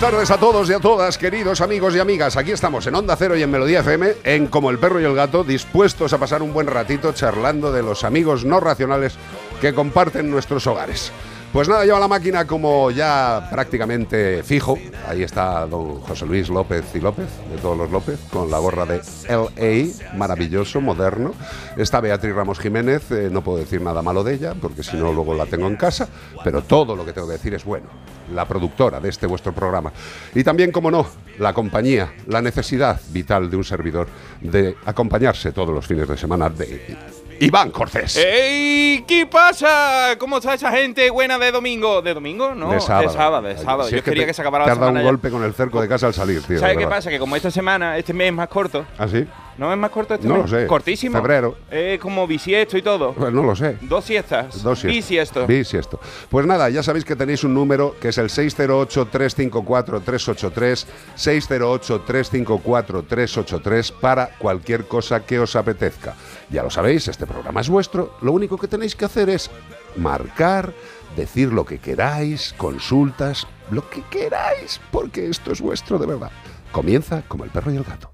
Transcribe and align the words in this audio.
buenas 0.00 0.12
tardes 0.12 0.30
a 0.32 0.38
todos 0.38 0.68
y 0.68 0.72
a 0.72 0.80
todas, 0.80 1.18
queridos 1.18 1.60
amigos 1.60 1.94
y 1.94 2.00
amigas. 2.00 2.36
Aquí 2.36 2.50
estamos 2.50 2.84
en 2.88 2.96
Onda 2.96 3.14
Cero 3.14 3.36
y 3.36 3.44
en 3.44 3.50
Melodía 3.50 3.78
FM, 3.78 4.14
en 4.24 4.48
Como 4.48 4.70
el 4.70 4.78
perro 4.80 5.00
y 5.00 5.04
el 5.04 5.14
gato, 5.14 5.44
dispuestos 5.44 6.12
a 6.12 6.18
pasar 6.18 6.42
un 6.42 6.52
buen 6.52 6.66
ratito 6.66 7.12
charlando 7.12 7.70
de 7.70 7.84
los 7.84 8.02
amigos 8.02 8.44
no 8.44 8.58
racionales 8.58 9.14
que 9.60 9.72
comparten 9.72 10.32
nuestros 10.32 10.66
hogares. 10.66 11.12
Pues 11.54 11.68
nada, 11.68 11.84
lleva 11.84 12.00
la 12.00 12.08
máquina 12.08 12.48
como 12.48 12.90
ya 12.90 13.46
prácticamente 13.48 14.42
fijo. 14.42 14.76
Ahí 15.06 15.22
está 15.22 15.64
don 15.68 16.00
José 16.00 16.26
Luis 16.26 16.48
López 16.48 16.84
y 16.96 16.98
López, 16.98 17.28
de 17.48 17.58
todos 17.58 17.78
los 17.78 17.92
López, 17.92 18.18
con 18.32 18.50
la 18.50 18.58
gorra 18.58 18.84
de 18.84 19.00
LA, 19.28 20.16
maravilloso, 20.16 20.80
moderno. 20.80 21.32
Está 21.76 22.00
Beatriz 22.00 22.34
Ramos 22.34 22.58
Jiménez, 22.58 23.08
eh, 23.12 23.28
no 23.30 23.44
puedo 23.44 23.58
decir 23.58 23.80
nada 23.80 24.02
malo 24.02 24.24
de 24.24 24.34
ella, 24.34 24.54
porque 24.60 24.82
si 24.82 24.96
no 24.96 25.12
luego 25.12 25.32
la 25.32 25.46
tengo 25.46 25.68
en 25.68 25.76
casa, 25.76 26.08
pero 26.42 26.62
todo 26.62 26.96
lo 26.96 27.06
que 27.06 27.12
tengo 27.12 27.28
que 27.28 27.34
decir 27.34 27.54
es 27.54 27.64
bueno. 27.64 27.86
La 28.34 28.48
productora 28.48 28.98
de 28.98 29.10
este 29.10 29.28
vuestro 29.28 29.52
programa. 29.52 29.92
Y 30.34 30.42
también, 30.42 30.72
como 30.72 30.90
no, 30.90 31.06
la 31.38 31.52
compañía, 31.52 32.14
la 32.26 32.42
necesidad 32.42 33.00
vital 33.10 33.48
de 33.48 33.56
un 33.56 33.64
servidor 33.64 34.08
de 34.40 34.74
acompañarse 34.86 35.52
todos 35.52 35.72
los 35.72 35.86
fines 35.86 36.08
de 36.08 36.16
semana 36.16 36.50
de 36.50 36.96
Iván 37.40 37.70
Cortés. 37.70 38.16
¡Ey! 38.16 39.04
¿Qué 39.06 39.26
pasa? 39.26 40.16
¿Cómo 40.18 40.38
está 40.38 40.54
esa 40.54 40.70
gente 40.70 41.10
buena 41.10 41.38
de 41.38 41.50
domingo? 41.52 42.02
¿De 42.02 42.14
domingo? 42.14 42.54
No, 42.54 42.70
de 42.72 42.80
sábado. 42.80 43.08
De 43.08 43.14
sábado, 43.14 43.48
de 43.48 43.58
sábado. 43.58 43.84
Si 43.84 43.90
Yo 43.92 43.96
es 43.98 44.02
que 44.04 44.10
quería 44.10 44.22
te- 44.24 44.26
que 44.28 44.34
se 44.34 44.42
acabara 44.42 44.64
te 44.64 44.68
la 44.68 44.72
has 44.72 44.78
dado 44.78 44.90
semana 44.90 45.00
un 45.00 45.04
ya. 45.06 45.10
golpe 45.10 45.30
con 45.30 45.42
el 45.44 45.54
cerco 45.54 45.80
de 45.80 45.88
casa 45.88 46.06
al 46.06 46.14
salir, 46.14 46.42
tío. 46.42 46.58
¿Sabes 46.58 46.76
qué 46.76 46.86
pasa? 46.86 47.10
Que 47.10 47.18
como 47.18 47.36
esta 47.36 47.50
semana, 47.50 47.96
este 47.98 48.12
mes 48.12 48.28
es 48.28 48.32
más 48.34 48.48
corto. 48.48 48.84
¿Ah, 48.98 49.06
sí? 49.08 49.26
¿No 49.58 49.72
es 49.72 49.78
más 49.78 49.90
corto 49.90 50.14
este 50.14 50.26
No 50.26 50.38
mes? 50.38 50.50
lo 50.50 50.58
sé. 50.60 50.66
Cortísimo. 50.66 51.16
Febrero. 51.18 51.56
Es 51.70 52.00
como 52.00 52.26
bisiesto 52.26 52.76
y 52.76 52.82
todo. 52.82 53.12
Pues 53.12 53.32
no 53.32 53.42
lo 53.42 53.54
sé. 53.54 53.76
Dos 53.82 54.04
siestas. 54.04 54.62
Dos 54.62 54.80
siestas. 54.80 54.94
Bisiesto. 54.96 55.46
Bisiesto. 55.46 56.00
Pues 56.28 56.46
nada, 56.46 56.68
ya 56.70 56.82
sabéis 56.82 57.04
que 57.04 57.14
tenéis 57.16 57.44
un 57.44 57.54
número 57.54 57.94
que 58.00 58.08
es 58.08 58.18
el 58.18 58.28
608-354-383, 58.30 60.86
608-354-383 61.16 63.92
para 64.00 64.30
cualquier 64.38 64.86
cosa 64.86 65.24
que 65.24 65.38
os 65.38 65.54
apetezca. 65.56 66.14
Ya 66.50 66.62
lo 66.62 66.70
sabéis, 66.70 67.08
este 67.08 67.26
programa 67.26 67.60
es 67.60 67.68
vuestro. 67.68 68.16
Lo 68.22 68.32
único 68.32 68.56
que 68.58 68.68
tenéis 68.68 68.94
que 68.96 69.04
hacer 69.04 69.28
es 69.30 69.50
marcar, 69.96 70.72
decir 71.16 71.52
lo 71.52 71.64
que 71.64 71.78
queráis, 71.78 72.54
consultas, 72.56 73.46
lo 73.70 73.88
que 73.88 74.02
queráis, 74.10 74.80
porque 74.90 75.28
esto 75.28 75.52
es 75.52 75.60
vuestro 75.60 75.98
de 75.98 76.06
verdad. 76.06 76.30
Comienza 76.72 77.22
como 77.28 77.44
el 77.44 77.50
perro 77.50 77.72
y 77.72 77.76
el 77.76 77.84
gato. 77.84 78.13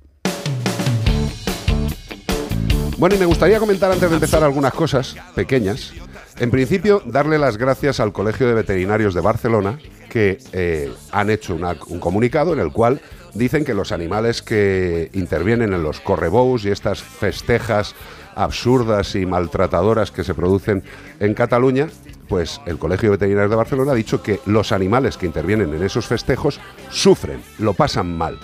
Bueno, 3.00 3.16
y 3.16 3.18
me 3.18 3.24
gustaría 3.24 3.58
comentar 3.58 3.90
antes 3.90 4.10
de 4.10 4.16
empezar 4.16 4.44
algunas 4.44 4.74
cosas 4.74 5.16
pequeñas. 5.34 5.94
En 6.38 6.50
principio, 6.50 7.02
darle 7.06 7.38
las 7.38 7.56
gracias 7.56 7.98
al 7.98 8.12
Colegio 8.12 8.46
de 8.46 8.52
Veterinarios 8.52 9.14
de 9.14 9.22
Barcelona, 9.22 9.78
que 10.10 10.36
eh, 10.52 10.92
han 11.10 11.30
hecho 11.30 11.56
un 11.86 11.98
comunicado 11.98 12.52
en 12.52 12.58
el 12.58 12.72
cual 12.72 13.00
dicen 13.32 13.64
que 13.64 13.72
los 13.72 13.90
animales 13.90 14.42
que 14.42 15.08
intervienen 15.14 15.72
en 15.72 15.82
los 15.82 15.98
correbous 16.00 16.66
y 16.66 16.68
estas 16.68 17.02
festejas 17.02 17.94
absurdas 18.34 19.14
y 19.14 19.24
maltratadoras 19.24 20.10
que 20.10 20.22
se 20.22 20.34
producen 20.34 20.84
en 21.20 21.32
Cataluña, 21.32 21.88
pues 22.28 22.60
el 22.66 22.76
Colegio 22.76 23.08
de 23.08 23.16
Veterinarios 23.16 23.50
de 23.50 23.56
Barcelona 23.56 23.92
ha 23.92 23.94
dicho 23.94 24.22
que 24.22 24.40
los 24.44 24.72
animales 24.72 25.16
que 25.16 25.24
intervienen 25.24 25.72
en 25.72 25.82
esos 25.82 26.06
festejos 26.06 26.60
sufren, 26.90 27.40
lo 27.60 27.72
pasan 27.72 28.14
mal. 28.18 28.38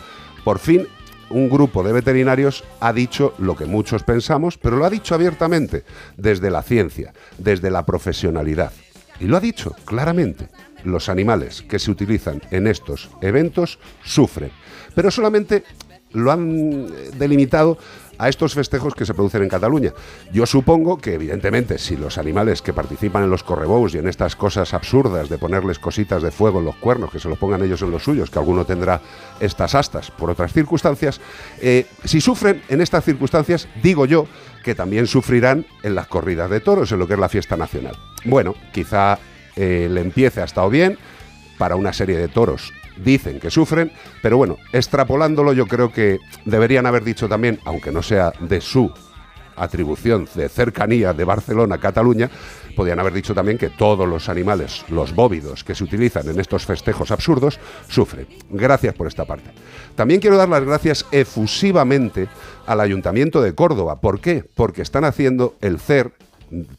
Por 0.44 0.60
fin 0.60 0.88
un 1.30 1.48
grupo 1.48 1.82
de 1.82 1.92
veterinarios 1.92 2.64
ha 2.80 2.92
dicho 2.92 3.34
lo 3.38 3.56
que 3.56 3.66
muchos 3.66 4.02
pensamos, 4.02 4.58
pero 4.58 4.76
lo 4.76 4.84
ha 4.84 4.90
dicho 4.90 5.14
abiertamente, 5.14 5.84
desde 6.16 6.50
la 6.50 6.62
ciencia, 6.62 7.12
desde 7.38 7.70
la 7.70 7.84
profesionalidad. 7.84 8.72
Y 9.20 9.26
lo 9.26 9.36
ha 9.36 9.40
dicho 9.40 9.74
claramente. 9.84 10.48
Los 10.84 11.08
animales 11.08 11.62
que 11.62 11.78
se 11.78 11.90
utilizan 11.90 12.40
en 12.50 12.66
estos 12.66 13.10
eventos 13.20 13.80
sufren, 14.04 14.50
pero 14.94 15.10
solamente 15.10 15.64
lo 16.12 16.30
han 16.30 16.86
eh, 16.88 17.10
delimitado 17.18 17.78
a 18.18 18.28
estos 18.28 18.54
festejos 18.54 18.94
que 18.94 19.06
se 19.06 19.14
producen 19.14 19.42
en 19.42 19.48
Cataluña. 19.48 19.92
Yo 20.32 20.46
supongo 20.46 20.98
que, 20.98 21.14
evidentemente, 21.14 21.78
si 21.78 21.96
los 21.96 22.18
animales 22.18 22.62
que 22.62 22.72
participan 22.72 23.24
en 23.24 23.30
los 23.30 23.42
correbous 23.42 23.94
y 23.94 23.98
en 23.98 24.08
estas 24.08 24.36
cosas 24.36 24.74
absurdas 24.74 25.28
de 25.28 25.38
ponerles 25.38 25.78
cositas 25.78 26.22
de 26.22 26.30
fuego 26.30 26.60
en 26.60 26.66
los 26.66 26.76
cuernos, 26.76 27.10
que 27.10 27.20
se 27.20 27.28
los 27.28 27.38
pongan 27.38 27.62
ellos 27.62 27.82
en 27.82 27.90
los 27.90 28.02
suyos, 28.02 28.30
que 28.30 28.38
alguno 28.38 28.64
tendrá 28.64 29.00
estas 29.40 29.74
astas 29.74 30.10
por 30.10 30.30
otras 30.30 30.52
circunstancias, 30.52 31.20
eh, 31.60 31.86
si 32.04 32.20
sufren 32.20 32.62
en 32.68 32.80
estas 32.80 33.04
circunstancias, 33.04 33.68
digo 33.82 34.06
yo 34.06 34.26
que 34.64 34.74
también 34.74 35.06
sufrirán 35.06 35.66
en 35.82 35.94
las 35.94 36.08
corridas 36.08 36.50
de 36.50 36.60
toros, 36.60 36.90
en 36.92 36.98
lo 36.98 37.06
que 37.06 37.14
es 37.14 37.20
la 37.20 37.28
fiesta 37.28 37.56
nacional. 37.56 37.96
Bueno, 38.24 38.54
quizá 38.72 39.18
eh, 39.54 39.88
le 39.90 40.00
empiece 40.00 40.40
ha 40.40 40.44
estado 40.44 40.68
bien, 40.68 40.98
para 41.58 41.76
una 41.76 41.92
serie 41.92 42.16
de 42.16 42.28
toros 42.28 42.72
dicen 43.02 43.40
que 43.40 43.50
sufren, 43.50 43.92
pero 44.22 44.36
bueno, 44.36 44.56
extrapolándolo 44.72 45.52
yo 45.52 45.66
creo 45.66 45.92
que 45.92 46.18
deberían 46.44 46.86
haber 46.86 47.04
dicho 47.04 47.28
también, 47.28 47.58
aunque 47.64 47.92
no 47.92 48.02
sea 48.02 48.32
de 48.40 48.60
su 48.60 48.92
atribución 49.56 50.28
de 50.34 50.48
cercanía 50.48 51.12
de 51.12 51.24
Barcelona 51.24 51.76
a 51.76 51.80
Cataluña, 51.80 52.30
podían 52.76 53.00
haber 53.00 53.14
dicho 53.14 53.34
también 53.34 53.58
que 53.58 53.70
todos 53.70 54.06
los 54.06 54.28
animales, 54.28 54.84
los 54.88 55.14
bóvidos 55.14 55.64
que 55.64 55.74
se 55.74 55.82
utilizan 55.82 56.28
en 56.28 56.38
estos 56.38 56.66
festejos 56.66 57.10
absurdos, 57.10 57.58
sufren. 57.88 58.26
Gracias 58.50 58.94
por 58.94 59.06
esta 59.06 59.24
parte. 59.24 59.50
También 59.94 60.20
quiero 60.20 60.36
dar 60.36 60.48
las 60.48 60.62
gracias 60.62 61.06
efusivamente 61.10 62.28
al 62.66 62.80
Ayuntamiento 62.80 63.40
de 63.40 63.54
Córdoba. 63.54 64.00
¿Por 64.00 64.20
qué? 64.20 64.44
Porque 64.54 64.82
están 64.82 65.04
haciendo 65.04 65.56
el 65.62 65.80
CER 65.80 66.12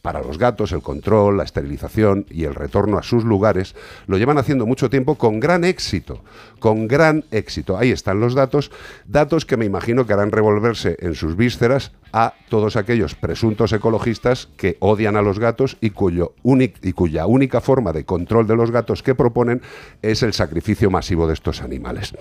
para 0.01 0.21
los 0.21 0.37
gatos, 0.37 0.71
el 0.71 0.81
control, 0.81 1.37
la 1.37 1.43
esterilización 1.43 2.25
y 2.29 2.45
el 2.45 2.55
retorno 2.55 2.97
a 2.97 3.03
sus 3.03 3.23
lugares, 3.23 3.75
lo 4.07 4.17
llevan 4.17 4.37
haciendo 4.37 4.65
mucho 4.65 4.89
tiempo 4.89 5.15
con 5.15 5.39
gran 5.39 5.63
éxito, 5.63 6.23
con 6.59 6.87
gran 6.87 7.25
éxito. 7.31 7.77
Ahí 7.77 7.91
están 7.91 8.19
los 8.19 8.33
datos, 8.33 8.71
datos 9.05 9.45
que 9.45 9.57
me 9.57 9.65
imagino 9.65 10.05
que 10.05 10.13
harán 10.13 10.31
revolverse 10.31 10.97
en 10.99 11.15
sus 11.15 11.35
vísceras 11.35 11.91
a 12.13 12.33
todos 12.49 12.75
aquellos 12.77 13.15
presuntos 13.15 13.73
ecologistas 13.73 14.47
que 14.57 14.77
odian 14.79 15.17
a 15.17 15.21
los 15.21 15.39
gatos 15.39 15.77
y, 15.81 15.89
cuyo 15.91 16.33
y 16.43 16.93
cuya 16.93 17.25
única 17.25 17.61
forma 17.61 17.91
de 17.91 18.05
control 18.05 18.47
de 18.47 18.55
los 18.55 18.71
gatos 18.71 19.03
que 19.03 19.15
proponen 19.15 19.61
es 20.01 20.23
el 20.23 20.33
sacrificio 20.33 20.89
masivo 20.89 21.27
de 21.27 21.33
estos 21.33 21.61
animales. 21.61 22.13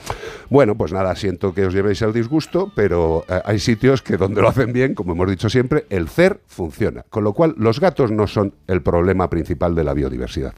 Bueno, 0.51 0.77
pues 0.77 0.93
nada, 0.93 1.15
siento 1.17 1.55
que 1.55 1.67
os 1.67 1.75
llevéis 1.75 2.03
al 2.03 2.13
disgusto, 2.13 2.73
pero 2.75 3.25
eh, 3.29 3.41
hay 3.45 3.59
sitios 3.59 4.03
que 4.03 4.17
donde 4.17 4.43
lo 4.43 4.49
hacen 4.49 4.73
bien, 4.73 4.95
como 4.95 5.13
hemos 5.13 5.31
dicho 5.31 5.49
siempre, 5.49 5.87
el 5.91 6.09
CER 6.09 6.41
funciona. 6.47 7.05
Con 7.09 7.25
lo 7.25 7.33
cual, 7.33 7.46
los 7.57 7.81
gatos 7.81 8.11
no 8.11 8.27
son 8.27 8.55
el 8.67 8.83
problema 8.83 9.31
principal 9.31 9.75
de 9.75 9.85
la 9.85 9.95
biodiversidad. 9.95 10.53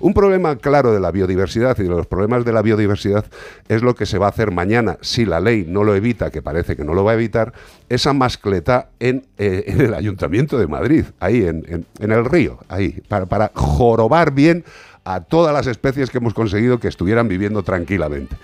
Un 0.00 0.14
problema 0.14 0.56
claro 0.56 0.92
de 0.92 1.00
la 1.00 1.10
biodiversidad 1.10 1.78
y 1.78 1.84
de 1.84 1.88
los 1.88 2.06
problemas 2.06 2.44
de 2.44 2.52
la 2.52 2.62
biodiversidad 2.62 3.24
es 3.68 3.82
lo 3.82 3.94
que 3.94 4.06
se 4.06 4.18
va 4.18 4.26
a 4.26 4.30
hacer 4.30 4.50
mañana, 4.50 4.98
si 5.00 5.24
la 5.24 5.40
ley 5.40 5.64
no 5.66 5.84
lo 5.84 5.94
evita, 5.94 6.30
que 6.30 6.42
parece 6.42 6.76
que 6.76 6.84
no 6.84 6.94
lo 6.94 7.04
va 7.04 7.12
a 7.12 7.14
evitar, 7.14 7.52
esa 7.88 8.12
mascleta 8.12 8.88
en, 9.00 9.24
eh, 9.38 9.64
el 9.66 9.94
Ayuntamiento 9.94 10.58
de 10.58 10.66
Madrid, 10.66 11.04
ahí 11.20 11.44
en, 11.44 11.86
el 11.98 12.24
río, 12.24 12.58
ahí, 12.68 13.00
para 13.08 13.50
jorobar 13.54 14.32
bien 14.32 14.64
a 15.04 15.20
todas 15.20 15.54
las 15.54 15.68
especies 15.68 16.10
que 16.10 16.18
hemos 16.18 16.34
conseguido 16.34 16.80
que 16.80 16.88
estuvieran 16.88 17.28
viviendo 17.28 17.62
tranquilamente. 17.62 18.36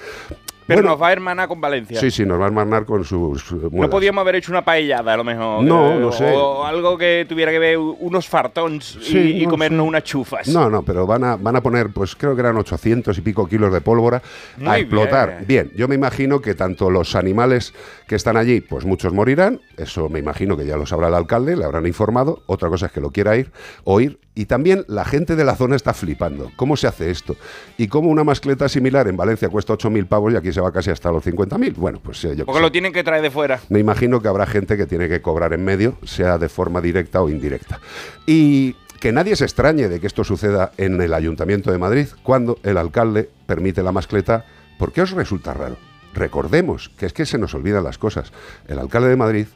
Pero 0.73 0.83
Bueno. 0.83 0.91
nos 0.91 1.03
va 1.03 1.09
a 1.09 1.13
hermanar 1.13 1.49
con 1.49 1.61
Valencia. 1.61 1.99
Sí, 2.01 2.11
sí, 2.11 2.25
nos 2.25 2.39
va 2.41 2.45
a 2.45 2.47
hermanar 2.49 2.85
con 2.85 3.05
sus 3.05 3.53
No 3.73 3.91
podíamos 3.91 4.21
haber 4.23 4.37
hecho 4.37 4.53
una 4.53 4.65
paellada, 4.65 5.13
a 5.15 5.17
lo 5.17 5.25
mejor. 5.25 5.63
No, 5.65 5.93
eh, 5.93 5.99
no 6.01 6.13
sé. 6.13 6.33
O 6.35 6.65
algo 6.65 6.97
que 6.99 7.27
tuviera 7.29 7.51
que 7.53 7.59
ver 7.59 7.79
unos 7.79 8.29
fartons 8.29 8.97
y- 9.01 9.05
Sí, 9.05 9.19
y, 9.41 9.45
no 9.45 9.51
comernos 9.51 9.85
sé. 9.85 9.89
unas 9.89 10.05
chufas. 10.05 10.49
No, 10.49 10.71
no, 10.71 10.83
pero 10.83 11.07
van 11.07 11.25
a, 11.25 11.37
van 11.37 11.57
a 11.57 11.61
poner, 11.63 11.91
pues 11.93 12.15
creo 12.17 12.35
que 12.35 12.41
eran 12.41 12.57
800 12.57 13.17
y 13.17 13.21
pico 13.21 13.47
kilos 13.47 13.73
de 13.73 13.81
pólvora 13.81 14.23
a 14.65 14.79
explotar. 14.79 15.45
Bien. 15.47 15.71
yo 15.77 15.89
me 15.89 15.95
imagino 15.95 16.41
que 16.41 16.55
tanto 16.55 16.91
los 16.91 17.15
animales 17.15 17.75
que 18.07 18.15
están 18.17 18.37
allí, 18.37 18.61
pues 18.61 18.85
muchos 18.85 19.13
morirán, 19.13 19.61
eso 19.77 20.09
me 20.09 20.19
imagino 20.19 20.57
que 20.57 20.67
ya 20.67 20.77
lo 20.77 20.87
sabrá 20.87 21.09
el 21.09 21.15
alcalde, 21.15 21.57
le 21.57 21.65
habrán 21.65 21.87
informado, 21.87 22.43
otra 22.47 22.69
cosa 22.69 22.87
es 22.87 22.93
que 22.93 23.01
lo 23.01 23.11
quiera 23.11 23.37
ir, 23.37 23.51
oír, 23.85 24.19
y 24.35 24.47
también 24.47 24.85
la 24.89 25.05
gente 25.05 25.37
de 25.37 25.45
la 25.45 25.57
zona 25.57 25.77
está 25.77 25.93
flipando. 25.93 26.51
¿Cómo 26.57 26.77
se 26.77 26.87
hace 26.87 27.11
esto? 27.11 27.37
Y 27.77 27.89
cómo 27.89 28.09
una 28.09 28.25
mascleta 28.25 28.69
similar 28.69 29.07
en 29.09 29.17
Valencia 29.17 29.49
cuesta 29.51 29.75
8.000 29.75 30.07
pavos 30.07 30.33
y 30.33 30.37
aquí 30.37 30.53
se 30.53 30.61
va 30.61 30.73
casi 30.73 30.91
hasta 30.91 31.13
los 31.13 31.25
50.000. 31.25 31.75
Bueno, 31.77 32.01
pues 32.03 32.25
eh, 32.25 32.35
yo 32.37 32.47
Porque 32.47 32.59
sé. 32.59 32.63
lo 32.63 32.73
tienen 32.73 32.93
que 32.93 33.05
traer 33.05 33.23
de 33.23 33.31
fuera. 33.31 33.61
Me 33.69 33.79
imagino 33.79 34.23
que 34.23 34.29
habrá 34.29 34.47
gente 34.47 34.77
que 34.77 34.87
tiene 34.87 35.09
que 35.09 35.21
cobrar 35.21 35.53
en 35.53 35.65
medio, 35.65 35.99
sea 36.05 36.39
de 36.39 36.49
forma 36.49 36.81
directa 36.81 37.21
o 37.21 37.29
indirecta. 37.29 37.79
Y 38.27 38.75
que 39.01 39.13
nadie 39.13 39.37
se 39.37 39.45
extrañe 39.45 39.89
de 39.89 40.01
que 40.01 40.07
esto 40.07 40.25
suceda 40.25 40.73
en 40.79 41.01
el 41.03 41.13
Ayuntamiento 41.13 41.71
de 41.71 41.79
Madrid 41.79 42.07
cuando 42.23 42.59
el 42.63 42.79
alcalde 42.79 43.29
permite 43.47 43.83
la 43.83 43.93
mascleta. 43.93 44.47
¿Por 44.79 44.93
qué 44.93 45.03
os 45.03 45.11
resulta 45.11 45.53
raro? 45.53 45.77
Recordemos 46.15 46.91
que 46.97 47.07
es 47.07 47.13
que 47.13 47.27
se 47.27 47.37
nos 47.37 47.53
olvidan 47.55 47.85
las 47.85 47.99
cosas. 47.99 48.33
El 48.69 48.79
alcalde 48.79 49.09
de 49.09 49.17
Madrid, 49.17 49.47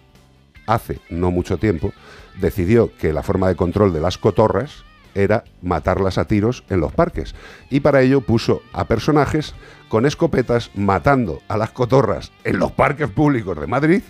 hace 0.67 0.99
no 1.11 1.31
mucho 1.31 1.59
tiempo, 1.59 1.93
decidió 2.41 2.91
que 2.97 3.13
la 3.13 3.23
forma 3.23 3.49
de 3.49 3.57
control 3.57 3.93
de 3.93 4.01
las 4.01 4.19
cotorras 4.19 4.85
era 5.15 5.45
matarlas 5.63 6.19
a 6.19 6.27
tiros 6.27 6.65
en 6.69 6.81
los 6.81 6.93
parques. 6.93 7.35
Y 7.71 7.81
para 7.81 8.03
ello 8.03 8.21
puso 8.21 8.63
a 8.73 8.85
personajes 8.85 9.55
con 9.89 10.07
escopetas 10.07 10.71
matando 10.75 11.41
a 11.49 11.57
las 11.57 11.71
cotorras 11.71 12.33
en 12.45 12.59
los 12.59 12.73
parques 12.73 13.09
públicos 13.09 13.59
de 13.59 13.67
Madrid 13.67 14.03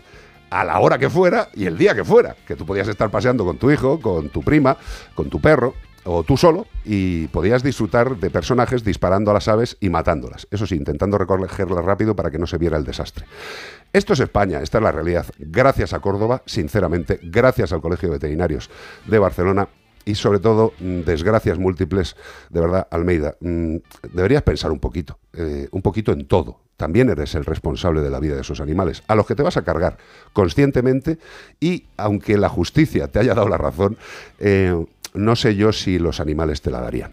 a 0.51 0.65
la 0.65 0.79
hora 0.79 0.99
que 0.99 1.11
fuera 1.11 1.49
y 1.55 1.67
el 1.67 1.79
día 1.79 1.95
que 1.95 2.05
fuera. 2.05 2.37
Que 2.47 2.57
tú 2.57 2.67
podías 2.67 2.89
estar 2.89 3.11
paseando 3.11 3.45
con 3.45 3.59
tu 3.59 3.71
hijo, 3.71 4.01
con 4.01 4.29
tu 4.31 4.43
prima, 4.43 4.77
con 5.15 5.31
tu 5.31 5.41
perro 5.41 5.75
o 6.07 6.23
tú 6.23 6.37
solo 6.37 6.67
y 6.85 7.27
podías 7.29 7.63
disfrutar 7.63 8.17
de 8.17 8.31
personajes 8.31 8.85
disparando 8.85 9.31
a 9.31 9.35
las 9.35 9.49
aves 9.49 9.77
y 9.81 9.91
matándolas. 9.91 10.47
Eso 10.51 10.67
sí, 10.67 10.77
intentando 10.77 11.19
recogerlas 11.19 11.85
rápido 11.85 12.15
para 12.15 12.31
que 12.31 12.39
no 12.39 12.47
se 12.47 12.59
viera 12.59 12.77
el 12.77 12.85
desastre. 12.85 13.27
Esto 13.93 14.13
es 14.13 14.21
España, 14.21 14.61
esta 14.61 14.79
es 14.79 14.85
la 14.85 14.93
realidad. 14.93 15.27
Gracias 15.39 15.93
a 15.93 16.01
Córdoba, 16.01 16.43
sinceramente, 16.47 17.19
gracias 17.23 17.73
al 17.73 17.81
Colegio 17.81 18.09
de 18.09 18.17
Veterinarios 18.17 18.71
de 19.07 19.19
Barcelona 19.19 19.69
y 20.07 20.15
sobre 20.15 20.39
todo 20.39 20.73
mm, 20.79 21.01
desgracias 21.01 21.59
múltiples, 21.59 22.17
de 22.49 22.61
verdad, 22.61 22.87
Almeida, 22.91 23.37
mm, 23.41 23.77
deberías 24.13 24.43
pensar 24.43 24.71
un 24.71 24.79
poquito, 24.79 25.19
eh, 25.35 25.69
un 25.73 25.83
poquito 25.83 26.13
en 26.13 26.27
todo. 26.27 26.61
También 26.77 27.11
eres 27.11 27.35
el 27.35 27.45
responsable 27.45 28.01
de 28.03 28.11
la 28.11 28.21
vida 28.21 28.35
de 28.35 28.43
esos 28.43 28.61
animales, 28.61 29.03
a 29.09 29.15
los 29.15 29.27
que 29.27 29.35
te 29.35 29.43
vas 29.43 29.57
a 29.57 29.63
cargar 29.63 29.99
conscientemente 30.33 31.19
y 31.59 31.87
aunque 31.97 32.39
la 32.39 32.49
justicia 32.49 33.09
te 33.09 33.19
haya 33.19 33.35
dado 33.35 33.49
la 33.49 33.59
razón, 33.59 33.99
eh, 34.39 34.85
no 35.15 35.37
sé 35.37 35.57
yo 35.57 35.73
si 35.73 35.99
los 35.99 36.21
animales 36.21 36.63
te 36.63 36.71
la 36.71 36.81
darían. 36.81 37.13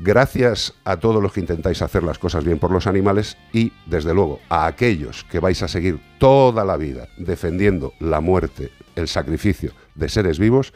Gracias 0.00 0.74
a 0.84 0.96
todos 0.96 1.22
los 1.22 1.32
que 1.32 1.40
intentáis 1.40 1.80
hacer 1.80 2.02
las 2.02 2.18
cosas 2.18 2.44
bien 2.44 2.58
por 2.58 2.70
los 2.70 2.86
animales 2.86 3.36
y, 3.52 3.72
desde 3.86 4.12
luego, 4.12 4.40
a 4.48 4.66
aquellos 4.66 5.24
que 5.24 5.38
vais 5.38 5.62
a 5.62 5.68
seguir 5.68 6.00
toda 6.18 6.64
la 6.64 6.76
vida 6.76 7.08
defendiendo 7.16 7.92
la 8.00 8.20
muerte, 8.20 8.72
el 8.96 9.06
sacrificio 9.06 9.72
de 9.94 10.08
seres 10.08 10.38
vivos, 10.38 10.72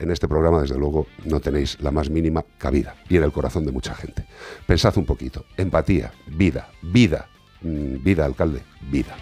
en 0.00 0.10
este 0.10 0.28
programa, 0.28 0.62
desde 0.62 0.78
luego, 0.78 1.06
no 1.26 1.40
tenéis 1.40 1.78
la 1.80 1.90
más 1.90 2.08
mínima 2.08 2.42
cabida 2.56 2.96
y 3.08 3.18
en 3.18 3.22
el 3.22 3.32
corazón 3.32 3.66
de 3.66 3.72
mucha 3.72 3.94
gente. 3.94 4.24
Pensad 4.66 4.96
un 4.96 5.04
poquito. 5.04 5.44
Empatía, 5.58 6.10
vida, 6.26 6.70
vida, 6.80 7.28
mm, 7.60 8.02
vida, 8.02 8.24
alcalde, 8.24 8.62
vida. 8.90 9.14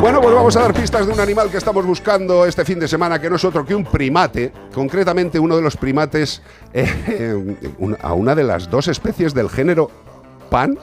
Bueno, 0.00 0.20
pues 0.20 0.34
vamos 0.34 0.56
a 0.56 0.60
dar 0.62 0.74
pistas 0.74 1.06
de 1.06 1.12
un 1.12 1.20
animal 1.20 1.50
que 1.50 1.58
estamos 1.58 1.84
buscando 1.86 2.44
este 2.46 2.64
fin 2.64 2.78
de 2.78 2.88
semana, 2.88 3.20
que 3.20 3.30
no 3.30 3.36
es 3.36 3.44
otro 3.44 3.64
que 3.64 3.74
un 3.74 3.84
primate, 3.84 4.52
concretamente 4.74 5.38
uno 5.38 5.54
de 5.56 5.62
los 5.62 5.76
primates, 5.76 6.42
eh, 6.72 7.34
un- 7.78 7.96
a 8.00 8.14
una 8.14 8.34
de 8.34 8.44
las 8.44 8.68
dos 8.70 8.88
especies 8.88 9.34
del 9.34 9.48
género 9.48 9.90
pan. 10.50 10.78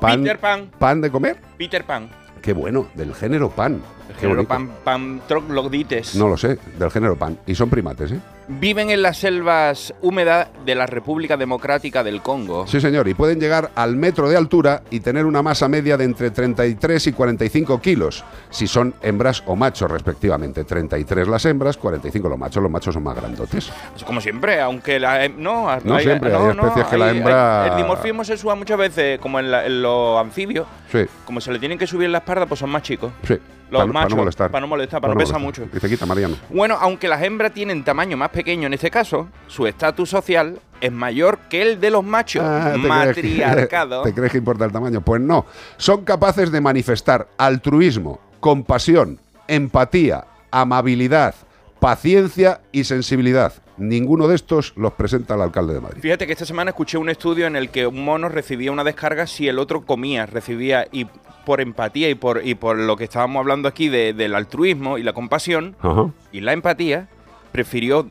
pan 0.00 0.22
Peter 0.22 0.38
Pan. 0.38 0.70
¿Pan 0.78 1.00
de 1.00 1.10
comer? 1.10 1.38
Peter 1.56 1.84
Pan. 1.84 2.08
Qué 2.40 2.52
bueno, 2.52 2.86
del 2.94 3.14
género 3.14 3.50
pan. 3.50 3.82
El 4.08 4.14
Qué 4.14 4.20
género 4.22 4.44
pan, 4.46 4.70
pan 4.84 5.20
troglodites. 5.26 6.14
No 6.14 6.28
lo 6.28 6.36
sé, 6.36 6.58
del 6.78 6.90
género 6.90 7.16
pan. 7.16 7.36
Y 7.46 7.54
son 7.56 7.68
primates, 7.68 8.12
¿eh? 8.12 8.20
Viven 8.50 8.88
en 8.88 9.02
las 9.02 9.18
selvas 9.18 9.92
húmedas 10.00 10.48
de 10.64 10.74
la 10.74 10.86
República 10.86 11.36
Democrática 11.36 12.02
del 12.02 12.22
Congo. 12.22 12.66
Sí, 12.66 12.80
señor, 12.80 13.06
y 13.06 13.12
pueden 13.12 13.38
llegar 13.38 13.70
al 13.74 13.94
metro 13.96 14.26
de 14.28 14.38
altura 14.38 14.82
y 14.90 15.00
tener 15.00 15.26
una 15.26 15.42
masa 15.42 15.68
media 15.68 15.98
de 15.98 16.04
entre 16.04 16.30
33 16.30 17.08
y 17.08 17.12
45 17.12 17.78
kilos, 17.82 18.24
si 18.48 18.66
son 18.66 18.94
hembras 19.02 19.42
o 19.46 19.54
machos, 19.54 19.90
respectivamente. 19.90 20.64
33 20.64 21.28
las 21.28 21.44
hembras, 21.44 21.76
45 21.76 22.26
los 22.28 22.38
machos. 22.38 22.62
Los 22.62 22.72
machos 22.72 22.94
son 22.94 23.02
más 23.02 23.16
grandotes. 23.16 23.70
Pues 23.92 24.02
Como 24.04 24.20
siempre, 24.22 24.60
aunque 24.62 24.98
la 24.98 25.28
no, 25.28 25.66
No 25.84 25.98
siempre, 26.00 26.34
hay 26.34 26.50
especies 26.50 26.86
que 26.86 26.96
la 26.96 27.10
hembra- 27.12 27.66
El 27.68 27.76
dimorfismo 27.76 28.24
sexual 28.24 28.56
muchas 28.56 28.78
veces, 28.78 29.18
como 29.18 29.38
en, 29.40 29.50
la- 29.50 29.66
en 29.66 29.82
los 29.82 30.18
anfibios, 30.18 30.66
Sí, 30.90 31.00
como 31.26 31.42
se 31.42 31.52
le 31.52 31.58
tienen 31.58 31.76
que 31.76 31.86
subir 31.86 32.08
la 32.08 32.18
espalda, 32.18 32.46
pues 32.46 32.60
son 32.60 32.70
más 32.70 32.82
chicos. 32.82 33.12
sí. 33.24 33.36
Los 33.70 33.80
Para 33.80 33.86
no- 33.86 33.92
para 33.92 34.04
machos, 34.04 34.16
no 34.16 34.22
molestar. 34.22 34.50
para 34.50 34.60
no 34.62 34.66
molestar, 34.66 35.00
para 35.02 35.12
no 35.12 35.20
pesar 35.20 35.38
mucho. 35.38 35.62
Y 35.70 35.78
te 35.78 35.88
quita, 35.90 36.06
Mariano. 36.06 36.36
Bueno, 36.48 36.78
aunque 36.80 37.06
las 37.06 37.22
hembras 37.22 37.52
tienen 37.52 37.84
tamaño 37.84 38.16
más 38.16 38.30
pequeño 38.38 38.68
en 38.68 38.74
este 38.74 38.88
caso, 38.90 39.26
su 39.48 39.66
estatus 39.66 40.10
social 40.10 40.60
es 40.80 40.92
mayor 40.92 41.38
que 41.50 41.60
el 41.60 41.80
de 41.80 41.90
los 41.90 42.04
machos. 42.04 42.44
Ah, 42.44 42.70
¿te 42.74 42.80
crees 42.80 42.82
que- 43.16 43.22
Matriarcado. 43.22 44.02
¿Te 44.04 44.14
crees 44.14 44.30
que 44.30 44.38
importa 44.38 44.64
el 44.64 44.70
tamaño? 44.70 45.00
Pues 45.00 45.20
no. 45.20 45.44
Son 45.76 46.04
capaces 46.04 46.52
de 46.52 46.60
manifestar 46.60 47.26
altruismo, 47.36 48.20
compasión, 48.38 49.18
empatía, 49.48 50.24
amabilidad, 50.52 51.34
paciencia 51.80 52.60
y 52.70 52.84
sensibilidad. 52.84 53.52
Ninguno 53.76 54.28
de 54.28 54.36
estos 54.36 54.72
los 54.76 54.92
presenta 54.92 55.34
el 55.34 55.40
alcalde 55.40 55.74
de 55.74 55.80
Madrid. 55.80 56.00
Fíjate 56.00 56.26
que 56.26 56.32
esta 56.32 56.44
semana 56.44 56.70
escuché 56.70 56.96
un 56.98 57.08
estudio 57.08 57.46
en 57.48 57.56
el 57.56 57.70
que 57.70 57.86
un 57.88 58.04
mono 58.04 58.28
recibía 58.28 58.70
una 58.70 58.84
descarga 58.84 59.26
si 59.26 59.48
el 59.48 59.58
otro 59.58 59.84
comía, 59.84 60.26
recibía 60.26 60.86
y 60.92 61.06
por 61.44 61.60
empatía 61.60 62.08
y 62.08 62.14
por, 62.14 62.46
y 62.46 62.54
por 62.54 62.76
lo 62.78 62.96
que 62.96 63.04
estábamos 63.04 63.40
hablando 63.40 63.66
aquí 63.68 63.88
de- 63.88 64.12
del 64.12 64.34
altruismo 64.36 64.96
y 64.98 65.02
la 65.02 65.12
compasión 65.12 65.74
Ajá. 65.80 66.10
y 66.30 66.40
la 66.40 66.52
empatía, 66.52 67.08
prefirió 67.52 68.10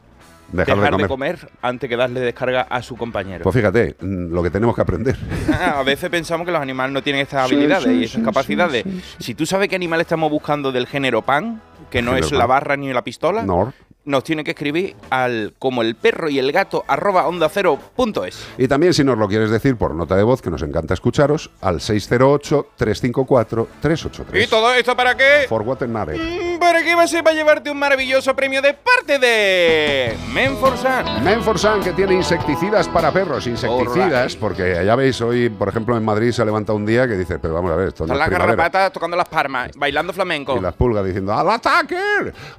Dejar, 0.52 0.78
dejar, 0.78 0.98
de 0.98 1.08
comer. 1.08 1.50
antes 1.62 1.90
que 1.90 1.98
darle 1.98 2.20
descarga 2.22 2.62
a 2.62 2.82
su 2.82 2.96
compañero. 2.96 3.44
Pues 3.44 3.56
fíjate, 3.56 3.96
mm, 4.00 4.34
lo 4.34 4.42
que 4.44 4.50
tenemos 4.50 4.76
que 4.76 4.82
aprender. 4.82 5.16
a 5.62 5.84
veces 5.84 6.10
pensamos 6.10 6.46
que 6.46 6.52
los 6.52 6.62
animales 6.62 6.94
no 6.94 7.02
tienen 7.04 7.22
estas 7.22 7.46
habilidades 7.46 7.88
y 7.88 8.04
estas 8.06 8.24
capacidades. 8.24 8.86
Si 9.20 9.36
tú 9.36 9.46
sabes 9.46 9.68
qué 9.70 9.76
animal 9.76 10.02
estamos 10.02 10.32
buscando 10.32 10.72
del 10.72 10.88
género 10.88 11.22
pan, 11.22 11.62
que 11.90 12.02
no 12.02 12.16
es 12.16 12.32
la 12.32 12.46
barra 12.46 12.78
ni 12.78 12.92
la 12.94 13.04
pistola, 13.04 13.44
No. 13.44 13.74
Nos 14.08 14.24
tiene 14.24 14.44
que 14.44 14.52
escribir 14.52 14.96
al 15.10 15.54
como 15.60 15.82
el 15.84 15.96
perro 15.96 16.30
y 16.30 16.40
el 16.40 16.52
gato 16.52 16.84
arroba 16.88 17.28
onda 17.28 17.50
cero 17.50 17.78
punto 17.96 18.26
es. 18.26 18.44
Y 18.58 18.68
también 18.68 18.94
si 18.94 19.04
nos 19.04 19.18
lo 19.18 19.28
quieres 19.28 19.52
decir 19.52 19.76
por 19.76 19.94
nota 19.94 20.16
de 20.16 20.24
voz, 20.24 20.42
que 20.42 20.50
nos 20.50 20.64
encanta 20.64 20.94
escucharos, 20.94 21.52
al 21.62 21.80
608-354-383. 21.80 24.44
¿Y 24.44 24.48
todo 24.48 24.74
esto 24.74 24.96
para 24.96 25.16
qué? 25.16 25.46
For 25.48 25.62
Watanabe. 25.62 26.18
Mm, 26.18 26.60
¿Para 26.60 26.84
qué 26.84 26.96
va 26.96 27.04
a 27.04 27.08
ser 27.08 27.24
para 27.24 27.36
llevarte 27.36 27.70
un 27.70 27.78
maravilloso 27.78 28.36
premio 28.36 28.62
de 28.62 28.74
parte 28.74 29.20
de 29.20 30.16
Menforsan? 30.34 31.24
Menforsan, 31.24 31.82
que 31.82 31.94
tiene 31.94 32.16
insecticidas 32.16 32.88
para 32.88 33.12
perros. 33.12 33.46
Insecticidas, 33.48 34.36
porque 34.36 34.82
ya 34.86 34.96
veis, 34.96 35.20
hoy, 35.22 35.50
por 35.50 35.70
ejemplo, 35.70 35.98
en 35.98 36.06
Madrid 36.06 36.32
se 36.32 36.42
ha 36.42 36.46
levantado 36.46 36.78
un 36.78 36.86
día 36.86 37.08
que 37.08 37.16
dice, 37.16 37.40
pero 37.40 37.54
vamos 37.54 37.72
a 37.72 37.76
ver, 37.76 37.90
esto 37.90 38.08
no 38.08 38.14
Están 38.14 38.28
es 38.28 38.32
las 38.32 38.40
garrapatas 38.40 38.92
tocando 38.92 39.18
las 39.18 39.28
palmas, 39.28 39.72
bailando 39.76 40.14
flamenco. 40.14 40.56
Y 40.56 40.62
las 40.62 40.74
pulgas 40.74 41.06
diciendo 41.06 41.34
¡Al 41.34 41.50
ataque! 41.50 41.98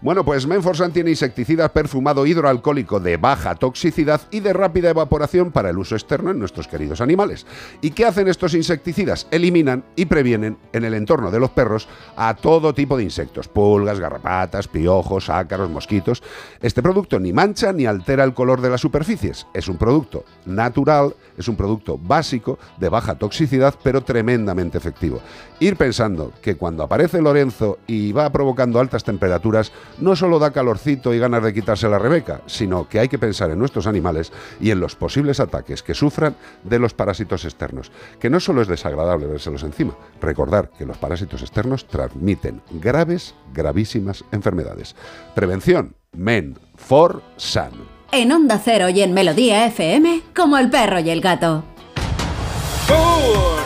Bueno, 0.00 0.24
pues 0.24 0.46
Menforsan 0.46 0.92
tiene 0.92 1.10
insecticida 1.38 1.72
perfumado 1.72 2.26
hidroalcohólico 2.26 2.98
de 2.98 3.16
baja 3.16 3.54
toxicidad 3.54 4.22
y 4.32 4.40
de 4.40 4.52
rápida 4.52 4.90
evaporación 4.90 5.52
para 5.52 5.70
el 5.70 5.78
uso 5.78 5.94
externo 5.94 6.32
en 6.32 6.38
nuestros 6.40 6.66
queridos 6.66 7.00
animales. 7.00 7.46
¿Y 7.80 7.92
qué 7.92 8.06
hacen 8.06 8.26
estos 8.26 8.54
insecticidas? 8.54 9.28
Eliminan 9.30 9.84
y 9.94 10.06
previenen 10.06 10.58
en 10.72 10.84
el 10.84 10.94
entorno 10.94 11.30
de 11.30 11.38
los 11.38 11.50
perros 11.50 11.86
a 12.16 12.34
todo 12.34 12.74
tipo 12.74 12.96
de 12.96 13.04
insectos, 13.04 13.46
pulgas, 13.46 14.00
garrapatas, 14.00 14.66
piojos, 14.66 15.30
ácaros, 15.30 15.70
mosquitos. 15.70 16.24
Este 16.60 16.82
producto 16.82 17.20
ni 17.20 17.32
mancha 17.32 17.72
ni 17.72 17.86
altera 17.86 18.24
el 18.24 18.34
color 18.34 18.60
de 18.60 18.70
las 18.70 18.80
superficies. 18.80 19.46
Es 19.54 19.68
un 19.68 19.76
producto 19.76 20.24
natural, 20.44 21.14
es 21.36 21.46
un 21.46 21.54
producto 21.54 21.98
básico, 21.98 22.58
de 22.78 22.88
baja 22.88 23.14
toxicidad, 23.14 23.76
pero 23.84 24.02
tremendamente 24.02 24.76
efectivo. 24.76 25.20
Ir 25.60 25.76
pensando 25.76 26.32
que 26.42 26.56
cuando 26.56 26.82
aparece 26.82 27.22
Lorenzo 27.22 27.78
y 27.86 28.10
va 28.10 28.30
provocando 28.30 28.80
altas 28.80 29.04
temperaturas, 29.04 29.70
no 30.00 30.16
solo 30.16 30.40
da 30.40 30.52
calorcito 30.52 31.14
y 31.14 31.18
ganas 31.18 31.27
de 31.28 31.54
quitarse 31.54 31.88
la 31.88 31.98
Rebeca, 31.98 32.40
sino 32.46 32.88
que 32.88 32.98
hay 32.98 33.08
que 33.08 33.18
pensar 33.18 33.50
en 33.50 33.58
nuestros 33.58 33.86
animales 33.86 34.32
y 34.60 34.70
en 34.70 34.80
los 34.80 34.96
posibles 34.96 35.40
ataques 35.40 35.82
que 35.82 35.94
sufran 35.94 36.34
de 36.64 36.78
los 36.78 36.94
parásitos 36.94 37.44
externos. 37.44 37.92
Que 38.18 38.30
no 38.30 38.40
solo 38.40 38.62
es 38.62 38.68
desagradable 38.68 39.26
vérselos 39.26 39.62
encima, 39.62 39.94
recordar 40.20 40.70
que 40.70 40.86
los 40.86 40.98
parásitos 40.98 41.42
externos 41.42 41.86
transmiten 41.86 42.62
graves, 42.70 43.34
gravísimas 43.52 44.24
enfermedades. 44.32 44.96
Prevención, 45.34 45.94
men 46.12 46.58
for 46.76 47.22
san. 47.36 47.72
En 48.10 48.32
Onda 48.32 48.58
Cero 48.58 48.88
y 48.88 49.02
en 49.02 49.12
Melodía 49.12 49.66
FM, 49.66 50.22
como 50.34 50.56
el 50.56 50.70
perro 50.70 50.98
y 51.00 51.10
el 51.10 51.20
gato. 51.20 51.62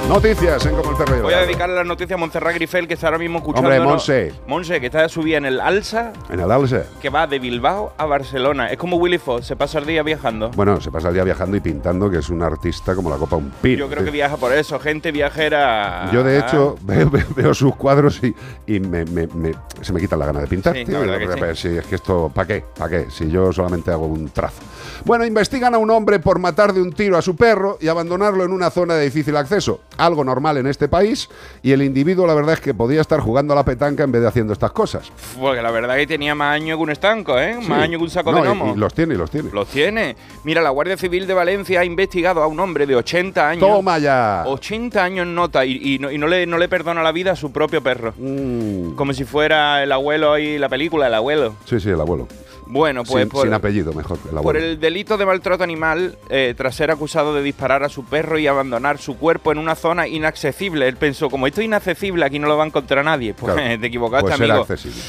Noticias 0.08 0.66
en 0.66 0.74
Como 0.76 0.90
el 1.02 1.22
Voy 1.22 1.32
a 1.32 1.38
dedicarle 1.40 1.74
la 1.76 1.84
noticia 1.84 2.16
a 2.16 2.18
Montserrat 2.18 2.54
Grifel, 2.54 2.86
que 2.86 2.94
está 2.94 3.06
ahora 3.06 3.18
mismo 3.18 3.38
escuchando. 3.38 3.68
Hombre, 3.70 3.80
Monse. 3.80 4.32
Monse, 4.46 4.78
que 4.80 4.86
está 4.86 5.08
subida 5.08 5.38
en 5.38 5.46
el 5.46 5.60
Alsa, 5.60 6.12
En 6.28 6.40
el 6.40 6.50
Alse. 6.50 6.84
que 7.00 7.08
va 7.08 7.26
de 7.26 7.38
Bilbao 7.38 7.94
a 7.96 8.04
Barcelona. 8.04 8.66
Es 8.70 8.76
como 8.76 8.96
Willy 8.96 9.16
Fox, 9.18 9.46
se 9.46 9.56
pasa 9.56 9.78
el 9.78 9.86
día 9.86 10.02
viajando. 10.02 10.50
Bueno, 10.50 10.80
se 10.80 10.90
pasa 10.90 11.08
el 11.08 11.14
día 11.14 11.24
viajando 11.24 11.56
y 11.56 11.60
pintando, 11.60 12.10
que 12.10 12.18
es 12.18 12.28
un 12.28 12.42
artista 12.42 12.94
como 12.94 13.08
la 13.08 13.16
copa 13.16 13.36
un 13.36 13.50
pino. 13.62 13.78
Yo 13.78 13.88
creo 13.88 14.04
que 14.04 14.10
viaja 14.10 14.36
por 14.36 14.52
eso, 14.52 14.78
gente 14.78 15.12
viajera. 15.12 16.10
Yo, 16.12 16.22
de 16.22 16.38
hecho, 16.40 16.76
veo, 16.82 17.10
veo- 17.34 17.54
sus 17.54 17.74
cuadros 17.76 18.20
y, 18.22 18.34
y 18.66 18.80
me, 18.80 19.04
me- 19.06 19.28
me- 19.28 19.54
se 19.80 19.92
me 19.94 20.00
quita 20.00 20.16
la 20.16 20.26
gana 20.26 20.40
de 20.40 20.46
pintar. 20.46 20.74
Sí, 20.76 20.84
tío. 20.84 21.04
la 21.06 21.16
verdad 21.16 21.36
que 21.36 21.54
sí. 21.54 21.68
si 21.70 21.76
es 21.78 21.86
que 21.86 21.94
esto, 21.94 22.30
¿para 22.34 22.46
qué? 22.48 22.64
¿Para 22.76 22.90
qué? 22.90 23.10
Si 23.10 23.30
yo 23.30 23.50
solamente 23.52 23.90
hago 23.90 24.06
un 24.06 24.28
trazo. 24.28 24.60
Bueno, 25.04 25.24
investigan 25.24 25.74
a 25.74 25.78
un 25.78 25.90
hombre 25.90 26.18
por 26.20 26.38
matar 26.38 26.72
de 26.74 26.82
un 26.82 26.92
tiro 26.92 27.16
a 27.16 27.22
su 27.22 27.34
perro 27.34 27.78
y 27.80 27.88
abandonarlo 27.88 28.44
en 28.44 28.52
una 28.52 28.70
zona 28.70 28.94
de 28.94 29.04
difícil 29.12 29.36
acceso. 29.36 29.80
Algo 29.98 30.24
normal 30.24 30.56
en 30.58 30.66
este 30.66 30.88
país. 30.88 31.28
Y 31.62 31.72
el 31.72 31.82
individuo, 31.82 32.26
la 32.26 32.34
verdad 32.34 32.54
es 32.54 32.60
que 32.60 32.72
podía 32.74 33.00
estar 33.00 33.20
jugando 33.20 33.52
a 33.52 33.56
la 33.56 33.64
petanca 33.64 34.02
en 34.04 34.12
vez 34.12 34.22
de 34.22 34.28
haciendo 34.28 34.52
estas 34.52 34.72
cosas. 34.72 35.10
Porque 35.38 35.60
la 35.62 35.70
verdad 35.70 35.96
que 35.96 36.06
tenía 36.06 36.34
más 36.34 36.54
años 36.54 36.76
que 36.78 36.82
un 36.82 36.90
estanco, 36.90 37.38
¿eh? 37.38 37.56
Sí. 37.60 37.68
Más 37.68 37.82
años 37.82 37.98
que 37.98 38.04
un 38.04 38.10
saco 38.10 38.32
No, 38.32 38.38
de 38.38 38.42
y- 38.42 38.46
gnomo. 38.46 38.74
Y, 38.74 38.78
los 38.78 38.94
tiene, 38.94 39.14
y 39.14 39.18
los 39.18 39.30
tiene. 39.30 39.50
Los 39.52 39.68
tiene. 39.68 40.16
Mira, 40.44 40.62
la 40.62 40.70
Guardia 40.70 40.96
Civil 40.96 41.26
de 41.26 41.34
Valencia 41.34 41.80
ha 41.80 41.84
investigado 41.84 42.42
a 42.42 42.46
un 42.46 42.58
hombre 42.60 42.86
de 42.86 42.96
80 42.96 43.48
años. 43.48 43.60
Toma 43.68 43.98
ya. 43.98 44.44
80 44.46 45.02
años 45.04 45.26
nota 45.26 45.64
y, 45.64 45.94
y 45.94 45.98
no, 45.98 46.10
y 46.10 46.18
no 46.18 46.26
le, 46.26 46.46
no 46.46 46.58
le 46.58 46.68
perdona 46.68 47.02
la 47.02 47.12
vida 47.12 47.32
a 47.32 47.36
su 47.36 47.52
propio 47.52 47.82
perro. 47.82 48.14
Mm, 48.16 48.92
Como 48.94 49.12
si 49.12 49.24
fuera 49.24 49.82
el 49.82 49.92
abuelo 49.92 50.38
y 50.38 50.58
la 50.58 50.68
película, 50.68 51.06
el 51.06 51.14
abuelo. 51.14 51.54
sí, 51.64 51.78
sí, 51.80 51.90
el 51.90 52.00
abuelo. 52.00 52.28
Bueno, 52.66 53.02
pues 53.04 53.22
sin, 53.22 53.28
por, 53.28 53.44
sin 53.44 53.52
apellido, 53.52 53.92
mejor. 53.92 54.18
Por 54.18 54.56
el 54.56 54.80
delito 54.80 55.16
de 55.16 55.26
maltrato 55.26 55.62
animal, 55.64 56.16
eh, 56.30 56.54
tras 56.56 56.74
ser 56.74 56.90
acusado 56.90 57.34
de 57.34 57.42
disparar 57.42 57.82
a 57.82 57.88
su 57.88 58.04
perro 58.04 58.38
y 58.38 58.46
abandonar 58.46 58.98
su 58.98 59.18
cuerpo 59.18 59.52
en 59.52 59.58
una 59.58 59.74
zona 59.74 60.06
inaccesible. 60.08 60.88
Él 60.88 60.96
pensó, 60.96 61.28
como 61.28 61.46
esto 61.46 61.60
es 61.60 61.66
inaccesible, 61.66 62.24
aquí 62.24 62.38
no 62.38 62.48
lo 62.48 62.56
va 62.56 62.64
a 62.64 62.66
encontrar 62.66 63.04
nadie. 63.04 63.34
Pues 63.34 63.52
Claro. 63.54 63.62
te 63.80 63.86
equivocaste, 63.86 64.28
pues 64.28 64.40
era 64.40 64.54
amigo. 64.54 64.62
accesible. 64.62 65.02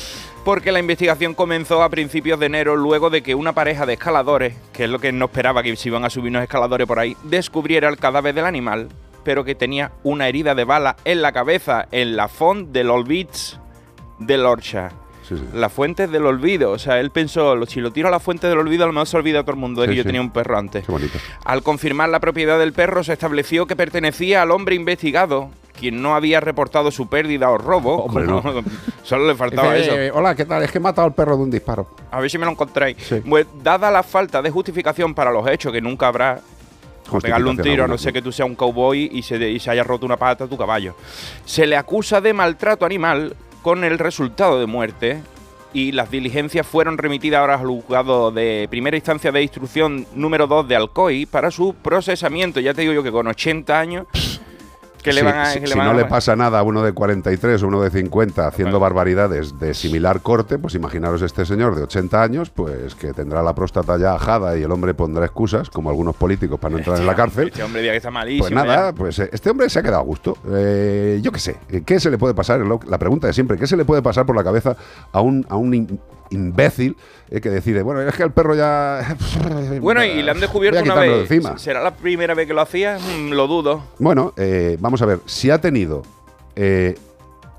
Porque 0.43 0.73
la 0.73 0.79
investigación 0.79 1.35
comenzó 1.35 1.83
a 1.83 1.89
principios 1.89 2.37
de 2.37 2.47
enero 2.47 2.75
luego 2.75 3.09
de 3.09 3.21
que 3.23 3.33
una 3.33 3.53
pareja 3.53 3.85
de 3.85 3.93
escaladores, 3.93 4.55
que 4.73 4.83
es 4.83 4.89
lo 4.89 4.99
que 4.99 5.13
no 5.13 5.25
esperaba 5.25 5.63
que 5.63 5.73
se 5.77 5.87
iban 5.87 6.03
a 6.03 6.09
subir 6.09 6.31
unos 6.31 6.43
escaladores 6.43 6.85
por 6.85 6.99
ahí, 6.99 7.15
descubriera 7.23 7.87
el 7.87 7.97
cadáver 7.97 8.35
del 8.35 8.45
animal, 8.45 8.89
pero 9.23 9.45
que 9.45 9.55
tenía 9.55 9.93
una 10.03 10.27
herida 10.27 10.53
de 10.53 10.65
bala 10.65 10.97
en 11.05 11.21
la 11.21 11.31
cabeza 11.31 11.87
en 11.91 12.17
la 12.17 12.27
font 12.27 12.71
del 12.71 12.89
Olvits 12.89 13.57
de 14.19 14.37
Lorcha. 14.37 14.91
Sí, 15.27 15.35
sí. 15.37 15.43
La 15.53 15.69
fuente 15.69 16.07
del 16.07 16.25
olvido. 16.25 16.71
O 16.71 16.77
sea, 16.79 16.99
él 16.99 17.09
pensó, 17.11 17.55
"Lo- 17.55 17.65
si 17.65 17.79
lo 17.81 17.91
tiro 17.91 18.07
a 18.07 18.11
la 18.11 18.19
fuente 18.19 18.47
del 18.47 18.57
olvido, 18.59 18.83
a 18.83 18.87
lo 18.87 18.93
mejor 18.93 19.07
se 19.07 19.17
olvida 19.17 19.41
todo 19.43 19.51
el 19.53 19.57
mundo 19.59 19.81
de 19.81 19.87
Sí, 19.87 19.93
que 19.93 19.97
yo 19.97 20.03
tenía 20.03 20.21
un 20.21 20.31
perro 20.31 20.57
antes. 20.57 20.85
Qué 20.85 20.91
bonito. 20.91 21.17
Al 21.45 21.63
confirmar 21.63 22.09
la 22.09 22.19
propiedad 22.19 22.59
del 22.59 22.73
perro, 22.73 23.03
se 23.03 23.13
estableció 23.13 23.65
que 23.65 23.75
pertenecía 23.75 24.41
al 24.41 24.51
hombre 24.51 24.75
investigado, 24.75 25.49
quien 25.79 26.01
no 26.01 26.15
había 26.15 26.39
reportado 26.39 26.91
su 26.91 27.07
pérdida 27.07 27.49
o 27.49 27.57
robo. 27.57 28.03
Hombre, 28.03 28.25
no. 28.25 28.41
Solo 29.03 29.27
le 29.27 29.35
faltaba 29.35 29.75
eso. 29.75 29.91
eh, 29.97 30.11
hola, 30.13 30.35
¿qué 30.35 30.45
tal? 30.45 30.63
Es 30.63 30.71
que 30.71 30.77
he 30.77 30.81
matado 30.81 31.07
al 31.07 31.13
perro 31.13 31.35
de 31.35 31.43
un 31.43 31.51
disparo. 31.51 31.87
A 32.11 32.19
ver 32.21 32.29
si 32.29 32.37
me 32.37 32.45
lo 32.45 32.51
encontráis. 32.51 32.95
Sí. 32.99 33.21
Pues, 33.27 33.47
dada 33.63 33.89
la 33.91 34.03
falta 34.03 34.41
de 34.41 34.49
justificación 34.51 35.13
para 35.13 35.31
los 35.31 35.47
hechos, 35.47 35.71
que 35.73 35.81
nunca 35.81 36.07
habrá 36.07 36.39
pegarle 37.21 37.49
un 37.49 37.57
tiro, 37.57 37.83
a 37.83 37.87
no 37.87 37.97
sé 37.97 38.13
que 38.13 38.21
tú 38.21 38.31
seas 38.31 38.47
un 38.47 38.55
cowboy 38.55 39.09
y 39.11 39.21
se, 39.23 39.35
y 39.49 39.59
se 39.59 39.69
haya 39.69 39.83
roto 39.83 40.05
una 40.05 40.17
pata 40.17 40.45
a 40.45 40.47
tu 40.47 40.57
caballo. 40.57 40.95
Se 41.45 41.67
le 41.67 41.75
acusa 41.75 42.21
de 42.21 42.33
maltrato 42.33 42.85
animal 42.85 43.35
con 43.63 43.83
el 43.85 43.97
resultado 43.97 44.59
de 44.59 44.67
muerte 44.67 45.23
y 45.73 45.93
las 45.93 46.11
diligencias 46.11 46.67
fueron 46.67 46.99
remitidas 46.99 47.39
ahora 47.39 47.55
al 47.55 47.65
juzgado 47.65 48.29
de 48.29 48.67
primera 48.69 48.95
instancia 48.95 49.31
de 49.31 49.41
instrucción 49.41 50.05
número 50.13 50.45
2 50.45 50.67
de 50.67 50.75
Alcoy 50.75 51.25
para 51.25 51.49
su 51.49 51.73
procesamiento. 51.73 52.59
Ya 52.59 52.75
te 52.75 52.81
digo 52.81 52.93
yo 52.93 53.01
que 53.01 53.11
con 53.11 53.25
80 53.25 53.79
años 53.79 54.05
que 55.03 55.13
le 55.13 55.19
Sí, 55.19 55.25
van 55.25 55.37
a... 55.37 55.45
si 55.47 55.59
que 55.59 55.67
si 55.67 55.77
van 55.77 55.85
no 55.87 55.91
a- 55.91 55.95
le 55.95 56.05
pasa 56.05 56.35
nada 56.35 56.59
a 56.59 56.63
uno 56.63 56.81
de 56.83 56.93
43 56.93 57.61
o 57.63 57.67
uno 57.67 57.81
de 57.81 57.89
50 57.91 58.47
haciendo 58.47 58.71
Claro. 58.71 58.79
barbaridades 58.79 59.59
de 59.59 59.73
similar 59.73 60.21
corte, 60.21 60.57
pues 60.57 60.73
imaginaros 60.75 61.21
este 61.21 61.45
señor 61.45 61.75
de 61.75 61.83
80 61.83 62.23
años, 62.23 62.49
pues 62.49 62.95
que 62.95 63.13
tendrá 63.13 63.43
la 63.43 63.53
próstata 63.53 63.97
ya 63.97 64.13
ajada 64.15 64.57
y 64.57 64.63
el 64.63 64.71
hombre 64.71 64.93
pondrá 64.93 65.25
excusas, 65.25 65.69
como 65.69 65.89
algunos 65.89 66.15
políticos, 66.15 66.59
para 66.59 66.71
no 66.73 66.77
entrar 66.79 66.97
en 66.97 67.05
la 67.05 67.15
cárcel. 67.15 67.49
Este 67.49 67.61
hombre 67.63 67.81
diga 67.81 67.93
que 67.93 67.97
está 67.97 68.11
malísimo. 68.11 68.43
Pues 68.45 68.53
nada, 68.53 68.87
ya. 68.91 68.93
pues 68.93 69.19
eh, 69.19 69.29
este 69.31 69.49
hombre 69.49 69.69
se 69.69 69.79
ha 69.79 69.83
quedado 69.83 69.99
a 69.99 70.03
gusto. 70.05 70.37
Eh, 70.51 71.19
yo 71.21 71.31
qué 71.31 71.39
sé, 71.39 71.57
eh, 71.69 71.83
¿qué 71.85 71.99
se 71.99 72.09
le 72.09 72.17
puede 72.17 72.33
pasar? 72.33 72.61
La 72.87 72.97
pregunta 72.97 73.27
de 73.27 73.33
siempre, 73.33 73.57
¿qué 73.57 73.67
se 73.67 73.75
le 73.77 73.85
puede 73.85 74.01
pasar 74.01 74.25
por 74.25 74.35
la 74.35 74.43
cabeza 74.43 74.75
a 75.11 75.21
un, 75.21 75.45
a 75.49 75.55
un 75.57 75.99
imbécil 76.29 76.95
eh, 77.29 77.41
que 77.41 77.49
decide, 77.49 77.81
bueno, 77.81 78.01
es 78.01 78.13
que 78.15 78.23
el 78.23 78.31
perro 78.31 78.55
ya... 78.55 79.15
Bueno, 79.81 80.03
y 80.03 80.21
le 80.21 80.31
han 80.31 80.39
descubierto 80.39 80.81
una 80.83 80.95
vez. 80.95 81.11
de 81.29 81.35
encima. 81.35 81.57
¿Será 81.57 81.81
la 81.81 81.95
primera 81.95 82.33
vez 82.33 82.47
que 82.47 82.53
lo 82.53 82.61
hacía? 82.61 82.97
Mm, 82.99 83.31
lo 83.31 83.47
dudo. 83.47 83.83
Bueno, 83.99 84.33
eh, 84.37 84.77
vamos 84.79 85.01
a 85.01 85.05
ver, 85.05 85.19
si 85.25 85.49
ha 85.49 85.59
tenido 85.59 86.03
eh, 86.55 86.95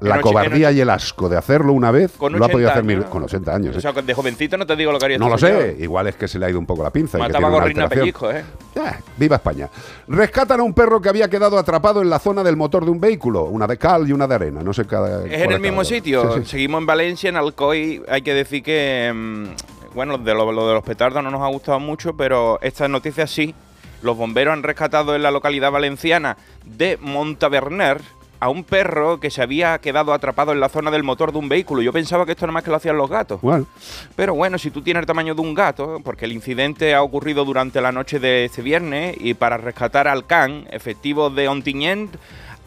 la 0.09 0.21
cobardía 0.21 0.71
y 0.73 0.81
el 0.81 0.91
asco 0.91 1.29
de 1.29 1.37
hacerlo 1.37 1.73
una 1.73 1.91
vez, 1.91 2.13
Con 2.17 2.33
lo 2.33 2.45
ha 2.45 2.49
podido 2.49 2.69
80 2.71 2.73
hacer 2.73 2.85
mil- 2.85 3.05
con 3.07 3.23
80 3.25 3.55
años. 3.55 3.75
O 3.75 3.79
¿eh? 3.79 3.83
sea, 3.83 3.93
de 3.93 4.15
jovencito 4.15 4.57
no 4.57 4.67
te 4.67 4.77
digo 4.77 4.93
lo 4.93 4.99
que 4.99 5.05
haría 5.07 5.19
no 5.19 5.29
lo 5.29 5.35
este 5.37 5.47
sé, 5.47 5.61
señor. 5.71 5.81
igual 5.83 6.07
es 6.09 6.17
que 6.17 6.29
se 6.29 6.39
le 6.39 6.47
ha 6.47 6.51
ido 6.51 6.59
un 6.59 6.67
poco 6.67 6.83
la 6.83 6.91
pinza. 6.91 7.19
Mataba 7.19 7.49
gorrina 7.49 7.89
pellizco, 7.89 8.31
¿eh? 8.31 8.45
Ah, 8.81 8.97
viva 9.17 9.37
España. 9.37 9.69
Rescatan 10.09 10.61
a 10.61 10.63
un 10.63 10.75
perro 10.75 11.01
que 11.01 11.09
había 11.09 11.29
quedado 11.29 11.59
atrapado 11.59 12.03
en 12.03 12.11
la 12.11 12.19
zona 12.19 12.43
del 12.43 12.57
motor 12.57 12.85
de 12.85 12.91
un 12.91 13.01
vehículo, 13.01 13.45
una 13.45 13.67
de 13.67 13.77
cal 13.79 14.09
y 14.09 14.13
una 14.13 14.27
de 14.27 14.35
arena, 14.35 14.63
no 14.63 14.73
sé 14.73 14.85
cada. 14.87 15.25
Es 15.27 15.43
en 15.43 15.53
el 15.53 15.61
mismo 15.61 15.85
sitio. 15.85 16.35
Sí, 16.35 16.41
sí. 16.41 16.51
Seguimos 16.51 16.81
en 16.81 16.87
Valencia, 16.87 17.29
en 17.29 17.37
Alcoy. 17.37 18.03
Hay 18.09 18.23
que 18.23 18.35
decir 18.35 18.63
que, 18.63 19.13
mm, 19.15 19.95
bueno, 19.95 20.19
de 20.19 20.35
lo, 20.35 20.51
lo 20.53 20.67
de 20.69 20.75
los 20.75 20.83
petardos 20.83 21.23
no 21.23 21.31
nos 21.31 21.41
ha 21.43 21.47
gustado 21.49 21.79
mucho, 21.81 22.17
pero 22.17 22.59
estas 22.63 22.91
noticias 22.91 23.31
sí. 23.31 23.55
Los 24.03 24.19
bomberos 24.19 24.53
han 24.53 24.63
rescatado 24.63 25.15
en 25.15 25.23
la 25.23 25.31
localidad 25.31 25.71
valenciana 25.73 26.37
de 26.67 26.99
Montaverner 27.01 28.03
a 28.45 28.51
un 28.51 28.63
perro 28.63 29.21
que 29.21 29.31
se 29.31 29.41
había 29.41 29.79
quedado 29.79 30.13
atrapado 30.13 30.53
en 30.53 30.61
la 30.61 30.69
zona 30.69 30.91
del 30.91 31.03
motor 31.03 31.33
de 31.33 31.39
un 31.39 31.49
vehículo. 31.49 31.81
Yo 31.81 31.95
pensaba 31.95 32.27
que 32.27 32.33
esto 32.33 32.47
nada 32.47 32.53
más 32.53 32.63
que 32.63 32.69
lo 32.69 32.77
hacían 32.77 32.99
los 32.99 33.09
gatos. 33.09 33.41
Bueno, 33.41 33.67
Pero 34.17 34.35
bueno, 34.35 34.59
si 34.59 34.71
tú 34.71 34.83
tienes 34.83 35.01
el 35.01 35.07
tamaño 35.07 35.35
de 35.35 35.41
un 35.41 35.55
gato, 35.55 36.03
porque 36.05 36.27
el 36.27 36.33
incidente 36.33 36.95
ha 36.95 37.03
ocurrido 37.03 37.47
durante 37.47 37.81
la 37.81 37.91
noche 37.91 38.21
de 38.21 38.45
este 38.45 38.61
viernes 38.61 39.17
y 39.19 39.33
para 39.33 39.57
rescatar 39.57 40.09
al 40.09 40.27
can, 40.27 40.69
efectivos 40.71 41.35
de 41.35 41.49
Ontinyent 41.49 42.17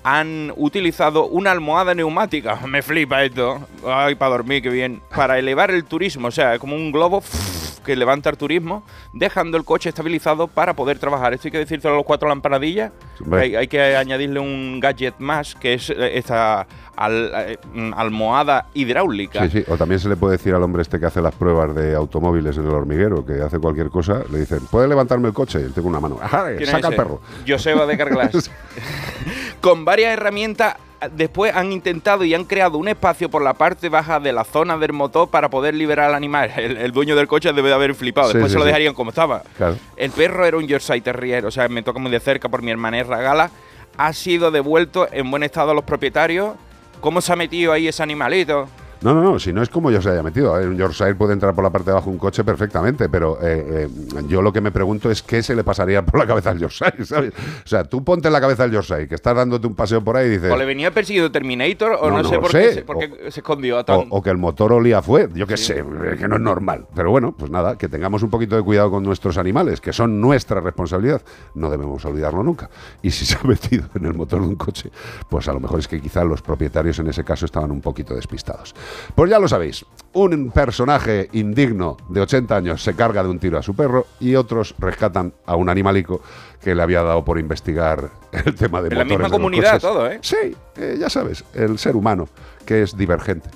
han 0.09 0.53
utilizado 0.55 1.27
una 1.27 1.51
almohada 1.51 1.93
neumática. 1.93 2.59
Me 2.67 2.81
flipa 2.81 3.23
esto. 3.23 3.59
Ay, 3.85 4.15
para 4.15 4.31
dormir, 4.31 4.61
qué 4.61 4.69
bien. 4.69 5.01
Para 5.13 5.37
elevar 5.37 5.69
el 5.71 5.83
turismo, 5.83 6.29
o 6.29 6.31
sea, 6.31 6.53
es 6.55 6.59
como 6.61 6.75
un 6.75 6.91
globo 6.93 7.21
que 7.85 7.95
levanta 7.95 8.29
el 8.29 8.37
turismo, 8.37 8.83
dejando 9.13 9.57
el 9.57 9.63
coche 9.65 9.89
estabilizado 9.89 10.47
para 10.47 10.73
poder 10.75 10.97
trabajar. 10.99 11.33
Esto 11.33 11.47
hay 11.47 11.51
que 11.53 11.57
decirte 11.59 11.87
a 11.87 11.91
los 11.91 12.03
cuatro 12.05 12.27
lampanadillas. 12.29 12.91
Hay, 13.31 13.55
hay 13.55 13.67
que 13.67 13.95
añadirle 13.95 14.39
un 14.39 14.79
gadget 14.81 15.15
más, 15.19 15.55
que 15.55 15.73
es 15.73 15.89
eh, 15.89 16.17
esta 16.17 16.67
al- 16.97 17.31
eh, 17.35 17.57
almohada 17.95 18.67
hidráulica. 18.73 19.43
sí, 19.49 19.59
sí. 19.59 19.71
O 19.71 19.77
también 19.77 19.99
se 19.99 20.09
le 20.09 20.15
puede 20.17 20.33
decir 20.37 20.53
al 20.53 20.63
hombre 20.63 20.81
este 20.81 20.99
que 20.99 21.05
hace 21.05 21.21
las 21.21 21.33
pruebas 21.35 21.73
de 21.75 21.95
automóviles 21.95 22.57
en 22.57 22.65
el 22.65 22.71
hormiguero, 22.71 23.25
que 23.25 23.41
hace 23.41 23.57
cualquier 23.59 23.89
cosa, 23.89 24.21
le 24.31 24.39
dicen, 24.39 24.59
¿puede 24.69 24.87
levantarme 24.89 25.27
el 25.29 25.33
coche? 25.33 25.59
Y 25.61 25.63
él 25.63 25.73
tengo 25.73 25.87
una 25.87 25.99
mano. 26.01 26.17
Ajá, 26.21 26.47
¿Quién 26.49 26.63
es 26.63 26.69
saca 26.69 26.87
al 26.89 26.95
perro. 26.95 27.21
Joseba 27.47 27.85
de 27.85 27.97
Carglass. 27.97 28.51
Con 29.61 29.85
varias 29.85 30.13
herramientas, 30.13 30.75
después 31.11 31.53
han 31.55 31.71
intentado 31.71 32.23
y 32.23 32.33
han 32.33 32.45
creado 32.45 32.77
un 32.77 32.87
espacio 32.87 33.29
por 33.29 33.41
la 33.41 33.53
parte 33.53 33.89
baja 33.89 34.19
de 34.19 34.33
la 34.33 34.43
zona 34.43 34.77
del 34.77 34.93
motor 34.93 35.29
para 35.29 35.49
poder 35.49 35.73
liberar 35.73 36.09
al 36.09 36.15
animal. 36.15 36.51
El, 36.57 36.77
el 36.77 36.91
dueño 36.91 37.15
del 37.15 37.27
coche 37.27 37.51
debe 37.53 37.69
de 37.69 37.75
haber 37.75 37.95
flipado. 37.95 38.29
Después 38.29 38.51
sí, 38.51 38.53
se 38.53 38.59
lo 38.59 38.63
sí. 38.63 38.67
dejarían 38.67 38.93
como 38.93 39.09
estaba. 39.09 39.43
Claro. 39.57 39.77
El 39.95 40.11
perro 40.11 40.45
era 40.45 40.57
un 40.57 40.67
Yorkshire 40.67 41.01
Terrier, 41.01 41.45
o 41.45 41.51
sea, 41.51 41.67
me 41.67 41.83
toca 41.83 41.99
muy 41.99 42.11
de 42.11 42.19
cerca 42.19 42.49
por 42.49 42.61
mi 42.61 42.71
hermana 42.71 43.03
Gala. 43.03 43.51
Ha 43.97 44.13
sido 44.13 44.51
devuelto 44.51 45.07
en 45.11 45.29
buen 45.31 45.43
estado 45.43 45.71
a 45.71 45.73
los 45.73 45.83
propietarios. 45.83 46.55
¿Cómo 47.01 47.21
se 47.21 47.33
ha 47.33 47.35
metido 47.35 47.73
ahí 47.73 47.87
ese 47.87 48.03
animalito? 48.03 48.67
No, 49.01 49.13
no, 49.13 49.21
no, 49.21 49.39
si 49.39 49.53
no 49.53 49.61
es 49.61 49.69
como 49.69 49.91
yo 49.91 50.01
se 50.01 50.09
haya 50.09 50.23
metido. 50.23 50.55
A 50.55 50.59
Un 50.61 50.77
Yorkshire 50.77 51.15
puede 51.15 51.33
entrar 51.33 51.53
por 51.53 51.63
la 51.63 51.69
parte 51.69 51.85
de 51.85 51.91
abajo 51.91 52.07
de 52.09 52.13
un 52.13 52.19
coche 52.19 52.43
perfectamente, 52.43 53.09
pero 53.09 53.37
eh, 53.41 53.87
eh, 53.87 54.21
yo 54.27 54.41
lo 54.41 54.51
que 54.51 54.61
me 54.61 54.71
pregunto 54.71 55.11
es 55.11 55.21
qué 55.21 55.43
se 55.43 55.55
le 55.55 55.63
pasaría 55.63 56.03
por 56.05 56.19
la 56.19 56.25
cabeza 56.27 56.49
al 56.49 56.59
Yorkshire, 56.59 56.93
¿sabes? 57.05 57.33
O 57.63 57.67
sea, 57.67 57.83
tú 57.83 58.03
ponte 58.03 58.27
en 58.27 58.33
la 58.33 58.41
cabeza 58.41 58.63
al 58.63 58.71
Yorkshire, 58.71 59.07
que 59.07 59.15
estás 59.15 59.35
dándote 59.35 59.67
un 59.67 59.75
paseo 59.75 60.03
por 60.03 60.17
ahí 60.17 60.27
y 60.27 60.29
dices... 60.31 60.51
¿O 60.51 60.57
le 60.57 60.65
venía 60.65 60.91
persiguiendo 60.91 61.31
Terminator 61.31 61.97
o 61.99 62.09
No, 62.09 62.17
no, 62.17 62.23
no 62.23 62.29
sé 62.29 62.39
por 62.39 62.51
sé. 62.51 62.61
qué, 62.61 62.73
se, 62.73 62.81
por 62.81 62.97
qué 62.97 63.31
se 63.31 63.39
escondió 63.39 63.77
O, 63.77 63.85
tan... 63.85 64.07
o 64.09 64.21
que 64.21 64.29
el 64.29 64.37
motor 64.37 64.73
olía 64.73 65.01
fue, 65.01 65.29
yo 65.33 65.45
qué 65.47 65.57
sé, 65.57 65.83
que 66.17 66.27
no 66.27 66.35
es 66.35 66.41
normal. 66.41 66.87
Pero 66.95 67.11
bueno, 67.11 67.35
pues 67.37 67.51
nada, 67.51 67.77
que 67.77 67.87
tengamos 67.87 68.23
un 68.23 68.29
poquito 68.29 68.55
de 68.55 68.63
cuidado 68.63 68.89
con 68.91 69.03
nuestros 69.03 69.37
animales, 69.37 69.79
que 69.81 69.93
son 69.93 70.19
nuestra 70.19 70.59
responsabilidad. 70.61 71.21
No 71.53 71.69
debemos 71.69 72.03
olvidarlo 72.05 72.43
nunca. 72.43 72.69
Y 73.01 73.11
si 73.11 73.25
se 73.25 73.35
ha 73.35 73.43
metido 73.47 73.85
en 73.95 74.05
el 74.05 74.13
motor 74.13 74.41
de 74.41 74.47
un 74.47 74.55
coche, 74.55 74.89
pues 75.29 75.47
a 75.47 75.53
lo 75.53 75.59
mejor 75.59 75.79
es 75.79 75.87
que 75.87 76.01
quizás 76.01 76.25
los 76.25 76.41
propietarios 76.41 76.99
en 76.99 77.07
ese 77.07 77.23
caso 77.23 77.45
estaban 77.45 77.71
un 77.71 77.81
poquito 77.81 78.15
despistados. 78.15 78.73
Pues 79.15 79.29
ya 79.29 79.39
lo 79.39 79.47
sabéis, 79.47 79.85
un 80.13 80.51
personaje 80.51 81.29
indigno 81.33 81.97
de 82.09 82.21
80 82.21 82.55
años 82.55 82.83
se 82.83 82.95
carga 82.95 83.23
de 83.23 83.29
un 83.29 83.39
tiro 83.39 83.57
a 83.57 83.63
su 83.63 83.75
perro 83.75 84.07
y 84.19 84.35
otros 84.35 84.75
rescatan 84.79 85.33
a 85.45 85.55
un 85.55 85.69
animalico 85.69 86.21
que 86.61 86.73
le 86.73 86.81
había 86.81 87.03
dado 87.03 87.23
por 87.23 87.39
investigar 87.39 88.09
el 88.31 88.55
tema 88.55 88.81
de 88.81 88.89
En 88.89 88.97
la 88.97 89.05
misma 89.05 89.29
comunidad 89.29 89.73
coches. 89.73 89.81
todo, 89.81 90.09
¿eh? 90.09 90.19
Sí, 90.21 90.55
eh, 90.75 90.97
ya 90.99 91.09
sabes, 91.09 91.43
el 91.53 91.77
ser 91.77 91.95
humano, 91.95 92.27
que 92.65 92.81
es 92.81 92.97
divergente. 92.97 93.49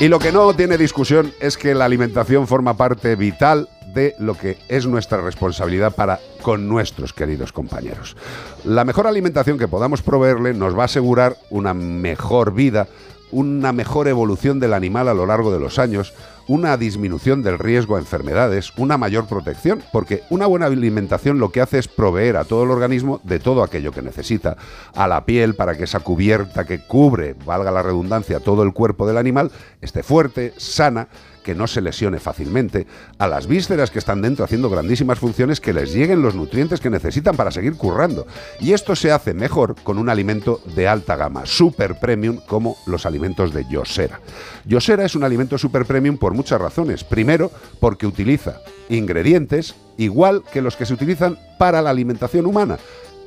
Y 0.00 0.06
lo 0.06 0.20
que 0.20 0.30
no 0.30 0.54
tiene 0.54 0.78
discusión 0.78 1.32
es 1.40 1.56
que 1.56 1.74
la 1.74 1.84
alimentación 1.84 2.46
forma 2.46 2.76
parte 2.76 3.16
vital 3.16 3.68
de 3.94 4.14
lo 4.18 4.34
que 4.34 4.58
es 4.68 4.86
nuestra 4.86 5.20
responsabilidad 5.20 5.94
para 5.94 6.20
con 6.42 6.68
nuestros 6.68 7.12
queridos 7.12 7.52
compañeros. 7.52 8.16
La 8.64 8.84
mejor 8.84 9.06
alimentación 9.06 9.58
que 9.58 9.68
podamos 9.68 10.02
proveerle 10.02 10.54
nos 10.54 10.76
va 10.76 10.82
a 10.82 10.86
asegurar 10.86 11.36
una 11.50 11.74
mejor 11.74 12.52
vida, 12.54 12.88
una 13.30 13.72
mejor 13.72 14.08
evolución 14.08 14.60
del 14.60 14.74
animal 14.74 15.08
a 15.08 15.14
lo 15.14 15.26
largo 15.26 15.52
de 15.52 15.60
los 15.60 15.78
años, 15.78 16.14
una 16.48 16.78
disminución 16.78 17.42
del 17.42 17.58
riesgo 17.58 17.96
a 17.96 17.98
enfermedades, 17.98 18.72
una 18.78 18.96
mayor 18.96 19.26
protección, 19.26 19.82
porque 19.92 20.22
una 20.30 20.46
buena 20.46 20.66
alimentación 20.66 21.38
lo 21.38 21.52
que 21.52 21.60
hace 21.60 21.78
es 21.78 21.88
proveer 21.88 22.38
a 22.38 22.44
todo 22.44 22.64
el 22.64 22.70
organismo 22.70 23.20
de 23.22 23.38
todo 23.38 23.62
aquello 23.62 23.92
que 23.92 24.00
necesita, 24.00 24.56
a 24.94 25.06
la 25.06 25.26
piel 25.26 25.54
para 25.54 25.76
que 25.76 25.84
esa 25.84 26.00
cubierta 26.00 26.64
que 26.64 26.80
cubre, 26.80 27.36
valga 27.44 27.70
la 27.70 27.82
redundancia, 27.82 28.40
todo 28.40 28.62
el 28.62 28.72
cuerpo 28.72 29.06
del 29.06 29.18
animal 29.18 29.50
esté 29.82 30.02
fuerte, 30.02 30.54
sana, 30.56 31.08
que 31.48 31.54
no 31.54 31.66
se 31.66 31.80
lesione 31.80 32.18
fácilmente, 32.18 32.86
a 33.16 33.26
las 33.26 33.46
vísceras 33.46 33.90
que 33.90 33.98
están 33.98 34.20
dentro 34.20 34.44
haciendo 34.44 34.68
grandísimas 34.68 35.18
funciones 35.18 35.62
que 35.62 35.72
les 35.72 35.94
lleguen 35.94 36.20
los 36.20 36.34
nutrientes 36.34 36.78
que 36.78 36.90
necesitan 36.90 37.38
para 37.38 37.50
seguir 37.50 37.72
currando. 37.72 38.26
Y 38.60 38.74
esto 38.74 38.94
se 38.94 39.12
hace 39.12 39.32
mejor 39.32 39.74
con 39.82 39.96
un 39.96 40.10
alimento 40.10 40.60
de 40.76 40.86
alta 40.86 41.16
gama, 41.16 41.46
super 41.46 41.98
premium, 41.98 42.36
como 42.46 42.76
los 42.84 43.06
alimentos 43.06 43.54
de 43.54 43.64
Yosera. 43.66 44.20
Yosera 44.66 45.06
es 45.06 45.14
un 45.14 45.24
alimento 45.24 45.56
super 45.56 45.86
premium 45.86 46.18
por 46.18 46.34
muchas 46.34 46.60
razones. 46.60 47.02
Primero, 47.02 47.50
porque 47.80 48.06
utiliza 48.06 48.60
ingredientes 48.90 49.74
igual 49.96 50.42
que 50.52 50.60
los 50.60 50.76
que 50.76 50.84
se 50.84 50.92
utilizan 50.92 51.38
para 51.58 51.80
la 51.80 51.88
alimentación 51.88 52.44
humana. 52.44 52.76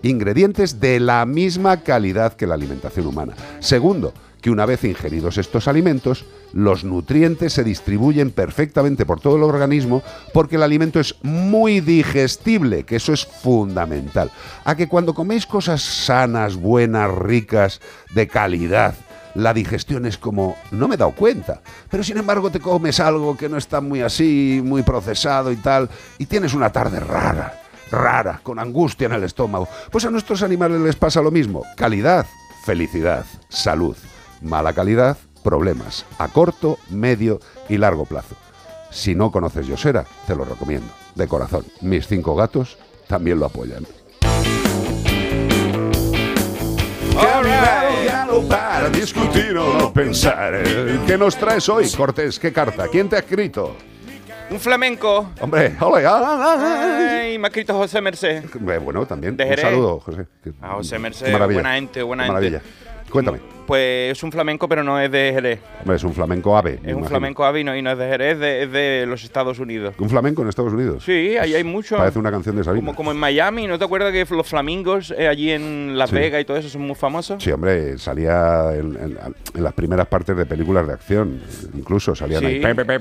Ingredientes 0.03 0.79
de 0.79 0.99
la 0.99 1.25
misma 1.25 1.77
calidad 1.77 2.33
que 2.33 2.45
la 2.45 2.53
alimentación 2.53 3.07
humana. 3.07 3.33
Segundo, 3.61 4.13
que 4.41 4.49
una 4.49 4.65
vez 4.65 4.83
ingeridos 4.83 5.37
estos 5.37 5.67
alimentos, 5.67 6.25
los 6.51 6.83
nutrientes 6.83 7.53
se 7.53 7.63
distribuyen 7.63 8.31
perfectamente 8.31 9.05
por 9.05 9.19
todo 9.19 9.37
el 9.37 9.43
organismo 9.43 10.03
porque 10.33 10.55
el 10.55 10.63
alimento 10.63 10.99
es 10.99 11.15
muy 11.21 11.79
digestible, 11.79 12.83
que 12.83 12.97
eso 12.97 13.13
es 13.13 13.25
fundamental. 13.25 14.31
A 14.65 14.75
que 14.75 14.87
cuando 14.87 15.13
coméis 15.13 15.45
cosas 15.45 15.81
sanas, 15.81 16.55
buenas, 16.55 17.11
ricas, 17.11 17.79
de 18.13 18.27
calidad, 18.27 18.95
la 19.35 19.53
digestión 19.53 20.05
es 20.05 20.17
como, 20.17 20.57
no 20.71 20.87
me 20.87 20.95
he 20.95 20.97
dado 20.97 21.11
cuenta, 21.11 21.61
pero 21.89 22.03
sin 22.03 22.17
embargo 22.17 22.49
te 22.49 22.59
comes 22.59 22.99
algo 22.99 23.37
que 23.37 23.47
no 23.47 23.57
está 23.57 23.79
muy 23.79 24.01
así, 24.01 24.61
muy 24.63 24.83
procesado 24.83 25.51
y 25.51 25.55
tal, 25.57 25.89
y 26.17 26.25
tienes 26.25 26.53
una 26.53 26.71
tarde 26.71 26.99
rara, 26.99 27.61
rara, 27.91 28.41
con 28.43 28.59
angustia 28.59 29.05
en 29.05 29.13
el 29.13 29.23
estómago. 29.23 29.69
Pues 29.91 30.03
a 30.03 30.11
nuestros 30.11 30.43
animales 30.43 30.81
les 30.81 30.95
pasa 30.95 31.21
lo 31.21 31.31
mismo, 31.31 31.63
calidad, 31.77 32.25
felicidad, 32.65 33.25
salud 33.47 33.95
mala 34.41 34.73
calidad, 34.73 35.17
problemas 35.43 36.05
a 36.17 36.27
corto, 36.27 36.77
medio 36.89 37.39
y 37.69 37.77
largo 37.77 38.05
plazo. 38.05 38.35
Si 38.89 39.15
no 39.15 39.31
conoces 39.31 39.67
Yosera, 39.67 40.05
te 40.27 40.35
lo 40.35 40.43
recomiendo. 40.45 40.91
De 41.15 41.27
corazón, 41.27 41.65
mis 41.81 42.07
cinco 42.07 42.35
gatos 42.35 42.77
también 43.07 43.39
lo 43.39 43.45
apoyan. 43.45 43.85
para 48.49 48.89
discutir 48.89 49.55
o 49.57 49.77
no 49.77 49.93
pensar. 49.93 50.63
¿Qué 51.05 51.17
nos 51.17 51.35
traes 51.35 51.67
hoy, 51.69 51.89
Cortés? 51.91 52.39
¿Qué 52.39 52.51
carta? 52.51 52.87
¿Quién 52.87 53.07
te 53.09 53.15
ha 53.15 53.19
escrito? 53.19 53.75
Un 54.49 54.59
flamenco. 54.59 55.29
Hombre, 55.39 55.75
ole, 55.79 56.05
ah, 56.05 56.21
ah, 56.21 56.55
ah, 56.59 57.19
Ay, 57.21 57.37
me 57.37 57.45
ha 57.45 57.49
escrito 57.49 57.73
José 57.73 58.01
Merced. 58.01 58.43
Eh, 58.43 58.77
Bueno, 58.79 59.05
también. 59.05 59.37
De 59.37 59.45
Un 59.45 59.57
saludo, 59.57 59.99
José. 59.99 60.27
A 60.61 60.73
José 60.73 60.99
Merced, 60.99 61.31
maravilla. 61.31 61.61
buena 61.61 61.75
gente, 61.75 62.03
buena 62.03 62.23
gente. 62.23 62.33
maravilla. 62.33 62.61
Cuéntame. 63.09 63.39
Pues 63.67 64.11
es 64.17 64.23
un 64.23 64.31
flamenco, 64.31 64.67
pero 64.67 64.83
no 64.83 64.99
es 64.99 65.09
de 65.11 65.31
Jerez. 65.33 65.59
Hombre, 65.79 65.95
es 65.95 66.03
un 66.03 66.13
flamenco 66.13 66.57
ave. 66.57 66.73
Es 66.73 66.79
un 66.79 66.89
imagino. 66.89 67.07
flamenco 67.07 67.45
avino 67.45 67.75
y 67.75 67.81
no 67.81 67.91
es 67.91 67.97
de 67.97 68.07
Jerez, 68.09 68.33
es 68.33 68.39
de, 68.39 68.63
es 68.63 68.71
de 68.71 69.05
los 69.07 69.23
Estados 69.23 69.59
Unidos. 69.59 69.95
¿Un 69.97 70.09
flamenco 70.09 70.41
en 70.41 70.49
Estados 70.49 70.73
Unidos? 70.73 71.03
Sí, 71.05 71.37
ahí 71.37 71.53
hay 71.55 71.63
mucho. 71.63 71.97
Parece 71.97 72.19
una 72.19 72.31
canción 72.31 72.55
de 72.57 72.63
Sabina. 72.63 72.81
Como, 72.81 72.95
como 72.95 73.11
en 73.11 73.17
Miami, 73.17 73.67
¿no 73.67 73.77
te 73.79 73.85
acuerdas 73.85 74.11
que 74.11 74.25
los 74.35 74.47
flamingos 74.47 75.13
eh, 75.17 75.27
allí 75.27 75.51
en 75.51 75.97
Las 75.97 76.09
Sí. 76.09 76.15
Vegas 76.15 76.41
y 76.41 76.45
todo 76.45 76.57
eso 76.57 76.67
son 76.69 76.81
muy 76.81 76.95
famosos? 76.95 77.41
Sí, 77.41 77.51
hombre, 77.51 77.97
salía 77.97 78.73
en, 78.73 78.95
en- 78.97 79.17
en 79.55 79.63
las 79.63 79.73
primeras 79.73 80.07
partes 80.07 80.35
de 80.35 80.45
películas 80.45 80.85
de 80.87 80.93
acción. 80.93 81.39
Incluso 81.73 82.13
salían 82.15 82.41
Sí. 82.41 82.45
ahí. 82.47 82.59
pe, 82.59 82.75
pe, 82.85 82.99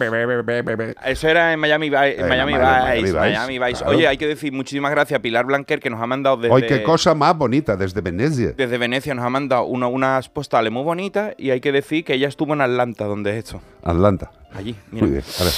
pe. 0.76 0.94
Eso 1.06 1.28
era 1.28 1.52
en 1.52 1.58
Miami, 1.60 1.86
en 1.88 1.94
Eh, 1.94 2.16
Miami, 2.28 2.52
Miami- 2.54 3.02
Vice. 3.02 3.12
Miami 3.14 3.58
Vice, 3.58 3.72
claro. 3.82 3.96
Oye, 3.96 4.06
hay 4.06 4.16
que 4.18 4.26
decir 4.26 4.52
muchísimas 4.52 4.90
gracias 4.90 5.18
a 5.18 5.22
Pilar 5.22 5.46
Blanquer 5.46 5.80
que 5.80 5.90
nos 5.90 6.00
ha 6.00 6.06
mandado 6.06 6.36
desde, 6.36 6.54
¡Ay, 6.54 6.62
qué 6.66 6.82
cosa 6.82 7.14
más 7.14 7.36
bonita! 7.36 7.76
Desde 7.76 8.00
Venecia. 8.00 8.52
desde 8.56 8.78
Venecia, 8.78 9.14
nos 9.14 9.24
ha 9.24 9.30
mandado 9.30 9.64
una- 9.64 9.86
unas 9.88 10.28
postales 10.50 10.72
muy 10.72 10.82
bonitas 10.82 11.32
y 11.38 11.50
hay 11.50 11.60
que 11.60 11.70
decir 11.70 12.04
que 12.04 12.14
ella 12.14 12.26
estuvo 12.26 12.54
en 12.54 12.60
Atlanta, 12.60 13.04
donde 13.04 13.30
es 13.30 13.44
esto. 13.44 13.60
Atlanta. 13.84 14.32
Allí, 14.52 14.74
mira. 14.90 15.06
Muy 15.06 15.14
bien. 15.14 15.24
A 15.38 15.44
ver. 15.44 15.52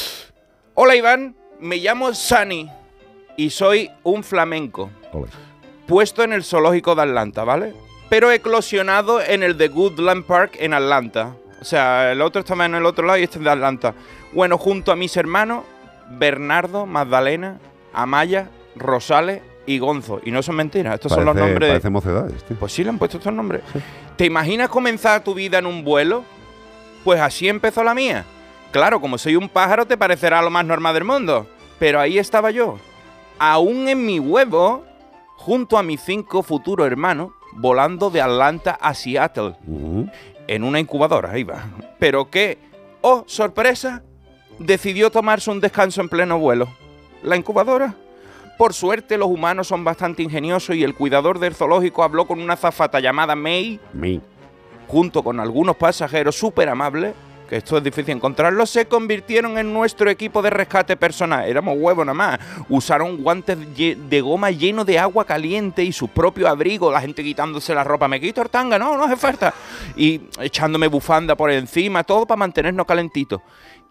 Hola 0.74 0.96
Iván, 0.96 1.34
me 1.60 1.78
llamo 1.78 2.12
Sunny 2.12 2.70
y 3.38 3.48
soy 3.48 3.90
un 4.02 4.22
flamenco. 4.22 4.90
puesto 5.86 6.22
en 6.22 6.34
el 6.34 6.44
zoológico 6.44 6.94
de 6.94 7.02
Atlanta, 7.02 7.42
¿vale? 7.42 7.72
Pero 8.10 8.30
eclosionado 8.30 9.22
en 9.22 9.42
el 9.42 9.56
de 9.56 9.68
Goodland 9.68 10.26
Park 10.26 10.58
en 10.60 10.74
Atlanta. 10.74 11.36
O 11.62 11.64
sea, 11.64 12.12
el 12.12 12.20
otro 12.20 12.40
estaba 12.40 12.66
en 12.66 12.74
el 12.74 12.84
otro 12.84 13.06
lado 13.06 13.18
y 13.18 13.22
este 13.22 13.38
es 13.38 13.44
de 13.44 13.50
Atlanta. 13.50 13.94
Bueno, 14.34 14.58
junto 14.58 14.92
a 14.92 14.96
mis 14.96 15.16
hermanos 15.16 15.64
Bernardo, 16.10 16.84
Magdalena, 16.84 17.60
Amaya, 17.94 18.50
Rosales 18.76 19.40
y 19.66 19.78
Gonzo. 19.78 20.20
Y 20.24 20.30
no 20.30 20.42
son 20.42 20.56
mentiras, 20.56 20.94
estos 20.94 21.12
son 21.12 21.24
los 21.24 21.34
nombres. 21.34 21.70
Parece 21.70 21.90
mocedades, 21.90 22.42
tío. 22.44 22.56
Pues 22.58 22.72
sí, 22.72 22.82
le 22.82 22.90
han 22.90 22.98
puesto 22.98 23.18
estos 23.18 23.32
nombres. 23.32 23.62
¿Te 24.16 24.26
imaginas 24.26 24.68
comenzar 24.68 25.22
tu 25.22 25.34
vida 25.34 25.58
en 25.58 25.66
un 25.66 25.84
vuelo? 25.84 26.24
Pues 27.04 27.20
así 27.20 27.48
empezó 27.48 27.82
la 27.82 27.94
mía. 27.94 28.24
Claro, 28.70 29.00
como 29.00 29.18
soy 29.18 29.36
un 29.36 29.48
pájaro 29.48 29.86
te 29.86 29.96
parecerá 29.96 30.40
lo 30.40 30.50
más 30.50 30.64
normal 30.64 30.94
del 30.94 31.04
mundo. 31.04 31.46
Pero 31.78 32.00
ahí 32.00 32.18
estaba 32.18 32.50
yo, 32.50 32.78
aún 33.38 33.88
en 33.88 34.06
mi 34.06 34.20
huevo, 34.20 34.84
junto 35.36 35.76
a 35.76 35.82
mis 35.82 36.00
cinco 36.00 36.42
futuros 36.42 36.86
hermanos, 36.86 37.32
volando 37.54 38.08
de 38.08 38.22
Atlanta 38.22 38.78
a 38.80 38.94
Seattle, 38.94 39.56
en 40.46 40.64
una 40.64 40.78
incubadora, 40.78 41.32
ahí 41.32 41.42
va. 41.42 41.64
Pero 41.98 42.30
que, 42.30 42.58
oh, 43.00 43.24
sorpresa, 43.26 44.02
decidió 44.58 45.10
tomarse 45.10 45.50
un 45.50 45.60
descanso 45.60 46.00
en 46.00 46.08
pleno 46.08 46.38
vuelo. 46.38 46.68
La 47.22 47.36
incubadora. 47.36 47.94
Por 48.62 48.74
suerte 48.74 49.18
los 49.18 49.26
humanos 49.26 49.66
son 49.66 49.82
bastante 49.82 50.22
ingeniosos 50.22 50.76
y 50.76 50.84
el 50.84 50.94
cuidador 50.94 51.40
del 51.40 51.52
zoológico 51.52 52.04
habló 52.04 52.28
con 52.28 52.40
una 52.40 52.54
zafata 52.54 53.00
llamada 53.00 53.34
May, 53.34 53.80
Mi. 53.92 54.20
junto 54.86 55.24
con 55.24 55.40
algunos 55.40 55.74
pasajeros 55.74 56.36
súper 56.36 56.68
amables, 56.68 57.12
que 57.48 57.56
esto 57.56 57.76
es 57.76 57.82
difícil 57.82 58.14
encontrarlo, 58.14 58.64
se 58.64 58.86
convirtieron 58.86 59.58
en 59.58 59.72
nuestro 59.72 60.08
equipo 60.08 60.42
de 60.42 60.50
rescate 60.50 60.96
personal. 60.96 61.44
Éramos 61.44 61.74
huevos 61.76 62.06
nada 62.06 62.14
más. 62.14 62.38
Usaron 62.68 63.20
guantes 63.20 63.58
de 63.76 64.20
goma 64.20 64.52
llenos 64.52 64.86
de 64.86 64.96
agua 64.96 65.24
caliente 65.24 65.82
y 65.82 65.90
su 65.90 66.06
propio 66.06 66.46
abrigo, 66.46 66.92
la 66.92 67.00
gente 67.00 67.24
quitándose 67.24 67.74
la 67.74 67.82
ropa. 67.82 68.06
Me 68.06 68.20
quito 68.20 68.42
el 68.42 68.48
tanga, 68.48 68.78
no, 68.78 68.96
no 68.96 69.06
hace 69.06 69.16
falta. 69.16 69.52
Y 69.96 70.20
echándome 70.38 70.86
bufanda 70.86 71.34
por 71.34 71.50
encima, 71.50 72.04
todo 72.04 72.26
para 72.26 72.38
mantenernos 72.38 72.86
calentitos. 72.86 73.40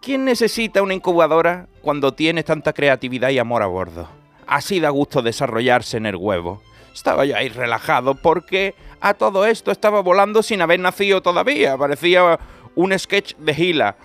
¿Quién 0.00 0.24
necesita 0.24 0.80
una 0.80 0.94
incubadora 0.94 1.68
cuando 1.82 2.14
tienes 2.14 2.46
tanta 2.46 2.72
creatividad 2.72 3.28
y 3.28 3.38
amor 3.38 3.62
a 3.62 3.66
bordo? 3.66 4.21
Así 4.52 4.80
da 4.80 4.90
gusto 4.90 5.22
desarrollarse 5.22 5.96
en 5.96 6.04
el 6.04 6.16
huevo. 6.16 6.62
Estaba 6.92 7.24
yo 7.24 7.34
ahí 7.34 7.48
relajado 7.48 8.14
porque 8.14 8.74
a 9.00 9.14
todo 9.14 9.46
esto 9.46 9.70
estaba 9.70 10.02
volando 10.02 10.42
sin 10.42 10.60
haber 10.60 10.78
nacido 10.78 11.22
todavía. 11.22 11.78
Parecía 11.78 12.38
un 12.74 12.98
sketch 12.98 13.34
de 13.36 13.54
Gila. 13.54 13.96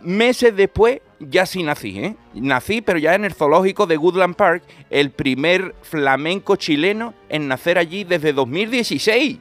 Meses 0.00 0.56
después 0.56 1.00
ya 1.20 1.46
sí 1.46 1.62
nací, 1.62 1.96
¿eh? 2.00 2.16
Nací, 2.34 2.80
pero 2.80 2.98
ya 2.98 3.14
en 3.14 3.24
el 3.24 3.34
zoológico 3.34 3.86
de 3.86 3.98
Woodland 3.98 4.34
Park, 4.34 4.64
el 4.90 5.12
primer 5.12 5.76
flamenco 5.82 6.56
chileno 6.56 7.14
en 7.28 7.46
nacer 7.46 7.78
allí 7.78 8.02
desde 8.02 8.32
2016. 8.32 9.38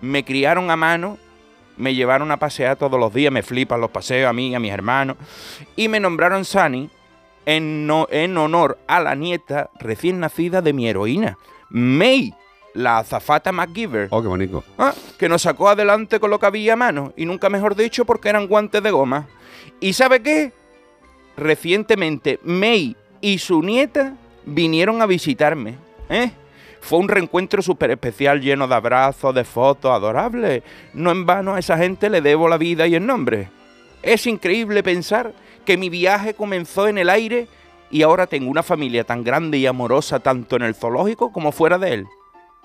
Me 0.00 0.24
criaron 0.24 0.70
a 0.70 0.76
mano, 0.76 1.18
me 1.76 1.92
llevaron 1.92 2.30
a 2.30 2.36
pasear 2.36 2.76
todos 2.76 3.00
los 3.00 3.12
días, 3.12 3.32
me 3.32 3.42
flipan 3.42 3.80
los 3.80 3.90
paseos 3.90 4.30
a 4.30 4.32
mí 4.32 4.50
y 4.50 4.54
a 4.54 4.60
mis 4.60 4.70
hermanos, 4.70 5.16
y 5.74 5.88
me 5.88 5.98
nombraron 5.98 6.44
Sunny 6.44 6.88
en, 7.46 7.86
no- 7.86 8.06
en 8.10 8.36
honor 8.38 8.78
a 8.86 9.00
la 9.00 9.14
nieta 9.14 9.70
recién 9.80 10.20
nacida 10.20 10.62
de 10.62 10.72
mi 10.72 10.88
heroína, 10.88 11.38
May, 11.70 12.34
la 12.74 12.98
azafata 12.98 13.52
MacGyver. 13.52 14.08
Oh, 14.10 14.22
qué 14.22 14.28
bonito. 14.28 14.64
Ah, 14.78 14.94
que 15.18 15.28
nos 15.28 15.42
sacó 15.42 15.68
adelante 15.68 16.20
con 16.20 16.30
lo 16.30 16.38
que 16.38 16.46
había 16.46 16.74
a 16.74 16.76
mano, 16.76 17.12
y 17.16 17.24
nunca 17.26 17.48
mejor 17.50 17.74
dicho 17.74 18.04
porque 18.04 18.28
eran 18.28 18.46
guantes 18.46 18.82
de 18.82 18.90
goma. 18.90 19.26
¿Y 19.80 19.92
sabe 19.94 20.22
qué? 20.22 20.52
Recientemente 21.36 22.38
May 22.44 22.96
y 23.20 23.38
su 23.38 23.62
nieta 23.62 24.14
vinieron 24.44 25.00
a 25.02 25.06
visitarme. 25.06 25.76
¿eh? 26.10 26.30
Fue 26.80 26.98
un 26.98 27.08
reencuentro 27.08 27.62
súper 27.62 27.90
especial 27.92 28.40
lleno 28.40 28.68
de 28.68 28.74
abrazos, 28.74 29.34
de 29.34 29.44
fotos 29.44 29.90
adorables. 29.92 30.62
No 30.94 31.10
en 31.10 31.24
vano 31.24 31.54
a 31.54 31.58
esa 31.58 31.78
gente 31.78 32.10
le 32.10 32.20
debo 32.20 32.48
la 32.48 32.58
vida 32.58 32.86
y 32.86 32.94
el 32.94 33.06
nombre. 33.06 33.48
Es 34.02 34.26
increíble 34.26 34.82
pensar 34.82 35.32
que 35.62 35.76
mi 35.76 35.88
viaje 35.88 36.34
comenzó 36.34 36.88
en 36.88 36.98
el 36.98 37.10
aire 37.10 37.48
y 37.90 38.02
ahora 38.02 38.26
tengo 38.26 38.50
una 38.50 38.62
familia 38.62 39.04
tan 39.04 39.22
grande 39.22 39.58
y 39.58 39.66
amorosa 39.66 40.20
tanto 40.20 40.56
en 40.56 40.62
el 40.62 40.74
zoológico 40.74 41.32
como 41.32 41.52
fuera 41.52 41.78
de 41.78 41.94
él. 41.94 42.06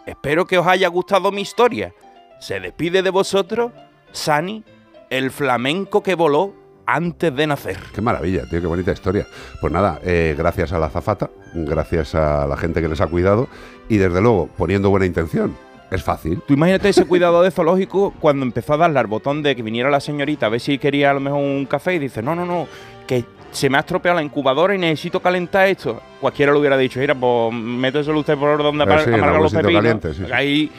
Espero 0.05 0.45
que 0.45 0.57
os 0.57 0.65
haya 0.65 0.87
gustado 0.87 1.31
mi 1.31 1.41
historia. 1.41 1.93
Se 2.39 2.59
despide 2.59 3.01
de 3.01 3.09
vosotros, 3.09 3.71
Sani, 4.11 4.63
el 5.09 5.31
flamenco 5.31 6.01
que 6.01 6.15
voló 6.15 6.53
antes 6.85 7.35
de 7.35 7.45
nacer. 7.45 7.77
Qué 7.93 8.01
maravilla, 8.01 8.47
tío, 8.49 8.61
qué 8.61 8.67
bonita 8.67 8.93
historia. 8.93 9.27
Pues 9.59 9.73
nada, 9.73 9.99
eh, 10.03 10.33
gracias 10.37 10.71
a 10.71 10.79
la 10.79 10.85
azafata, 10.85 11.29
gracias 11.53 12.15
a 12.15 12.47
la 12.47 12.55
gente 12.55 12.81
que 12.81 12.87
les 12.87 13.01
ha 13.01 13.07
cuidado 13.07 13.49
y 13.89 13.97
desde 13.97 14.21
luego 14.21 14.47
poniendo 14.57 14.89
buena 14.89 15.05
intención. 15.05 15.55
Es 15.89 16.03
fácil. 16.03 16.41
Tú 16.47 16.53
imagínate 16.53 16.89
ese 16.89 17.05
cuidado 17.05 17.41
de 17.43 17.51
zoológico 17.51 18.13
cuando 18.19 18.45
empezó 18.45 18.73
a 18.73 18.77
darle 18.77 18.99
al 18.99 19.07
botón 19.07 19.41
de 19.41 19.55
que 19.55 19.61
viniera 19.63 19.89
la 19.89 19.99
señorita 20.01 20.47
a 20.47 20.49
ver 20.49 20.59
si 20.59 20.77
quería 20.77 21.11
a 21.11 21.13
lo 21.13 21.19
mejor 21.21 21.39
un 21.39 21.65
café 21.65 21.95
y 21.95 21.99
dice, 21.99 22.21
no, 22.21 22.35
no, 22.35 22.45
no, 22.45 22.67
que 23.07 23.23
se 23.51 23.69
me 23.69 23.77
ha 23.77 23.79
estropeado 23.79 24.17
la 24.17 24.23
incubadora 24.23 24.75
y 24.75 24.77
necesito 24.77 25.21
calentar 25.21 25.67
esto. 25.67 26.01
Cualquiera 26.19 26.51
lo 26.51 26.59
hubiera 26.59 26.77
dicho, 26.77 26.99
mira, 26.99 27.15
pues 27.15 27.53
méteselo 27.53 28.19
usted 28.19 28.37
por 28.37 28.61
donde 28.61 28.83
Eh, 28.83 28.87
sí, 29.05 29.09
los 29.11 29.53
pepinos. 29.53 29.73
caliente, 29.81 30.13
sí, 30.13 30.23
sí. 30.25 30.31
Ahí, 30.33 30.71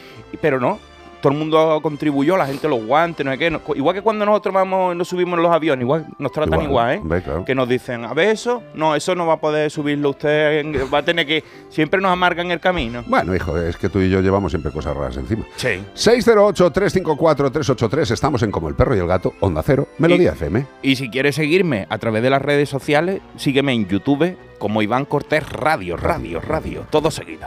pero 0.42 0.60
no. 0.60 0.78
Todo 1.20 1.32
el 1.32 1.38
mundo 1.38 1.80
contribuyó, 1.82 2.36
la 2.36 2.46
gente 2.46 2.68
los 2.68 2.84
guantes, 2.86 3.26
no 3.26 3.32
sé 3.32 3.38
qué. 3.38 3.50
no- 3.50 3.60
igual 3.74 3.94
que 3.96 4.02
cuando 4.02 4.24
nosotros 4.24 4.54
vamos, 4.54 4.94
nos 4.94 5.08
subimos 5.08 5.36
en 5.36 5.42
los 5.42 5.52
aviones, 5.52 5.82
igual 5.82 6.06
nos 6.18 6.30
tratan 6.30 6.62
Igual, 6.62 6.98
igual, 7.02 7.18
¿eh? 7.18 7.22
claro. 7.22 7.44
Que 7.44 7.54
nos 7.54 7.68
dicen, 7.68 8.04
a 8.04 8.14
ver 8.14 8.28
eso, 8.28 8.62
no, 8.74 8.94
eso 8.94 9.14
no 9.14 9.26
va 9.26 9.34
a 9.34 9.40
poder 9.40 9.70
subirlo 9.70 10.10
usted, 10.10 10.64
va 10.92 10.98
a 10.98 11.04
tener 11.04 11.26
que, 11.26 11.42
siempre 11.70 12.00
nos 12.00 12.12
amargan 12.12 12.50
el 12.52 12.60
camino. 12.60 13.02
Bueno, 13.06 13.34
hijo, 13.34 13.58
es 13.58 13.76
que 13.76 13.88
tú 13.88 14.00
y 14.00 14.10
yo 14.10 14.20
llevamos 14.20 14.52
siempre 14.52 14.70
cosas 14.70 14.96
raras 14.96 15.16
encima. 15.16 15.44
Sí. 15.56 15.82
608-354-383, 15.94 18.10
estamos 18.12 18.42
en 18.42 18.50
Como 18.50 18.68
el 18.68 18.74
Perro 18.74 18.94
y 18.96 19.00
el 19.00 19.06
Gato, 19.06 19.32
Onda 19.40 19.62
Cero, 19.64 19.88
Melodía 19.98 20.30
Y- 20.30 20.34
FM. 20.34 20.66
Y 20.82 20.96
si 20.96 21.10
quieres 21.10 21.34
seguirme 21.34 21.86
a 21.90 21.98
través 21.98 22.22
de 22.22 22.30
las 22.30 22.42
redes 22.42 22.68
sociales, 22.68 23.20
sígueme 23.36 23.72
en 23.72 23.88
YouTube 23.88 24.36
como 24.58 24.82
Iván 24.82 25.04
Cortés 25.04 25.48
Radio, 25.50 25.96
Radio, 25.96 26.40
Radio, 26.40 26.84
todo 26.90 27.10
seguido. 27.10 27.46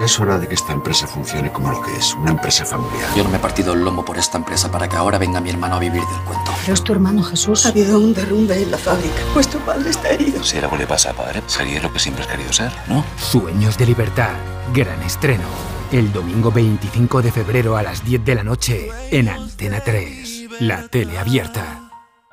Es 0.00 0.18
hora 0.18 0.38
de 0.38 0.48
que 0.48 0.54
esta 0.54 0.72
empresa 0.72 1.06
funcione 1.06 1.52
como 1.52 1.70
lo 1.70 1.82
que 1.82 1.94
es, 1.94 2.14
una 2.14 2.30
empresa 2.30 2.64
familiar. 2.64 3.14
Yo 3.14 3.22
no 3.22 3.28
me 3.28 3.36
he 3.36 3.40
partido 3.40 3.74
el 3.74 3.84
lomo 3.84 4.02
por 4.02 4.16
esta 4.16 4.38
empresa 4.38 4.70
para 4.70 4.88
que 4.88 4.96
ahora 4.96 5.18
venga 5.18 5.42
mi 5.42 5.50
hermano 5.50 5.74
a 5.74 5.78
vivir 5.78 6.00
del 6.00 6.20
cuento. 6.22 6.52
Pero 6.62 6.72
es 6.72 6.82
tu 6.82 6.92
hermano 6.94 7.22
Jesús. 7.22 7.66
Ha 7.66 7.68
habido 7.68 7.98
un 7.98 8.14
derrumbe 8.14 8.62
en 8.62 8.70
la 8.70 8.78
fábrica. 8.78 9.22
Vuestro 9.34 9.60
padre 9.60 9.90
está 9.90 10.08
herido. 10.08 10.42
Si 10.42 10.56
algo 10.56 10.78
le 10.78 10.86
pasa 10.86 11.10
a 11.10 11.12
padre, 11.12 11.42
sería 11.46 11.82
lo 11.82 11.92
que 11.92 11.98
siempre 11.98 12.24
has 12.24 12.30
querido 12.30 12.50
ser, 12.50 12.72
¿no? 12.88 13.04
Sueños 13.18 13.76
de 13.76 13.86
libertad. 13.86 14.30
Gran 14.72 15.02
estreno. 15.02 15.44
El 15.92 16.12
domingo 16.14 16.50
25 16.50 17.20
de 17.20 17.32
febrero 17.32 17.76
a 17.76 17.82
las 17.82 18.02
10 18.02 18.24
de 18.24 18.34
la 18.34 18.42
noche 18.42 18.88
en 19.10 19.28
Antena 19.28 19.80
3. 19.80 20.60
La 20.60 20.88
tele 20.88 21.18
abierta. 21.18 21.89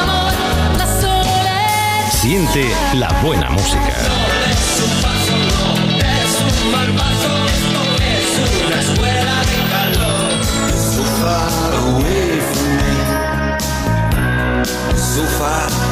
Amor. 0.00 0.32
La 0.78 0.86
soledad. 1.00 2.10
Siente 2.10 2.66
la 2.94 3.08
buena 3.22 3.50
música. 3.50 3.91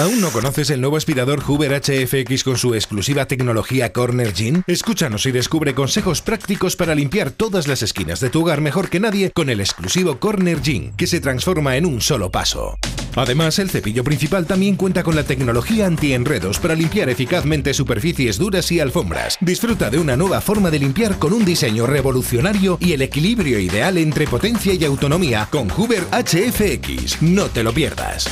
¿Aún 0.00 0.22
no 0.22 0.30
conoces 0.30 0.70
el 0.70 0.80
nuevo 0.80 0.96
aspirador 0.96 1.42
Hoover 1.42 1.78
HFX 1.78 2.42
con 2.42 2.56
su 2.56 2.74
exclusiva 2.74 3.26
tecnología 3.26 3.92
Corner 3.92 4.34
Gene? 4.34 4.62
Escúchanos 4.66 5.26
y 5.26 5.30
descubre 5.30 5.74
consejos 5.74 6.22
prácticos 6.22 6.74
para 6.74 6.94
limpiar 6.94 7.32
todas 7.32 7.68
las 7.68 7.82
esquinas 7.82 8.18
de 8.20 8.30
tu 8.30 8.40
hogar 8.40 8.62
mejor 8.62 8.88
que 8.88 8.98
nadie 8.98 9.30
con 9.30 9.50
el 9.50 9.60
exclusivo 9.60 10.18
Corner 10.18 10.62
Gene, 10.62 10.94
que 10.96 11.06
se 11.06 11.20
transforma 11.20 11.76
en 11.76 11.84
un 11.84 12.00
solo 12.00 12.30
paso. 12.30 12.78
Además, 13.14 13.58
el 13.58 13.68
cepillo 13.68 14.02
principal 14.02 14.46
también 14.46 14.76
cuenta 14.76 15.02
con 15.02 15.14
la 15.14 15.24
tecnología 15.24 15.86
anti-enredos 15.86 16.58
para 16.60 16.74
limpiar 16.74 17.10
eficazmente 17.10 17.74
superficies 17.74 18.38
duras 18.38 18.72
y 18.72 18.80
alfombras. 18.80 19.36
Disfruta 19.42 19.90
de 19.90 19.98
una 19.98 20.16
nueva 20.16 20.40
forma 20.40 20.70
de 20.70 20.78
limpiar 20.78 21.18
con 21.18 21.34
un 21.34 21.44
diseño 21.44 21.86
revolucionario 21.86 22.78
y 22.80 22.94
el 22.94 23.02
equilibrio 23.02 23.58
ideal 23.58 23.98
entre 23.98 24.26
potencia 24.26 24.72
y 24.72 24.82
autonomía 24.82 25.46
con 25.50 25.68
Hoover 25.68 26.04
HFX. 26.10 27.20
No 27.20 27.48
te 27.48 27.62
lo 27.62 27.74
pierdas. 27.74 28.30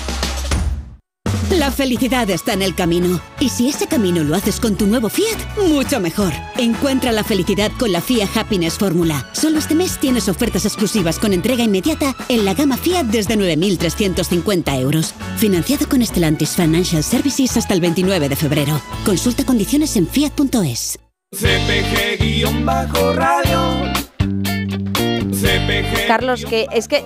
La 1.50 1.70
felicidad 1.70 2.28
está 2.30 2.52
en 2.52 2.62
el 2.62 2.74
camino. 2.74 3.20
Y 3.40 3.48
si 3.48 3.68
ese 3.68 3.86
camino 3.86 4.22
lo 4.22 4.34
haces 4.34 4.60
con 4.60 4.76
tu 4.76 4.86
nuevo 4.86 5.08
Fiat, 5.08 5.38
mucho 5.68 5.98
mejor. 6.00 6.32
Encuentra 6.56 7.12
la 7.12 7.24
felicidad 7.24 7.70
con 7.78 7.90
la 7.92 8.00
Fiat 8.00 8.36
Happiness 8.36 8.74
Fórmula. 8.74 9.28
Solo 9.32 9.58
este 9.58 9.74
mes 9.74 9.98
tienes 9.98 10.28
ofertas 10.28 10.64
exclusivas 10.64 11.18
con 11.18 11.32
entrega 11.32 11.64
inmediata 11.64 12.14
en 12.28 12.44
la 12.44 12.54
gama 12.54 12.76
Fiat 12.76 13.06
desde 13.06 13.36
9.350 13.36 14.80
euros. 14.80 15.14
Financiado 15.36 15.88
con 15.88 16.04
Stellantis 16.04 16.50
Financial 16.50 17.02
Services 17.02 17.56
hasta 17.56 17.74
el 17.74 17.80
29 17.80 18.28
de 18.28 18.36
febrero. 18.36 18.80
Consulta 19.04 19.44
condiciones 19.44 19.96
en 19.96 20.06
fiat.es. 20.06 20.98
CPG-radio. 21.32 22.38
CPG. 25.30 26.06
Carlos, 26.06 26.44
que 26.44 26.66
es 26.72 26.88
que 26.88 27.04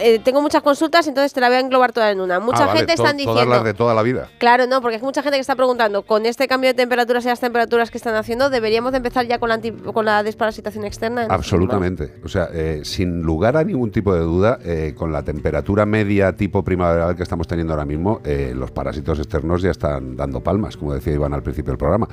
eh, 0.00 0.20
tengo 0.24 0.40
muchas 0.42 0.62
consultas, 0.62 1.06
entonces 1.06 1.32
te 1.32 1.40
la 1.40 1.48
voy 1.48 1.56
a 1.56 1.60
englobar 1.60 1.92
toda 1.92 2.10
en 2.10 2.20
una. 2.20 2.40
Mucha 2.40 2.64
Ah, 2.64 2.66
vale, 2.66 2.78
gente 2.80 2.94
to- 2.96 3.02
están 3.04 3.16
Todas 3.18 3.34
diciendo. 3.34 3.54
las 3.54 3.64
de 3.64 3.74
toda 3.74 3.94
la 3.94 4.02
vida. 4.02 4.28
Claro, 4.38 4.66
no, 4.66 4.80
porque 4.80 4.96
hay 4.96 5.02
mucha 5.02 5.22
gente 5.22 5.36
que 5.36 5.40
está 5.40 5.56
preguntando, 5.56 6.02
con 6.02 6.26
este 6.26 6.46
cambio 6.48 6.70
de 6.70 6.74
temperaturas 6.74 7.24
y 7.24 7.28
las 7.28 7.40
temperaturas 7.40 7.90
que 7.90 7.98
están 7.98 8.14
haciendo, 8.14 8.50
¿deberíamos 8.50 8.92
de 8.92 8.98
empezar 8.98 9.26
ya 9.26 9.38
con 9.38 9.48
la, 9.48 9.56
anti- 9.56 9.72
con 9.72 10.04
la 10.04 10.22
desparasitación 10.22 10.84
externa? 10.84 11.26
Absolutamente. 11.28 12.14
O 12.24 12.28
sea, 12.28 12.48
eh, 12.52 12.80
sin 12.84 13.22
lugar 13.22 13.56
a 13.56 13.64
ningún 13.64 13.90
tipo 13.90 14.14
de 14.14 14.20
duda, 14.20 14.58
eh, 14.64 14.94
con 14.96 15.12
la 15.12 15.22
temperatura 15.22 15.86
media 15.86 16.32
tipo 16.34 16.62
primaveral 16.64 17.16
que 17.16 17.22
estamos 17.22 17.46
teniendo 17.46 17.72
ahora 17.72 17.84
mismo, 17.84 18.20
los 18.54 18.70
parásitos 18.70 19.18
externos 19.18 19.62
ya 19.62 19.70
están 19.70 20.16
dando 20.16 20.40
palmas, 20.40 20.76
como 20.76 20.94
decía 20.94 21.12
Iván 21.14 21.32
al 21.34 21.42
principio 21.42 21.72
del 21.72 21.78
programa. 21.78 22.08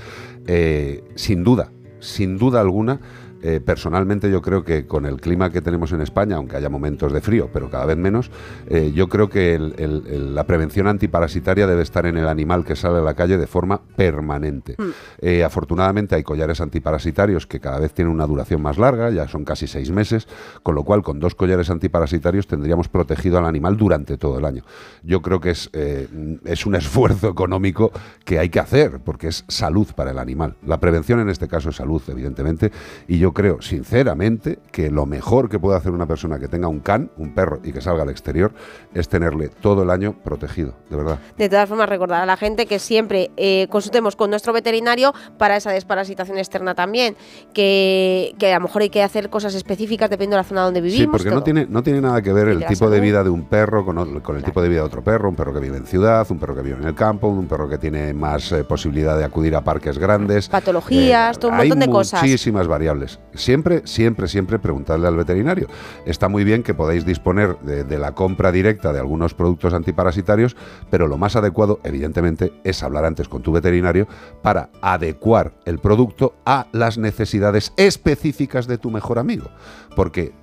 Sin 1.15 1.44
duda, 1.44 1.72
sin 2.00 2.38
duda 2.38 2.62
alguna. 2.62 3.00
Eh, 3.48 3.60
personalmente 3.60 4.32
yo 4.32 4.42
creo 4.42 4.64
que 4.64 4.88
con 4.88 5.06
el 5.06 5.22
clima 5.22 5.52
que 5.52 5.62
tenemos 5.62 5.92
en 5.92 6.02
España, 6.02 6.38
aunque 6.38 6.58
haya 6.58 6.68
momentos 6.70 7.14
de 7.14 7.22
frío, 7.22 7.50
pero 7.54 7.70
cada 7.70 7.86
vez 7.86 7.98
menos, 7.98 8.32
eh, 8.68 8.92
yo 8.96 9.08
creo 9.08 9.30
que 9.30 9.54
el- 9.54 9.76
el- 9.78 10.04
el- 10.08 10.34
la 10.36 10.46
prevención 10.46 10.88
antiparasitaria 10.88 11.68
debe 11.68 11.84
estar 11.84 12.06
en 12.08 12.18
el 12.18 12.28
animal 12.28 12.66
que 12.66 12.76
sale 12.76 12.98
a 12.98 13.02
la 13.02 13.14
calle 13.14 13.38
de 13.38 13.46
forma 13.46 13.82
permanente. 13.96 14.76
Eh, 15.20 15.44
afortunadamente 15.44 16.16
hay 16.16 16.24
collares 16.24 16.60
antiparasitarios 16.60 17.46
que 17.46 17.60
cada 17.60 17.80
vez 17.80 17.94
tienen 17.94 18.12
una 18.14 18.26
duración 18.26 18.62
más 18.64 18.78
larga, 18.78 19.12
ya 19.12 19.28
son 19.28 19.46
casi 19.46 19.68
seis 19.68 19.92
meses, 19.92 20.28
con 20.64 20.74
lo 20.74 20.84
cual 20.84 21.04
con 21.04 21.20
dos 21.20 21.36
collares 21.36 21.70
antiparasitarios 21.70 22.48
tendríamos 22.48 22.88
protegido 22.90 23.38
al 23.38 23.46
animal 23.46 23.78
durante 23.78 24.18
todo 24.18 24.40
el 24.40 24.46
año. 24.46 24.64
Yo 25.04 25.22
creo 25.22 25.40
que 25.40 25.52
es, 25.52 25.70
es 25.74 26.66
un 26.66 26.76
esfuerzo 26.76 27.30
económico 27.30 27.92
que 28.24 28.40
hay 28.40 28.50
que 28.50 28.60
hacer, 28.60 29.00
porque 29.06 29.28
es 29.28 29.46
salud 29.48 29.88
para 29.96 30.12
el 30.12 30.18
animal. 30.18 30.56
La 30.66 30.80
prevención 30.80 31.20
en 31.20 31.30
este 31.30 31.48
caso 31.48 31.70
es 31.70 31.76
salud, 31.76 32.02
evidentemente, 32.08 32.72
y 33.08 33.20
yo 33.20 33.34
creo 33.36 33.62
sinceramente 33.62 34.58
que 34.71 34.89
lo 34.89 35.06
mejor 35.06 35.50
que 35.50 35.60
puede 35.60 35.78
hacer 35.78 35.91
una 35.91 36.08
persona 36.08 36.39
que 36.39 36.48
tenga 36.48 36.67
un 36.67 36.80
can, 36.80 37.12
un 37.17 37.36
perro, 37.36 37.60
y 37.63 37.71
que 37.71 37.82
salga 37.82 38.02
al 38.02 38.10
exterior, 38.10 38.52
es 38.95 39.08
tenerle 39.10 39.50
todo 39.50 39.84
el 39.84 39.91
año 39.91 40.15
protegido, 40.24 40.74
de 40.89 40.95
verdad. 40.95 41.19
De 41.38 41.50
todas 41.50 41.69
formas, 41.69 41.88
recordar 41.88 42.24
a 42.24 42.26
la 42.26 42.38
gente 42.38 42.65
que 42.65 42.80
siempre 42.80 43.30
eh, 43.38 43.67
consultemos 43.69 44.15
con 44.15 44.32
nuestro 44.32 44.54
veterinario 44.54 45.13
para 45.38 45.58
esa 45.58 45.71
desparasitación 45.71 46.38
externa 46.38 46.74
también, 46.74 47.15
que, 47.54 48.34
que 48.39 48.54
a 48.54 48.58
lo 48.58 48.63
mejor 48.63 48.82
hay 48.82 48.89
que 48.89 49.04
hacer 49.04 49.30
cosas 49.30 49.54
específicas 49.54 50.10
dependiendo 50.10 50.38
de 50.38 50.43
la 50.43 50.48
zona 50.48 50.62
donde 50.62 50.82
vivimos. 50.82 51.04
Sí, 51.04 51.08
porque 51.12 51.30
no 51.30 51.43
tiene, 51.43 51.67
no 51.69 51.84
tiene 51.84 52.02
nada 52.02 52.21
que 52.21 52.34
ver 52.34 52.48
el 52.48 52.65
tipo 52.65 52.89
de 52.89 53.00
vida 53.02 53.24
de 53.24 53.30
un 53.30 53.50
perro 53.50 53.86
con, 53.86 53.98
el 54.38 54.43
tipo 54.43 54.62
de 54.62 54.69
vida 54.69 54.80
de 54.80 54.86
otro 54.86 55.04
perro, 55.04 55.30
un 55.30 55.36
perro 55.36 55.54
que 55.54 55.60
vive 55.60 55.78
en 55.78 55.86
ciudad, 55.86 56.26
un 56.30 56.39
perro 56.39 56.56
que 56.56 56.62
vive 56.62 56.78
en 56.78 56.88
el 56.88 56.95
campo, 56.95 57.28
un 57.28 57.48
perro 57.48 57.67
que 57.67 57.78
tiene 57.78 58.13
más 58.13 58.52
eh, 58.54 58.63
posibilidad 58.63 59.17
de 59.17 59.26
acudir 59.26 59.56
a 59.56 59.62
parques 59.62 59.98
grandes. 59.98 60.48
Patologías, 60.48 61.38
todo 61.38 61.52
un 61.52 61.58
montón 61.58 61.80
de 61.80 61.89
cosas. 61.89 62.21
muchísimas 62.21 62.67
variables. 62.67 63.19
Siempre, 63.34 63.82
siempre, 63.86 64.28
siempre 64.28 64.60
preguntadle 64.60 65.08
al 65.08 65.16
veterinario. 65.16 65.68
Está 66.06 66.30
muy 66.30 66.44
bien 66.44 66.64
que 66.64 66.74
podáis 66.74 67.06
disponer 67.06 67.58
de, 67.60 67.84
de 67.84 68.00
la 68.00 68.14
compra 68.14 68.52
directa 68.52 68.94
de 68.94 69.00
algunos 69.00 69.34
productos 69.34 69.74
antiparasitarios, 69.74 70.56
pero 70.90 71.08
lo 71.08 71.18
más 71.18 71.36
adecuado, 71.36 71.80
evidentemente, 71.84 72.54
es 72.64 72.84
hablar 72.84 73.06
antes 73.06 73.28
con 73.28 73.42
tu 73.42 73.52
veterinario 73.52 74.08
para 74.42 74.70
adecuar 74.82 75.54
el 75.66 75.80
producto 75.80 76.36
a 76.46 76.68
las 76.72 76.98
necesidades 76.98 77.74
específicas 77.78 78.68
de 78.68 78.78
tu 78.78 78.92
mejor 78.92 79.20
amigo. 79.20 79.50
Porque 79.96 80.34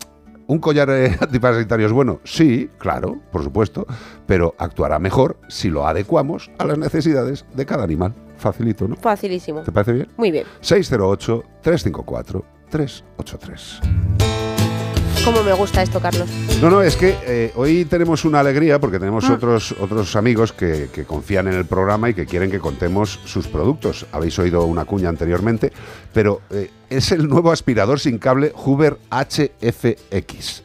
¿Un 0.47 0.59
collar 0.59 0.91
eh, 0.91 1.17
antiparasitario 1.21 1.87
es 1.87 1.93
bueno? 1.93 2.21
Sí, 2.25 2.69
claro, 2.79 3.21
por 3.31 3.43
supuesto, 3.43 3.87
pero 4.27 4.55
actuará 4.59 4.99
mejor 4.99 5.39
si 5.49 5.71
lo 5.71 5.87
adecuamos 5.87 6.51
a 6.59 6.65
las 6.65 6.79
necesidades 6.79 7.47
de 7.55 7.67
cada 7.67 7.85
animal. 7.85 8.15
Facilito, 8.37 8.89
¿no? 8.89 8.97
Facilísimo. 8.97 9.63
¿Te 9.63 9.73
parece 9.73 9.93
bien? 9.93 10.09
Muy 10.17 10.31
bien. 10.31 10.47
608-354-383. 12.73 13.81
¿Cómo 15.25 15.45
me 15.45 15.53
gusta 15.53 15.83
esto, 15.83 16.01
Carlos? 16.01 16.29
No, 16.61 16.69
no, 16.69 16.83
es 16.83 16.97
que 16.97 17.17
eh, 17.25 17.53
hoy 17.55 17.85
tenemos 17.85 18.25
una 18.25 18.41
alegría 18.41 18.81
porque 18.81 18.99
tenemos 18.99 19.29
Mm. 19.29 19.33
otros, 19.35 19.73
otros 19.79 20.17
amigos 20.17 20.53
que, 20.53 20.89
que 20.93 21.05
confían 21.05 21.47
en 21.47 21.55
el 21.55 21.65
programa 21.65 22.11
y 22.11 22.15
que 22.15 22.27
quieren 22.27 22.51
que 22.51 22.59
contemos 22.59 23.21
sus 23.25 23.47
productos. 23.47 24.05
Habéis 24.11 24.37
oído 24.41 24.65
una 24.65 24.85
cuña 24.85 25.09
anteriormente, 25.09 25.73
pero 26.13 26.41
eh, 26.51 26.71
es 26.91 27.13
el 27.13 27.29
nuevo 27.29 27.53
aspirador 27.53 28.01
sin 28.01 28.19
cable 28.19 28.53
Hoover 28.53 28.99
HFX. 29.11 30.63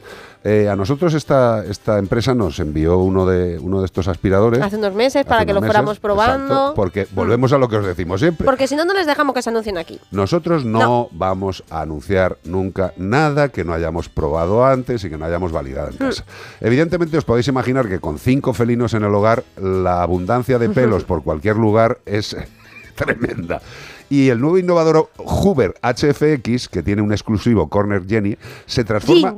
Eh, 0.49 0.69
a 0.69 0.77
nosotros 0.77 1.13
esta, 1.13 1.65
esta 1.65 1.99
empresa 1.99 2.33
nos 2.33 2.57
envió 2.61 2.99
uno 2.99 3.25
de, 3.25 3.59
uno 3.59 3.81
de 3.81 3.85
estos 3.85 4.07
aspiradores. 4.07 4.61
Hace 4.61 4.77
unos 4.77 4.93
meses 4.93 5.25
para 5.25 5.45
que 5.45 5.51
lo 5.53 5.61
fuéramos 5.61 5.99
probando. 5.99 6.53
exacto, 6.53 6.73
porque 6.73 7.05
volvemos 7.11 7.51
a 7.51 7.57
lo 7.57 7.67
que 7.67 7.75
os 7.75 7.85
decimos 7.85 8.21
siempre. 8.21 8.45
Porque 8.45 8.65
si 8.65 8.77
no, 8.77 8.85
no 8.85 8.93
les 8.93 9.05
dejamos 9.07 9.35
que 9.35 9.41
se 9.41 9.49
anuncien 9.49 9.77
aquí. 9.77 9.99
Nosotros 10.11 10.63
no, 10.63 11.09
vamos 11.11 11.65
a 11.69 11.81
anunciar 11.81 12.37
nunca 12.45 12.93
nada 12.95 13.49
que 13.49 13.65
no 13.65 13.73
hayamos 13.73 14.07
probado 14.07 14.65
antes 14.65 15.03
y 15.03 15.09
que 15.09 15.17
no 15.17 15.25
hayamos 15.25 15.51
validado 15.51 15.89
en 15.89 15.95
Hmm. 15.95 16.09
casa. 16.09 16.23
Evidentemente 16.61 17.17
os 17.17 17.25
podéis 17.25 17.49
imaginar 17.49 17.89
que 17.89 17.99
con 17.99 18.17
cinco 18.17 18.53
felinos 18.53 18.93
en 18.93 19.03
el 19.03 19.13
hogar 19.13 19.43
la 19.61 20.01
abundancia 20.01 20.57
de 20.59 20.69
pelos 20.69 21.03
por 21.03 21.23
cualquier 21.23 21.57
lugar 21.57 21.97
es 22.05 22.37
tremenda. 22.95 23.61
Y 24.09 24.29
el 24.29 24.39
nuevo 24.39 24.57
innovador 24.57 25.09
Hoover 25.17 25.73
HFX, 25.81 26.69
que 26.69 26.83
tiene 26.83 27.01
un 27.01 27.11
exclusivo 27.11 27.69
Corner 27.69 28.05
Jenny, 28.07 28.37
se 28.65 28.83
transforma... 28.83 29.31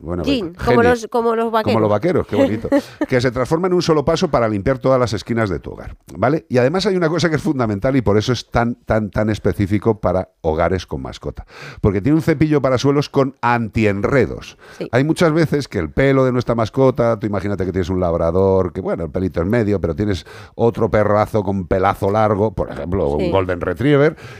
Bueno, 0.00 0.24
Gin, 0.24 0.52
pues, 0.54 0.66
como 0.66 0.82
los, 0.82 1.06
como 1.08 1.36
los 1.36 1.50
vaqueros. 1.50 1.74
Como 1.74 1.80
los 1.80 1.90
vaqueros, 1.90 2.26
qué 2.26 2.36
bonito. 2.36 2.68
que 3.08 3.20
se 3.20 3.30
transforma 3.30 3.66
en 3.68 3.74
un 3.74 3.82
solo 3.82 4.04
paso 4.04 4.28
para 4.28 4.48
limpiar 4.48 4.78
todas 4.78 4.98
las 4.98 5.12
esquinas 5.12 5.50
de 5.50 5.58
tu 5.58 5.72
hogar. 5.72 5.96
¿Vale? 6.16 6.46
Y 6.48 6.58
además 6.58 6.86
hay 6.86 6.96
una 6.96 7.08
cosa 7.08 7.28
que 7.28 7.36
es 7.36 7.42
fundamental 7.42 7.96
y 7.96 8.02
por 8.02 8.16
eso 8.16 8.32
es 8.32 8.50
tan, 8.50 8.74
tan, 8.74 9.10
tan 9.10 9.30
específico 9.30 10.00
para 10.00 10.30
hogares 10.40 10.86
con 10.86 11.02
mascota. 11.02 11.46
Porque 11.80 12.00
tiene 12.00 12.16
un 12.16 12.22
cepillo 12.22 12.60
para 12.62 12.78
suelos 12.78 13.08
con 13.08 13.36
antienredos. 13.42 14.56
Hay 14.92 15.04
muchas 15.04 15.32
veces 15.32 15.68
que 15.68 15.78
el 15.78 15.90
pelo 15.90 16.24
de 16.24 16.32
nuestra 16.32 16.54
mascota, 16.54 17.18
tú 17.18 17.26
imagínate 17.26 17.64
que 17.64 17.72
tienes 17.72 17.90
un 17.90 18.00
labrador, 18.00 18.72
que 18.72 18.80
bueno, 18.80 19.04
el 19.04 19.10
pelito 19.10 19.40
en 19.40 19.48
medio, 19.48 19.80
pero 19.80 19.94
tienes 19.94 20.26
otro 20.54 20.90
perrazo 20.90 21.42
con 21.42 21.66
pelazo 21.66 22.10
largo, 22.10 22.52
por 22.52 22.70
ejemplo, 22.70 23.16
Sí. 23.18 23.24
un 23.24 23.30
Golden 23.32 23.60
Retriever, 23.60 23.89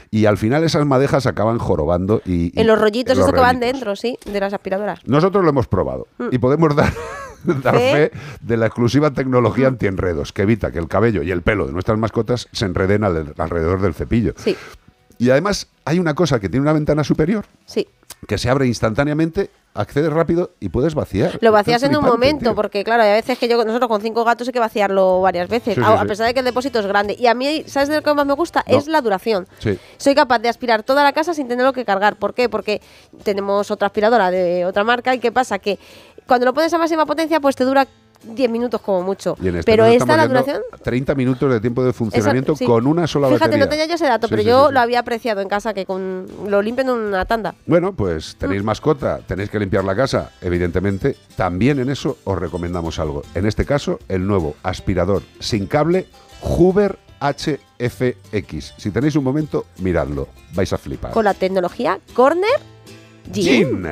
y 0.09 0.25
al 0.25 0.37
final 0.37 0.63
esas 0.63 0.85
madejas 0.85 1.25
acaban 1.25 1.57
jorobando 1.59 2.21
y. 2.25 2.57
En 2.59 2.67
los 2.67 2.79
rollitos, 2.79 3.17
eso 3.17 3.31
que 3.31 3.39
van 3.39 3.59
dentro, 3.59 3.95
sí, 3.95 4.17
de 4.25 4.39
las 4.39 4.53
aspiradoras. 4.53 4.99
Nosotros 5.05 5.43
lo 5.43 5.49
hemos 5.49 5.67
probado 5.67 6.07
Mm. 6.17 6.27
y 6.31 6.37
podemos 6.37 6.75
dar, 6.75 6.91
dar 7.43 7.75
¿Fe? 7.75 8.11
fe 8.11 8.11
de 8.41 8.57
la 8.57 8.67
exclusiva 8.67 9.11
tecnología 9.11 9.67
antienredos 9.67 10.31
que 10.33 10.43
evita 10.43 10.71
que 10.71 10.79
el 10.79 10.87
cabello 10.87 11.21
y 11.23 11.31
el 11.31 11.41
pelo 11.41 11.65
de 11.67 11.73
nuestras 11.73 11.97
mascotas 11.97 12.47
se 12.51 12.65
enreden 12.65 13.03
al- 13.03 13.33
alrededor 13.37 13.81
del 13.81 13.93
cepillo. 13.93 14.33
Sí. 14.37 14.55
Y 15.17 15.29
además 15.29 15.67
hay 15.85 15.99
una 15.99 16.15
cosa 16.15 16.39
que 16.39 16.49
tiene 16.49 16.63
una 16.63 16.73
ventana 16.73 17.03
superior 17.03 17.45
Sí. 17.65 17.87
Que 18.27 18.37
se 18.37 18.49
abre 18.49 18.67
instantáneamente, 18.67 19.49
accedes 19.73 20.11
rápido 20.11 20.51
y 20.59 20.69
puedes 20.69 20.93
vaciar. 20.95 21.37
Lo 21.41 21.51
vacías 21.51 21.81
en 21.83 21.95
un 21.95 22.03
momento, 22.03 22.45
tío. 22.45 22.55
porque 22.55 22.83
claro, 22.83 23.03
hay 23.03 23.11
veces 23.13 23.37
que 23.37 23.47
yo 23.47 23.63
nosotros 23.63 23.87
con 23.89 24.01
cinco 24.01 24.23
gatos 24.23 24.47
hay 24.47 24.53
que 24.53 24.59
vaciarlo 24.59 25.21
varias 25.21 25.47
veces, 25.49 25.75
Sí, 25.75 25.81
sí, 25.81 25.87
a, 25.87 26.01
sí. 26.01 26.07
pesar 26.07 26.27
de 26.27 26.33
que 26.33 26.39
el 26.39 26.45
depósito 26.45 26.79
es 26.79 26.85
grande. 26.85 27.15
Y 27.17 27.27
a 27.27 27.33
mí, 27.33 27.63
¿sabes 27.67 27.89
de 27.89 27.95
lo 27.95 28.01
que 28.03 28.13
más 28.13 28.25
me 28.25 28.33
gusta? 28.33 28.63
No. 28.67 28.77
Es 28.77 28.87
la 28.87 29.01
duración. 29.01 29.47
Sí. 29.59 29.79
Soy 29.97 30.13
capaz 30.13 30.39
de 30.39 30.49
aspirar 30.49 30.83
toda 30.83 31.03
la 31.03 31.13
casa 31.13 31.33
sin 31.33 31.47
tenerlo 31.47 31.73
que 31.73 31.85
cargar. 31.85 32.17
¿Por 32.17 32.33
qué? 32.33 32.49
Porque 32.49 32.81
tenemos 33.23 33.71
otra 33.71 33.87
aspiradora 33.87 34.29
de 34.29 34.65
otra 34.65 34.83
marca 34.83 35.15
y 35.15 35.19
¿qué 35.19 35.31
pasa? 35.31 35.57
Que 35.59 35.79
cuando 36.27 36.45
lo 36.45 36.53
pones 36.53 36.73
a 36.73 36.77
máxima 36.77 37.05
potencia, 37.05 37.39
pues 37.39 37.55
te 37.55 37.63
dura 37.63 37.87
10 38.23 38.49
minutos 38.51 38.81
como 38.81 39.01
mucho. 39.03 39.35
Y 39.41 39.47
en 39.49 39.57
este 39.57 39.71
Pero 39.71 39.85
esta, 39.85 40.15
la 40.17 40.27
duración... 40.27 40.61
30 40.83 41.15
minutos 41.15 41.51
de 41.51 41.59
tiempo 41.59 41.83
de 41.83 41.93
funcionamiento 41.93 42.55
sí. 42.55 42.65
con 42.65 42.85
una 42.87 43.07
sola 43.07 43.27
Fíjate, 43.27 43.45
batería. 43.45 43.65
no 43.65 43.69
tenía 43.69 43.85
yo 43.87 43.95
ese 43.95 44.05
dato, 44.05 44.27
Sí, 44.27 44.31
pero 44.31 44.41
sí, 44.43 44.47
yo 44.49 44.71
lo 44.71 44.79
había 44.79 44.99
apreciado 44.99 45.41
en 45.41 45.49
casa, 45.49 45.73
que 45.73 45.85
con 45.85 46.27
lo 46.47 46.61
limpio 46.61 46.83
en 46.83 46.89
una 46.91 47.25
tanda. 47.25 47.55
Bueno, 47.65 47.93
pues 47.93 48.35
Mm. 48.35 48.37
tenéis 48.39 48.63
mascota, 48.63 49.19
tenéis 49.27 49.49
que 49.49 49.59
limpiar 49.59 49.83
la 49.83 49.95
casa, 49.95 50.31
evidentemente. 50.41 51.15
También 51.35 51.79
en 51.79 51.89
eso 51.89 52.17
os 52.23 52.37
recomendamos 52.37 52.99
algo. 52.99 53.23
En 53.35 53.45
este 53.45 53.65
caso, 53.65 53.99
el 54.07 54.25
nuevo 54.27 54.55
aspirador 54.63 55.23
sin 55.39 55.65
cable 55.67 56.07
Hoover 56.41 56.97
HFX. 57.19 58.73
Si 58.77 58.91
tenéis 58.91 59.15
un 59.15 59.23
momento, 59.23 59.65
miradlo. 59.79 60.27
Vais 60.53 60.71
a 60.73 60.77
flipar. 60.77 61.11
Con 61.11 61.25
la 61.25 61.33
tecnología 61.33 61.99
Corner 62.13 62.49
Gin. 63.31 63.43
Gin. 63.83 63.87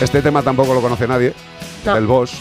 Este 0.00 0.22
tema 0.22 0.42
tampoco 0.42 0.74
lo 0.74 0.80
conoce 0.80 1.06
nadie. 1.06 1.34
El 1.98 2.06
boss, 2.06 2.32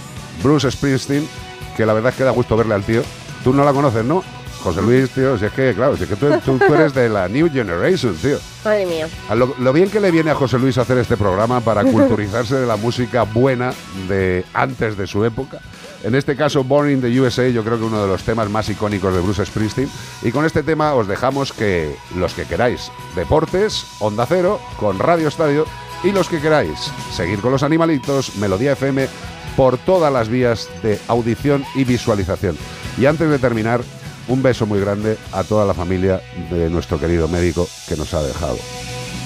Bruce 0.44 0.72
Springsteen, 0.72 1.28
que 1.76 1.86
la 1.86 1.94
verdad 1.94 2.12
es 2.12 2.18
que 2.18 2.24
da 2.24 2.32
gusto 2.32 2.56
verle 2.56 2.76
al 2.76 2.84
tío. 2.84 3.02
Tú 3.44 3.54
no 3.54 3.64
la 3.64 3.74
conoces, 3.74 4.04
¿no? 4.06 4.24
José 4.64 4.82
Luis, 4.82 5.10
tío, 5.12 5.38
si 5.38 5.46
es 5.46 5.54
que, 5.54 5.74
claro, 5.74 5.96
si 5.96 6.04
es 6.04 6.10
que 6.10 6.18
tú, 6.18 6.28
tú- 6.44 6.60
tú 6.60 6.74
eres 6.74 6.94
de 6.94 7.08
la 7.08 7.30
New 7.30 7.50
Generation, 7.50 8.14
tío. 8.16 8.38
Madre 8.66 8.86
mía. 8.86 9.08
Lo, 9.34 9.56
lo 9.58 9.72
bien 9.74 9.90
que 9.90 10.02
le 10.02 10.12
viene 10.12 10.32
a 10.32 10.36
José 10.36 10.60
Luis 10.60 10.78
hacer 10.78 10.98
este 10.98 11.16
programa 11.16 11.62
para 11.62 11.84
culturizarse 11.86 12.56
de 12.56 12.68
la 12.68 12.76
música 12.76 13.24
buena 13.24 13.72
de 14.10 14.44
antes 14.54 14.98
de 14.98 15.08
su 15.08 15.24
época. 15.24 15.60
En 16.04 16.14
este 16.16 16.36
caso, 16.36 16.64
Born 16.66 16.92
in 16.92 17.02
the 17.02 17.20
USA, 17.22 17.48
yo 17.50 17.64
creo 17.64 17.78
que 17.78 17.86
uno 17.86 18.02
de 18.02 18.08
los 18.10 18.24
temas 18.24 18.50
más 18.50 18.68
icónicos 18.70 19.14
de 19.14 19.22
Bruce 19.22 19.46
Springsteen. 19.46 19.90
Y 20.24 20.32
con 20.32 20.46
este 20.46 20.62
tema 20.64 20.94
os 20.94 21.08
dejamos 21.08 21.54
que 21.54 21.96
los 22.18 22.34
que 22.34 22.44
queráis, 22.44 22.92
deportes, 23.16 23.86
Onda 24.00 24.26
Cero, 24.28 24.60
con 24.78 25.00
Radio 25.00 25.30
Estadio, 25.30 25.66
y 26.04 26.12
los 26.12 26.30
que 26.30 26.40
queráis, 26.40 26.92
seguir 27.14 27.40
con 27.42 27.52
los 27.52 27.64
animalitos, 27.64 28.36
Melodía 28.38 28.74
FM, 28.74 29.08
por 29.56 29.78
todas 29.78 30.12
las 30.14 30.30
vías 30.30 30.70
de 30.82 31.00
audición 31.08 31.66
y 31.76 31.84
visualización. 31.84 32.58
Y 32.98 33.06
antes 33.06 33.30
de 33.30 33.40
terminar, 33.40 33.82
un 34.28 34.42
beso 34.42 34.66
muy 34.66 34.80
grande 34.80 35.18
a 35.34 35.44
toda 35.44 35.66
la 35.66 35.74
familia 35.74 36.22
de 36.50 36.70
nuestro 36.70 37.00
querido 37.00 37.28
médico 37.28 37.68
que 37.88 37.98
nos 37.98 38.14
ha 38.14 38.22
dejado. 38.24 38.58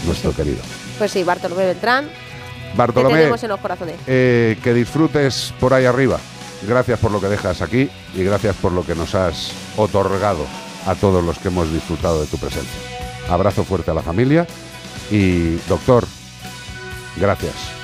Nuestro 0.05 0.33
querido. 0.33 0.59
Pues 0.97 1.11
sí, 1.11 1.23
Bartolomé 1.23 1.65
Beltrán. 1.65 2.09
Bartolomé, 2.75 3.13
Te 3.15 3.19
tenemos 3.19 3.43
en 3.43 3.49
los 3.49 3.59
corazones. 3.59 3.95
eh, 4.07 4.57
que 4.63 4.73
disfrutes 4.73 5.53
por 5.59 5.73
ahí 5.73 5.85
arriba. 5.85 6.17
Gracias 6.67 6.97
por 6.99 7.11
lo 7.11 7.19
que 7.19 7.27
dejas 7.27 7.61
aquí 7.61 7.89
y 8.15 8.23
gracias 8.23 8.55
por 8.55 8.71
lo 8.71 8.85
que 8.85 8.95
nos 8.95 9.13
has 9.15 9.51
otorgado 9.77 10.45
a 10.87 10.95
todos 10.95 11.23
los 11.23 11.37
que 11.37 11.49
hemos 11.49 11.71
disfrutado 11.71 12.21
de 12.21 12.27
tu 12.27 12.37
presencia. 12.37 12.71
Abrazo 13.29 13.63
fuerte 13.63 13.91
a 13.91 13.93
la 13.93 14.01
familia 14.01 14.47
y 15.11 15.55
doctor, 15.67 16.05
gracias. 17.17 17.83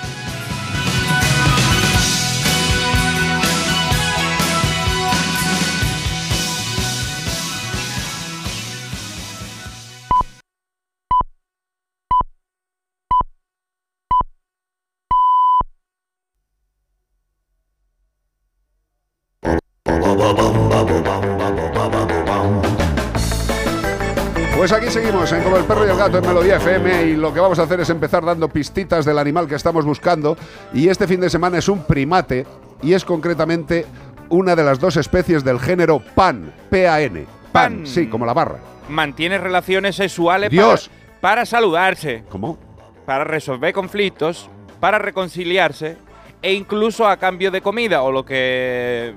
Pues 24.60 24.74
aquí 24.74 24.90
seguimos 24.90 25.32
en 25.32 25.42
Como 25.42 25.56
el 25.56 25.64
perro 25.64 25.88
y 25.88 25.90
el 25.90 25.96
gato 25.96 26.18
en 26.18 26.28
Melodía 26.28 26.58
FM 26.58 27.04
y 27.04 27.16
lo 27.16 27.34
que 27.34 27.40
vamos 27.40 27.58
a 27.60 27.64
hacer 27.64 27.80
es 27.80 27.90
empezar 27.90 28.26
dando 28.26 28.50
pistitas 28.50 29.06
del 29.06 29.18
animal 29.18 29.48
que 29.48 29.56
estamos 29.56 29.86
buscando 29.86 30.36
y 30.74 30.90
este 30.90 31.08
fin 31.08 31.22
de 31.22 31.30
semana 31.30 31.60
es 31.60 31.70
un 31.70 31.86
primate 31.86 32.46
y 32.82 32.92
es 32.92 33.06
concretamente 33.06 33.86
una 34.28 34.58
de 34.58 34.66
las 34.66 34.78
dos 34.78 34.98
especies 34.98 35.46
del 35.46 35.62
género 35.62 36.02
Pan, 36.14 36.54
P-A-N. 36.70 37.26
Pan, 37.54 37.88
sí, 37.88 38.08
como 38.08 38.26
la 38.26 38.34
barra. 38.34 38.60
Mantiene 38.90 39.38
relaciones 39.38 39.96
sexuales 39.96 40.50
Dios. 40.50 40.90
Para, 40.90 41.22
para 41.22 41.46
saludarse, 41.46 42.26
¿Cómo? 42.28 42.60
para 43.06 43.24
resolver 43.24 43.74
conflictos, 43.74 44.50
para 44.82 45.00
reconciliarse 45.00 45.96
e 46.42 46.52
incluso 46.52 47.08
a 47.08 47.16
cambio 47.16 47.50
de 47.50 47.62
comida 47.62 48.02
o 48.02 48.12
lo 48.12 48.26
que 48.26 49.14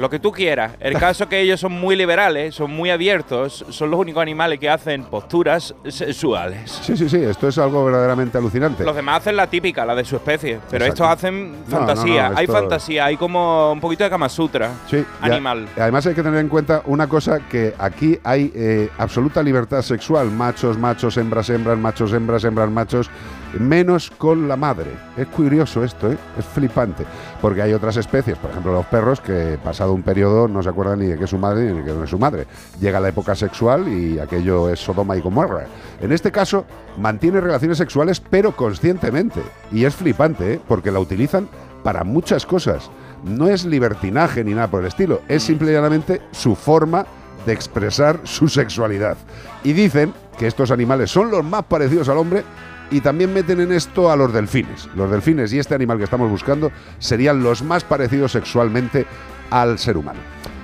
lo 0.00 0.10
que 0.10 0.18
tú 0.18 0.32
quieras. 0.32 0.72
El 0.80 0.94
caso 0.98 1.24
es 1.24 1.30
que 1.30 1.40
ellos 1.40 1.60
son 1.60 1.72
muy 1.72 1.94
liberales, 1.96 2.54
son 2.54 2.70
muy 2.70 2.90
abiertos, 2.90 3.64
son 3.68 3.90
los 3.90 4.00
únicos 4.00 4.22
animales 4.22 4.58
que 4.58 4.68
hacen 4.68 5.04
posturas 5.04 5.74
sexuales. 5.88 6.70
Sí, 6.82 6.96
sí, 6.96 7.08
sí, 7.08 7.16
esto 7.18 7.48
es 7.48 7.58
algo 7.58 7.84
verdaderamente 7.84 8.38
alucinante. 8.38 8.84
Los 8.84 8.96
demás 8.96 9.18
hacen 9.20 9.36
la 9.36 9.46
típica, 9.46 9.84
la 9.84 9.94
de 9.94 10.04
su 10.04 10.16
especie, 10.16 10.58
pero 10.70 10.84
Exacto. 10.84 11.04
estos 11.04 11.18
hacen 11.18 11.54
fantasía. 11.68 12.22
no, 12.28 12.30
no, 12.34 12.38
hay 12.38 12.44
esto- 12.44 12.56
fantasía, 12.56 13.04
hay 13.04 13.16
como 13.16 13.72
un 13.72 13.80
poquito 13.80 14.04
de 14.04 14.10
Kama 14.10 14.28
Sutra. 14.28 14.70
Sí, 14.88 15.04
Animal. 15.20 15.68
además 15.76 16.06
hay 16.06 16.14
que 16.14 16.22
tener 16.22 16.40
en 16.40 16.48
cuenta 16.48 16.82
una 16.86 17.06
cosa 17.08 17.40
que 17.48 17.74
aquí 17.78 18.18
hay 18.24 18.50
eh, 18.54 18.88
absoluta 18.98 19.42
libertad 19.42 19.82
sexual, 19.82 20.30
machos, 20.30 20.78
machos, 20.78 21.16
hembras, 21.16 21.50
hembras, 21.50 21.78
machos, 21.78 22.12
hembras, 22.12 22.44
hembras, 22.44 22.70
machos, 22.70 23.10
menos 23.58 24.10
con 24.10 24.48
la 24.48 24.56
madre. 24.56 24.90
Es 25.16 25.26
curioso 25.28 25.82
esto, 25.84 26.10
¿eh? 26.10 26.18
es 26.38 26.44
flipante, 26.44 27.04
porque 27.40 27.62
hay 27.62 27.72
otras 27.72 27.96
especies, 27.96 28.38
por 28.38 28.50
ejemplo 28.50 28.72
los 28.72 28.86
perros, 28.86 29.20
que 29.20 29.58
pasado 29.62 29.92
un 29.92 30.02
periodo 30.02 30.48
no 30.48 30.62
se 30.62 30.68
acuerdan 30.68 31.00
ni 31.00 31.06
de 31.06 31.18
qué 31.18 31.24
es 31.24 31.30
su 31.30 31.38
madre 31.38 31.72
ni 31.72 31.78
de 31.78 31.84
qué 31.84 31.92
no 31.92 32.04
es 32.04 32.10
su 32.10 32.18
madre. 32.18 32.46
Llega 32.80 33.00
la 33.00 33.08
época 33.08 33.34
sexual 33.34 33.88
y 33.88 34.18
aquello 34.18 34.68
es 34.68 34.80
Sodoma 34.80 35.16
y 35.16 35.20
Gomorra. 35.20 35.66
En 36.00 36.12
este 36.12 36.30
caso, 36.30 36.64
mantiene 36.98 37.40
relaciones 37.40 37.78
sexuales, 37.78 38.20
pero 38.20 38.54
conscientemente. 38.56 39.40
Y 39.72 39.84
es 39.84 39.94
flipante, 39.94 40.54
¿eh? 40.54 40.60
porque 40.66 40.90
la 40.90 41.00
utilizan 41.00 41.48
para 41.82 42.04
muchas 42.04 42.46
cosas. 42.46 42.90
No 43.24 43.48
es 43.48 43.64
libertinaje 43.64 44.44
ni 44.44 44.54
nada 44.54 44.68
por 44.68 44.80
el 44.80 44.86
estilo, 44.86 45.20
es 45.28 45.42
simple 45.42 45.70
y 45.70 45.74
llanamente 45.74 46.22
su 46.30 46.54
forma 46.54 47.04
de 47.46 47.52
expresar 47.52 48.20
su 48.24 48.48
sexualidad. 48.48 49.16
Y 49.64 49.72
dicen 49.72 50.12
que 50.38 50.46
estos 50.46 50.70
animales 50.70 51.10
son 51.10 51.30
los 51.30 51.44
más 51.44 51.64
parecidos 51.64 52.08
al 52.08 52.18
hombre 52.18 52.44
y 52.90 53.00
también 53.00 53.32
meten 53.32 53.60
en 53.60 53.72
esto 53.72 54.10
a 54.10 54.16
los 54.16 54.32
delfines. 54.32 54.88
Los 54.94 55.10
delfines 55.10 55.52
y 55.52 55.58
este 55.58 55.74
animal 55.74 55.98
que 55.98 56.04
estamos 56.04 56.30
buscando 56.30 56.72
serían 56.98 57.42
los 57.42 57.62
más 57.62 57.84
parecidos 57.84 58.32
sexualmente 58.32 59.06
al 59.50 59.78
ser 59.78 59.96
humano. 59.96 60.20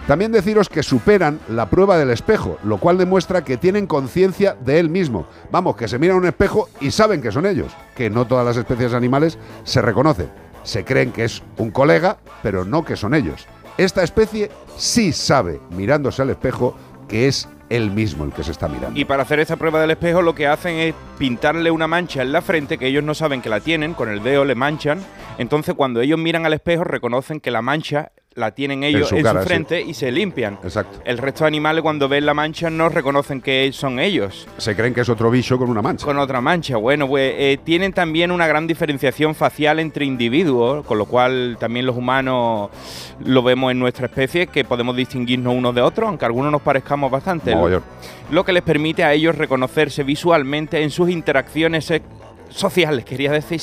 También 0.06 0.30
deciros 0.30 0.68
que 0.68 0.84
superan 0.84 1.40
la 1.48 1.68
prueba 1.68 1.98
del 1.98 2.10
espejo, 2.10 2.58
lo 2.62 2.78
cual 2.78 2.96
demuestra 2.96 3.42
que 3.42 3.56
tienen 3.56 3.88
conciencia 3.88 4.54
de 4.54 4.78
él 4.78 4.88
mismo. 4.88 5.26
Vamos, 5.50 5.74
que 5.74 5.88
se 5.88 5.98
miran 5.98 6.16
a 6.16 6.20
un 6.20 6.26
espejo 6.26 6.68
y 6.80 6.92
saben 6.92 7.20
que 7.20 7.32
son 7.32 7.44
ellos, 7.44 7.72
que 7.96 8.08
no 8.08 8.24
todas 8.24 8.46
las 8.46 8.56
especies 8.56 8.94
animales 8.94 9.36
se 9.64 9.82
reconocen. 9.82 10.30
Se 10.62 10.84
creen 10.84 11.10
que 11.10 11.24
es 11.24 11.42
un 11.56 11.72
colega, 11.72 12.18
pero 12.40 12.64
no 12.64 12.84
que 12.84 12.94
son 12.94 13.14
ellos. 13.14 13.48
Esta 13.78 14.04
especie 14.04 14.50
sí 14.76 15.12
sabe, 15.12 15.60
mirándose 15.70 16.22
al 16.22 16.30
espejo, 16.30 16.76
que 17.08 17.26
es 17.26 17.48
él 17.70 17.90
mismo 17.90 18.24
el 18.24 18.32
que 18.32 18.42
se 18.42 18.52
está 18.52 18.68
mirando. 18.68 18.98
Y 18.98 19.04
para 19.04 19.22
hacer 19.22 19.40
esta 19.40 19.56
prueba 19.56 19.80
del 19.80 19.90
espejo 19.90 20.22
lo 20.22 20.34
que 20.34 20.46
hacen 20.46 20.76
es 20.76 20.94
pintarle 21.18 21.70
una 21.70 21.86
mancha 21.86 22.22
en 22.22 22.32
la 22.32 22.42
frente 22.42 22.78
que 22.78 22.86
ellos 22.86 23.04
no 23.04 23.14
saben 23.14 23.42
que 23.42 23.48
la 23.48 23.60
tienen, 23.60 23.94
con 23.94 24.08
el 24.08 24.22
dedo 24.22 24.44
le 24.44 24.54
manchan. 24.54 25.00
Entonces 25.38 25.74
cuando 25.74 26.00
ellos 26.00 26.18
miran 26.18 26.46
al 26.46 26.52
espejo 26.52 26.84
reconocen 26.84 27.40
que 27.40 27.50
la 27.50 27.62
mancha 27.62 28.12
la 28.36 28.50
tienen 28.50 28.84
ellos 28.84 29.08
su 29.08 29.16
en 29.16 29.22
cara, 29.22 29.40
su 29.40 29.48
sí. 29.48 29.48
frente 29.48 29.80
y 29.80 29.94
se 29.94 30.12
limpian. 30.12 30.58
Exacto. 30.62 31.00
El 31.04 31.16
resto 31.16 31.44
de 31.44 31.48
animales 31.48 31.82
cuando 31.82 32.06
ven 32.06 32.26
la 32.26 32.34
mancha 32.34 32.68
no 32.68 32.90
reconocen 32.90 33.40
que 33.40 33.70
son 33.72 33.98
ellos. 33.98 34.46
Se 34.58 34.76
creen 34.76 34.92
que 34.92 35.00
es 35.00 35.08
otro 35.08 35.30
bicho 35.30 35.58
con 35.58 35.70
una 35.70 35.80
mancha. 35.80 36.04
Con 36.04 36.18
otra 36.18 36.42
mancha. 36.42 36.76
Bueno, 36.76 37.08
pues 37.08 37.32
eh, 37.34 37.58
tienen 37.64 37.94
también 37.94 38.30
una 38.30 38.46
gran 38.46 38.66
diferenciación 38.66 39.34
facial 39.34 39.80
entre 39.80 40.04
individuos, 40.04 40.84
con 40.84 40.98
lo 40.98 41.06
cual 41.06 41.56
también 41.58 41.86
los 41.86 41.96
humanos 41.96 42.68
lo 43.24 43.42
vemos 43.42 43.72
en 43.72 43.78
nuestra 43.78 44.06
especie, 44.06 44.48
que 44.48 44.64
podemos 44.64 44.94
distinguirnos 44.94 45.54
unos 45.54 45.74
de 45.74 45.80
otros, 45.80 46.06
aunque 46.06 46.26
algunos 46.26 46.52
nos 46.52 46.60
parezcamos 46.60 47.10
bastante. 47.10 47.54
Mogollón. 47.54 47.82
Lo 48.30 48.44
que 48.44 48.52
les 48.52 48.62
permite 48.62 49.02
a 49.02 49.14
ellos 49.14 49.34
reconocerse 49.34 50.02
visualmente 50.02 50.82
en 50.82 50.90
sus 50.90 51.08
interacciones 51.08 51.90
sociales, 52.50 53.04
quería 53.06 53.32
decir 53.32 53.60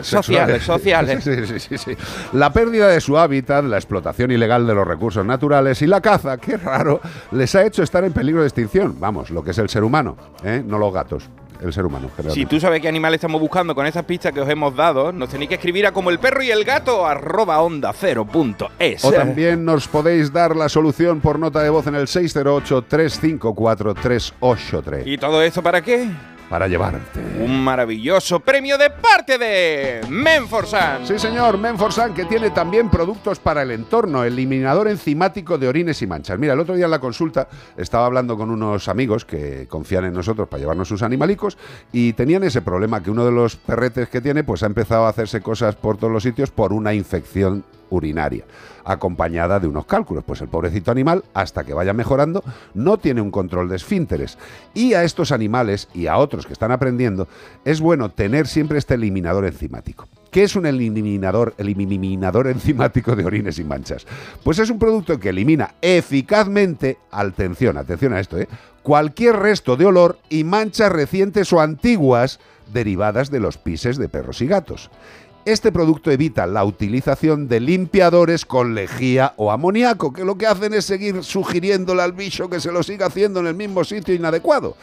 sociales, 0.00 0.62
sociales. 0.64 1.24
Sí, 1.24 1.58
sí, 1.58 1.78
sí. 1.78 1.96
La 2.32 2.52
pérdida 2.52 2.88
de 2.88 3.00
su 3.00 3.18
hábitat, 3.18 3.64
la 3.64 3.76
explotación 3.76 4.30
ilegal 4.30 4.66
de 4.66 4.74
los 4.74 4.86
recursos 4.86 5.24
naturales 5.24 5.80
y 5.82 5.86
la 5.86 6.00
caza, 6.00 6.36
qué 6.38 6.56
raro, 6.56 7.00
les 7.32 7.54
ha 7.54 7.64
hecho 7.64 7.82
estar 7.82 8.04
en 8.04 8.12
peligro 8.12 8.42
de 8.42 8.48
extinción. 8.48 8.96
Vamos, 8.98 9.30
lo 9.30 9.42
que 9.42 9.52
es 9.52 9.58
el 9.58 9.68
ser 9.68 9.84
humano, 9.84 10.16
¿eh? 10.42 10.62
no 10.64 10.78
los 10.78 10.92
gatos, 10.92 11.28
el 11.60 11.72
ser 11.72 11.86
humano. 11.86 12.10
Si 12.28 12.46
tú 12.46 12.60
sabes 12.60 12.80
qué 12.80 12.88
animal 12.88 13.14
estamos 13.14 13.40
buscando 13.40 13.74
con 13.74 13.86
estas 13.86 14.04
pistas 14.04 14.32
que 14.32 14.40
os 14.40 14.48
hemos 14.48 14.76
dado, 14.76 15.12
nos 15.12 15.28
tenéis 15.28 15.48
que 15.48 15.54
escribir 15.56 15.86
a 15.86 15.92
como 15.92 16.10
el 16.10 16.18
perro 16.18 16.42
y 16.42 16.50
el 16.50 16.64
gato 16.64 17.06
arroba 17.06 17.60
onda 17.60 17.92
cero 17.92 18.26
punto 18.26 18.70
es. 18.78 19.04
O 19.04 19.12
también 19.12 19.64
nos 19.64 19.86
podéis 19.88 20.32
dar 20.32 20.56
la 20.56 20.68
solución 20.68 21.20
por 21.20 21.38
nota 21.38 21.62
de 21.62 21.70
voz 21.70 21.86
en 21.86 21.94
el 21.94 22.06
608-354-383 22.06 25.02
¿Y 25.06 25.18
todo 25.18 25.42
esto 25.42 25.62
para 25.62 25.82
qué? 25.82 26.08
Para 26.48 26.68
llevarte. 26.68 27.20
Un 27.40 27.62
maravilloso 27.62 28.40
premio 28.40 28.78
de 28.78 28.90
parte 28.90 29.38
de 29.38 30.00
Menforsan. 30.08 31.06
Sí, 31.06 31.18
señor, 31.18 31.58
Menforsan, 31.58 32.14
que 32.14 32.24
tiene 32.24 32.50
también 32.50 32.90
productos 32.90 33.38
para 33.38 33.62
el 33.62 33.70
entorno, 33.70 34.24
eliminador 34.24 34.88
enzimático 34.88 35.58
de 35.58 35.68
orines 35.68 36.00
y 36.02 36.06
manchas. 36.06 36.38
Mira, 36.38 36.54
el 36.54 36.60
otro 36.60 36.74
día 36.74 36.84
en 36.84 36.90
la 36.90 36.98
consulta 36.98 37.48
estaba 37.76 38.06
hablando 38.06 38.36
con 38.36 38.50
unos 38.50 38.88
amigos 38.88 39.24
que 39.24 39.66
confían 39.68 40.04
en 40.04 40.12
nosotros 40.12 40.48
para 40.48 40.60
llevarnos 40.60 40.88
sus 40.88 41.02
animalicos 41.02 41.58
y 41.92 42.12
tenían 42.12 42.44
ese 42.44 42.62
problema 42.62 43.02
que 43.02 43.10
uno 43.10 43.24
de 43.24 43.32
los 43.32 43.56
perretes 43.56 44.08
que 44.08 44.20
tiene 44.20 44.44
pues 44.44 44.62
ha 44.62 44.66
empezado 44.66 45.06
a 45.06 45.08
hacerse 45.08 45.40
cosas 45.40 45.76
por 45.76 45.96
todos 45.96 46.12
los 46.12 46.22
sitios 46.22 46.50
por 46.50 46.72
una 46.72 46.94
infección 46.94 47.64
urinaria, 47.90 48.44
acompañada 48.84 49.60
de 49.60 49.66
unos 49.66 49.86
cálculos. 49.86 50.24
Pues 50.24 50.40
el 50.40 50.48
pobrecito 50.48 50.90
animal, 50.90 51.24
hasta 51.34 51.64
que 51.64 51.74
vaya 51.74 51.92
mejorando, 51.92 52.42
no 52.74 52.98
tiene 52.98 53.20
un 53.20 53.30
control 53.30 53.68
de 53.68 53.76
esfínteres. 53.76 54.38
Y 54.74 54.94
a 54.94 55.04
estos 55.04 55.32
animales 55.32 55.88
y 55.94 56.06
a 56.06 56.16
otros 56.16 56.46
que 56.46 56.52
están 56.52 56.72
aprendiendo, 56.72 57.28
es 57.64 57.80
bueno 57.80 58.10
tener 58.10 58.46
siempre 58.46 58.78
este 58.78 58.94
eliminador 58.94 59.44
enzimático. 59.44 60.08
¿Qué 60.30 60.42
es 60.42 60.56
un 60.56 60.66
eliminador, 60.66 61.54
eliminador 61.58 62.48
enzimático 62.48 63.14
de 63.14 63.24
orines 63.24 63.58
y 63.60 63.64
manchas? 63.64 64.04
Pues 64.42 64.58
es 64.58 64.68
un 64.68 64.80
producto 64.80 65.20
que 65.20 65.28
elimina 65.28 65.74
eficazmente, 65.80 66.98
atención, 67.12 67.78
atención 67.78 68.12
a 68.14 68.20
esto, 68.20 68.38
¿eh? 68.38 68.48
cualquier 68.82 69.36
resto 69.36 69.76
de 69.76 69.86
olor 69.86 70.18
y 70.28 70.42
manchas 70.44 70.90
recientes 70.90 71.52
o 71.52 71.60
antiguas 71.60 72.40
derivadas 72.72 73.30
de 73.30 73.40
los 73.40 73.58
pises 73.58 73.96
de 73.96 74.08
perros 74.08 74.42
y 74.42 74.46
gatos. 74.46 74.90
Este 75.46 75.70
producto 75.72 76.10
evita 76.10 76.46
la 76.46 76.64
utilización 76.64 77.48
de 77.48 77.60
limpiadores 77.60 78.46
con 78.46 78.74
lejía 78.74 79.34
o 79.36 79.52
amoníaco, 79.52 80.10
que 80.10 80.24
lo 80.24 80.38
que 80.38 80.46
hacen 80.46 80.72
es 80.72 80.86
seguir 80.86 81.22
sugiriéndole 81.22 82.00
al 82.00 82.12
bicho 82.12 82.48
que 82.48 82.60
se 82.60 82.72
lo 82.72 82.82
siga 82.82 83.06
haciendo 83.06 83.40
en 83.40 83.48
el 83.48 83.54
mismo 83.54 83.84
sitio 83.84 84.14
inadecuado. 84.14 84.74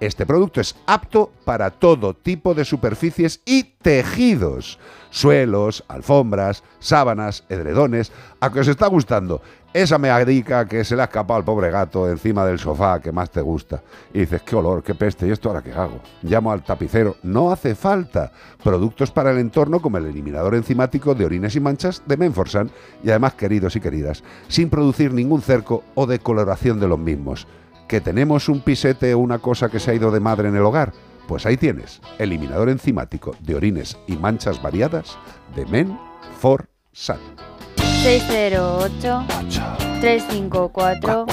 Este 0.00 0.26
producto 0.26 0.60
es 0.60 0.76
apto 0.86 1.32
para 1.44 1.72
todo 1.72 2.14
tipo 2.14 2.54
de 2.54 2.64
superficies 2.64 3.40
y 3.44 3.64
tejidos. 3.64 4.78
Suelos, 5.10 5.84
alfombras, 5.88 6.62
sábanas, 6.78 7.42
edredones. 7.48 8.12
¿A 8.38 8.52
que 8.52 8.60
os 8.60 8.68
está 8.68 8.86
gustando? 8.86 9.42
Esa 9.74 9.98
meadica 9.98 10.66
que 10.66 10.84
se 10.84 10.94
le 10.94 11.02
ha 11.02 11.06
escapado 11.06 11.38
al 11.38 11.44
pobre 11.44 11.70
gato 11.70 12.08
encima 12.08 12.46
del 12.46 12.60
sofá 12.60 13.00
que 13.00 13.10
más 13.10 13.30
te 13.30 13.40
gusta. 13.40 13.82
Y 14.14 14.20
dices, 14.20 14.42
qué 14.42 14.54
olor, 14.54 14.84
qué 14.84 14.94
peste, 14.94 15.26
¿y 15.26 15.30
esto 15.30 15.48
ahora 15.48 15.62
qué 15.62 15.72
hago? 15.72 16.00
Llamo 16.22 16.52
al 16.52 16.62
tapicero. 16.62 17.16
No 17.24 17.50
hace 17.50 17.74
falta. 17.74 18.30
Productos 18.62 19.10
para 19.10 19.32
el 19.32 19.38
entorno 19.38 19.80
como 19.80 19.98
el 19.98 20.06
eliminador 20.06 20.54
enzimático 20.54 21.16
de 21.16 21.24
orines 21.24 21.56
y 21.56 21.60
manchas 21.60 22.02
de 22.06 22.16
Menforsan. 22.16 22.70
Y 23.02 23.10
además, 23.10 23.34
queridos 23.34 23.74
y 23.74 23.80
queridas, 23.80 24.22
sin 24.46 24.70
producir 24.70 25.12
ningún 25.12 25.42
cerco 25.42 25.82
o 25.96 26.06
decoloración 26.06 26.78
de 26.78 26.86
los 26.86 26.98
mismos. 27.00 27.48
¿Que 27.88 28.02
tenemos 28.02 28.50
un 28.50 28.60
pisete 28.60 29.14
o 29.14 29.18
una 29.18 29.38
cosa 29.38 29.70
que 29.70 29.80
se 29.80 29.90
ha 29.90 29.94
ido 29.94 30.10
de 30.10 30.20
madre 30.20 30.50
en 30.50 30.56
el 30.56 30.62
hogar? 30.62 30.92
Pues 31.26 31.46
ahí 31.46 31.56
tienes, 31.56 32.02
eliminador 32.18 32.68
enzimático 32.68 33.34
de 33.40 33.54
orines 33.54 33.96
y 34.06 34.16
manchas 34.16 34.60
variadas 34.60 35.16
de 35.56 35.64
Menforsan. 35.64 37.18
608 38.02 39.24
354 40.00 41.26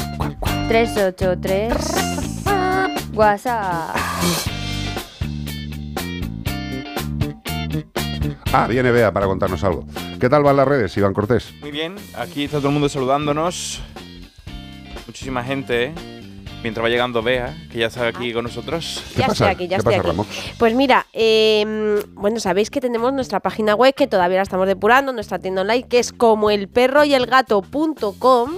383 0.70 1.76
WhatsApp. 3.14 3.96
Ah, 8.54 8.68
viene 8.70 8.92
Bea 8.92 9.12
para 9.12 9.26
contarnos 9.26 9.62
algo. 9.66 9.86
¿Qué 10.22 10.30
tal 10.30 10.44
van 10.44 10.56
las 10.56 10.68
redes, 10.68 10.96
Iván 10.96 11.14
Cortés? 11.14 11.54
Muy 11.60 11.72
bien, 11.72 11.96
aquí 12.18 12.46
está 12.46 12.60
todo 12.60 12.70
el 12.70 12.74
mundo 12.74 12.88
saludándonos. 12.88 13.82
Muchísima 15.06 15.44
gente, 15.44 15.84
¿eh? 15.88 16.15
Mientras 16.66 16.84
va 16.84 16.90
llegando 16.90 17.22
Bea, 17.22 17.56
que 17.72 17.78
ya 17.78 17.86
está 17.86 18.08
aquí 18.08 18.34
con 18.34 18.46
nosotros. 18.46 19.04
Ya 19.16 19.28
estoy 19.28 19.50
aquí, 19.50 19.68
ya 19.68 19.78
estoy 19.78 19.94
aquí. 19.94 20.10
Pues 20.58 20.74
mira, 20.74 21.06
eh, 21.14 22.04
bueno, 22.14 22.40
sabéis 22.40 22.72
que 22.72 22.82
tenemos 22.82 23.14
nuestra 23.14 23.40
página 23.40 23.76
web 23.76 23.94
que 23.94 24.08
todavía 24.08 24.38
la 24.38 24.42
estamos 24.42 24.66
depurando, 24.66 25.14
nuestra 25.14 25.38
tienda 25.38 25.62
online, 25.62 25.84
que 25.88 26.00
es 26.00 26.12
como 26.12 26.50
el 26.50 26.68
perro 26.68 27.04
y 27.04 27.14
el 27.14 27.28
gato.com 27.28 28.54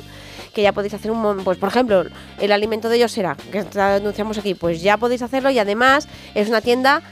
que 0.53 0.61
ya 0.61 0.71
podéis 0.71 0.93
hacer 0.93 1.11
un 1.11 1.43
pues 1.43 1.57
por 1.57 1.67
ejemplo 1.67 2.05
el 2.39 2.51
alimento 2.53 2.87
de 2.87 2.95
ellos 2.95 3.11
será 3.11 3.35
que 3.51 3.65
anunciamos 3.79 4.37
aquí 4.37 4.55
pues 4.55 4.81
ya 4.81 4.97
podéis 4.97 5.21
hacerlo 5.21 5.51
y 5.51 5.59
además 5.59 6.07
es 6.33 6.47
una 6.47 6.61
tienda 6.61 7.03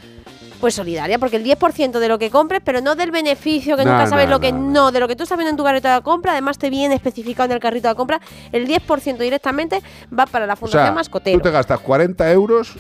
pues 0.66 0.74
solidaria 0.74 1.20
porque 1.20 1.36
el 1.36 1.44
10% 1.44 2.00
de 2.00 2.08
lo 2.08 2.18
que 2.18 2.32
compres 2.32 2.60
pero 2.66 2.82
no 2.82 2.96
del 2.96 3.12
beneficio 3.12 3.78
que 3.78 3.86
No, 3.86 3.92
nunca 3.92 4.08
sabes 4.08 4.26
no, 4.26 4.32
lo 4.32 4.40
que 4.40 4.52
no, 4.52 4.60
no, 4.72 4.92
de 4.92 5.00
lo 5.00 5.08
que 5.08 5.16
tú 5.16 5.22
estás 5.22 5.38
viendo 5.38 5.52
en 5.52 5.58
tu 5.58 5.64
carrito 5.64 5.88
de 5.88 6.02
compra 6.02 6.32
además 6.32 6.58
te 6.58 6.72
viene 6.72 6.96
especificado 6.96 7.46
en 7.46 7.52
el 7.52 7.60
carrito 7.60 7.88
de 7.88 7.94
compra 7.94 8.20
el 8.52 8.68
10% 8.68 9.18
directamente 9.20 9.84
va 10.12 10.26
para 10.26 10.48
la 10.48 10.54
O 10.54 10.56
fundación 10.56 10.86
sea, 10.86 10.92
mascotero. 10.92 11.38
tú 11.38 11.44
te 11.44 11.52
gastas 11.52 11.80
40 11.82 12.32
euros 12.32 12.74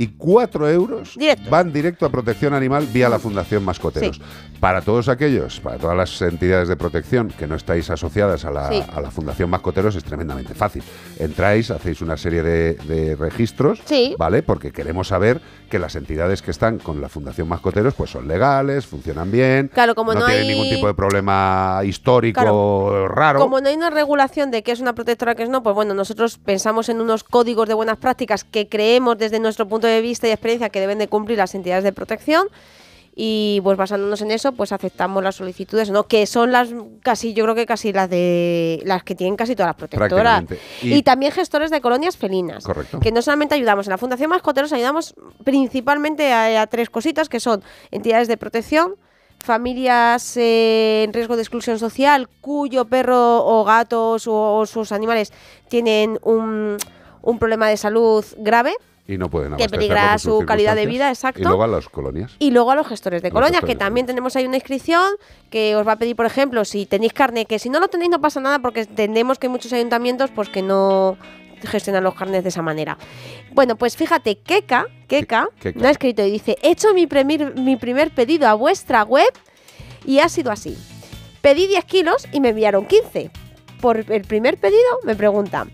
y 0.00 0.06
4 0.16 0.70
euros 0.70 1.14
Directo. 1.16 1.50
van 1.50 1.72
directo 1.72 2.06
a 2.06 2.08
protección 2.08 2.54
animal 2.54 2.86
vía 2.86 3.08
la 3.08 3.18
Fundación 3.18 3.64
Mascoteros. 3.64 4.20
Para 4.60 4.80
todos 4.80 5.08
aquellos, 5.08 5.58
para 5.58 5.76
todas 5.76 5.96
las 5.96 6.22
entidades 6.22 6.68
de 6.68 6.76
protección 6.76 7.28
que 7.36 7.48
no 7.48 7.56
estáis 7.56 7.90
asociadas 7.90 8.44
a 8.44 8.52
la, 8.52 8.68
Sí. 8.70 8.80
a 8.94 9.00
la 9.00 9.10
Fundación 9.10 9.50
Mascoteros 9.50 9.96
es 9.96 10.04
tremendamente 10.04 10.54
fácil. 10.54 10.84
Entráis, 11.18 11.72
hacéis 11.72 12.00
una 12.00 12.16
serie 12.16 12.44
de, 12.44 12.74
de 12.74 13.16
registros, 13.16 13.80
Sí. 13.86 14.14
¿vale? 14.16 14.42
Porque 14.44 14.70
queremos 14.70 15.08
saber 15.08 15.40
que 15.68 15.80
las 15.80 15.96
entidades 15.96 16.42
que 16.42 16.52
están 16.52 16.78
con 16.78 17.00
la 17.00 17.08
Fundación 17.08 17.48
Mascoteros 17.48 17.94
pues 17.94 18.10
son 18.10 18.28
legales, 18.28 18.86
funcionan 18.86 19.32
bien, 19.32 19.68
Claro, 19.74 19.96
como 19.96 20.14
no 20.14 20.26
tienen 20.26 20.42
hay- 20.42 20.48
ningún 20.48 20.70
tipo 20.70 20.86
de 20.86 20.94
problema 20.94 21.80
histórico 21.84 22.40
Claro. 22.40 23.08
raro. 23.08 23.40
Como 23.40 23.60
no 23.60 23.68
hay 23.68 23.74
una 23.74 23.90
regulación 23.90 24.52
de 24.52 24.62
qué 24.62 24.70
es 24.70 24.78
una 24.80 24.94
protectora, 24.94 25.34
qué 25.34 25.42
es 25.42 25.48
no, 25.50 25.64
pues 25.64 25.74
bueno, 25.74 25.92
nosotros 25.94 26.38
pensamos 26.38 26.88
en 26.88 27.00
unos 27.00 27.24
códigos 27.24 27.66
de 27.66 27.74
buenas 27.74 27.96
prácticas 27.98 28.44
que 28.44 28.68
creemos 28.68 29.18
desde 29.18 29.40
nuestro 29.40 29.66
punto 29.66 29.87
de 29.87 29.87
vista 30.00 30.28
y 30.28 30.30
experiencia 30.30 30.68
que 30.70 30.80
deben 30.80 30.98
de 30.98 31.08
cumplir 31.08 31.38
las 31.38 31.54
entidades 31.54 31.84
de 31.84 31.92
protección. 31.92 32.46
Y 33.20 33.60
pues 33.64 33.76
basándonos 33.76 34.22
en 34.22 34.30
eso, 34.30 34.52
pues 34.52 34.70
aceptamos 34.70 35.24
las 35.24 35.34
solicitudes, 35.34 35.90
¿no? 35.90 36.04
Que 36.06 36.24
son 36.24 36.52
las 36.52 36.68
casi, 37.02 37.34
yo 37.34 37.42
creo 37.42 37.56
que 37.56 37.66
casi 37.66 37.92
las 37.92 38.08
de 38.08 38.80
las 38.84 39.02
que 39.02 39.16
tienen 39.16 39.34
casi 39.34 39.56
todas 39.56 39.70
las 39.70 39.76
protectoras. 39.76 40.44
Y, 40.82 40.94
Y- 40.94 41.02
también 41.02 41.32
gestores 41.32 41.72
de 41.72 41.80
colonias 41.80 42.16
felinas. 42.16 42.62
Correcto. 42.62 43.00
Que 43.00 43.10
no 43.10 43.20
solamente 43.20 43.56
ayudamos 43.56 43.88
en 43.88 43.90
la 43.90 43.98
Fundación 43.98 44.30
Mascoteros, 44.30 44.72
ayudamos 44.72 45.16
principalmente 45.42 46.32
a, 46.32 46.62
a 46.62 46.66
tres 46.68 46.90
cositas 46.90 47.28
que 47.28 47.40
son 47.40 47.64
entidades 47.90 48.28
de 48.28 48.36
protección, 48.36 48.94
familias 49.40 50.36
eh, 50.36 51.02
en 51.04 51.12
riesgo 51.12 51.34
de 51.34 51.42
exclusión 51.42 51.80
social 51.80 52.28
cuyo 52.40 52.84
perro 52.84 53.44
o 53.44 53.64
gatos 53.64 54.28
o, 54.28 54.54
o 54.58 54.66
sus 54.66 54.92
animales 54.92 55.32
tienen 55.68 56.20
un, 56.22 56.76
un 57.22 57.38
problema 57.40 57.68
de 57.68 57.76
salud 57.76 58.24
grave. 58.36 58.74
Y 59.08 59.18
no 59.18 59.28
pueden 59.30 59.56
que 59.56 59.68
peligra 59.68 60.18
su 60.18 60.44
calidad 60.46 60.76
de 60.76 60.86
vida, 60.86 61.08
exacto. 61.08 61.40
Y 61.40 61.44
luego 61.44 61.64
a 61.64 61.66
las 61.66 61.88
colonias. 61.88 62.36
Y 62.38 62.50
luego 62.52 62.70
a 62.70 62.74
los 62.76 62.86
gestores 62.86 63.22
de 63.22 63.28
Los 63.30 63.32
colonias, 63.34 63.56
gestores 63.56 63.74
que 63.74 63.78
de 63.78 63.84
también 63.84 64.06
tenemos 64.06 64.36
ahí 64.36 64.44
una 64.46 64.56
inscripción 64.56 65.10
que 65.50 65.74
os 65.76 65.84
va 65.88 65.92
a 65.92 65.96
pedir, 65.96 66.14
por 66.14 66.26
ejemplo, 66.26 66.64
si 66.66 66.84
tenéis 66.86 67.12
carne, 67.14 67.46
que 67.46 67.58
si 67.58 67.70
no 67.70 67.80
lo 67.80 67.88
tenéis 67.88 68.10
no 68.10 68.20
pasa 68.20 68.38
nada 68.40 68.58
porque 68.60 68.80
entendemos 68.82 69.38
que 69.38 69.46
hay 69.46 69.50
muchos 69.50 69.72
ayuntamientos 69.72 70.30
pues 70.30 70.48
que 70.50 70.60
no 70.62 71.16
gestionan 71.64 72.04
los 72.04 72.14
carnes 72.14 72.42
de 72.44 72.50
esa 72.50 72.62
manera. 72.62 72.98
Bueno, 73.52 73.74
pues 73.76 73.96
fíjate, 73.96 74.36
Keka, 74.38 74.86
Keka, 75.08 75.48
Ke- 75.58 75.72
Keka. 75.72 75.80
me 75.80 75.88
ha 75.88 75.90
escrito 75.90 76.22
y 76.24 76.30
dice, 76.30 76.56
he 76.62 76.70
hecho 76.70 76.92
mi, 76.94 77.06
primer- 77.08 77.54
mi 77.58 77.76
primer 77.76 78.10
pedido 78.14 78.46
a 78.46 78.54
vuestra 78.54 79.02
web 79.04 79.32
y 80.04 80.20
ha 80.20 80.28
sido 80.28 80.52
así. 80.52 80.76
Pedí 81.40 81.66
10 81.66 81.84
kilos 81.86 82.28
y 82.30 82.40
me 82.40 82.50
enviaron 82.50 82.86
15. 82.86 83.30
Por 83.80 84.04
el 84.12 84.22
primer 84.22 84.58
pedido 84.58 84.82
me 85.04 85.16
preguntan, 85.16 85.70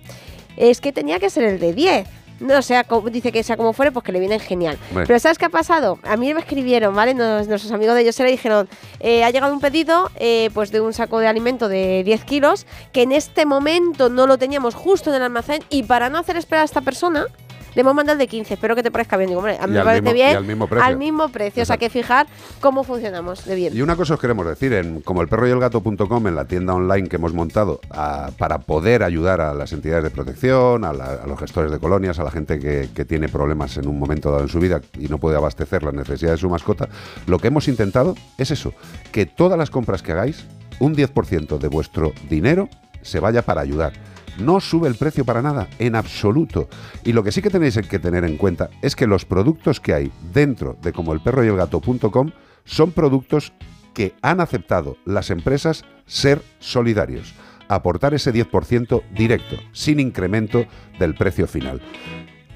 es 0.57 0.81
que 0.81 0.93
tenía 0.93 1.19
que 1.19 1.29
ser 1.31 1.43
el 1.45 1.59
de 1.59 1.73
10. 1.75 2.07
No, 2.41 2.63
sea, 2.63 2.85
como- 2.85 3.09
dice 3.11 3.31
que 3.33 3.43
sea 3.43 3.57
como 3.57 3.73
fuere, 3.73 3.93
pues 3.93 4.05
que 4.05 4.13
le 4.13 4.19
vienen 4.21 4.41
genial. 4.41 4.77
Bueno. 4.91 5.07
Pero 5.07 5.19
¿sabes 5.19 5.39
qué 5.39 5.45
ha 5.47 5.51
pasado? 5.51 5.99
A 6.03 6.17
mí 6.17 6.33
me 6.35 6.41
escribieron, 6.41 6.95
¿vale? 6.95 7.15
Nos- 7.15 7.47
nuestros 7.49 7.73
amigos 7.73 7.95
de 7.95 8.03
ellos 8.03 8.19
le 8.19 8.31
dijeron, 8.31 8.69
eh, 9.01 9.25
ha 9.25 9.31
llegado 9.31 9.53
un 9.55 9.61
pedido 9.61 10.11
eh, 10.17 10.51
pues 10.55 10.71
de 10.73 10.81
un 10.81 10.93
saco 10.93 11.19
de 11.21 11.27
alimento 11.29 11.69
de 11.69 12.03
10 12.05 12.25
kilos, 12.25 12.67
que 12.93 13.03
en 13.03 13.13
este 13.13 13.47
momento 13.47 14.09
no 14.09 14.27
lo 14.27 14.39
teníamos 14.39 14.75
justo 14.75 15.11
en 15.11 15.17
el 15.17 15.23
almacén 15.23 15.63
y 15.71 15.85
para 15.85 16.09
no 16.11 16.19
hacer 16.19 16.37
esperar 16.37 16.63
a 16.63 16.65
esta 16.65 16.81
persona, 16.81 17.27
le 17.75 17.81
hemos 17.81 17.95
mandado 17.95 18.15
el 18.15 18.19
de 18.19 18.27
15. 18.29 18.55
Espero 18.55 18.75
que 18.77 18.83
te 18.83 18.91
parezca 18.91 19.17
bien. 19.17 19.29
Digo, 19.29 19.41
hombre, 19.41 19.57
a 19.61 19.67
mí 19.67 19.75
Y 19.75 19.79
me 19.79 19.85
parece 19.85 20.03
mismo- 20.03 20.15
bien. 20.15 20.37
al 20.37 20.45
mismo 20.45 20.67
precio. 20.69 20.85
Al 20.87 20.97
mismo 20.97 21.29
precio. 21.29 21.63
O 21.63 21.67
sea, 21.67 21.77
que 21.77 21.91
fijar 21.91 22.27
cómo 22.61 22.85
funcionamos 22.85 23.45
de 23.45 23.55
bien. 23.55 23.77
Y 23.77 23.83
una 23.83 23.97
cosa 23.97 24.15
os 24.15 24.21
queremos 24.21 24.47
decir, 24.47 24.73
en 24.73 25.01
como 25.01 25.23
el 25.23 25.29
perro 25.29 25.47
y 25.49 25.51
el 25.51 25.61
gato.com, 25.61 26.27
en 26.27 26.35
la 26.37 26.45
tienda 26.47 26.75
online 26.75 27.09
que 27.09 27.17
hemos 27.17 27.35
montado 27.35 27.81
a- 27.91 28.31
para 28.39 28.59
poder 28.59 29.03
ayudar 29.03 29.41
a 29.41 29.55
las 29.55 29.73
entidades 29.73 30.05
de 30.05 30.11
protección, 30.11 30.85
a, 30.85 30.93
la- 30.93 31.15
a 31.23 31.27
los 31.27 31.39
gestores 31.39 31.71
de 31.71 31.79
colonias, 31.79 32.19
a 32.19 32.25
la 32.25 32.31
gente 32.31 32.59
que, 32.59 32.89
que 32.95 33.05
tiene 33.05 33.29
problemas 33.29 33.77
en 33.77 33.89
un 33.89 33.99
momento 33.99 34.31
dado 34.31 34.43
en 34.43 34.49
su 34.49 34.61
vida 34.61 34.81
y 34.99 35.09
no 35.09 35.19
puede 35.19 35.37
abastecer 35.37 35.83
las 35.83 35.95
necesidades 35.95 36.39
de 36.39 36.43
su 36.43 36.51
mascota, 36.51 36.89
lo 37.27 37.39
que 37.39 37.49
hemos 37.49 37.69
intentado 37.69 38.15
es 38.39 38.51
eso, 38.51 38.73
que 39.13 39.27
todas 39.27 39.59
las 39.59 39.71
compras 39.71 40.03
que 40.03 40.13
hagáis, 40.13 40.45
un 40.81 40.95
10% 40.95 41.59
de 41.59 41.69
vuestro 41.69 42.13
dinero 42.29 42.69
se 43.03 43.21
vaya 43.21 43.43
para 43.43 43.61
ayudar. 43.61 43.93
No 44.39 44.61
sube 44.61 44.89
el 44.89 44.97
precio 44.97 45.25
para 45.25 45.43
nada, 45.43 45.69
en 45.79 45.95
absoluto. 45.95 46.69
Y 47.05 47.13
lo 47.13 47.23
que 47.23 47.33
sí 47.33 47.41
que 47.41 47.51
tenéis 47.51 47.79
que 47.89 47.99
tener 47.99 48.25
en 48.25 48.37
cuenta 48.37 48.71
es 48.83 48.97
que 48.97 49.07
los 49.07 49.25
productos 49.25 49.81
que 49.81 49.95
hay 49.95 50.13
dentro 50.33 50.77
de 50.83 50.93
como 50.93 51.13
el 51.13 51.21
perro 51.21 51.45
y 51.45 51.49
el 51.49 51.57
gato.com 51.57 52.31
son 52.65 52.93
productos 52.93 53.53
que 53.95 54.15
han 54.23 54.41
aceptado 54.41 54.97
las 55.05 55.31
empresas 55.31 55.85
ser 56.07 56.43
solidarios, 56.59 57.35
aportar 57.69 58.13
ese 58.13 58.35
10% 58.35 59.03
directo, 59.15 59.57
sin 59.73 60.01
incremento 60.01 60.67
del 60.99 61.15
precio 61.15 61.47
final. 61.47 61.81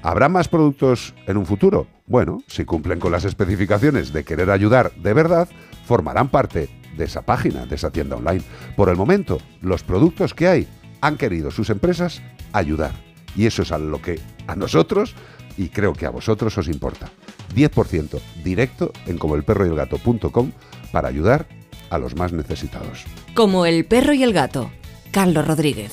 ¿Habrá 0.01 0.29
más 0.29 0.47
productos 0.47 1.13
en 1.27 1.37
un 1.37 1.45
futuro? 1.45 1.87
Bueno, 2.07 2.41
si 2.47 2.65
cumplen 2.65 2.99
con 2.99 3.11
las 3.11 3.25
especificaciones 3.25 4.13
de 4.13 4.23
querer 4.23 4.49
ayudar 4.49 4.91
de 4.95 5.13
verdad, 5.13 5.49
formarán 5.85 6.29
parte 6.29 6.69
de 6.97 7.05
esa 7.05 7.21
página, 7.21 7.65
de 7.65 7.75
esa 7.75 7.91
tienda 7.91 8.15
online. 8.15 8.43
Por 8.75 8.89
el 8.89 8.95
momento, 8.95 9.39
los 9.61 9.83
productos 9.83 10.33
que 10.33 10.47
hay 10.47 10.67
han 11.01 11.17
querido 11.17 11.51
sus 11.51 11.69
empresas 11.69 12.21
ayudar. 12.53 12.93
Y 13.35 13.45
eso 13.45 13.61
es 13.61 13.71
a 13.71 13.77
lo 13.77 14.01
que 14.01 14.19
a 14.47 14.55
nosotros, 14.55 15.15
y 15.57 15.69
creo 15.69 15.93
que 15.93 16.05
a 16.05 16.09
vosotros 16.09 16.57
os 16.57 16.67
importa. 16.67 17.09
10% 17.55 18.19
directo 18.43 18.91
en 19.05 19.17
comoelperroyelgato.com 19.17 20.51
para 20.91 21.07
ayudar 21.07 21.47
a 21.89 21.97
los 21.97 22.15
más 22.15 22.33
necesitados. 22.33 23.05
Como 23.33 23.65
el 23.65 23.85
perro 23.85 24.13
y 24.13 24.23
el 24.23 24.33
gato. 24.33 24.71
Carlos 25.11 25.47
Rodríguez. 25.47 25.91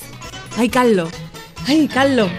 ¡Ay, 0.56 0.68
Carlos! 0.68 1.10
¡Ay, 1.66 1.88
Carlos! 1.88 2.30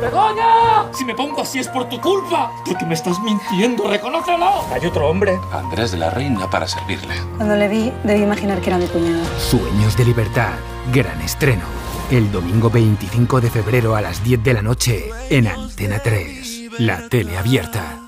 ¡Begoña! 0.00 0.92
Si 0.92 1.04
me 1.04 1.14
pongo 1.14 1.42
así 1.42 1.58
es 1.58 1.68
por 1.68 1.88
tu 1.88 2.00
culpa. 2.00 2.50
Porque 2.66 2.84
me 2.84 2.94
estás 2.94 3.18
mintiendo, 3.20 3.88
reconócelo. 3.88 4.64
Hay 4.72 4.86
otro 4.86 5.08
hombre. 5.08 5.38
Andrés 5.52 5.92
de 5.92 5.98
la 5.98 6.10
Reina 6.10 6.48
para 6.50 6.66
servirle. 6.66 7.14
Cuando 7.36 7.56
le 7.56 7.68
vi, 7.68 7.92
debí 8.04 8.22
imaginar 8.22 8.60
que 8.60 8.68
era 8.70 8.78
mi 8.78 8.86
cuñado. 8.86 9.24
Sueños 9.38 9.96
de 9.96 10.04
libertad. 10.04 10.52
Gran 10.92 11.20
estreno. 11.20 11.64
El 12.10 12.32
domingo 12.32 12.70
25 12.70 13.40
de 13.40 13.50
febrero 13.50 13.94
a 13.94 14.00
las 14.00 14.24
10 14.24 14.42
de 14.42 14.54
la 14.54 14.62
noche 14.62 15.10
en 15.28 15.46
Antena 15.46 16.00
3. 16.00 16.80
La 16.80 17.08
tele 17.08 17.38
abierta. 17.38 17.98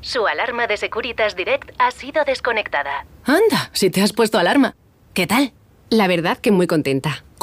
Su 0.00 0.26
alarma 0.26 0.66
de 0.66 0.76
Securitas 0.76 1.34
Direct 1.34 1.70
ha 1.78 1.90
sido 1.90 2.24
desconectada. 2.24 3.06
Anda, 3.24 3.70
si 3.72 3.88
te 3.88 4.02
has 4.02 4.12
puesto 4.12 4.38
alarma. 4.38 4.74
¿Qué 5.14 5.26
tal? 5.26 5.54
La 5.88 6.06
verdad 6.06 6.36
que 6.36 6.50
muy 6.50 6.66
contenta. 6.66 7.24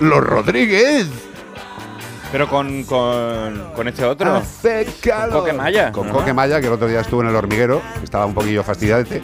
¿Los 0.00 0.22
Rodríguez? 0.22 1.06
Pero 2.32 2.48
con, 2.48 2.84
con, 2.84 3.72
con 3.74 3.88
este 3.88 4.04
otro. 4.04 4.34
Hace 4.34 4.86
calor. 5.00 5.30
Con 5.30 5.40
Coque 5.40 5.52
Maya. 5.52 5.92
Con. 5.92 6.08
Coque 6.10 6.34
Maya, 6.34 6.60
que 6.60 6.66
el 6.66 6.72
otro 6.72 6.88
día 6.88 7.00
estuvo 7.00 7.22
en 7.22 7.28
el 7.28 7.36
hormiguero, 7.36 7.80
que 7.98 8.04
estaba 8.04 8.26
un 8.26 8.34
poquillo 8.34 8.62
fastidiadete, 8.62 9.22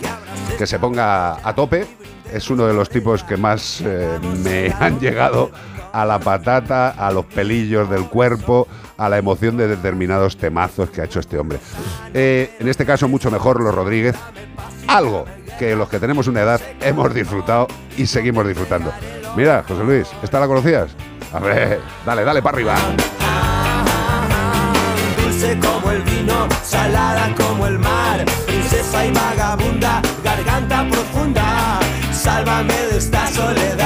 que 0.56 0.66
se 0.66 0.78
ponga 0.78 1.46
a 1.46 1.54
tope. 1.54 1.86
Es 2.32 2.48
uno 2.48 2.66
de 2.66 2.72
los 2.72 2.88
tipos 2.88 3.24
que 3.24 3.36
más 3.36 3.82
eh, 3.84 4.18
me 4.42 4.72
han 4.80 4.98
llegado 4.98 5.50
a 5.92 6.06
la 6.06 6.18
patata, 6.18 6.90
a 6.90 7.12
los 7.12 7.26
pelillos 7.26 7.90
del 7.90 8.06
cuerpo, 8.06 8.66
a 8.96 9.10
la 9.10 9.18
emoción 9.18 9.58
de 9.58 9.68
determinados 9.68 10.38
temazos 10.38 10.88
que 10.88 11.02
ha 11.02 11.04
hecho 11.04 11.20
este 11.20 11.38
hombre. 11.38 11.58
Eh, 12.14 12.56
en 12.58 12.68
este 12.68 12.86
caso, 12.86 13.08
mucho 13.08 13.30
mejor 13.30 13.60
los 13.60 13.74
Rodríguez. 13.74 14.16
Algo 14.86 15.26
que 15.58 15.76
los 15.76 15.88
que 15.88 16.00
tenemos 16.00 16.28
una 16.28 16.40
edad 16.40 16.60
hemos 16.80 17.12
disfrutado 17.12 17.66
y 17.98 18.06
seguimos 18.06 18.46
disfrutando. 18.46 18.90
Mira, 19.36 19.64
José 19.66 19.82
Luis, 19.82 20.08
¿esta 20.22 20.38
la 20.38 20.46
conocías? 20.46 20.90
A 21.32 21.38
ver, 21.38 21.80
dale, 22.04 22.22
dale 22.24 22.42
para 22.42 22.54
arriba. 22.54 22.76
Dulce 25.22 25.58
como 25.58 25.90
el 25.90 26.02
vino, 26.02 26.48
salada 26.62 27.34
como 27.34 27.66
el 27.66 27.78
mar, 27.78 28.24
princesa 28.46 29.06
y 29.06 29.12
vagabunda, 29.12 30.02
garganta 30.22 30.86
profunda, 30.90 31.80
sálvame 32.12 32.74
de 32.74 32.98
esta 32.98 33.26
soledad. 33.28 33.81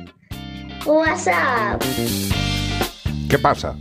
WhatsApp. 0.85 1.81
¿Qué 3.29 3.37
pasa? 3.37 3.75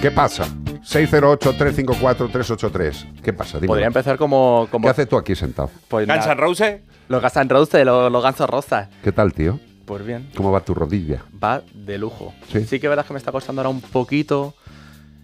¿Qué 0.00 0.10
pasa? 0.10 0.44
608-354-383. 0.82 3.20
¿Qué 3.22 3.32
pasa? 3.32 3.58
Dime. 3.58 3.68
Podría 3.68 3.86
empezar 3.86 4.18
como... 4.18 4.66
como 4.70 4.86
¿Qué 4.86 4.90
haces 4.90 5.08
tú 5.08 5.16
aquí 5.16 5.34
sentado? 5.36 5.70
pues 5.88 6.06
Guns 6.06 6.18
nada, 6.18 6.32
N' 6.32 6.40
Roses. 6.40 6.80
Los 7.08 7.22
Guns 7.22 7.36
N' 7.36 7.48
Roses, 7.48 7.86
los, 7.86 8.10
los 8.10 8.22
gansos 8.22 8.50
rosas. 8.50 8.88
¿Qué 9.04 9.12
tal, 9.12 9.32
tío? 9.32 9.60
Pues 9.84 10.04
bien, 10.04 10.28
¿Cómo 10.36 10.50
va 10.52 10.60
tu 10.60 10.74
rodilla? 10.74 11.22
va 11.42 11.62
de 11.74 11.98
lujo. 11.98 12.32
Sí. 12.52 12.64
Sí 12.64 12.78
que 12.80 12.88
verás 12.88 13.04
que 13.06 13.12
me 13.12 13.18
está 13.18 13.30
costando 13.32 13.60
ahora 13.60 13.68
un 13.70 13.80
poquito. 13.80 14.54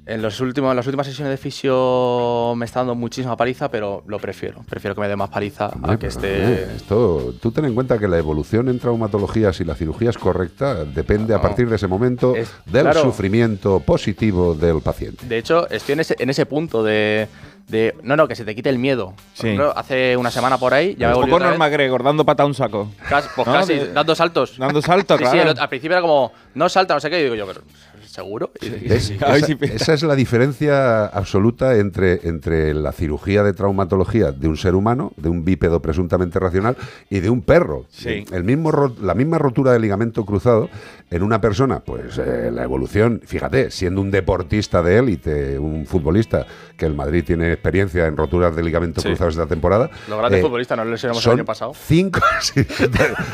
En, 0.09 0.23
los 0.23 0.41
últimos, 0.41 0.71
en 0.71 0.77
las 0.77 0.87
últimas 0.87 1.07
sesiones 1.07 1.31
de 1.31 1.37
fisio 1.37 2.55
me 2.57 2.65
está 2.65 2.81
dando 2.81 2.95
muchísima 2.95 3.37
paliza, 3.37 3.71
pero 3.71 4.03
lo 4.07 4.19
prefiero. 4.19 4.63
Prefiero 4.69 4.95
que 4.95 5.03
me 5.03 5.09
dé 5.09 5.17
más 5.17 5.29
paliza 5.29 5.71
a 5.83 5.97
que 5.99 6.07
esté... 6.07 6.29
eh, 6.63 6.69
esto, 6.77 7.35
tú 7.43 7.53
ten 7.53 7.67
en 7.67 7.75
cuenta 7.75 7.99
que 7.99 8.09
la 8.09 8.17
evolución 8.17 8.69
en 8.71 8.79
traumatología, 8.79 9.53
si 9.53 9.65
la 9.65 9.75
cirugía 9.75 10.09
es 10.11 10.17
correcta, 10.19 10.85
depende 10.85 11.35
a 11.35 11.37
No. 11.37 11.43
partir 11.43 11.69
de 11.69 11.77
ese 11.77 11.87
momento 11.89 12.33
del 12.33 12.83
claro. 12.85 13.03
sufrimiento 13.03 13.81
positivo 13.81 14.55
del 14.55 14.81
paciente. 14.81 15.27
De 15.27 15.37
hecho, 15.39 15.69
estoy 15.69 15.93
en 15.93 16.01
ese, 16.01 16.17
en 16.19 16.31
ese 16.31 16.47
punto 16.47 16.83
de, 16.83 17.29
de 17.69 17.95
no, 18.03 18.17
no, 18.17 18.27
que 18.27 18.35
se 18.35 18.47
te 18.47 18.55
quite 18.55 18.71
el 18.71 18.79
miedo. 18.79 19.13
Sí. 19.35 19.49
ejemplo, 19.49 19.75
hace 19.77 20.17
una 20.17 20.31
semana 20.31 20.57
por 20.57 20.73
ahí 20.73 20.97
ya 20.99 21.09
me 21.09 21.15
Un 21.15 21.21
volví 21.21 21.27
poco 21.31 21.37
otra 21.37 21.49
vez. 21.51 21.59
Norma 21.59 21.69
Gregor 21.69 22.03
dando 22.03 22.25
pata 22.25 22.45
a 22.45 22.47
un 22.47 22.55
saco. 22.55 22.89
Casi, 23.11 23.29
pues 23.37 23.47
¿No? 23.47 23.53
casi, 23.53 23.79
dando 23.93 24.15
saltos. 24.15 24.57
Dando 24.57 24.81
saltos, 24.81 25.19
Sí, 25.19 25.25
sí, 25.27 25.31
claro. 25.33 25.51
el- 25.51 25.59
al 25.59 25.69
principio 25.69 25.95
era 25.97 26.01
como, 26.01 26.33
no 26.55 26.69
salta, 26.71 26.95
no 26.95 27.01
sé 27.01 27.11
qué, 27.11 27.21
y 27.21 27.25
digo 27.25 27.35
yo, 27.35 27.47
pero 27.47 27.61
¿seguro? 28.09 28.51
Esa, 28.61 29.37
esa 29.37 29.95
es 29.95 30.03
la 30.03 30.15
diferencia 30.15 31.07
absoluta 31.07 31.77
entre, 31.77 32.27
entre 32.29 32.75
la 32.75 32.93
cirugía 32.93 33.43
de 33.43 33.53
traumatología 33.53 34.33
de 34.33 34.49
un 34.49 34.57
ser 34.57 34.75
humano, 34.75 35.13
de 35.17 35.29
un 35.29 35.45
bípedo 35.45 35.81
presuntamente 35.81 36.39
racional, 36.39 36.77
y 37.11 37.21
de 37.21 37.31
un 37.31 37.43
perro. 37.43 37.87
Sí. 37.91 38.25
El 38.33 38.45
mismo 38.45 38.73
la 39.01 39.15
misma 39.15 39.39
rotura 39.39 39.73
de 39.73 39.81
ligamento 39.81 40.25
cruzado 40.25 40.69
en 41.11 41.23
una 41.23 41.41
persona, 41.41 41.81
pues 41.81 42.19
eh, 42.19 42.51
la 42.53 42.65
evolución, 42.65 43.21
fíjate, 43.25 43.71
siendo 43.71 44.01
un 44.01 44.11
deportista 44.11 44.83
de 44.83 44.99
élite, 44.99 45.59
un 45.59 45.87
futbolista, 45.87 46.47
que 46.79 46.87
el 46.87 46.95
Madrid 46.95 47.25
tiene 47.27 47.53
experiencia 47.53 48.07
en 48.07 48.17
roturas 48.17 48.57
de 48.57 48.63
ligamento 48.63 49.03
Sí. 49.03 49.09
cruzados 49.09 49.35
esta 49.35 49.47
temporada. 49.47 49.91
Los 50.09 50.19
grandes 50.19 50.39
eh, 50.41 50.43
futbolistas 50.43 50.79
nos 50.79 50.87
lesionamos 50.87 51.27
el 51.27 51.33
año 51.33 51.45
pasado. 51.45 51.73
Cinco, 51.75 52.21
sí, 52.41 52.65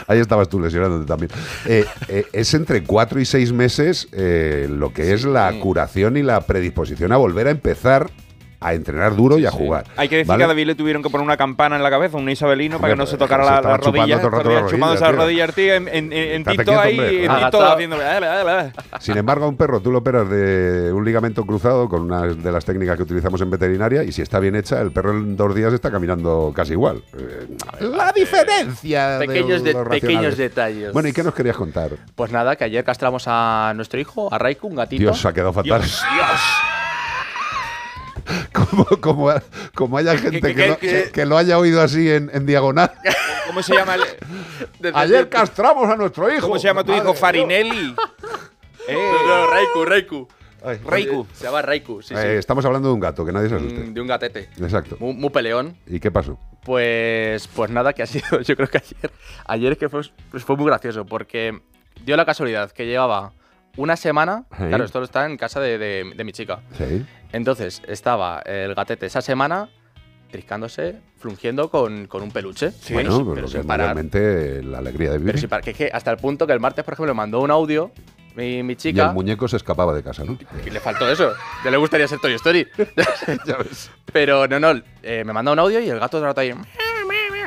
ahí 0.08 0.18
estabas 0.18 0.48
tú 0.48 0.58
lesionándote 0.58 1.06
también. 1.06 1.30
Eh, 1.66 1.84
eh, 2.08 2.24
es 2.32 2.54
entre 2.54 2.82
cuatro 2.82 3.20
y 3.20 3.24
seis 3.24 3.52
meses 3.52 4.08
lo 4.12 4.92
que 4.92 5.12
es 5.12 5.24
la 5.24 5.52
curación 5.60 6.16
y 6.16 6.22
la 6.22 6.40
predisposición 6.40 7.12
a 7.12 7.16
volver 7.18 7.46
a 7.46 7.50
empezar 7.50 8.10
a 8.64 8.74
entrenar 8.74 9.14
duro 9.14 9.38
y 9.38 9.46
a 9.46 9.50
jugar. 9.50 9.84
Hay 9.96 10.08
que 10.08 10.16
decir 10.16 10.28
¿vale? 10.28 10.40
que 10.40 10.44
a 10.44 10.48
David 10.48 10.66
le 10.66 10.74
tuvieron 10.74 11.02
que 11.02 11.10
poner 11.10 11.24
una 11.24 11.36
campana 11.36 11.76
en 11.76 11.82
la 11.82 11.90
cabeza, 11.90 12.16
un 12.16 12.28
isabelino, 12.30 12.78
para 12.80 12.94
que 12.94 12.96
no 12.98 13.06
se 13.06 13.16
tocara 13.16 13.44
se 13.44 13.50
la, 13.50 13.56
la 13.56 13.78
chupando 13.78 13.86
rodilla. 14.00 14.16
todo 14.16 14.26
el 14.26 14.32
rato 14.32 14.42
todavía 14.44 14.60
la 14.62 14.68
chupándose 14.70 15.04
rodilla, 15.04 15.06
la 15.06 15.12
tío. 15.12 15.22
rodilla, 15.24 15.44
el 15.44 15.52
tío, 15.52 15.74
en, 15.74 15.88
en, 15.88 16.12
en 16.12 16.44
Tito 16.44 16.54
quieto, 16.64 16.80
ahí, 16.80 16.92
hombre. 16.98 17.24
en 17.24 17.30
Ah, 17.30 17.44
Tito 17.50 17.64
haciendo... 17.72 17.96
bla, 17.96 18.18
bla, 18.18 18.42
bla. 18.42 18.72
Sin 19.00 19.16
embargo, 19.16 19.44
a 19.44 19.48
un 19.48 19.56
perro 19.56 19.80
tú 19.80 19.90
lo 19.92 19.98
operas 19.98 20.28
de 20.30 20.92
un 20.92 21.04
ligamento 21.04 21.44
cruzado 21.44 21.88
con 21.88 22.02
una 22.02 22.22
de 22.22 22.52
las 22.52 22.64
técnicas 22.64 22.96
que 22.96 23.02
utilizamos 23.02 23.40
en 23.40 23.50
veterinaria 23.50 24.02
y 24.02 24.12
si 24.12 24.22
está 24.22 24.38
bien 24.40 24.54
hecha, 24.56 24.80
el 24.80 24.90
perro 24.92 25.10
en 25.12 25.36
dos 25.36 25.54
días 25.54 25.72
está 25.72 25.90
caminando 25.90 26.52
casi 26.54 26.72
igual. 26.72 27.02
Eh, 27.18 27.46
La 27.80 28.12
diferencia 28.12 29.18
de 29.18 29.26
Pequeños, 29.26 29.62
de- 29.62 29.74
pequeños 29.74 30.36
detalles. 30.36 30.92
Bueno, 30.92 31.08
¿y 31.08 31.12
qué 31.12 31.22
nos 31.22 31.34
querías 31.34 31.56
contar? 31.56 31.90
Pues 32.14 32.32
nada, 32.32 32.56
que 32.56 32.64
ayer 32.64 32.84
castramos 32.84 33.24
a 33.26 33.72
nuestro 33.76 34.00
hijo, 34.00 34.32
a 34.32 34.38
Raiku, 34.38 34.68
un 34.68 34.76
gatito. 34.76 35.00
Dios, 35.02 35.24
ha 35.26 35.32
quedado 35.32 35.52
fatal. 35.52 35.82
como, 38.52 38.84
como, 39.00 39.32
como 39.74 39.98
haya 39.98 40.16
gente 40.16 40.40
que- 40.40 40.54
que, 40.54 40.68
lo, 40.68 40.78
que- 40.78 41.10
que 41.12 41.26
lo 41.26 41.36
haya 41.36 41.58
oído 41.58 41.80
así 41.82 42.10
en, 42.10 42.30
en 42.32 42.46
diagonal. 42.46 42.92
¿Cómo 43.46 43.62
se 43.62 43.74
llama? 43.74 43.94
el- 43.96 44.94
Ayer 44.94 45.28
castramos 45.28 45.88
a 45.88 45.96
nuestro 45.96 46.32
hijo. 46.32 46.42
¿Cómo 46.48 46.58
se 46.58 46.66
llama 46.68 46.82
tu 46.84 46.92
Madre 46.92 47.04
hijo? 47.04 47.14
Farinelli. 47.14 47.94
Eh, 48.86 48.94
No, 48.94 49.26
no, 49.26 49.46
Raiku, 49.50 49.84
Raiku. 49.86 50.28
Ay, 50.62 50.78
Raiku. 50.84 51.26
Se 51.32 51.44
llama 51.44 51.62
Raiku, 51.62 52.02
sí, 52.02 52.08
sí. 52.14 52.20
Eh, 52.20 52.36
estamos 52.36 52.62
hablando 52.66 52.88
de 52.88 52.94
un 52.94 53.00
gato, 53.00 53.24
que 53.24 53.32
nadie 53.32 53.48
se 53.48 53.54
asuste. 53.54 53.80
Mm, 53.80 53.94
de 53.94 54.00
un 54.02 54.06
gatete. 54.06 54.50
Exacto. 54.60 54.98
Muy, 55.00 55.14
muy 55.14 55.30
peleón. 55.30 55.74
¿Y 55.86 56.00
qué 56.00 56.10
pasó? 56.10 56.38
Pues, 56.64 57.48
pues 57.48 57.70
nada, 57.70 57.94
que 57.94 58.02
ha 58.02 58.06
sido, 58.06 58.42
yo 58.42 58.54
creo 58.56 58.68
que 58.68 58.76
ayer, 58.76 59.10
ayer 59.46 59.72
es 59.72 59.78
que 59.78 59.88
fue, 59.88 60.02
pues 60.30 60.44
fue 60.44 60.54
muy 60.56 60.66
gracioso, 60.66 61.06
porque 61.06 61.58
dio 62.04 62.14
la 62.18 62.26
casualidad 62.26 62.70
que 62.72 62.84
llevaba 62.84 63.32
una 63.76 63.96
semana, 63.96 64.44
Sí. 64.56 64.64
claro, 64.68 64.84
esto 64.84 65.02
está 65.02 65.26
en 65.26 65.36
casa 65.36 65.60
de, 65.60 65.78
de- 65.78 66.12
de 66.16 66.24
mi 66.24 66.32
chica. 66.32 66.60
Sí. 66.78 67.04
Entonces 67.32 67.82
estaba 67.88 68.40
el 68.40 68.74
gatete 68.74 69.06
esa 69.06 69.20
semana 69.22 69.68
triscándose, 70.30 70.96
flungiendo 71.18 71.70
con, 71.70 72.06
con 72.06 72.22
un 72.22 72.30
peluche. 72.32 72.72
bueno, 72.90 73.10
pero, 73.10 73.18
pero 73.18 73.34
pero 73.34 73.48
sin 73.48 73.64
parar. 73.64 73.88
mayormente 73.94 74.62
la 74.64 74.78
alegría 74.78 75.10
de 75.12 75.18
vivir. 75.18 75.32
Pero 75.32 75.38
sin 75.40 75.48
parar, 75.48 75.64
que, 75.64 75.70
es 75.70 75.76
que 75.76 75.90
hasta 75.92 76.10
el 76.10 76.16
punto 76.16 76.46
que 76.46 76.52
el 76.52 76.60
martes, 76.60 76.84
por 76.84 76.94
ejemplo, 76.94 77.14
mandó 77.14 77.40
un 77.40 77.50
audio 77.52 77.92
mi, 78.34 78.64
mi 78.64 78.72
y 78.72 78.76
chica. 78.76 79.06
el 79.08 79.14
muñeco 79.14 79.46
se 79.46 79.56
escapaba 79.56 79.94
de 79.94 80.02
casa, 80.02 80.24
¿no? 80.24 80.36
Y 80.66 80.70
le 80.70 80.80
faltó 80.80 81.08
eso. 81.08 81.32
Ya 81.64 81.70
le 81.70 81.76
gustaría 81.76 82.08
ser 82.08 82.18
Toy 82.18 82.34
Story. 82.34 82.66
Pero 84.12 84.46
no, 84.48 84.58
no. 84.58 84.80
eh, 85.02 85.22
me 85.24 85.32
manda 85.32 85.52
un 85.52 85.58
audio 85.60 85.78
y 85.80 85.88
el 85.88 86.00
gato 86.00 86.18
de 86.20 86.26
rato 86.26 86.40
ahí. 86.40 86.52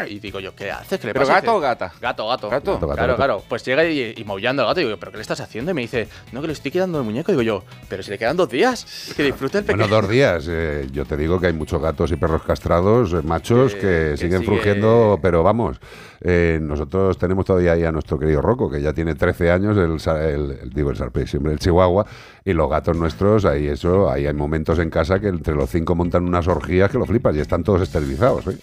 Y 0.06 0.20
digo 0.20 0.40
yo, 0.40 0.54
¿qué 0.54 0.70
haces? 0.70 1.00
¿Qué 1.00 1.08
le 1.08 1.14
¿Pero 1.14 1.26
pasa? 1.26 1.40
gato 1.42 1.56
o 1.56 1.60
gata? 1.60 1.94
Gato, 2.02 2.28
gato. 2.28 2.50
Gato. 2.50 2.74
Gato, 2.74 2.88
gato, 2.88 2.88
claro, 2.96 3.14
gato. 3.14 3.16
claro. 3.16 3.44
Pues 3.48 3.64
llega 3.66 3.86
y, 3.86 4.14
y 4.18 4.24
maullando 4.26 4.64
el 4.64 4.68
gato 4.68 4.82
y 4.82 4.86
digo, 4.86 4.98
¿pero 4.98 5.12
qué 5.12 5.18
le 5.18 5.22
estás 5.22 5.40
haciendo? 5.40 5.72
Y 5.72 5.74
me 5.74 5.82
dice, 5.82 6.08
no, 6.32 6.42
que 6.42 6.48
le 6.48 6.54
estoy 6.54 6.72
quedando 6.72 6.98
el 7.00 7.06
muñeco. 7.06 7.32
Digo 7.32 7.42
yo, 7.42 7.64
pero 7.90 8.04
si 8.04 8.12
le 8.12 8.18
quedan 8.18 8.36
dos 8.38 8.50
días, 8.50 9.14
que 9.16 9.24
disfrute 9.24 9.60
el 9.60 9.64
pequeño. 9.64 9.88
Bueno, 9.88 10.02
dos 10.02 10.10
días. 10.10 10.46
eh, 10.50 10.88
yo 10.92 11.06
te 11.06 11.16
digo 11.18 11.40
que 11.40 11.48
hay 11.48 11.54
muchos 11.54 11.82
gatos 11.82 12.12
y 12.12 12.16
perros 12.18 12.44
castrados, 12.44 13.14
eh, 13.14 13.22
machos, 13.24 13.74
que 13.76 14.16
siguen 14.18 14.42
sigue- 14.42 14.46
frugiendo, 14.46 15.20
pero 15.22 15.44
vamos. 15.44 15.78
Eh, 16.22 16.60
nosotros 16.62 17.18
tenemos 17.18 17.46
todavía 17.46 17.74
ahí 17.74 17.84
a 17.84 17.92
nuestro 17.92 18.18
querido 18.20 18.42
Rocco, 18.42 18.70
que 18.70 18.82
ya 18.82 18.94
tiene 18.94 19.16
13 19.16 19.52
años, 19.52 19.78
el, 19.78 19.98
el- 20.22 20.52
el- 20.64 20.70
digo 20.74 20.90
el 20.90 20.98
Sarpey, 20.98 21.28
siempre 21.28 21.52
el 21.54 21.60
Chihuahua, 21.60 22.06
y 22.44 22.54
los 22.54 22.70
gatos 22.70 22.98
nuestros, 22.98 23.46
ahí 23.46 23.68
eso, 23.68 24.10
ahí 24.10 24.26
hay 24.26 24.34
momentos 24.34 24.80
en 24.80 24.90
casa 24.90 25.20
que 25.20 25.28
entre 25.28 25.54
los 25.56 25.70
cinco 25.70 25.96
montan 25.96 26.26
unas 26.26 26.48
orgías 26.48 26.90
que 26.90 26.98
lo 26.98 27.06
flipas 27.06 27.36
y 27.36 27.40
están 27.40 27.64
todos 27.64 27.82
esterilizados. 27.82 28.48
¿eh? 28.48 28.58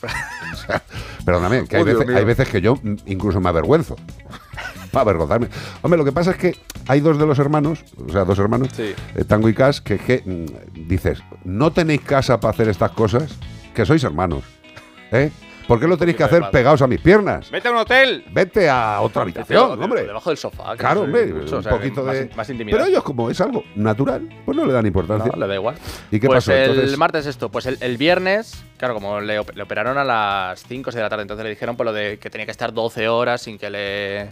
O 0.52 0.56
sea, 0.56 0.82
perdóname, 1.24 1.64
que 1.66 1.76
hay, 1.76 1.82
Oh, 1.82 1.84
veces, 1.86 2.06
mío. 2.06 2.16
hay 2.16 2.24
veces 2.24 2.48
que 2.48 2.60
yo 2.60 2.78
incluso 3.06 3.40
me 3.40 3.48
avergüenzo. 3.48 3.96
Para 4.90 5.02
avergonzarme. 5.02 5.48
Hombre, 5.82 5.98
lo 5.98 6.04
que 6.04 6.12
pasa 6.12 6.30
es 6.30 6.36
que 6.36 6.54
hay 6.86 7.00
dos 7.00 7.18
de 7.18 7.26
los 7.26 7.38
hermanos, 7.40 7.84
o 8.06 8.12
sea, 8.12 8.24
dos 8.24 8.38
hermanos, 8.38 8.68
Sí. 8.76 8.94
eh, 9.16 9.24
Tango 9.24 9.48
y 9.48 9.54
Cash, 9.54 9.80
que, 9.80 9.98
que, 9.98 10.22
mm, 10.24 10.86
dices, 10.88 11.20
no 11.44 11.72
tenéis 11.72 12.02
casa 12.02 12.38
para 12.38 12.52
hacer 12.54 12.68
estas 12.68 12.92
cosas, 12.92 13.36
que 13.74 13.84
sois 13.84 14.04
hermanos. 14.04 14.44
¿Eh? 15.10 15.30
¿Por 15.66 15.80
qué 15.80 15.86
lo 15.86 15.96
tenéis 15.96 16.16
que 16.16 16.24
hacer 16.24 16.42
pegados 16.50 16.82
a 16.82 16.86
mis 16.86 17.00
piernas? 17.00 17.50
Vete 17.50 17.68
a 17.68 17.70
un 17.70 17.78
hotel. 17.78 18.24
Vete 18.30 18.68
a 18.68 19.00
otra 19.00 19.22
habitación, 19.22 19.82
hombre. 19.82 20.02
Debajo 20.04 20.30
del 20.30 20.36
sofá. 20.36 20.76
Claro, 20.76 21.02
hombre, 21.02 21.32
un 21.32 21.62
poquito 21.62 22.02
más, 22.02 22.14
de... 22.14 22.30
Más 22.36 22.50
intimidad. 22.50 22.76
Pero 22.78 22.88
ellos, 22.90 23.02
como 23.02 23.30
es 23.30 23.40
algo 23.40 23.64
natural, 23.74 24.28
pues 24.44 24.56
no 24.56 24.64
le 24.66 24.72
dan 24.72 24.86
importancia. 24.86 25.32
No, 25.34 25.40
le 25.40 25.46
da 25.46 25.54
igual. 25.54 25.74
¿Y 26.10 26.20
qué 26.20 26.26
pues 26.26 26.44
pasó? 26.44 26.52
el 26.52 26.70
Entonces- 26.70 26.98
martes 26.98 27.26
esto, 27.26 27.48
pues 27.50 27.66
el, 27.66 27.78
el 27.80 27.96
viernes, 27.96 28.62
claro, 28.76 28.94
como 28.94 29.20
le, 29.20 29.38
op- 29.38 29.54
le 29.54 29.62
operaron 29.62 29.96
a 29.96 30.04
las 30.04 30.62
5 30.68 30.90
o 30.90 30.92
6 30.92 30.96
de 30.96 31.02
la 31.02 31.08
tarde, 31.08 31.22
entonces 31.22 31.44
le 31.44 31.50
dijeron 31.50 31.76
pues 31.76 31.84
lo 31.86 31.92
de 31.92 32.18
que 32.18 32.28
tenía 32.30 32.44
que 32.44 32.52
estar 32.52 32.72
12 32.72 33.08
horas 33.08 33.40
sin 33.42 33.56
que 33.58 33.70
le 33.70 34.28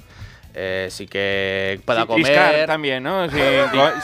eh, 0.55 0.89
sin 0.91 1.09
que 1.09 1.81
pueda 1.85 2.01
Sin 2.01 2.07
comer. 2.09 2.25
triscar 2.25 2.67
también, 2.67 3.03
¿no? 3.03 3.29
Sin, 3.31 3.39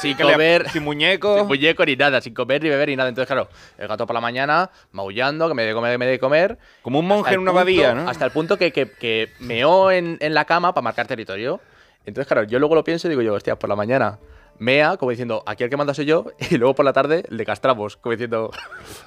sin 0.00 0.16
sin 0.16 0.26
le- 0.26 0.32
comer. 0.32 0.68
sin 0.70 0.82
muñeco. 0.82 1.38
Sin 1.38 1.46
muñeco 1.46 1.84
ni 1.84 1.96
nada, 1.96 2.20
sin 2.20 2.34
comer 2.34 2.62
ni 2.62 2.68
beber 2.68 2.88
ni 2.88 2.96
nada. 2.96 3.08
Entonces, 3.08 3.26
claro, 3.26 3.48
el 3.76 3.88
gato 3.88 4.06
por 4.06 4.14
la 4.14 4.20
mañana, 4.20 4.70
maullando, 4.92 5.48
que 5.48 5.54
me 5.54 5.62
dé 5.62 5.68
de 5.68 5.74
comer, 5.74 5.92
que 5.92 5.98
me 5.98 6.06
dé 6.06 6.12
de 6.12 6.18
comer. 6.18 6.58
Como 6.82 6.98
un 7.00 7.06
monje 7.06 7.34
en 7.34 7.40
una 7.40 7.50
punto- 7.52 7.60
abadía, 7.60 7.94
¿no? 7.94 8.08
Hasta 8.08 8.24
el 8.24 8.30
punto 8.30 8.56
que, 8.56 8.72
que, 8.72 8.90
que 8.90 9.30
meó 9.40 9.90
en, 9.90 10.16
en 10.20 10.34
la 10.34 10.44
cama 10.44 10.72
para 10.74 10.82
marcar 10.82 11.06
territorio. 11.06 11.60
Entonces, 12.06 12.26
claro, 12.26 12.44
yo 12.48 12.58
luego 12.58 12.74
lo 12.74 12.84
pienso 12.84 13.06
y 13.06 13.10
digo 13.10 13.22
yo, 13.22 13.34
hostia, 13.34 13.56
por 13.56 13.68
la 13.68 13.76
mañana 13.76 14.18
mea, 14.58 14.96
como 14.96 15.10
diciendo, 15.10 15.42
aquí 15.46 15.64
el 15.64 15.70
que 15.70 15.76
manda 15.76 15.94
soy 15.94 16.04
yo, 16.06 16.26
y 16.50 16.56
luego 16.58 16.74
por 16.74 16.84
la 16.84 16.92
tarde 16.92 17.24
le 17.28 17.44
castramos, 17.44 17.96
como 17.96 18.12
diciendo, 18.12 18.50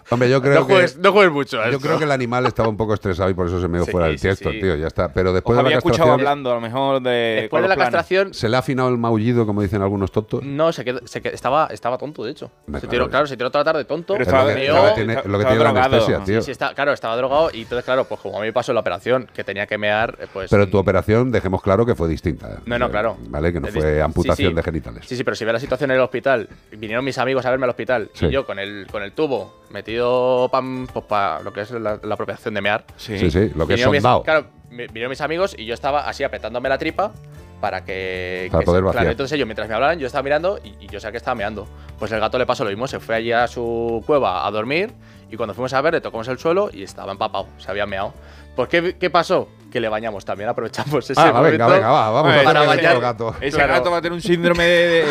Hombre, 0.09 0.29
yo 0.29 0.41
creo 0.41 0.55
no, 0.61 0.65
juegues, 0.65 0.93
que... 0.93 1.01
no 1.01 1.11
juegues 1.11 1.31
mucho 1.33 1.59
a 1.61 1.65
Yo 1.65 1.71
esto. 1.77 1.81
creo 1.87 1.97
que 1.97 2.03
el 2.05 2.11
animal 2.11 2.45
estaba 2.45 2.67
un 2.69 2.77
poco 2.77 2.93
estresado 2.93 3.29
y 3.29 3.33
por 3.33 3.47
eso 3.47 3.59
se 3.61 3.67
me 3.67 3.77
dio 3.77 3.85
Sí, 3.91 3.91
fuera 3.91 4.07
del 4.07 4.17
sí, 4.17 4.27
tiesto, 4.27 4.51
sí. 4.51 4.59
tío, 4.59 4.75
ya 4.75 4.87
está. 4.87 5.11
Pero 5.13 5.29
Os 5.29 5.35
después 5.35 5.55
de 5.57 5.63
la 5.63 5.67
había 5.67 5.77
escuchado 5.77 6.11
hablando, 6.13 6.51
a 6.51 6.55
lo 6.55 6.61
mejor, 6.61 7.01
de. 7.01 7.09
Después 7.41 7.63
de 7.63 7.69
la 7.69 7.75
planes. 7.75 7.91
castración, 7.93 8.33
¿Se 8.33 8.49
le 8.49 8.55
ha 8.55 8.59
afinado 8.59 8.89
el 8.89 8.97
maullido, 8.97 9.45
como 9.45 9.61
dicen 9.61 9.81
algunos 9.81 10.11
tontos? 10.11 10.43
no, 10.43 10.71
se 10.73 10.83
quedó, 10.85 10.99
se 11.07 11.21
quedó- 11.21 11.33
estaba, 11.33 11.67
estaba 11.67 11.97
tonto, 11.97 12.23
de 12.23 12.31
hecho. 12.31 12.51
Se 12.65 12.71
claro. 12.71 12.87
tiró, 12.89 13.09
claro, 13.09 13.27
se 13.27 13.37
tiró 13.37 13.49
toda 13.51 13.63
la 13.63 13.71
tarde 13.71 13.85
tonto. 13.85 14.13
Pero 14.13 14.23
Es 14.23 14.31
lo 14.31 14.37
estaba- 14.37 14.53
que, 14.55 14.67
lo 14.67 14.83
que 14.85 14.91
tiene, 14.95 15.13
lo 15.15 15.21
que 15.21 15.27
estaba 15.27 15.37
tiene 15.49 15.63
la 15.63 15.71
drogado. 15.71 15.95
anestesia, 15.95 16.23
tío. 16.23 16.41
Sí, 16.41 16.51
está, 16.51 16.73
claro, 16.73 16.91
estaba 16.93 17.15
drogado 17.15 17.49
y 17.53 17.61
entonces, 17.61 17.85
claro, 17.85 18.05
pues 18.05 18.19
como 18.21 18.37
a 18.37 18.41
mí 18.41 18.47
me 18.47 18.53
pasó 18.53 18.73
la 18.73 18.79
operación, 18.81 19.27
que 19.33 19.43
tenía 19.43 19.65
que 19.67 19.77
mear, 19.77 20.17
eh, 20.19 20.27
pues... 20.31 20.49
Pero 20.49 20.67
tu 20.69 20.77
operación, 20.77 21.31
dejemos 21.31 21.61
claro 21.61 21.85
que 21.85 21.95
fue 21.95 22.07
distinta. 22.07 22.59
No, 22.65 22.77
no, 22.79 22.89
claro. 22.89 23.17
Vale, 23.27 23.53
que 23.53 23.59
no 23.59 23.67
fue 23.67 24.01
amputación 24.01 24.53
de 24.55 24.63
genitales. 24.63 25.05
Sí, 25.07 25.15
sí, 25.15 25.23
pero 25.23 25.35
si 25.41 25.45
ve 25.45 25.53
la 25.53 25.59
situación 25.59 25.89
en 25.89 25.95
el 25.97 26.03
hospital, 26.03 26.47
vinieron 26.71 27.03
mis 27.03 27.17
amigos 27.17 27.43
a 27.47 27.49
verme 27.49 27.63
al 27.63 27.71
hospital 27.71 28.11
Sí. 28.13 28.27
y 28.27 28.29
yo 28.29 28.45
con 28.45 28.59
el, 28.59 28.85
con 28.91 29.01
el 29.01 29.11
tubo 29.11 29.61
metido 29.71 30.49
para 30.51 30.63
pues, 30.93 31.05
pa 31.05 31.39
lo 31.43 31.51
que 31.51 31.61
es 31.61 31.71
la, 31.71 31.99
la 32.03 32.13
apropiación 32.13 32.53
de 32.53 32.61
mear. 32.61 32.83
Sí. 32.95 33.17
Sí, 33.17 33.31
sí, 33.31 33.51
lo 33.55 33.65
que 33.65 33.73
es 33.73 33.77
Vinieron 33.79 33.91
mis- 33.91 34.03
sondado. 34.03 34.21
claro, 34.21 34.45
vinieron 34.69 35.09
mis 35.09 35.19
amigos 35.21 35.55
y 35.57 35.65
yo 35.65 35.73
estaba 35.73 36.07
así 36.07 36.23
apretándome 36.23 36.69
la 36.69 36.77
tripa 36.77 37.11
para 37.59 37.83
que. 37.83 38.49
Para 38.51 38.59
que 38.61 38.65
poder 38.65 38.81
se- 38.81 38.85
vaciar. 38.85 39.01
claro, 39.01 39.11
entonces 39.13 39.35
ellos, 39.35 39.47
mientras 39.47 39.67
me 39.67 39.73
hablaban, 39.73 39.97
yo 39.97 40.05
estaba 40.05 40.21
mirando 40.21 40.59
y, 40.63 40.75
y 40.79 40.87
yo 40.89 40.99
sabía 40.99 41.13
que 41.13 41.17
estaba 41.17 41.33
meando. 41.33 41.67
Pues 41.97 42.11
el 42.11 42.19
gato 42.19 42.37
le 42.37 42.45
pasó 42.45 42.63
lo 42.63 42.69
mismo, 42.69 42.85
se 42.87 42.99
fue 42.99 43.15
allí 43.15 43.31
a 43.31 43.47
su 43.47 44.03
cueva 44.05 44.45
a 44.45 44.51
dormir 44.51 44.91
y 45.31 45.37
cuando 45.37 45.55
fuimos 45.55 45.73
a 45.73 45.81
ver, 45.81 45.93
le 45.95 46.01
tocamos 46.01 46.27
el 46.27 46.37
suelo 46.37 46.69
y 46.71 46.83
estaba 46.83 47.13
empapado, 47.13 47.47
se 47.57 47.71
había 47.71 47.87
meado. 47.87 48.13
Pues, 48.55 48.69
¿qué, 48.69 48.95
qué 48.99 49.09
pasó? 49.09 49.47
Que 49.71 49.79
le 49.79 49.87
bañamos 49.87 50.25
también, 50.25 50.49
aprovechamos 50.49 51.09
ese 51.09 51.19
Ah, 51.19 51.31
va, 51.31 51.41
venga, 51.41 51.65
momento 51.65 51.73
venga, 51.75 51.89
va, 51.91 52.09
vamos 52.09 52.43
para 52.43 52.61
a 52.61 52.65
bañar- 52.65 52.95
el 52.95 53.01
gato. 53.01 53.35
Ese 53.39 53.55
Claro. 53.55 53.73
gato 53.73 53.91
va 53.91 53.97
a 53.97 54.01
tener 54.01 54.13
un 54.13 54.21
síndrome 54.21 54.63
de, 54.65 54.87
de- 54.87 55.05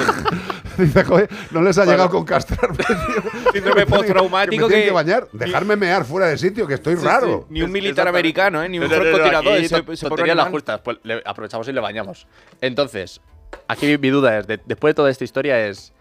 Dice, 0.84 1.04
joder, 1.04 1.28
no 1.50 1.62
les 1.62 1.76
ha 1.78 1.80
Bueno. 1.82 1.92
llegado 1.92 2.10
con 2.10 2.24
castrarme, 2.24 2.76
tío. 2.76 2.96
síndrome 3.52 3.86
postraumático 3.86 4.68
que 4.68 4.74
me 4.74 4.82
tienen 4.82 4.82
que, 4.82 4.88
que 4.88 4.94
bañar, 4.94 5.28
dejarme 5.32 5.76
mear 5.76 6.04
fuera 6.04 6.26
de 6.26 6.36
sitio, 6.36 6.66
que 6.66 6.74
estoy 6.74 6.96
Sí, 6.96 7.04
raro. 7.04 7.46
sí, 7.48 7.54
Ni 7.54 7.62
un 7.62 7.72
militar 7.72 8.06
americano, 8.06 8.62
¿eh? 8.62 8.68
Ni 8.68 8.78
un 8.78 8.88
francotirador. 8.88 9.56
tonterías 9.98 10.36
las 10.36 10.48
justas, 10.48 10.80
pues 10.84 10.98
le 11.04 11.22
aprovechamos 11.24 11.66
y 11.68 11.72
le 11.72 11.80
bañamos. 11.80 12.26
Entonces, 12.60 13.20
aquí 13.66 13.86
mi, 13.86 13.96
mi 13.98 14.08
duda 14.10 14.38
es, 14.40 14.46
de- 14.46 14.60
después 14.66 14.90
de 14.90 14.94
toda 14.94 15.10
esta 15.10 15.24
historia 15.24 15.66
es... 15.66 15.92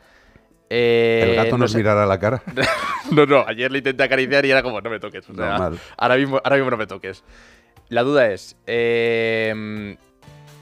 eh, 0.69 1.25
El 1.29 1.35
gato 1.35 1.51
no 1.51 1.63
nos 1.63 1.71
sé- 1.71 1.77
mirará 1.77 2.03
a 2.03 2.07
la 2.07 2.19
cara. 2.19 2.41
no, 3.11 3.25
no, 3.25 3.43
ayer 3.47 3.71
le 3.71 3.79
intenté 3.79 4.03
acariciar 4.03 4.45
y 4.45 4.51
era 4.51 4.61
como, 4.63 4.81
no 4.81 4.89
me 4.89 4.99
toques. 4.99 5.27
O 5.29 5.33
sea, 5.35 5.71
ahora 5.97 6.15
mismo, 6.17 6.39
ahora 6.43 6.55
mismo 6.57 6.71
no 6.71 6.77
me 6.77 6.87
toques. 6.87 7.23
La 7.89 8.03
duda 8.03 8.29
es, 8.31 8.55
eh, 8.67 9.97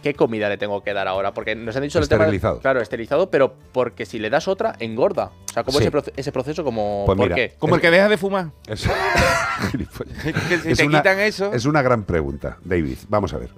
¿qué 0.01 0.13
comida 0.13 0.47
le 0.47 0.57
tengo 0.57 0.81
que 0.81 0.93
dar 0.93 1.07
ahora? 1.09 1.33
Porque 1.33 1.55
nos 1.55 1.75
han 1.75 1.83
dicho 1.83 1.99
el 1.99 2.07
tema- 2.07 2.23
Esterilizado. 2.23 2.59
claro, 2.61 2.79
esterilizado, 2.81 3.29
pero 3.29 3.53
porque 3.73 4.05
si 4.05 4.17
le 4.19 4.29
das 4.29 4.47
otra, 4.47 4.75
engorda. 4.79 5.31
O 5.49 5.53
sea, 5.53 5.63
¿cómo 5.63 5.77
Sí. 5.79 5.83
ese, 5.85 5.91
proce- 5.91 6.13
ese 6.15 6.31
proceso? 6.31 6.63
Como, 6.63 7.03
Pues 7.05 7.17
¿Por 7.17 7.25
mira, 7.25 7.35
qué? 7.35 7.55
Como 7.59 7.75
el 7.75 7.81
que 7.81 7.91
deja 7.91 8.07
de 8.07 8.17
fumar. 8.17 8.51
Es, 8.67 8.87
que 10.49 10.57
si 10.59 10.71
Es 10.71 10.77
te 10.77 10.85
una- 10.85 10.99
quitan 10.99 11.19
eso. 11.19 11.51
es 11.53 11.65
una 11.65 11.81
gran 11.81 12.03
pregunta, 12.03 12.57
David. 12.63 12.97
Vamos 13.09 13.33
a 13.33 13.37
ver. 13.39 13.49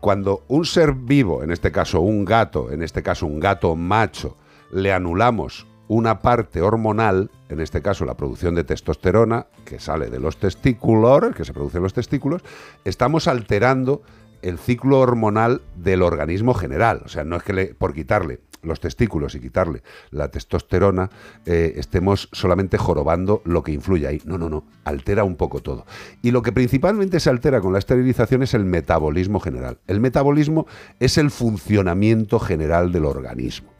Cuando 0.00 0.44
un 0.48 0.64
ser 0.64 0.92
vivo, 0.94 1.42
en 1.42 1.50
este 1.50 1.70
caso 1.70 2.00
un 2.00 2.24
gato, 2.24 2.72
en 2.72 2.82
este 2.82 3.02
caso 3.02 3.26
un 3.26 3.38
gato 3.38 3.76
macho, 3.76 4.38
le 4.72 4.92
anulamos 4.94 5.66
una 5.90 6.20
parte 6.20 6.62
hormonal, 6.62 7.32
en 7.48 7.60
este 7.60 7.82
caso 7.82 8.04
la 8.04 8.14
producción 8.14 8.54
de 8.54 8.62
testosterona, 8.62 9.48
que 9.64 9.80
sale 9.80 10.08
de 10.08 10.20
los 10.20 10.36
testículos, 10.36 11.34
que 11.34 11.44
se 11.44 11.52
produce 11.52 11.78
en 11.78 11.82
los 11.82 11.94
testículos, 11.94 12.42
estamos 12.84 13.26
alterando 13.26 14.02
el 14.40 14.56
ciclo 14.56 15.00
hormonal 15.00 15.62
del 15.74 16.02
organismo 16.02 16.54
general. 16.54 17.02
O 17.04 17.08
sea, 17.08 17.24
no 17.24 17.34
es 17.34 17.42
que 17.42 17.74
por 17.76 17.92
quitarle 17.92 18.38
los 18.62 18.78
testículos 18.78 19.34
y 19.34 19.40
quitarle 19.40 19.82
la 20.12 20.30
testosterona 20.30 21.10
eh, 21.44 21.72
estemos 21.74 22.28
solamente 22.30 22.78
jorobando 22.78 23.42
lo 23.44 23.64
que 23.64 23.72
influye 23.72 24.06
ahí. 24.06 24.22
No, 24.24 24.38
no, 24.38 24.48
no, 24.48 24.62
altera 24.84 25.24
un 25.24 25.34
poco 25.34 25.58
todo. 25.58 25.86
Y 26.22 26.30
lo 26.30 26.42
que 26.42 26.52
principalmente 26.52 27.18
se 27.18 27.30
altera 27.30 27.60
con 27.60 27.72
la 27.72 27.80
esterilización 27.80 28.44
es 28.44 28.54
el 28.54 28.64
metabolismo 28.64 29.40
general. 29.40 29.80
El 29.88 29.98
metabolismo 29.98 30.68
es 31.00 31.18
el 31.18 31.32
funcionamiento 31.32 32.38
general 32.38 32.92
del 32.92 33.06
organismo. 33.06 33.72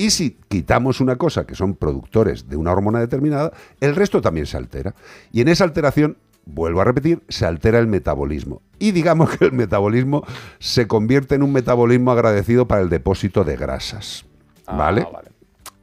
Y 0.00 0.10
si 0.10 0.38
quitamos 0.48 1.00
una 1.00 1.16
cosa, 1.16 1.44
que 1.44 1.56
son 1.56 1.74
productores 1.74 2.48
de 2.48 2.56
una 2.56 2.70
hormona 2.70 3.00
determinada, 3.00 3.52
el 3.80 3.96
resto 3.96 4.22
también 4.22 4.46
se 4.46 4.56
altera. 4.56 4.94
Y 5.32 5.40
en 5.40 5.48
esa 5.48 5.64
alteración, 5.64 6.18
vuelvo 6.46 6.80
a 6.80 6.84
repetir, 6.84 7.24
se 7.28 7.46
altera 7.46 7.80
el 7.80 7.88
metabolismo. 7.88 8.62
Y 8.78 8.92
digamos 8.92 9.36
que 9.36 9.44
el 9.44 9.52
metabolismo 9.52 10.24
se 10.60 10.86
convierte 10.86 11.34
en 11.34 11.42
un 11.42 11.52
metabolismo 11.52 12.12
agradecido 12.12 12.68
para 12.68 12.80
el 12.80 12.90
depósito 12.90 13.42
de 13.42 13.56
grasas. 13.56 14.24
¿Vale? 14.68 15.04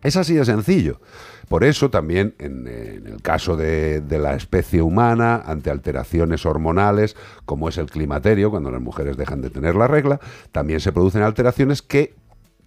Es 0.01 0.15
así 0.15 0.33
de 0.35 0.45
sencillo. 0.45 1.01
Por 1.49 1.65
eso 1.65 1.89
también 1.89 2.35
en, 2.39 2.67
en 2.67 3.07
el 3.07 3.21
caso 3.21 3.57
de, 3.57 3.99
de 3.99 4.17
la 4.17 4.35
especie 4.35 4.81
humana, 4.81 5.43
ante 5.45 5.69
alteraciones 5.69 6.45
hormonales, 6.45 7.17
como 7.43 7.67
es 7.67 7.77
el 7.77 7.87
climaterio, 7.87 8.49
cuando 8.49 8.71
las 8.71 8.81
mujeres 8.81 9.17
dejan 9.17 9.41
de 9.41 9.49
tener 9.49 9.75
la 9.75 9.87
regla, 9.87 10.21
también 10.53 10.79
se 10.79 10.93
producen 10.93 11.21
alteraciones 11.21 11.81
que 11.81 12.15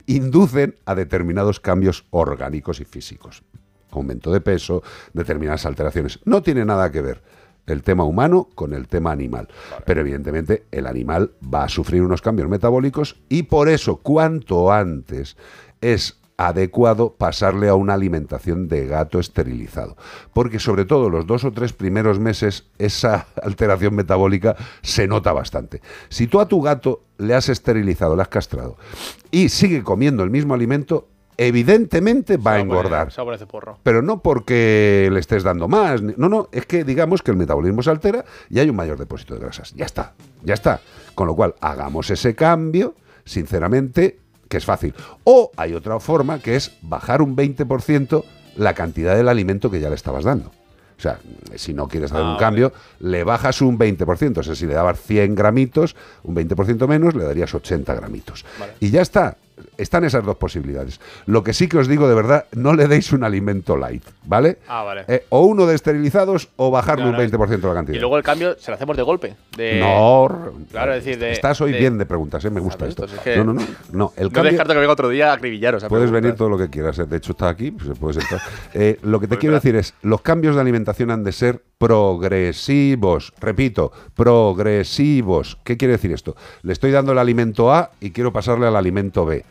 inducen 0.09 0.75
a 0.87 0.95
determinados 0.95 1.61
cambios 1.61 2.07
orgánicos 2.11 2.81
y 2.81 2.85
físicos. 2.85 3.45
Aumento 3.91 4.33
de 4.33 4.41
peso, 4.41 4.83
determinadas 5.13 5.65
alteraciones. 5.67 6.19
No 6.25 6.43
tiene 6.43 6.65
nada 6.65 6.91
que 6.91 7.03
ver 7.03 7.23
el 7.67 7.83
tema 7.83 8.05
humano 8.05 8.49
con 8.55 8.73
el 8.73 8.89
tema 8.89 9.13
animal. 9.13 9.49
Pero 9.85 10.01
evidentemente 10.01 10.65
el 10.73 10.87
animal 10.87 11.33
va 11.43 11.65
a 11.65 11.69
sufrir 11.69 12.03
unos 12.03 12.23
cambios 12.23 12.49
metabólicos 12.49 13.17
y 13.29 13.45
por 13.45 13.69
eso 13.69 13.97
cuanto 13.97 14.73
antes 14.73 15.37
es 15.81 16.18
adecuado 16.39 17.15
pasarle 17.19 17.69
a 17.69 17.75
una 17.75 17.95
alimentación 17.95 18.69
de 18.69 18.87
gato 18.87 19.19
esterilizado. 19.19 19.97
Porque 20.33 20.61
sobre 20.61 20.85
todo 20.85 21.11
los 21.11 21.27
dos 21.27 21.45
o 21.45 21.53
tres 21.53 21.73
primeros 21.75 22.19
meses 22.21 22.69
esa 22.79 23.27
alteración 23.43 23.95
metabólica 23.95 24.57
se 24.81 25.07
nota 25.07 25.33
bastante. 25.33 25.83
Si 26.09 26.29
tú 26.29 26.41
a 26.41 26.49
tu 26.49 26.63
gato 26.63 27.03
le 27.19 27.35
has 27.35 27.49
esterilizado, 27.51 28.17
le 28.17 28.23
has 28.23 28.29
castrado 28.29 28.77
y 29.31 29.51
sigue 29.51 29.83
comiendo 29.83 30.23
el 30.23 30.31
mismo 30.31 30.55
alimento, 30.55 31.09
evidentemente 31.37 32.37
va 32.37 32.55
a 32.55 32.61
engordar. 32.61 33.13
Poner 33.15 33.47
porro. 33.47 33.79
Pero 33.83 34.01
no 34.01 34.23
porque 34.23 35.09
le 35.13 35.19
estés 35.19 35.43
dando 35.43 35.67
más. 35.67 36.03
No, 36.03 36.29
no, 36.29 36.49
es 36.53 36.67
que 36.67 36.85
digamos 36.85 37.23
que 37.23 37.33
el 37.33 37.37
metabolismo 37.37 37.83
se 37.83 37.91
altera 37.91 38.25
y 38.49 38.61
hay 38.61 38.71
un 38.71 38.77
mayor 38.77 38.97
depósito 38.97 39.35
de 39.35 39.41
grasas. 39.41 39.75
Ya 39.75 39.87
está, 39.87 40.15
ya 40.45 40.55
está. 40.55 40.81
Con 41.17 41.27
lo 41.27 41.35
cual, 41.35 41.57
hagamos 41.61 42.11
ese 42.11 42.37
cambio, 42.37 42.95
sinceramente, 43.25 44.21
que 44.49 44.57
es 44.57 44.65
fácil. 44.65 44.95
O 45.25 45.51
hay 45.57 45.75
otra 45.75 45.99
forma 46.01 46.39
que 46.41 46.57
es 46.57 46.73
bajar 46.83 47.23
un 47.23 47.37
20% 47.37 48.25
la 48.57 48.75
cantidad 48.75 49.17
del 49.17 49.29
alimento 49.29 49.71
que 49.71 49.81
ya 49.81 49.89
le 49.89 49.95
estabas 49.95 50.25
dando. 50.25 50.51
O 50.99 51.01
sea, 51.01 51.21
si 51.55 51.75
no 51.75 51.87
quieres 51.87 52.11
hacer 52.11 52.25
Ah, 52.25 52.33
un 52.33 52.39
cambio, 52.39 52.73
le 52.99 53.23
bajas 53.23 53.63
un 53.63 53.79
20%. 53.79 54.39
O 54.39 54.43
sea, 54.43 54.57
si 54.57 54.67
le 54.67 54.75
dabas 54.75 55.01
100 55.01 55.37
gramitos, 55.37 55.95
un 56.25 56.35
20% 56.35 56.89
menos, 56.89 57.15
le 57.15 57.23
darías 57.25 57.55
80 57.55 57.95
gramitos. 57.95 58.45
Y 58.81 58.91
ya 58.91 59.03
está. 59.03 59.37
Están 59.77 60.05
esas 60.05 60.25
dos 60.25 60.37
posibilidades. 60.37 61.01
Lo 61.27 61.43
que 61.43 61.53
sí 61.53 61.69
que 61.69 61.79
os 61.79 61.89
digo 61.89 62.09
de 62.09 62.15
verdad, 62.15 62.47
no 62.53 62.75
le 62.75 62.87
deis 62.89 63.13
un 63.13 63.25
alimento 63.25 63.77
light, 63.77 64.03
¿vale? 64.25 64.59
Ah, 64.69 64.83
vale. 64.83 65.05
Eh, 65.09 65.25
o 65.31 65.45
uno 65.45 65.67
de 65.67 65.75
esterilizados 65.75 66.49
o 66.57 66.71
bajarle 66.71 67.05
No, 67.05 67.11
un 67.11 67.17
no, 67.17 67.23
20% 67.23 67.69
la 67.69 67.75
cantidad. 67.75 67.97
Y 67.97 68.01
luego 68.01 68.17
el 68.17 68.23
cambio 68.25 68.57
se 68.59 68.71
lo 68.71 68.75
hacemos 68.77 68.97
de 68.97 69.03
golpe. 69.03 69.37
De... 69.57 69.81
No, 69.81 70.29
Claro, 70.71 70.95
es 70.95 71.05
decir, 71.05 71.19
de. 71.21 71.33
Estás 71.33 71.61
hoy 71.61 71.73
de- 71.73 71.79
bien 71.79 71.99
de 71.99 72.07
preguntas, 72.07 72.45
¿eh? 72.45 72.51
me 72.51 72.61
gusta 72.61 72.87
esto. 72.87 73.05
Entonces 73.05 73.19
es 73.27 73.33
que 73.35 73.37
No, 73.39 73.45
no, 73.45 73.55
no. 73.55 73.61
no 73.93 74.13
el 74.17 74.25
no 74.25 74.31
cambio, 74.33 74.51
descarto 74.53 74.73
que 74.73 74.79
venga 74.81 74.93
otro 74.93 75.09
día 75.09 75.31
a 75.31 75.35
acribillaros. 75.35 75.85
a 75.85 75.89
Puedes 75.89 76.05
preguntas. 76.11 76.23
venir 76.23 76.37
todo 76.39 76.49
lo 76.49 76.59
que 76.59 76.69
quieras. 76.71 76.99
¿eh? 76.99 77.07
De 77.07 77.17
hecho, 77.17 77.33
está 77.33 77.49
aquí, 77.49 77.71
pues 77.71 77.99
puedes 77.99 78.17
entrar. 78.23 78.41
Eh, 78.75 78.99
lo 79.03 79.19
que 79.21 79.27
te 79.29 79.39
quiero 79.39 79.55
decir 79.55 79.75
es, 79.77 79.95
los 80.03 80.21
cambios 80.21 80.55
de 80.55 80.61
alimentación 80.61 81.11
han 81.11 81.25
de 81.25 81.33
ser 81.33 81.63
progresivos. 81.79 83.33
Repito, 83.41 83.93
progresivos. 84.15 85.59
¿Qué 85.65 85.77
quiere 85.77 85.93
decir 85.93 86.13
esto? 86.13 86.37
Le 86.63 86.73
estoy 86.73 86.91
dando 86.91 87.13
el 87.13 87.19
alimento 87.19 87.73
A 87.73 87.93
y 88.01 88.11
quiero 88.11 88.33
pasarle 88.33 88.67
al 88.67 88.77
alimento 88.77 89.25
B. 89.25 89.45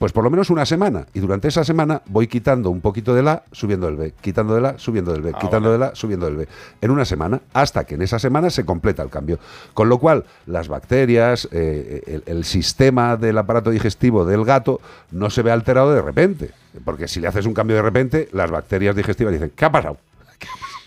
Pues 0.00 0.12
por 0.12 0.24
lo 0.24 0.30
menos 0.30 0.50
una 0.50 0.66
semana. 0.66 1.06
Y 1.14 1.20
durante 1.20 1.46
esa 1.46 1.62
semana 1.62 2.02
voy 2.06 2.26
quitando 2.26 2.70
un 2.70 2.80
poquito 2.80 3.14
del 3.14 3.28
A, 3.28 3.44
subiendo 3.52 3.86
el 3.86 3.94
B. 3.94 4.12
Quitando 4.20 4.54
del 4.54 4.66
A, 4.66 4.78
subiendo 4.78 5.12
del 5.12 5.22
B. 5.22 5.32
Ah, 5.34 5.38
quitando 5.38 5.70
del 5.70 5.82
A, 5.82 5.94
subiendo 5.94 6.26
del 6.26 6.36
B. 6.36 6.48
En 6.80 6.90
una 6.90 7.04
semana, 7.04 7.40
hasta 7.52 7.84
que 7.84 7.94
en 7.94 8.02
esa 8.02 8.18
semana 8.18 8.50
se 8.50 8.64
completa 8.64 9.04
el 9.04 9.10
cambio. 9.10 9.38
Con 9.74 9.88
lo 9.88 9.98
cual, 9.98 10.24
las 10.46 10.66
bacterias, 10.66 11.48
eh, 11.52 12.02
el, 12.06 12.22
el 12.26 12.44
sistema 12.44 13.16
del 13.16 13.38
aparato 13.38 13.70
digestivo 13.70 14.24
del 14.24 14.44
gato 14.44 14.80
no 15.12 15.30
se 15.30 15.42
ve 15.42 15.52
alterado 15.52 15.94
de 15.94 16.02
repente. 16.02 16.50
Porque 16.84 17.06
si 17.06 17.20
le 17.20 17.28
haces 17.28 17.46
un 17.46 17.54
cambio 17.54 17.76
de 17.76 17.82
repente, 17.82 18.28
las 18.32 18.50
bacterias 18.50 18.96
digestivas 18.96 19.32
dicen, 19.32 19.52
¿qué 19.54 19.64
ha 19.64 19.70
pasado? 19.70 19.98
¿Qué 20.40 20.48
ha 20.48 20.52
pasado? 20.52 20.77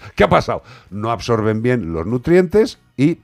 No 0.89 1.11
absorben 1.11 1.61
bien 1.61 1.93
los 1.93 2.05
nutrientes 2.05 2.77
y... 2.97 3.11
Y 3.11 3.19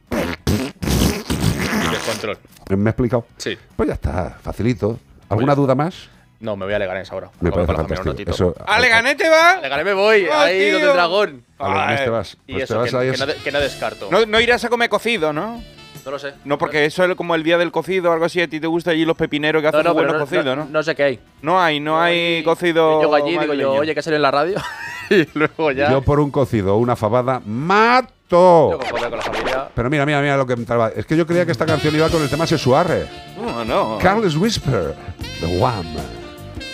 descontrol. 1.91 2.37
¿Me 2.69 2.89
he 2.89 2.91
explicado? 2.91 3.25
Sí. 3.37 3.57
Pues 3.75 3.87
ya 3.87 3.93
está, 3.95 4.37
facilito. 4.41 4.99
¿Alguna 5.29 5.55
duda 5.55 5.75
más? 5.75 6.09
No, 6.39 6.55
me 6.55 6.65
voy 6.65 6.73
a 6.73 6.79
Leganés 6.79 7.11
ahora. 7.11 7.29
Me 7.39 7.49
Acabo 7.49 7.65
parece 7.65 7.95
fantástico. 7.95 8.31
Eso- 8.31 8.55
¿A 8.65 8.79
Leganés 8.79 9.17
te 9.17 9.27
va? 9.27 9.53
A 9.53 9.61
Leganés 9.61 9.85
me 9.85 9.93
voy. 9.93 10.27
Oh, 10.29 10.33
ahí 10.33 10.59
tío. 10.59 10.73
donde 10.73 10.87
el 10.87 10.93
dragón. 10.93 11.43
A 11.57 11.69
Leganés 11.69 12.03
te 12.03 12.09
vas. 12.09 12.37
Y 12.45 12.51
Pues 12.53 12.63
eso, 12.65 12.73
te 12.75 12.79
vas 12.79 12.89
que, 12.91 12.97
ahí 12.97 13.07
que 13.07 13.13
es- 13.15 13.19
no, 13.37 13.43
que 13.43 13.51
no 13.51 13.59
descarto. 13.59 14.07
No, 14.11 14.25
no 14.25 14.39
irás 14.39 14.63
a 14.63 14.69
comer 14.69 14.89
cocido, 14.89 15.33
¿no? 15.33 15.63
No 16.07 16.11
lo 16.11 16.19
sé. 16.19 16.35
No, 16.45 16.57
porque 16.57 16.85
eso 16.85 17.03
es 17.03 17.15
como 17.15 17.35
el 17.35 17.43
día 17.43 17.57
del 17.57 17.69
cocido 17.69 18.09
o 18.09 18.13
algo 18.13 18.23
así. 18.23 18.39
A 18.39 18.47
ti 18.47 18.61
te 18.61 18.67
gusta 18.67 18.91
allí 18.91 19.03
los 19.03 19.17
pepineros 19.17 19.61
que 19.61 19.67
hacen 19.67 19.83
no, 19.83 19.93
buenos 19.93 20.15
cocidos, 20.15 20.45
no- 20.45 20.55
¿no? 20.55 20.65
no 20.71 20.81
sé 20.81 20.95
qué 20.95 21.03
hay. 21.03 21.19
No 21.41 21.59
hay, 21.61 21.81
no 21.81 21.99
hay 22.01 22.45
cocido. 22.45 23.01
Yo 23.01 23.13
allí 23.13 23.37
digo 23.37 23.53
yo, 23.53 23.73
oye, 23.73 23.93
que 23.93 24.01
sale 24.01 24.15
en 24.15 24.21
la 24.21 24.31
radio. 24.31 24.55
y 25.09 25.27
luego 25.37 25.69
ya. 25.73 25.91
Yo 25.91 26.01
por 26.01 26.21
un 26.21 26.31
cocido 26.31 26.75
o 26.75 26.77
una 26.77 26.95
fabada 26.95 27.41
mato. 27.45 28.71
Yo 28.71 28.79
con, 28.79 29.01
con 29.01 29.11
la 29.17 29.21
familia. 29.21 29.67
Pero 29.75 29.89
mira, 29.89 30.05
mira, 30.05 30.21
mira 30.21 30.37
lo 30.37 30.45
que 30.47 30.55
me 30.55 30.63
traba. 30.63 30.93
Es 30.95 31.05
que 31.05 31.17
yo 31.17 31.27
creía 31.27 31.45
que 31.45 31.51
esta 31.51 31.65
canción 31.65 31.93
iba 31.93 32.07
con 32.07 32.21
el 32.21 32.29
tema 32.29 32.47
sexuarre. 32.47 33.05
No, 33.35 33.65
no. 33.65 33.97
Carlos 34.01 34.37
Whisper, 34.37 34.95
The 35.41 35.59
Wham. 35.59 35.87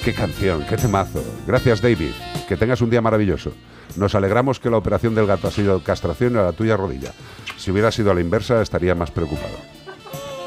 Qué 0.06 0.14
canción, 0.14 0.64
qué 0.70 0.78
temazo. 0.78 1.24
Gracias, 1.48 1.82
David. 1.82 2.12
Que 2.48 2.56
tengas 2.56 2.82
un 2.82 2.92
día 2.92 3.02
maravilloso. 3.02 3.52
Nos 3.96 4.16
alegramos 4.16 4.60
que 4.60 4.70
la 4.70 4.78
operación 4.78 5.16
del 5.16 5.28
gato 5.28 5.48
ha 5.48 5.52
sido 5.52 5.84
castración 5.84 6.38
a 6.38 6.44
la 6.44 6.52
tuya 6.52 6.78
rodilla. 6.78 7.12
Si 7.58 7.72
hubiera 7.72 7.92
sido 7.92 8.12
a 8.12 8.14
la 8.14 8.22
inversa, 8.22 8.62
estaría 8.62 8.96
más 8.96 9.12
preocupado. 9.12 9.56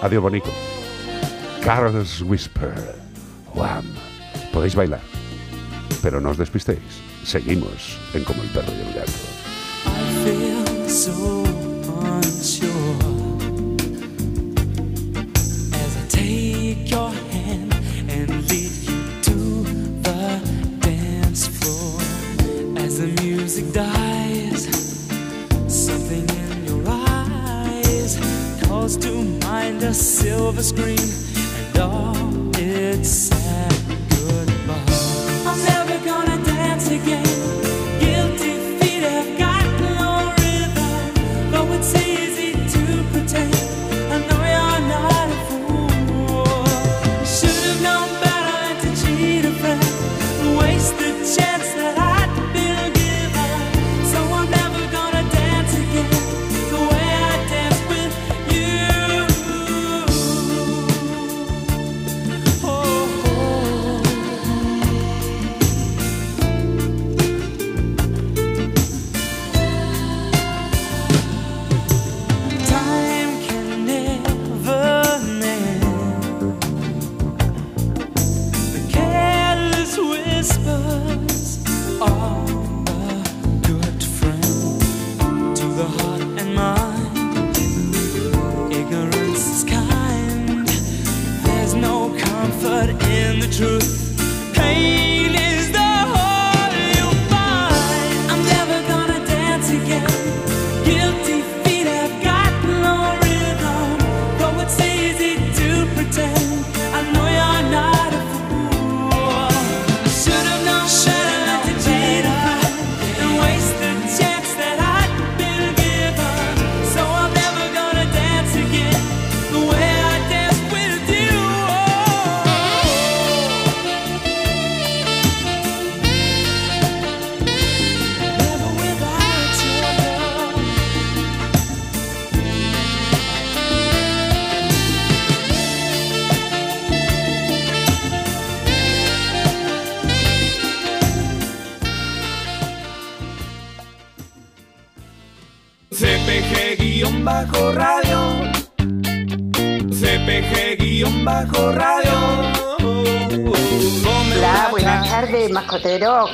Adiós, 0.03 0.23
bonico. 0.23 0.51
Carlos 1.63 2.23
Whisper, 2.23 2.97
Wham. 3.55 3.85
Podéis 4.53 4.75
bailar, 4.75 5.01
pero 6.03 6.21
no 6.21 6.31
os 6.31 6.39
despistéis. 6.39 6.79
Seguimos 7.25 7.99
en 8.15 8.25
Como 8.25 8.43
el 8.43 8.49
perro 8.51 8.73
y 8.73 8.81
el 8.81 8.95
gato. 8.95 9.13
Screen 30.67 30.96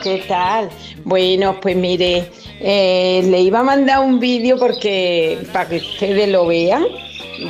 ¿qué 0.02 0.22
tal? 0.28 0.68
Bueno, 1.04 1.58
pues 1.60 1.76
mire, 1.76 2.24
eh, 2.60 3.22
le 3.24 3.40
iba 3.40 3.60
a 3.60 3.62
mandar 3.62 4.00
un 4.00 4.18
vídeo 4.20 4.56
porque 4.58 5.38
para 5.52 5.68
que 5.68 5.76
ustedes 5.76 6.28
lo 6.28 6.46
vean. 6.46 6.84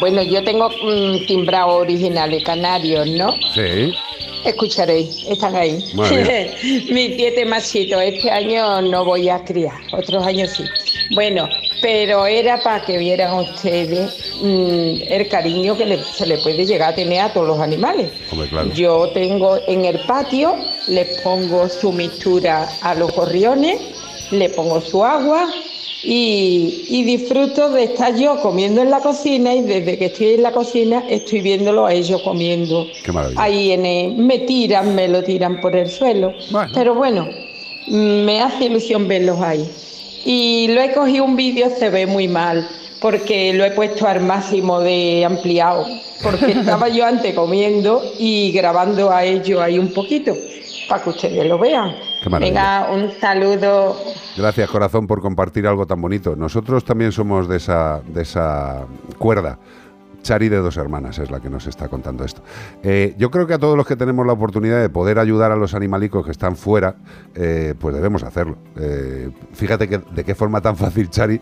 Bueno, 0.00 0.22
yo 0.22 0.42
tengo 0.44 0.68
mm, 0.70 1.26
timbrado 1.26 1.76
originales 1.76 2.42
canarios, 2.44 3.06
¿no? 3.08 3.34
Sí. 3.54 3.92
Escucharéis, 4.44 5.24
están 5.28 5.54
ahí. 5.54 5.84
Mis 6.90 7.14
siete 7.16 7.44
machitos, 7.44 8.02
este 8.02 8.30
año 8.30 8.80
no 8.82 9.04
voy 9.04 9.28
a 9.28 9.44
criar, 9.44 9.74
otros 9.92 10.24
años 10.26 10.50
sí. 10.50 10.64
Bueno, 11.14 11.48
pero 11.80 12.26
era 12.26 12.60
para 12.62 12.84
que 12.84 12.96
vieran 12.98 13.34
ustedes 13.34 14.32
mm, 14.40 14.94
el 15.12 15.28
cariño 15.28 15.76
que 15.76 15.84
le- 15.86 16.02
se 16.04 16.26
le 16.26 16.38
puede 16.38 16.64
llegar 16.64 16.92
a 16.92 16.94
tener 16.94 17.20
a 17.20 17.32
todos 17.32 17.46
los 17.48 17.60
animales. 17.60 18.10
Hombre, 18.32 18.48
claro. 18.48 18.72
Yo 18.72 19.10
tengo 19.14 19.58
en 19.68 19.84
el 19.84 19.98
patio, 20.00 20.56
les 20.88 21.20
pongo 21.20 21.68
su 21.68 21.92
mixtura 21.92 22.68
a 22.82 22.94
los 22.94 23.12
gorriones, 23.14 23.80
le 24.30 24.48
pongo 24.50 24.80
su 24.80 25.04
agua 25.04 25.48
y, 26.04 26.84
y 26.88 27.04
disfruto 27.04 27.70
de 27.70 27.84
estar 27.84 28.14
yo 28.16 28.40
comiendo 28.40 28.82
en 28.82 28.90
la 28.90 29.00
cocina 29.00 29.54
y 29.54 29.62
desde 29.62 29.98
que 29.98 30.06
estoy 30.06 30.34
en 30.34 30.42
la 30.42 30.52
cocina 30.52 31.04
estoy 31.08 31.40
viéndolo 31.42 31.86
a 31.86 31.92
ellos 31.94 32.20
comiendo. 32.22 32.86
Qué 33.04 33.12
maravilla. 33.12 33.40
Ahí 33.42 33.72
en 33.72 33.86
el- 33.86 34.14
me 34.16 34.40
tiran, 34.40 34.94
me 34.94 35.08
lo 35.08 35.22
tiran 35.22 35.60
por 35.60 35.76
el 35.76 35.88
suelo. 35.88 36.32
Pero 36.74 36.94
bueno, 36.94 37.28
me 37.88 38.40
hace 38.40 38.64
ilusión 38.66 39.06
verlos 39.08 39.40
ahí. 39.40 39.68
Y 40.24 40.68
lo 40.68 40.80
he 40.80 40.92
cogido 40.92 41.24
un 41.24 41.36
vídeo, 41.36 41.68
se 41.76 41.90
ve 41.90 42.06
muy 42.06 42.28
mal, 42.28 42.66
porque 43.00 43.52
lo 43.52 43.64
he 43.64 43.72
puesto 43.72 44.06
al 44.06 44.20
máximo 44.20 44.80
de 44.80 45.24
ampliado, 45.24 45.84
porque 46.22 46.52
estaba 46.60 46.88
yo 46.88 47.04
antes 47.04 47.34
comiendo 47.34 48.02
y 48.18 48.52
grabando 48.52 49.10
a 49.10 49.24
ellos 49.24 49.60
ahí 49.60 49.78
un 49.78 49.92
poquito, 49.92 50.36
para 50.88 51.02
que 51.02 51.10
ustedes 51.10 51.46
lo 51.46 51.58
vean. 51.58 51.94
Venga, 52.40 52.88
un 52.90 53.10
saludo. 53.20 53.96
Gracias, 54.36 54.70
corazón, 54.70 55.06
por 55.06 55.20
compartir 55.20 55.66
algo 55.66 55.86
tan 55.86 56.00
bonito. 56.00 56.36
Nosotros 56.36 56.84
también 56.84 57.12
somos 57.12 57.48
de 57.48 57.56
esa, 57.56 58.00
de 58.06 58.22
esa 58.22 58.86
cuerda. 59.18 59.58
Chari 60.22 60.48
de 60.48 60.58
dos 60.58 60.76
hermanas 60.76 61.18
es 61.18 61.30
la 61.30 61.40
que 61.40 61.50
nos 61.50 61.66
está 61.66 61.88
contando 61.88 62.24
esto. 62.24 62.42
Eh, 62.82 63.14
yo 63.18 63.30
creo 63.30 63.46
que 63.46 63.54
a 63.54 63.58
todos 63.58 63.76
los 63.76 63.86
que 63.86 63.96
tenemos 63.96 64.24
la 64.24 64.32
oportunidad 64.32 64.80
de 64.80 64.88
poder 64.88 65.18
ayudar 65.18 65.50
a 65.50 65.56
los 65.56 65.74
animalicos 65.74 66.24
que 66.24 66.30
están 66.30 66.56
fuera, 66.56 66.94
eh, 67.34 67.74
pues 67.78 67.94
debemos 67.94 68.22
hacerlo. 68.22 68.56
Eh, 68.76 69.30
fíjate 69.52 69.88
que, 69.88 69.98
de 69.98 70.24
qué 70.24 70.34
forma 70.34 70.60
tan 70.60 70.76
fácil 70.76 71.10
Chari 71.10 71.40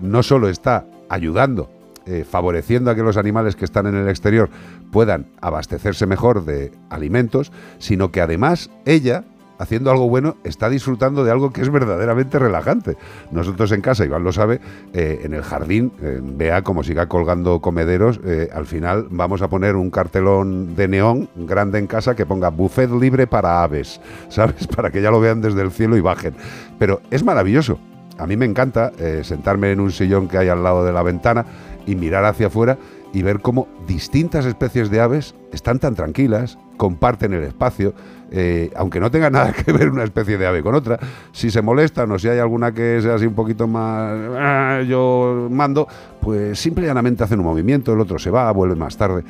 no 0.00 0.22
solo 0.22 0.48
está 0.48 0.86
ayudando, 1.08 1.68
eh, 2.10 2.24
favoreciendo 2.24 2.90
a 2.90 2.94
que 2.94 3.02
los 3.02 3.18
animales 3.18 3.54
que 3.54 3.66
están 3.66 3.86
en 3.86 3.94
el 3.94 4.08
exterior 4.08 4.48
puedan 4.90 5.26
abastecerse 5.42 6.06
mejor 6.06 6.46
de 6.46 6.72
alimentos, 6.88 7.52
sino 7.76 8.10
que 8.10 8.22
además 8.22 8.70
ella 8.86 9.24
haciendo 9.58 9.90
algo 9.90 10.08
bueno, 10.08 10.36
está 10.42 10.70
disfrutando 10.70 11.22
de 11.22 11.32
algo 11.32 11.52
que 11.52 11.60
es 11.60 11.68
verdaderamente 11.68 12.38
relajante. 12.38 12.96
Nosotros 13.30 13.72
en 13.72 13.82
casa, 13.82 14.06
Iván 14.06 14.24
lo 14.24 14.32
sabe, 14.32 14.60
eh, 14.94 15.20
en 15.22 15.34
el 15.34 15.42
jardín, 15.42 15.92
eh, 16.00 16.18
vea 16.22 16.62
como 16.62 16.82
siga 16.82 17.08
colgando 17.08 17.60
comederos, 17.60 18.20
al 18.54 18.64
final 18.64 19.08
vamos 19.10 19.42
a 19.42 19.48
poner 19.48 19.76
un 19.76 19.90
cartelón 19.90 20.76
de 20.76 20.88
neón 20.88 21.28
grande 21.34 21.78
en 21.78 21.88
casa 21.88 22.16
que 22.16 22.24
ponga 22.24 22.48
buffet 22.48 22.90
libre 22.90 23.26
para 23.26 23.62
aves, 23.62 24.00
¿sabes? 24.30 24.66
Para 24.66 24.90
que 24.90 25.02
ya 25.02 25.10
lo 25.10 25.20
vean 25.20 25.42
desde 25.42 25.60
el 25.60 25.72
cielo 25.72 25.96
y 25.98 26.00
bajen. 26.00 26.34
Pero 26.78 27.02
es 27.10 27.22
maravilloso. 27.22 27.78
A 28.16 28.26
mí 28.26 28.36
me 28.36 28.46
encanta 28.46 28.90
sentarme 29.22 29.70
en 29.70 29.78
un 29.78 29.92
sillón 29.92 30.26
que 30.26 30.38
hay 30.38 30.48
al 30.48 30.64
lado 30.64 30.84
de 30.84 30.92
la 30.92 31.04
ventana 31.04 31.46
y 31.88 31.96
mirar 31.96 32.24
hacia 32.26 32.48
afuera 32.48 32.78
y 33.12 33.22
ver 33.22 33.40
cómo 33.40 33.66
distintas 33.86 34.44
especies 34.44 34.90
de 34.90 35.00
aves 35.00 35.34
están 35.52 35.78
tan 35.78 35.94
tranquilas, 35.94 36.58
comparten 36.76 37.32
el 37.32 37.42
espacio, 37.42 37.94
eh, 38.30 38.70
aunque 38.76 39.00
no 39.00 39.10
tenga 39.10 39.30
nada 39.30 39.52
que 39.64 39.72
ver 39.72 39.88
una 39.88 40.04
especie 40.04 40.36
de 40.36 40.46
ave 40.46 40.62
con 40.62 40.74
otra, 40.74 40.98
si 41.32 41.50
se 41.50 41.62
molestan 41.62 42.12
o 42.12 42.18
si 42.18 42.28
hay 42.28 42.38
alguna 42.38 42.72
que 42.72 43.00
sea 43.00 43.14
así 43.14 43.26
un 43.26 43.32
poquito 43.34 43.66
más 43.66 44.12
"Ah, 44.36 44.82
yo 44.86 45.48
mando, 45.50 45.88
pues 46.20 46.58
simple 46.60 46.84
y 46.84 46.86
llanamente 46.88 47.24
hacen 47.24 47.38
un 47.40 47.46
movimiento, 47.46 47.94
el 47.94 48.00
otro 48.00 48.18
se 48.18 48.30
va, 48.30 48.52
vuelve 48.52 48.76
más 48.76 48.98
tarde. 48.98 49.24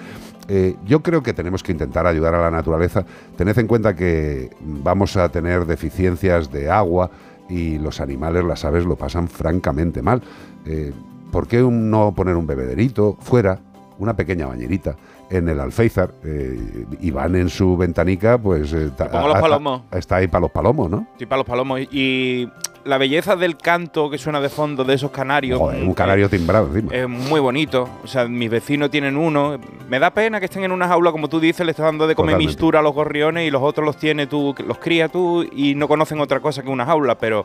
Eh, 0.49 0.75
yo 0.85 1.01
creo 1.01 1.23
que 1.23 1.33
tenemos 1.33 1.63
que 1.63 1.71
intentar 1.71 2.07
ayudar 2.07 2.35
a 2.35 2.41
la 2.41 2.51
naturaleza. 2.51 3.05
Tened 3.37 3.57
en 3.59 3.67
cuenta 3.69 3.95
que 3.95 4.51
vamos 4.61 5.17
a 5.17 5.29
tener 5.29 5.67
deficiencias 5.67 6.51
de 6.51 6.69
agua 6.71 7.11
y 7.49 7.79
los 7.79 8.01
animales, 8.01 8.43
las 8.45 8.65
aves, 8.65 8.85
lo 8.85 8.97
pasan 8.97 9.29
francamente 9.29 10.03
mal. 10.03 10.21
Eh, 10.67 10.93
¿Por 11.31 11.47
qué 11.47 11.63
un- 11.63 11.91
no 11.91 12.13
poner 12.15 12.37
un 12.37 12.47
bebederito 12.47 13.17
fuera, 13.21 13.59
una 13.99 14.15
pequeña 14.17 14.47
bañerita? 14.47 14.97
En 15.31 15.47
el 15.51 15.61
alféizar, 15.61 16.11
eh, 16.25 16.87
y 17.01 17.11
van 17.11 17.37
en 17.37 17.51
su 17.51 17.77
ventanica, 17.77 18.39
pues. 18.39 18.73
eh, 18.73 18.91
pongo 18.97 19.27
los 19.29 19.35
a- 19.35 19.39
a- 19.39 19.43
palomos. 19.43 19.83
Está 19.93 20.17
ahí 20.17 20.27
para 20.27 20.41
los 20.41 20.51
palomos, 20.51 20.91
¿no? 20.91 21.07
Sí, 21.19 21.27
para 21.27 21.39
los 21.41 21.47
palomos. 21.47 21.81
Y 21.93 22.49
la 22.85 22.97
belleza 22.97 23.37
del 23.37 23.59
canto 23.59 24.09
que 24.09 24.17
suena 24.17 24.41
de 24.41 24.49
fondo 24.49 24.85
de 24.85 24.95
esos 24.95 25.11
canarios. 25.11 25.59
Joder, 25.59 25.85
un 25.85 25.93
canario 25.93 26.31
timbrado 26.31 26.69
encima. 26.69 26.95
Es 26.95 27.07
muy 27.07 27.41
bonito. 27.41 27.87
O 28.03 28.07
sea, 28.07 28.27
mis 28.27 28.49
vecinos 28.49 28.91
tienen 28.91 29.19
uno. 29.19 29.59
Me 29.91 29.99
da 29.99 30.09
pena 30.15 30.39
que 30.41 30.47
estén 30.47 30.65
en 30.65 30.73
una 30.73 30.89
jaula, 30.89 31.13
como 31.13 31.29
tú 31.29 31.39
dices, 31.41 31.67
le 31.67 31.73
estás 31.73 31.85
dando 31.85 32.07
de 32.07 32.15
comer 32.15 32.31
Totalmente. 32.37 32.49
mistura 32.51 32.79
a 32.79 32.83
los 32.83 32.95
gorriones 32.95 33.47
y 33.47 33.51
los 33.51 33.61
otros 33.63 33.85
los 33.85 33.99
tienes 33.99 34.31
tú, 34.31 34.55
los 34.67 34.79
crías 34.79 35.13
tú 35.13 35.43
y 35.43 35.75
no 35.75 35.89
conocen 35.89 36.21
otra 36.21 36.41
cosa 36.41 36.63
que 36.63 36.71
una 36.71 36.87
jaula, 36.87 37.19
pero 37.19 37.45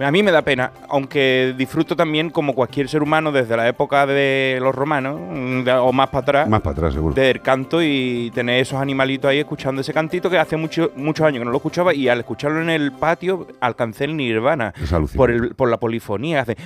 a 0.00 0.10
mí 0.10 0.22
me 0.22 0.30
da 0.30 0.42
pena, 0.42 0.70
aunque 0.88 1.54
disfruto 1.56 1.96
también 1.96 2.30
como 2.30 2.54
cualquier 2.54 2.88
ser 2.88 3.02
humano 3.02 3.32
desde 3.32 3.56
la 3.56 3.66
época 3.68 4.06
de 4.06 4.58
los 4.60 4.74
romanos 4.74 5.18
mm, 5.20 5.62
de- 5.64 5.72
o 5.72 5.92
más 5.92 6.08
para 6.08 6.22
atrás. 6.22 6.48
Más 6.48 6.60
para 6.60 6.72
atrás, 6.74 6.94
seguro. 6.94 7.14
Del 7.14 7.40
canto 7.40 7.82
y 7.82 8.30
tener 8.34 8.60
esos 8.60 8.80
animalitos 8.80 9.28
ahí 9.30 9.38
escuchando 9.40 9.80
ese 9.80 9.92
cantito 9.92 10.30
que 10.30 10.38
hace 10.38 10.56
mucho- 10.56 10.92
muchos 10.96 11.26
años 11.26 11.40
que 11.40 11.44
no 11.44 11.50
lo 11.50 11.56
escuchaba 11.56 11.92
y 11.94 12.08
al 12.08 12.20
escucharlo 12.20 12.60
en 12.62 12.70
el 12.70 12.92
patio 12.92 13.46
alcancé 13.60 14.04
el 14.04 14.16
nirvana 14.16 14.72
Es 14.80 14.92
por, 15.16 15.30
el, 15.30 15.54
por 15.54 15.68
la 15.68 15.78
polifonía. 15.78 16.42
Hace 16.42 16.56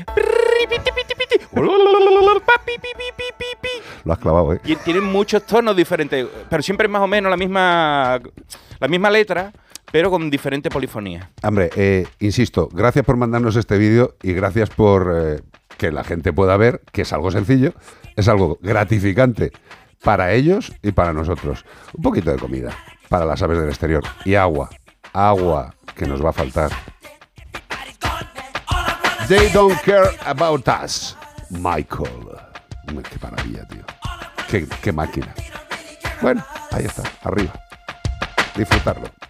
Lo 4.04 4.12
has 4.12 4.18
clavado, 4.18 4.52
¿eh? 4.54 4.60
y 4.64 4.74
tienen 4.76 5.04
muchos 5.04 5.44
tonos 5.46 5.76
diferentes, 5.76 6.26
pero 6.50 6.62
siempre 6.62 6.86
es 6.86 6.90
más 6.90 7.02
o 7.02 7.06
menos 7.06 7.30
la 7.30 7.36
misma, 7.36 8.18
la 8.80 8.88
misma 8.88 9.10
letra, 9.10 9.52
pero 9.92 10.10
con 10.10 10.30
diferente 10.30 10.70
polifonía. 10.70 11.30
Hombre, 11.42 11.70
eh, 11.76 12.06
insisto, 12.18 12.68
gracias 12.72 13.04
por 13.04 13.16
mandarnos 13.16 13.54
este 13.56 13.78
vídeo 13.78 14.16
y 14.22 14.32
gracias 14.32 14.70
por 14.70 15.12
eh, 15.14 15.40
que 15.76 15.92
la 15.92 16.02
gente 16.02 16.32
pueda 16.32 16.56
ver 16.56 16.80
que 16.90 17.02
es 17.02 17.12
algo 17.12 17.30
sencillo, 17.30 17.74
es 18.16 18.26
algo 18.26 18.58
gratificante 18.62 19.52
para 20.02 20.32
ellos 20.32 20.72
y 20.82 20.92
para 20.92 21.12
nosotros. 21.12 21.64
Un 21.94 22.02
poquito 22.02 22.32
de 22.32 22.38
comida 22.38 22.76
para 23.08 23.26
las 23.26 23.42
aves 23.42 23.58
del 23.58 23.68
exterior 23.68 24.02
y 24.24 24.34
agua, 24.34 24.70
agua 25.12 25.74
que 25.94 26.06
nos 26.06 26.24
va 26.24 26.30
a 26.30 26.32
faltar. 26.32 26.70
They 29.28 29.50
don't 29.52 29.78
care 29.82 30.10
about 30.24 30.66
us. 30.66 31.16
Michael. 31.50 32.08
Qué 32.86 33.18
maravilla, 33.22 33.66
tío. 33.68 33.84
Qué, 34.48 34.66
qué 34.82 34.92
máquina. 34.92 35.34
Bueno, 36.20 36.44
ahí 36.72 36.84
está, 36.84 37.02
arriba. 37.22 37.52
Disfrutarlo. 38.56 39.21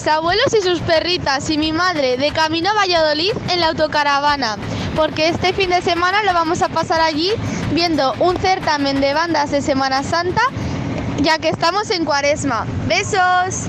Mis 0.00 0.08
abuelos 0.08 0.54
y 0.54 0.62
sus 0.62 0.80
perritas 0.80 1.50
y 1.50 1.58
mi 1.58 1.72
madre 1.72 2.16
de 2.16 2.30
camino 2.30 2.70
a 2.70 2.74
Valladolid 2.74 3.32
en 3.50 3.60
la 3.60 3.68
autocaravana, 3.68 4.56
porque 4.96 5.28
este 5.28 5.52
fin 5.52 5.68
de 5.68 5.82
semana 5.82 6.22
lo 6.22 6.32
vamos 6.32 6.62
a 6.62 6.70
pasar 6.70 7.02
allí 7.02 7.32
viendo 7.72 8.14
un 8.14 8.38
certamen 8.38 9.00
de 9.02 9.12
bandas 9.12 9.50
de 9.50 9.60
Semana 9.60 10.02
Santa, 10.02 10.40
ya 11.20 11.38
que 11.38 11.50
estamos 11.50 11.90
en 11.90 12.06
Cuaresma. 12.06 12.66
Besos. 12.86 13.68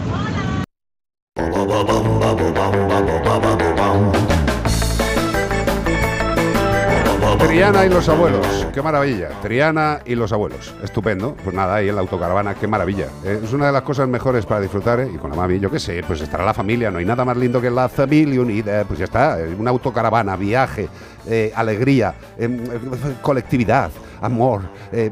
Triana 7.52 7.86
y 7.86 7.89
los 7.89 8.08
abuelos, 8.08 8.68
qué 8.74 8.82
maravilla. 8.82 9.28
Triana 9.41 9.99
y 10.06 10.16
los 10.16 10.32
abuelos, 10.32 10.74
estupendo. 10.82 11.36
Pues 11.43 11.54
nada, 11.54 11.76
ahí 11.76 11.89
en 11.89 11.95
la 11.95 12.02
autocaravana, 12.02 12.56
qué 12.56 12.66
maravilla. 12.66 13.08
Eh, 13.26 13.41
es 13.43 13.52
una 13.52 13.66
de 13.66 13.74
las 13.74 13.82
cosas 13.82 14.08
mejores 14.08 14.45
para 14.45 14.62
disfrutar, 14.62 15.02
¿eh? 15.02 15.12
Y 15.14 15.18
con 15.18 15.32
la 15.32 15.36
mami, 15.36 15.60
yo 15.60 15.70
qué 15.70 15.78
sé, 15.78 16.02
pues 16.08 16.22
estará 16.22 16.45
la 16.45 16.54
familia, 16.54 16.89
no 16.89 16.99
hay 16.99 17.06
nada 17.06 17.26
más 17.26 17.36
lindo 17.36 17.60
que 17.60 17.70
la 17.70 17.89
familia 17.89 18.39
unida. 18.39 18.86
Pues 18.86 18.99
ya 18.99 19.04
está, 19.04 19.38
eh, 19.41 19.54
una 19.60 19.70
autocaravana, 19.70 20.38
viaje, 20.38 20.88
alegría, 21.54 22.16
em, 22.38 22.58
colectividad, 23.22 23.91
amor, 24.22 24.62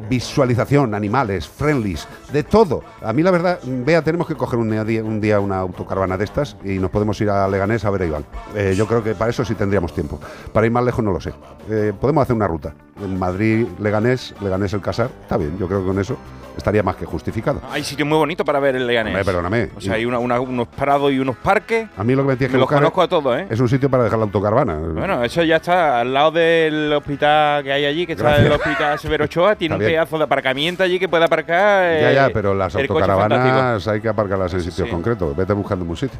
visualización, 0.09 0.95
animales, 0.95 1.47
friendlies, 1.47 2.07
de 2.31 2.43
todo. 2.43 2.83
A 3.03 3.11
mí 3.11 3.21
la 3.21 3.31
verdad, 3.31 3.59
vea, 3.63 4.01
tenemos 4.01 4.25
que 4.25 4.35
coger 4.35 4.57
un 4.57 4.71
día, 4.71 5.03
un 5.03 5.19
día 5.21 5.39
una 5.41 5.59
autocaravana 5.59 6.17
de 6.17 6.23
estas 6.23 6.55
y 6.63 6.79
nos 6.79 6.89
podemos 6.89 7.19
ir 7.21 7.29
a 7.29 7.47
Leganés 7.47 7.85
a 7.85 7.89
ver 7.91 8.03
a 8.03 8.05
Iván. 8.05 8.25
Yo 8.75 8.87
creo 8.87 9.03
que 9.03 9.13
para 9.13 9.29
eso 9.29 9.45
sí 9.45 9.53
tendríamos 9.55 9.93
tiempo. 9.93 10.19
Para 10.51 10.65
ir 10.65 10.71
más 10.71 10.83
lejos 10.83 11.03
no 11.03 11.11
lo 11.11 11.19
sé. 11.19 11.31
Eh, 11.69 11.93
podemos 11.99 12.23
hacer 12.23 12.35
una 12.35 12.47
ruta. 12.47 12.73
En 13.03 13.17
Madrid, 13.19 13.67
Leganés, 13.79 14.33
Leganés 14.41 14.73
el 14.73 14.81
Casar, 14.81 15.09
está 15.21 15.37
bien, 15.37 15.57
yo 15.59 15.67
creo 15.67 15.81
que 15.81 15.87
con 15.87 15.99
eso 15.99 16.17
estaría 16.57 16.83
más 16.83 16.97
que 16.97 17.05
justificado. 17.05 17.61
Hay 17.71 17.83
sitio 17.85 18.05
muy 18.05 18.17
bonito 18.17 18.43
para 18.43 18.59
ver 18.59 18.75
el 18.75 18.85
Leganés. 18.85 19.11
Hombre, 19.13 19.23
perdóname. 19.23 19.69
O 19.77 19.79
sea, 19.79 19.93
hay 19.93 20.03
una- 20.03 20.19
una- 20.19 20.41
unos 20.41 20.67
prados 20.67 21.09
y 21.13 21.19
unos 21.19 21.37
parques. 21.37 21.87
A 21.95 22.03
mí 22.03 22.13
lo 22.15 22.23
que 22.23 22.27
me 22.29 22.35
tienes 22.35 22.51
que 22.51 22.57
Me 22.57 22.59
los 22.59 22.65
buscar 22.67 22.79
conozco 22.79 23.01
a 23.03 23.07
todos, 23.07 23.39
¿eh? 23.39 23.47
es 23.49 23.59
un 23.61 23.69
sitio 23.69 23.89
para 23.89 24.03
dejar 24.03 24.19
la 24.19 24.25
autocaravana. 24.25 24.75
Bueno, 24.77 25.23
eso 25.23 25.41
ya 25.43 25.57
está 25.57 26.01
al 26.01 26.13
lado 26.13 26.31
del 26.31 26.91
hospital 26.91 27.63
que 27.63 27.71
hay 27.71 27.85
allí, 27.85 28.05
que 28.05 28.13
está 28.13 28.35
el 28.37 28.51
hospital 28.51 28.99
Severo 28.99 29.23
Ochoa, 29.25 29.55
tiene 29.55 29.75
un 29.75 29.81
pedazo 29.81 30.17
de 30.17 30.23
aparcamiento 30.25 30.83
allí 30.83 30.99
que 30.99 31.07
puede 31.07 31.23
aparcar. 31.23 32.01
Ya, 32.01 32.11
eh, 32.11 32.15
ya, 32.15 32.29
pero 32.33 32.53
las 32.53 32.75
autocaravanas 32.75 33.87
hay 33.87 34.01
que 34.01 34.09
aparcarlas 34.09 34.53
en 34.55 34.61
sitios 34.61 34.89
concretos. 34.89 35.35
Vete 35.37 35.53
buscando 35.53 35.85
un 35.85 35.95
sitio. 35.95 36.19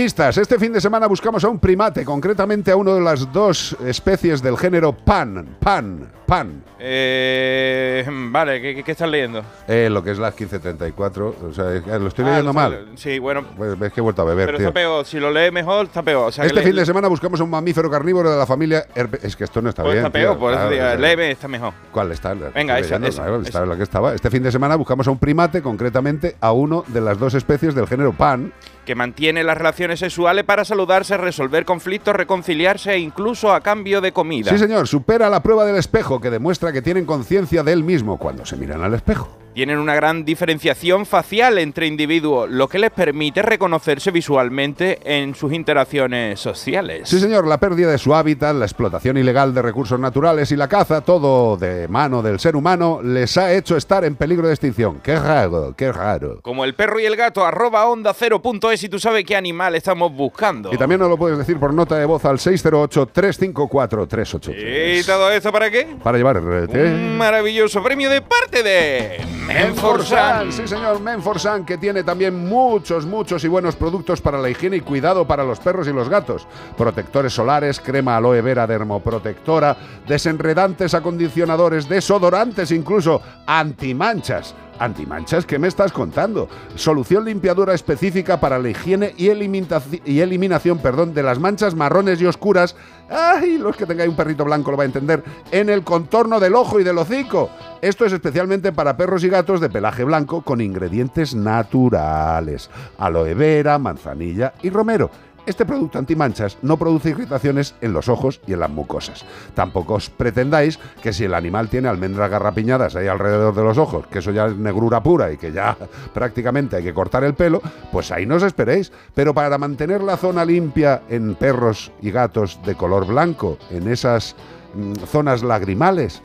Pistas. 0.00 0.36
Este 0.36 0.58
fin 0.58 0.74
de 0.74 0.80
semana 0.82 1.06
buscamos 1.06 1.42
a 1.42 1.48
un 1.48 1.58
primate, 1.58 2.04
concretamente 2.04 2.70
a 2.70 2.76
uno 2.76 2.94
de 2.94 3.00
las 3.00 3.32
dos 3.32 3.74
especies 3.82 4.42
del 4.42 4.58
género 4.58 4.92
pan. 4.92 5.56
Pan. 5.58 6.12
Pan. 6.26 6.62
Eh, 6.78 8.04
vale, 8.30 8.60
¿qué, 8.60 8.90
estás 8.92 9.08
leyendo? 9.08 9.42
Eh, 9.66 9.88
lo 9.90 10.04
que 10.04 10.10
es 10.10 10.18
las 10.18 10.38
1534. 10.38 11.36
O 11.48 11.52
sea, 11.54 11.72
es 11.72 11.82
que 11.82 11.98
lo 11.98 12.08
estoy 12.08 12.26
Ah, 12.26 12.28
leyendo 12.28 12.50
lo- 12.50 12.52
mal. 12.52 12.88
Sí, 12.96 13.18
bueno. 13.18 13.42
Pues 13.56 13.78
ves 13.78 13.90
que 13.90 14.00
he 14.00 14.02
vuelto 14.02 14.20
a 14.20 14.26
beber, 14.26 14.44
Pero 14.44 14.58
tío. 14.58 14.66
está 14.68 14.74
peor, 14.74 15.06
si 15.06 15.18
lo 15.18 15.30
lees 15.30 15.50
mejor, 15.50 15.86
está 15.86 16.02
peor. 16.02 16.28
O 16.28 16.32
sea, 16.32 16.42
que 16.42 16.48
Este 16.48 16.60
fin 16.62 16.76
de 16.76 16.84
semana 16.84 17.08
buscamos 17.08 17.40
a 17.40 17.44
un 17.44 17.50
mamífero 17.50 17.90
carnívoro 17.90 18.30
de 18.30 18.36
la 18.36 18.44
familia 18.44 18.84
herpe- 18.94 19.20
Es 19.22 19.34
que 19.34 19.44
esto 19.44 19.62
no 19.62 19.70
está 19.70 19.82
pues 19.82 19.94
bien. 19.94 20.04
está 20.04 20.12
peor, 20.12 20.32
tío. 20.32 20.40
por 20.40 20.52
eso 20.52 20.68
sea, 20.68 20.94
leve 20.96 21.30
está 21.30 21.48
mejor. 21.48 21.72
¿Cuál 21.90 22.12
está? 22.12 22.34
Venga, 22.34 22.78
esa, 22.78 22.96
esa, 22.96 23.22
claro, 23.22 23.36
esa. 23.36 23.48
está 23.48 23.62
en 23.62 23.68
la 23.70 23.76
que 23.76 23.82
estaba. 23.84 24.14
Este 24.14 24.28
fin 24.28 24.42
de 24.42 24.52
semana 24.52 24.76
buscamos 24.76 25.08
a 25.08 25.10
un 25.10 25.18
primate, 25.18 25.62
concretamente 25.62 26.36
a 26.42 26.52
uno 26.52 26.84
de 26.88 27.00
las 27.00 27.18
dos 27.18 27.32
especies 27.32 27.74
del 27.74 27.86
género 27.86 28.12
pan. 28.12 28.52
Que 28.86 28.94
mantiene 28.94 29.44
las 29.44 29.58
relaciones 29.58 29.98
sexuales 29.98 30.44
para 30.44 30.64
saludarse, 30.64 31.16
resolver 31.18 31.64
conflictos, 31.64 32.14
reconciliarse 32.14 32.92
e 32.92 32.98
incluso 32.98 33.52
a 33.52 33.60
cambio 33.60 34.00
de 34.00 34.12
comida. 34.12 34.50
Sí, 34.52 34.58
señor, 34.58 34.86
supera 34.86 35.28
la 35.28 35.42
prueba 35.42 35.66
del 35.66 35.76
espejo 35.76 36.20
que 36.20 36.30
demuestra 36.30 36.72
que 36.72 36.80
tienen 36.80 37.04
conciencia 37.04 37.64
de 37.64 37.72
él 37.72 37.82
mismo 37.82 38.16
cuando 38.16 38.46
se 38.46 38.56
miran 38.56 38.82
al 38.82 38.94
espejo. 38.94 39.45
Tienen 39.56 39.78
una 39.78 39.94
gran 39.94 40.26
diferenciación 40.26 41.06
facial 41.06 41.56
entre 41.56 41.86
individuos, 41.86 42.50
lo 42.50 42.68
que 42.68 42.78
les 42.78 42.90
permite 42.90 43.40
reconocerse 43.40 44.10
visualmente 44.10 44.98
en 45.02 45.34
sus 45.34 45.54
interacciones 45.54 46.38
sociales. 46.38 47.08
Sí, 47.08 47.18
señor, 47.18 47.46
la 47.46 47.56
pérdida 47.56 47.90
de 47.90 47.96
su 47.96 48.14
hábitat, 48.14 48.54
la 48.54 48.66
explotación 48.66 49.16
ilegal 49.16 49.54
de 49.54 49.62
recursos 49.62 49.98
naturales 49.98 50.52
y 50.52 50.56
la 50.56 50.68
caza, 50.68 51.00
todo 51.00 51.56
de 51.56 51.88
mano 51.88 52.20
del 52.20 52.38
ser 52.38 52.54
humano, 52.54 53.00
les 53.02 53.38
ha 53.38 53.54
hecho 53.54 53.78
estar 53.78 54.04
en 54.04 54.16
peligro 54.16 54.46
de 54.46 54.52
extinción. 54.52 55.00
Qué 55.02 55.18
raro, 55.18 55.72
qué 55.74 55.90
raro. 55.90 56.40
Como 56.42 56.66
el 56.66 56.74
perro 56.74 57.00
y 57.00 57.06
el 57.06 57.16
gato, 57.16 57.46
arroba 57.46 57.86
onda 57.86 58.12
cero 58.12 58.42
punto 58.42 58.70
es 58.70 58.84
y 58.84 58.90
tú 58.90 58.98
sabes 58.98 59.24
qué 59.24 59.36
animal 59.36 59.74
estamos 59.74 60.12
buscando. 60.12 60.70
Y 60.70 60.76
también 60.76 61.00
nos 61.00 61.08
lo 61.08 61.16
puedes 61.16 61.38
decir 61.38 61.58
por 61.58 61.72
nota 61.72 61.96
de 61.96 62.04
voz 62.04 62.26
al 62.26 62.36
608-354-383. 62.36 65.00
¿Y 65.00 65.04
todo 65.04 65.30
esto 65.30 65.50
para 65.50 65.70
qué? 65.70 65.96
Para 66.02 66.18
llevar. 66.18 66.40
Un 66.40 67.16
maravilloso 67.16 67.82
premio 67.82 68.10
de 68.10 68.20
parte 68.20 68.62
de 68.62 69.45
Menforsan. 69.46 70.52
Sí, 70.52 70.66
señor, 70.66 71.00
Menforsan, 71.00 71.64
que 71.64 71.78
tiene 71.78 72.02
también 72.02 72.48
muchos, 72.48 73.06
muchos 73.06 73.44
y 73.44 73.48
buenos 73.48 73.76
productos 73.76 74.20
para 74.20 74.38
la 74.38 74.50
higiene 74.50 74.78
y 74.78 74.80
cuidado 74.80 75.26
para 75.26 75.44
los 75.44 75.60
perros 75.60 75.86
y 75.88 75.92
los 75.92 76.08
gatos. 76.08 76.46
Protectores 76.76 77.32
solares, 77.32 77.80
crema 77.80 78.16
aloe 78.16 78.40
vera 78.42 78.66
dermoprotectora, 78.66 79.76
desenredantes, 80.06 80.94
acondicionadores, 80.94 81.88
desodorantes, 81.88 82.70
incluso 82.72 83.22
antimanchas. 83.46 84.54
¿Antimanchas? 84.78 85.46
¿Qué 85.46 85.58
me 85.58 85.68
estás 85.68 85.92
contando? 85.92 86.48
Solución 86.74 87.24
limpiadura 87.24 87.74
específica 87.74 88.40
para 88.40 88.58
la 88.58 88.70
higiene 88.70 89.14
y 89.16 89.28
eliminación 89.28 90.78
perdón, 90.78 91.14
de 91.14 91.22
las 91.22 91.38
manchas 91.38 91.74
marrones 91.74 92.20
y 92.20 92.26
oscuras. 92.26 92.76
¡Ay! 93.08 93.58
Los 93.58 93.76
que 93.76 93.86
tengáis 93.86 94.10
un 94.10 94.16
perrito 94.16 94.44
blanco 94.44 94.70
lo 94.70 94.76
va 94.76 94.82
a 94.82 94.86
entender. 94.86 95.22
En 95.50 95.70
el 95.70 95.84
contorno 95.84 96.40
del 96.40 96.54
ojo 96.54 96.80
y 96.80 96.84
del 96.84 96.98
hocico. 96.98 97.50
Esto 97.80 98.04
es 98.04 98.12
especialmente 98.12 98.72
para 98.72 98.96
perros 98.96 99.22
y 99.24 99.28
gatos 99.28 99.60
de 99.60 99.70
pelaje 99.70 100.04
blanco 100.04 100.42
con 100.42 100.60
ingredientes 100.60 101.34
naturales. 101.34 102.70
Aloe 102.98 103.34
vera, 103.34 103.78
manzanilla 103.78 104.54
y 104.62 104.70
romero. 104.70 105.10
Este 105.46 105.64
producto 105.64 105.98
antimanchas 105.98 106.58
no 106.62 106.76
produce 106.76 107.10
irritaciones 107.10 107.76
en 107.80 107.92
los 107.92 108.08
ojos 108.08 108.40
y 108.48 108.52
en 108.52 108.60
las 108.60 108.70
mucosas. 108.70 109.24
Tampoco 109.54 109.94
os 109.94 110.10
pretendáis 110.10 110.78
que 111.00 111.12
si 111.12 111.24
el 111.24 111.34
animal 111.34 111.68
tiene 111.68 111.88
almendras 111.88 112.28
garrapiñadas 112.28 112.96
ahí 112.96 113.06
alrededor 113.06 113.54
de 113.54 113.62
los 113.62 113.78
ojos, 113.78 114.08
que 114.08 114.18
eso 114.18 114.32
ya 114.32 114.46
es 114.46 114.56
negrura 114.56 115.04
pura 115.04 115.30
y 115.32 115.36
que 115.36 115.52
ya 115.52 115.76
prácticamente 116.14 116.76
hay 116.76 116.82
que 116.82 116.92
cortar 116.92 117.22
el 117.22 117.34
pelo, 117.34 117.62
pues 117.92 118.10
ahí 118.10 118.26
no 118.26 118.34
os 118.34 118.42
esperéis. 118.42 118.90
Pero 119.14 119.32
para 119.34 119.56
mantener 119.56 120.02
la 120.02 120.16
zona 120.16 120.44
limpia 120.44 121.02
en 121.08 121.36
perros 121.36 121.92
y 122.02 122.10
gatos 122.10 122.58
de 122.64 122.74
color 122.74 123.06
blanco, 123.06 123.56
en 123.70 123.86
esas 123.86 124.34
mm, 124.74 124.94
zonas 125.06 125.44
lagrimales, 125.44 126.22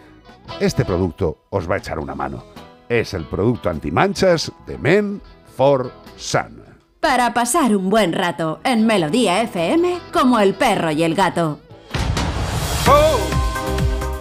este 0.60 0.84
producto 0.84 1.46
os 1.52 1.70
va 1.70 1.76
a 1.76 1.78
echar 1.78 2.00
una 2.00 2.16
mano. 2.16 2.44
Es 2.90 3.14
el 3.14 3.26
producto 3.26 3.70
antimanchas 3.70 4.52
de 4.66 4.80
Men 4.80 5.22
for 5.56 5.92
Sun. 6.18 6.61
Para 7.02 7.34
pasar 7.34 7.76
un 7.76 7.90
buen 7.90 8.14
rato 8.14 8.60
en 8.64 8.86
Melodía 8.86 9.42
FM 9.42 9.98
como 10.14 10.40
el 10.40 10.54
perro 10.54 10.92
y 10.92 11.02
el 11.02 11.16
gato. 11.16 11.60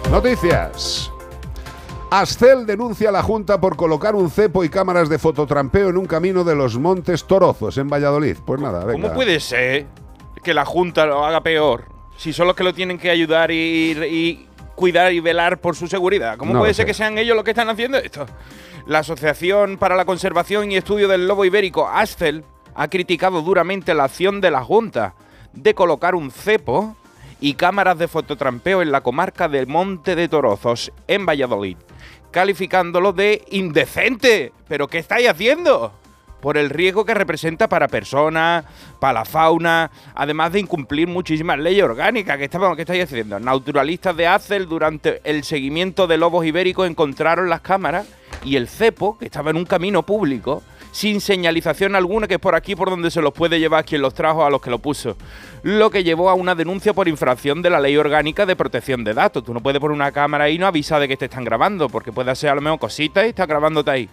Noticias. 0.09 1.11
Ascel 2.09 2.65
denuncia 2.65 3.09
a 3.09 3.11
la 3.11 3.21
Junta 3.21 3.61
por 3.61 3.75
colocar 3.77 4.15
un 4.15 4.31
cepo 4.31 4.63
y 4.63 4.69
cámaras 4.69 5.09
de 5.09 5.19
fototrampeo 5.19 5.89
en 5.89 5.97
un 5.97 6.07
camino 6.07 6.43
de 6.43 6.55
los 6.55 6.77
Montes 6.79 7.23
Torozos, 7.25 7.77
en 7.77 7.87
Valladolid. 7.87 8.35
Pues 8.43 8.59
nada, 8.59 8.83
venga. 8.83 9.01
¿Cómo 9.03 9.13
puede 9.13 9.39
ser 9.39 9.85
que 10.43 10.53
la 10.55 10.65
Junta 10.65 11.05
lo 11.05 11.23
haga 11.23 11.41
peor? 11.43 11.85
Si 12.17 12.33
son 12.33 12.47
los 12.47 12.55
que 12.55 12.63
lo 12.63 12.73
tienen 12.73 12.97
que 12.97 13.11
ayudar 13.11 13.51
y, 13.51 13.91
y 13.91 14.47
cuidar 14.75 15.13
y 15.13 15.19
velar 15.19 15.59
por 15.61 15.75
su 15.75 15.87
seguridad. 15.87 16.35
¿Cómo 16.37 16.51
No 16.53 16.59
puede 16.59 16.73
ser 16.73 16.83
sé. 16.85 16.87
que 16.87 16.93
sean 16.95 17.19
ellos 17.19 17.35
los 17.35 17.45
que 17.45 17.51
están 17.51 17.69
haciendo 17.69 17.99
esto? 17.99 18.25
La 18.87 18.99
Asociación 18.99 19.77
para 19.77 19.95
la 19.95 20.03
Conservación 20.05 20.71
y 20.71 20.77
Estudio 20.77 21.07
del 21.07 21.27
Lobo 21.27 21.45
Ibérico, 21.45 21.87
ASCEL, 21.87 22.43
ha 22.75 22.87
criticado 22.87 23.41
duramente 23.41 23.93
la 23.93 24.05
acción 24.05 24.41
de 24.41 24.51
la 24.51 24.63
Junta 24.63 25.13
de 25.53 25.73
colocar 25.73 26.15
un 26.15 26.31
cepo 26.31 26.95
y 27.39 27.55
cámaras 27.55 27.97
de 27.97 28.07
fototrampeo 28.07 28.81
en 28.81 28.91
la 28.91 29.01
comarca 29.01 29.49
del 29.49 29.67
Monte 29.67 30.15
de 30.15 30.29
Torozos, 30.29 30.91
en 31.07 31.25
Valladolid, 31.25 31.77
calificándolo 32.29 33.13
de 33.13 33.43
indecente. 33.49 34.53
¿Pero 34.67 34.87
qué 34.87 34.99
estáis 34.99 35.27
haciendo? 35.27 35.91
Por 36.39 36.57
el 36.57 36.69
riesgo 36.69 37.05
que 37.05 37.13
representa 37.13 37.67
para 37.67 37.87
personas, 37.87 38.65
para 38.99 39.19
la 39.19 39.25
fauna, 39.25 39.91
además 40.15 40.53
de 40.53 40.59
incumplir 40.59 41.07
muchísimas 41.07 41.59
leyes 41.59 41.83
orgánicas. 41.83 42.37
¿Qué, 42.37 42.45
estáis 42.45 43.03
haciendo? 43.03 43.39
Naturalistas 43.39 44.15
de 44.15 44.27
Acel 44.27 44.67
durante 44.67 45.21
el 45.23 45.43
seguimiento 45.43 46.07
de 46.07 46.17
lobos 46.17 46.45
ibéricos 46.45 46.89
encontraron 46.89 47.49
las 47.49 47.61
cámaras 47.61 48.07
y 48.43 48.55
el 48.55 48.67
cepo, 48.67 49.17
que 49.17 49.25
estaba 49.25 49.51
en 49.51 49.57
un 49.57 49.65
camino 49.65 50.03
público, 50.03 50.63
sin 50.91 51.21
señalización 51.21 51.95
alguna, 51.95 52.27
que 52.27 52.35
es 52.35 52.39
por 52.39 52.55
aquí 52.55 52.75
por 52.75 52.89
donde 52.89 53.11
se 53.11 53.21
los 53.21 53.33
puede 53.33 53.59
llevar 53.59 53.85
quien 53.85 54.01
los 54.01 54.13
trajo 54.13 54.45
a 54.45 54.49
los 54.49 54.61
que 54.61 54.69
lo 54.69 54.79
puso. 54.79 55.17
Lo 55.63 55.89
que 55.89 56.03
llevó 56.03 56.29
a 56.29 56.33
una 56.33 56.55
denuncia 56.55 56.93
por 56.93 57.07
infracción 57.07 57.61
de 57.61 57.69
la 57.69 57.79
ley 57.79 57.97
orgánica 57.97 58.45
de 58.45 58.55
protección 58.55 59.03
de 59.03 59.13
datos. 59.13 59.43
Tú 59.43 59.53
no 59.53 59.61
puedes 59.61 59.79
poner 59.79 59.95
una 59.95 60.11
cámara 60.11 60.49
y 60.49 60.57
no 60.57 60.67
avisar 60.67 60.99
de 60.99 61.07
que 61.07 61.17
te 61.17 61.25
están 61.25 61.43
grabando, 61.43 61.89
porque 61.89 62.11
puede 62.11 62.31
hacer 62.31 62.49
a 62.49 62.55
lo 62.55 62.61
mejor 62.61 62.79
cositas 62.79 63.25
y 63.25 63.29
está 63.29 63.45
grabándote 63.45 63.91
ahí. 63.91 64.09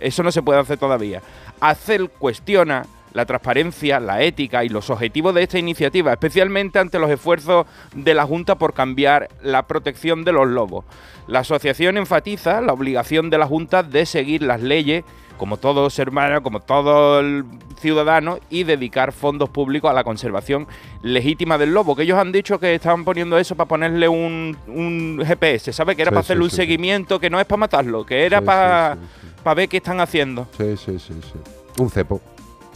Eso 0.00 0.22
no 0.22 0.32
se 0.32 0.42
puede 0.42 0.60
hacer 0.60 0.78
todavía. 0.78 1.22
Acel 1.60 2.10
cuestiona 2.10 2.86
la 3.12 3.26
transparencia, 3.26 4.00
la 4.00 4.22
ética 4.22 4.64
y 4.64 4.68
los 4.68 4.90
objetivos 4.90 5.34
de 5.34 5.42
esta 5.42 5.58
iniciativa, 5.58 6.12
especialmente 6.12 6.78
ante 6.78 6.98
los 6.98 7.10
esfuerzos 7.10 7.66
de 7.94 8.14
la 8.14 8.24
Junta 8.24 8.56
por 8.56 8.72
cambiar 8.72 9.28
la 9.42 9.66
protección 9.66 10.24
de 10.24 10.32
los 10.32 10.48
lobos. 10.48 10.84
La 11.26 11.40
asociación 11.40 11.98
enfatiza 11.98 12.60
la 12.60 12.72
obligación 12.72 13.30
de 13.30 13.38
la 13.38 13.46
Junta 13.46 13.82
de 13.82 14.06
seguir 14.06 14.42
las 14.42 14.62
leyes 14.62 15.04
como 15.42 15.56
todo 15.56 15.90
ser 15.90 16.10
humano, 16.10 16.40
como 16.40 16.60
todo 16.60 17.18
el 17.18 17.44
ciudadano, 17.80 18.38
y 18.48 18.62
dedicar 18.62 19.10
fondos 19.10 19.48
públicos 19.48 19.90
a 19.90 19.92
la 19.92 20.04
conservación 20.04 20.68
legítima 21.02 21.58
del 21.58 21.74
lobo. 21.74 21.96
Que 21.96 22.04
ellos 22.04 22.16
han 22.16 22.30
dicho 22.30 22.60
que 22.60 22.76
estaban 22.76 23.04
poniendo 23.04 23.36
eso 23.36 23.56
para 23.56 23.66
ponerle 23.66 24.06
un, 24.06 24.56
un 24.68 25.20
GPS, 25.26 25.72
¿sabe? 25.72 25.96
Que 25.96 26.02
era 26.02 26.10
Sí, 26.10 26.14
para 26.14 26.20
hacerle 26.20 26.42
sí, 26.42 26.44
un 26.44 26.50
sí, 26.50 26.56
seguimiento, 26.58 27.18
que 27.18 27.28
no 27.28 27.40
es 27.40 27.46
para 27.46 27.56
matarlo, 27.58 28.06
que 28.06 28.24
era 28.24 28.40
para, 28.40 28.96
para 29.42 29.54
ver 29.54 29.68
qué 29.68 29.78
están 29.78 29.98
haciendo. 29.98 30.46
Sí, 30.56 30.76
sí, 30.76 30.96
sí, 31.00 31.14
sí. 31.20 31.82
Un 31.82 31.90
cepo. 31.90 32.20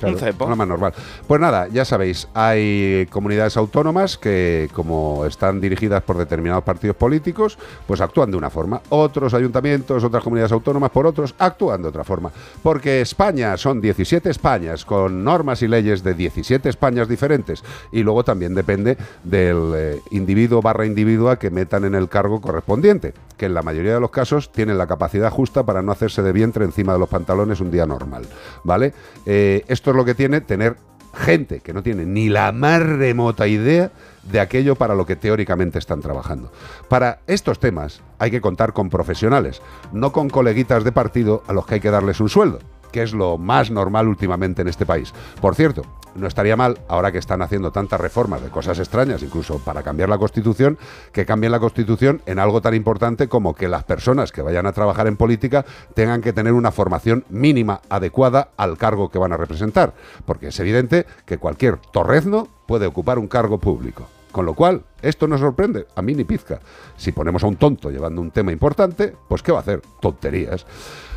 Un 0.02 0.18
cepo. 0.18 0.48
Lo 0.48 0.56
más 0.56 0.68
normal. 0.68 0.92
Pues 1.26 1.40
nada, 1.40 1.68
ya 1.68 1.84
sabéis, 1.84 2.28
hay 2.34 3.06
comunidades 3.10 3.56
autónomas 3.56 4.18
que, 4.18 4.68
como 4.72 5.24
están 5.24 5.60
dirigidas 5.60 6.02
por 6.02 6.18
determinados 6.18 6.64
partidos 6.64 6.96
políticos, 6.96 7.58
pues 7.86 8.00
actúan 8.00 8.30
de 8.30 8.36
una 8.36 8.50
forma. 8.50 8.80
Otros 8.90 9.32
ayuntamientos, 9.34 10.04
otras 10.04 10.22
comunidades 10.22 10.52
autónomas, 10.52 10.90
por 10.90 11.06
otros, 11.06 11.34
actúan 11.38 11.82
de 11.82 11.88
otra 11.88 12.04
forma. 12.04 12.30
Porque 12.62 13.00
España 13.00 13.56
son 13.56 13.80
17 13.80 14.28
Españas, 14.28 14.84
con 14.84 15.24
normas 15.24 15.62
y 15.62 15.68
leyes 15.68 16.02
de 16.02 16.14
17 16.14 16.68
Españas 16.68 17.08
diferentes. 17.08 17.62
Y 17.92 18.02
luego 18.02 18.24
también 18.24 18.54
depende 18.54 18.96
del 19.24 19.72
eh, 19.74 20.00
individuo 20.10 20.60
barra 20.60 20.86
individua 20.86 21.38
que 21.38 21.50
metan 21.50 21.84
en 21.84 21.94
el 21.94 22.08
cargo 22.08 22.40
correspondiente, 22.40 23.14
que 23.36 23.46
en 23.46 23.54
la 23.54 23.62
mayoría 23.62 23.94
de 23.94 24.00
los 24.00 24.10
casos 24.10 24.52
tienen 24.52 24.78
la 24.78 24.86
capacidad 24.86 25.30
justa 25.30 25.64
para 25.64 25.82
no 25.82 25.92
hacerse 25.92 26.22
de 26.22 26.32
vientre 26.32 26.64
encima 26.64 26.92
de 26.92 26.98
los 26.98 27.08
pantalones 27.08 27.60
un 27.60 27.70
día 27.70 27.86
normal. 27.86 28.26
¿Vale? 28.64 28.92
Eh, 29.24 29.64
esto 29.68 29.85
es 29.90 29.96
lo 29.96 30.04
que 30.04 30.14
tiene 30.14 30.40
tener 30.40 30.76
gente 31.16 31.60
que 31.60 31.72
no 31.72 31.82
tiene 31.82 32.04
ni 32.04 32.28
la 32.28 32.52
más 32.52 32.82
remota 32.82 33.46
idea 33.46 33.90
de 34.30 34.40
aquello 34.40 34.76
para 34.76 34.94
lo 34.94 35.06
que 35.06 35.16
teóricamente 35.16 35.78
están 35.78 36.00
trabajando. 36.00 36.52
Para 36.88 37.20
estos 37.26 37.58
temas 37.58 38.02
hay 38.18 38.30
que 38.30 38.40
contar 38.40 38.72
con 38.72 38.90
profesionales, 38.90 39.62
no 39.92 40.12
con 40.12 40.28
coleguitas 40.28 40.84
de 40.84 40.92
partido 40.92 41.42
a 41.46 41.52
los 41.52 41.66
que 41.66 41.74
hay 41.74 41.80
que 41.80 41.90
darles 41.90 42.20
un 42.20 42.28
sueldo, 42.28 42.58
que 42.90 43.02
es 43.02 43.12
lo 43.12 43.38
más 43.38 43.70
normal 43.70 44.08
últimamente 44.08 44.62
en 44.62 44.68
este 44.68 44.86
país. 44.86 45.12
Por 45.40 45.54
cierto, 45.54 45.82
no 46.16 46.26
estaría 46.26 46.56
mal, 46.56 46.78
ahora 46.88 47.12
que 47.12 47.18
están 47.18 47.42
haciendo 47.42 47.72
tantas 47.72 48.00
reformas 48.00 48.42
de 48.42 48.48
cosas 48.48 48.78
extrañas, 48.78 49.22
incluso 49.22 49.58
para 49.58 49.82
cambiar 49.82 50.08
la 50.08 50.18
Constitución, 50.18 50.78
que 51.12 51.26
cambien 51.26 51.52
la 51.52 51.60
Constitución 51.60 52.22
en 52.26 52.38
algo 52.38 52.60
tan 52.60 52.74
importante 52.74 53.28
como 53.28 53.54
que 53.54 53.68
las 53.68 53.84
personas 53.84 54.32
que 54.32 54.42
vayan 54.42 54.66
a 54.66 54.72
trabajar 54.72 55.06
en 55.06 55.16
política 55.16 55.64
tengan 55.94 56.22
que 56.22 56.32
tener 56.32 56.52
una 56.52 56.72
formación 56.72 57.24
mínima 57.28 57.80
adecuada 57.88 58.48
al 58.56 58.78
cargo 58.78 59.10
que 59.10 59.18
van 59.18 59.32
a 59.32 59.36
representar. 59.36 59.94
Porque 60.24 60.48
es 60.48 60.60
evidente 60.60 61.06
que 61.24 61.38
cualquier 61.38 61.76
torrezno 61.76 62.48
puede 62.66 62.86
ocupar 62.86 63.18
un 63.18 63.28
cargo 63.28 63.58
público. 63.58 64.08
Con 64.36 64.44
lo 64.44 64.52
cual, 64.52 64.82
esto 65.00 65.26
nos 65.26 65.40
sorprende, 65.40 65.86
a 65.94 66.02
mí 66.02 66.12
ni 66.14 66.24
pizca. 66.24 66.60
Si 66.94 67.10
ponemos 67.10 67.42
a 67.42 67.46
un 67.46 67.56
tonto 67.56 67.90
llevando 67.90 68.20
un 68.20 68.30
tema 68.30 68.52
importante, 68.52 69.14
pues 69.26 69.42
¿qué 69.42 69.50
va 69.50 69.60
a 69.60 69.60
hacer? 69.62 69.80
Tonterías. 69.98 70.66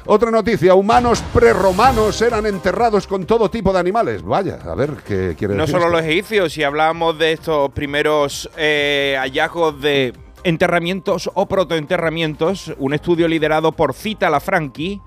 Otra 0.05 0.31
noticia, 0.31 0.73
humanos 0.73 1.21
prerromanos 1.33 2.21
eran 2.21 2.45
enterrados 2.45 3.07
con 3.07 3.25
todo 3.25 3.51
tipo 3.51 3.73
de 3.73 3.79
animales. 3.79 4.23
Vaya, 4.23 4.59
a 4.65 4.73
ver 4.73 4.91
qué 5.05 5.35
quiere 5.37 5.53
No 5.53 5.63
decir. 5.63 5.73
solo 5.75 5.87
esto? 5.87 5.97
los 5.97 6.05
egipcios, 6.09 6.53
si 6.53 6.63
hablamos 6.63 7.19
de 7.19 7.33
estos 7.33 7.69
primeros 7.71 8.49
eh, 8.55 9.17
hallazgos 9.19 9.81
de 9.81 10.13
enterramientos 10.45 11.29
o 11.33 11.45
protoenterramientos, 11.45 12.73
un 12.77 12.93
estudio 12.93 13.27
liderado 13.27 13.73
por 13.73 13.93
Cita 13.93 14.29
Lafranchi 14.29 15.01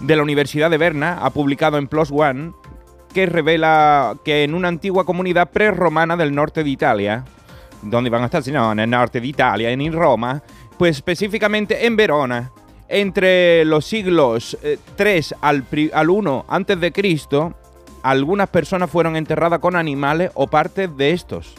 de 0.00 0.16
la 0.16 0.24
Universidad 0.24 0.70
de 0.72 0.78
Berna 0.78 1.18
ha 1.22 1.30
publicado 1.30 1.78
en 1.78 1.86
Plus 1.86 2.10
One 2.10 2.52
que 3.12 3.26
revela 3.26 4.16
que 4.24 4.44
en 4.44 4.54
una 4.54 4.68
antigua 4.68 5.04
comunidad 5.04 5.50
prerromana 5.50 6.16
del 6.16 6.34
norte 6.34 6.62
de 6.64 6.70
Italia, 6.70 7.24
donde 7.82 8.10
van 8.10 8.22
a 8.22 8.26
estar, 8.26 8.42
si 8.42 8.52
no, 8.52 8.72
en 8.72 8.80
el 8.80 8.90
norte 8.90 9.20
de 9.20 9.26
Italia, 9.26 9.70
en 9.70 9.92
Roma, 9.92 10.42
pues 10.76 10.96
específicamente 10.96 11.86
en 11.86 11.96
Verona, 11.96 12.52
entre 12.88 13.64
los 13.64 13.84
siglos 13.84 14.56
eh, 14.62 14.78
3 14.96 15.34
al, 15.40 15.64
al 15.92 16.10
1 16.10 16.44
antes 16.48 16.80
de 16.80 16.92
Cristo, 16.92 17.54
algunas 18.02 18.48
personas 18.48 18.90
fueron 18.90 19.16
enterradas 19.16 19.58
con 19.58 19.76
animales 19.76 20.30
o 20.34 20.46
partes 20.46 20.96
de 20.96 21.12
estos, 21.12 21.54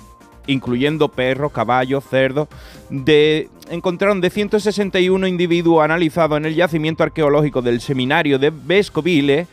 incluyendo 0.47 1.09
perros, 1.09 1.51
caballos, 1.51 2.03
cerdos. 2.09 2.47
De, 2.89 3.49
encontraron 3.69 4.21
de 4.21 4.29
161 4.29 5.27
individuos 5.27 5.83
analizados 5.83 6.37
en 6.37 6.45
el 6.45 6.55
yacimiento 6.55 7.03
arqueológico 7.03 7.61
del 7.61 7.81
seminario 7.81 8.39
de 8.39 8.49
Vescovile, 8.49 9.47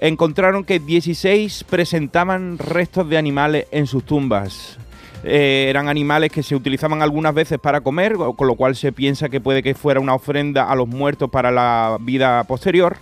encontraron 0.00 0.64
que 0.64 0.80
16 0.80 1.64
presentaban 1.64 2.58
restos 2.58 3.08
de 3.08 3.18
animales 3.18 3.66
en 3.70 3.86
sus 3.86 4.04
tumbas. 4.04 4.78
Eh, 5.22 5.66
eran 5.68 5.88
animales 5.88 6.32
que 6.32 6.42
se 6.42 6.56
utilizaban 6.56 7.02
algunas 7.02 7.34
veces 7.34 7.58
para 7.58 7.82
comer, 7.82 8.14
con 8.14 8.48
lo 8.48 8.54
cual 8.54 8.74
se 8.74 8.92
piensa 8.92 9.28
que 9.28 9.40
puede 9.40 9.62
que 9.62 9.74
fuera 9.74 10.00
una 10.00 10.14
ofrenda 10.14 10.64
a 10.64 10.74
los 10.74 10.88
muertos 10.88 11.28
para 11.30 11.50
la 11.50 11.98
vida 12.00 12.42
posterior. 12.44 12.96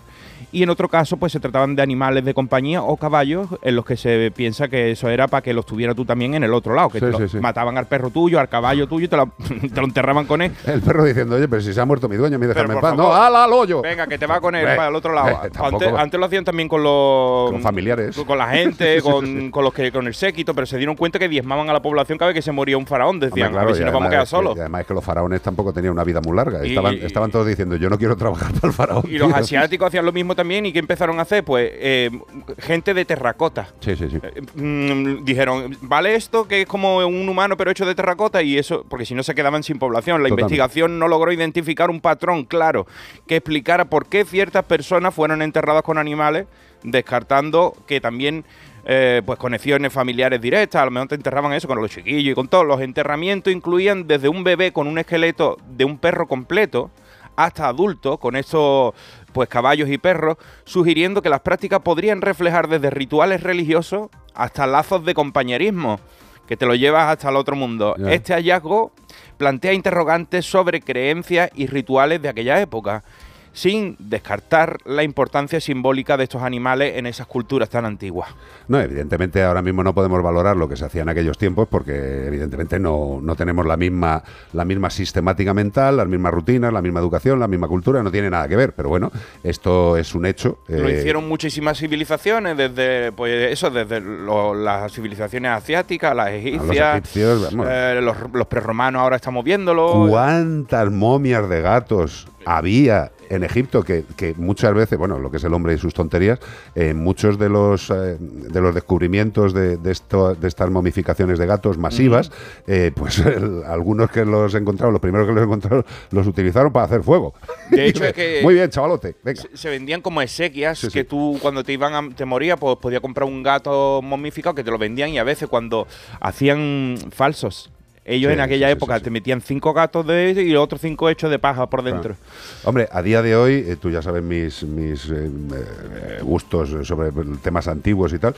Y 0.50 0.62
en 0.62 0.70
otro 0.70 0.88
caso, 0.88 1.16
pues 1.18 1.32
se 1.32 1.40
trataban 1.40 1.76
de 1.76 1.82
animales 1.82 2.24
de 2.24 2.32
compañía 2.32 2.82
o 2.82 2.96
caballos 2.96 3.48
en 3.62 3.76
los 3.76 3.84
que 3.84 3.96
se 3.98 4.30
piensa 4.34 4.68
que 4.68 4.92
eso 4.92 5.08
era 5.10 5.28
para 5.28 5.42
que 5.42 5.52
los 5.52 5.66
tuviera 5.66 5.94
tú 5.94 6.04
también 6.06 6.32
en 6.34 6.42
el 6.44 6.54
otro 6.54 6.74
lado, 6.74 6.88
que 6.88 7.00
Sí, 7.00 7.06
te 7.06 7.16
sí, 7.18 7.28
sí. 7.28 7.38
mataban 7.38 7.76
al 7.76 7.86
perro 7.86 8.08
tuyo, 8.10 8.40
al 8.40 8.48
caballo 8.48 8.86
tuyo 8.88 9.04
y 9.04 9.08
te 9.08 9.16
lo, 9.16 9.30
te 9.74 9.80
lo 9.80 9.84
enterraban 9.84 10.24
con 10.26 10.40
él. 10.40 10.52
El 10.66 10.80
perro 10.80 11.04
diciendo, 11.04 11.36
oye, 11.36 11.48
pero 11.48 11.60
si 11.60 11.74
se 11.74 11.80
ha 11.80 11.84
muerto 11.84 12.08
mi 12.08 12.16
dueño, 12.16 12.38
me 12.38 12.46
déjame 12.46 12.74
en 12.74 12.80
paz. 12.80 12.96
No, 12.96 13.12
¡ala 13.14 13.44
al 13.44 13.52
hoyo! 13.52 13.82
Venga, 13.82 14.06
que 14.06 14.16
te 14.18 14.26
va 14.26 14.40
con 14.40 14.54
él 14.54 14.64
para 14.64 14.88
el 14.88 14.94
otro 14.94 15.12
lado. 15.12 15.28
eh, 15.44 15.50
antes, 15.98 16.18
lo 16.18 16.26
hacían 16.26 16.44
también 16.44 16.66
con 16.68 16.82
los 16.82 17.50
Con 17.50 17.60
familiares. 17.60 18.16
con 18.16 18.38
la 18.38 18.48
gente, 18.48 19.02
con, 19.02 19.50
con 19.50 19.64
los 19.64 19.74
que 19.74 19.92
con 19.92 20.06
el 20.06 20.14
séquito, 20.14 20.54
pero 20.54 20.66
se 20.66 20.78
dieron 20.78 20.96
cuenta 20.96 21.18
que 21.18 21.28
diezmaban 21.28 21.68
a 21.68 21.72
la 21.74 21.82
población 21.82 22.16
cada 22.16 22.30
vez 22.30 22.34
que 22.36 22.42
se 22.42 22.52
moría 22.52 22.78
un 22.78 22.86
faraón. 22.86 23.20
Decían, 23.20 23.48
Hombre, 23.48 23.50
claro, 23.50 23.60
a 23.60 23.66
ver 23.66 23.76
si 23.76 23.84
nos 23.84 23.92
vamos 23.92 24.06
a 24.06 24.10
quedar 24.10 24.22
que- 24.24 24.30
solos. 24.30 24.58
además 24.58 24.80
es 24.80 24.86
que 24.86 24.94
los 24.94 25.04
faraones 25.04 25.42
tampoco 25.42 25.72
tenían 25.74 25.92
una 25.92 26.04
vida 26.04 26.20
muy 26.24 26.34
larga. 26.34 26.64
Y- 26.64 26.70
estaban, 26.70 26.94
estaban 26.94 27.30
todos 27.30 27.46
diciendo, 27.46 27.76
yo 27.76 27.90
no 27.90 27.98
quiero 27.98 28.16
trabajar 28.16 28.52
para 28.54 28.68
el 28.68 28.72
faraón. 28.72 29.04
Y 29.08 29.18
los 29.18 29.28
tío". 29.28 29.36
asiáticos 29.36 29.88
hacían 29.88 30.06
lo 30.06 30.12
mismo 30.12 30.34
también. 30.38 30.64
¿Y 30.64 30.72
qué 30.72 30.78
empezaron 30.78 31.18
a 31.18 31.22
hacer? 31.22 31.44
Pues 31.44 31.70
eh, 31.74 32.10
gente 32.58 32.94
de 32.94 33.04
terracota. 33.04 33.68
Sí, 33.80 33.96
sí, 33.96 34.08
sí. 34.08 34.18
Eh, 34.22 34.42
mm, 34.54 35.24
dijeron, 35.24 35.76
¿vale 35.82 36.14
esto 36.14 36.46
que 36.46 36.62
es 36.62 36.66
como 36.66 36.98
un 36.98 37.28
humano 37.28 37.56
pero 37.56 37.70
hecho 37.70 37.84
de 37.84 37.94
terracota? 37.94 38.40
Y 38.42 38.56
eso, 38.56 38.86
porque 38.88 39.04
si 39.04 39.14
no 39.14 39.22
se 39.22 39.34
quedaban 39.34 39.62
sin 39.62 39.78
población. 39.78 40.22
La 40.22 40.28
Totalmente. 40.28 40.54
investigación 40.54 40.98
no 40.98 41.08
logró 41.08 41.32
identificar 41.32 41.90
un 41.90 42.00
patrón 42.00 42.44
claro 42.44 42.86
que 43.26 43.36
explicara 43.36 43.86
por 43.86 44.06
qué 44.06 44.24
ciertas 44.24 44.64
personas 44.64 45.12
fueron 45.12 45.42
enterradas 45.42 45.82
con 45.82 45.98
animales, 45.98 46.46
descartando 46.84 47.74
que 47.86 48.00
también 48.00 48.44
eh, 48.84 49.22
pues 49.26 49.38
conexiones 49.38 49.92
familiares 49.92 50.40
directas, 50.40 50.80
a 50.80 50.84
lo 50.84 50.92
mejor 50.92 51.08
te 51.08 51.16
enterraban 51.16 51.52
eso 51.52 51.66
con 51.66 51.80
los 51.80 51.90
chiquillos 51.90 52.32
y 52.32 52.34
con 52.34 52.46
todos. 52.46 52.64
Los 52.64 52.80
enterramientos 52.80 53.52
incluían 53.52 54.06
desde 54.06 54.28
un 54.28 54.44
bebé 54.44 54.72
con 54.72 54.86
un 54.86 54.98
esqueleto 54.98 55.58
de 55.76 55.84
un 55.84 55.98
perro 55.98 56.28
completo 56.28 56.90
hasta 57.38 57.68
adultos 57.68 58.18
con 58.18 58.34
estos 58.34 58.94
pues 59.38 59.48
caballos 59.48 59.88
y 59.88 59.98
perros, 59.98 60.36
sugiriendo 60.64 61.22
que 61.22 61.28
las 61.28 61.42
prácticas 61.42 61.78
podrían 61.78 62.22
reflejar 62.22 62.66
desde 62.66 62.90
rituales 62.90 63.40
religiosos 63.40 64.08
hasta 64.34 64.66
lazos 64.66 65.04
de 65.04 65.14
compañerismo, 65.14 66.00
que 66.48 66.56
te 66.56 66.66
lo 66.66 66.74
llevas 66.74 67.08
hasta 67.08 67.28
el 67.28 67.36
otro 67.36 67.54
mundo. 67.54 67.94
Este 68.08 68.34
hallazgo 68.34 68.90
plantea 69.36 69.74
interrogantes 69.74 70.44
sobre 70.44 70.80
creencias 70.80 71.52
y 71.54 71.68
rituales 71.68 72.20
de 72.20 72.30
aquella 72.30 72.60
época, 72.60 73.04
sin 73.52 73.96
descartar 73.98 74.78
la 74.84 75.02
importancia 75.02 75.60
simbólica 75.60 76.16
de 76.16 76.24
estos 76.24 76.42
animales 76.42 76.96
en 76.96 77.06
esas 77.06 77.26
culturas 77.26 77.68
tan 77.68 77.84
antiguas. 77.84 78.28
No, 78.68 78.80
evidentemente 78.80 79.42
ahora 79.42 79.62
mismo 79.62 79.82
no 79.82 79.94
podemos 79.94 80.22
valorar 80.22 80.56
lo 80.56 80.68
que 80.68 80.76
se 80.76 80.84
hacía 80.84 81.02
en 81.02 81.08
aquellos 81.08 81.38
tiempos 81.38 81.66
porque 81.68 82.26
evidentemente 82.26 82.78
no, 82.78 83.18
no 83.22 83.34
tenemos 83.36 83.66
la 83.66 83.76
misma, 83.76 84.22
la 84.52 84.64
misma 84.64 84.90
sistemática 84.90 85.54
mental, 85.54 85.96
las 85.96 86.06
mismas 86.06 86.32
rutinas, 86.32 86.72
la 86.72 86.82
misma 86.82 87.00
educación, 87.00 87.40
la 87.40 87.48
misma 87.48 87.68
cultura, 87.68 88.02
no 88.02 88.10
tiene 88.10 88.30
nada 88.30 88.46
que 88.48 88.56
ver. 88.56 88.72
Pero 88.74 88.88
bueno, 88.90 89.10
esto 89.42 89.96
es 89.96 90.14
un 90.14 90.26
hecho. 90.26 90.58
Lo 90.68 90.88
eh, 90.88 90.98
hicieron 90.98 91.26
muchísimas 91.28 91.78
civilizaciones, 91.78 92.56
desde 92.56 93.12
pues 93.12 93.50
eso, 93.52 93.70
desde 93.70 94.00
lo- 94.00 94.54
las 94.54 94.92
civilizaciones 94.92 95.50
asiáticas, 95.52 96.14
las 96.14 96.30
egipcias, 96.30 96.96
egipcios, 96.98 97.54
eh, 97.66 98.00
los, 98.02 98.16
los 98.32 98.46
prerromanos 98.46 99.00
ahora 99.02 99.16
estamos 99.16 99.44
viéndolo. 99.44 100.06
¿Cuántas 100.08 100.90
momias 100.90 101.48
de 101.48 101.60
gatos 101.60 102.28
había 102.56 103.12
en 103.30 103.44
Egipto 103.44 103.82
que, 103.82 104.04
que 104.16 104.32
muchas 104.38 104.72
veces, 104.72 104.98
bueno, 104.98 105.18
lo 105.18 105.30
que 105.30 105.36
es 105.36 105.44
el 105.44 105.52
hombre 105.52 105.74
y 105.74 105.78
sus 105.78 105.92
tonterías, 105.92 106.38
en 106.74 106.96
muchos 106.96 107.38
de 107.38 107.50
los 107.50 107.90
eh, 107.90 108.16
de 108.18 108.60
los 108.62 108.74
descubrimientos 108.74 109.52
de, 109.52 109.76
de, 109.76 109.92
esto- 109.92 110.34
de 110.34 110.48
estas 110.48 110.70
momificaciones 110.70 111.38
de 111.38 111.44
gatos 111.46 111.76
masivas, 111.76 112.32
eh, 112.66 112.90
pues 112.94 113.18
el- 113.26 113.64
algunos 113.64 114.10
que 114.10 114.24
los 114.24 114.54
encontraron, 114.54 114.94
los 114.94 115.02
primeros 115.02 115.26
que 115.28 115.34
los 115.34 115.44
encontraron, 115.44 115.84
los 116.10 116.26
utilizaron 116.26 116.72
para 116.72 116.86
hacer 116.86 117.02
fuego. 117.02 117.34
De 117.70 117.86
hecho, 117.88 118.04
es 118.04 118.14
que- 118.14 118.40
Muy 118.42 118.54
bien, 118.54 118.70
chavalote, 118.70 119.16
venga. 119.22 119.42
Se, 119.42 119.54
se 119.54 119.68
vendían 119.68 120.00
como 120.00 120.22
exequias 120.22 120.78
Sí, 120.78 120.86
sí. 120.86 120.92
que 120.94 121.04
tú 121.04 121.38
cuando 121.42 121.62
te 121.62 121.74
iban 121.74 121.92
a, 121.94 122.14
te 122.14 122.24
moría 122.24 122.56
pues 122.56 122.78
podías 122.78 123.02
comprar 123.02 123.28
un 123.28 123.42
gato 123.42 124.00
momificado 124.02 124.54
que 124.54 124.64
te 124.64 124.70
lo 124.70 124.78
vendían 124.78 125.10
y 125.10 125.18
a 125.18 125.24
veces 125.24 125.48
cuando 125.48 125.86
hacían 126.20 126.96
falsos 127.10 127.70
Ellos 128.08 128.30
Sí, 128.30 128.34
en 128.34 128.40
aquella 128.40 128.68
sí, 128.68 128.72
sí, 128.72 128.76
época 128.76 129.00
te 129.00 129.10
metían 129.10 129.42
cinco 129.42 129.74
gatos 129.74 130.06
de 130.06 130.32
y 130.32 130.56
otros 130.56 130.80
cinco 130.80 131.10
hechos 131.10 131.30
de 131.30 131.38
paja 131.38 131.68
por 131.68 131.82
dentro. 131.82 132.16
Hombre, 132.64 132.88
a 132.90 133.02
día 133.02 133.20
de 133.20 133.36
hoy, 133.36 133.64
eh, 133.66 133.76
tú 133.76 133.90
ya 133.90 134.00
sabes 134.00 134.22
mis, 134.22 134.62
mis 134.62 135.10
eh, 135.10 135.30
eh, 135.30 136.18
gustos 136.22 136.70
sobre 136.86 137.10
temas 137.42 137.68
antiguos 137.68 138.12
y 138.14 138.18
tal, 138.18 138.34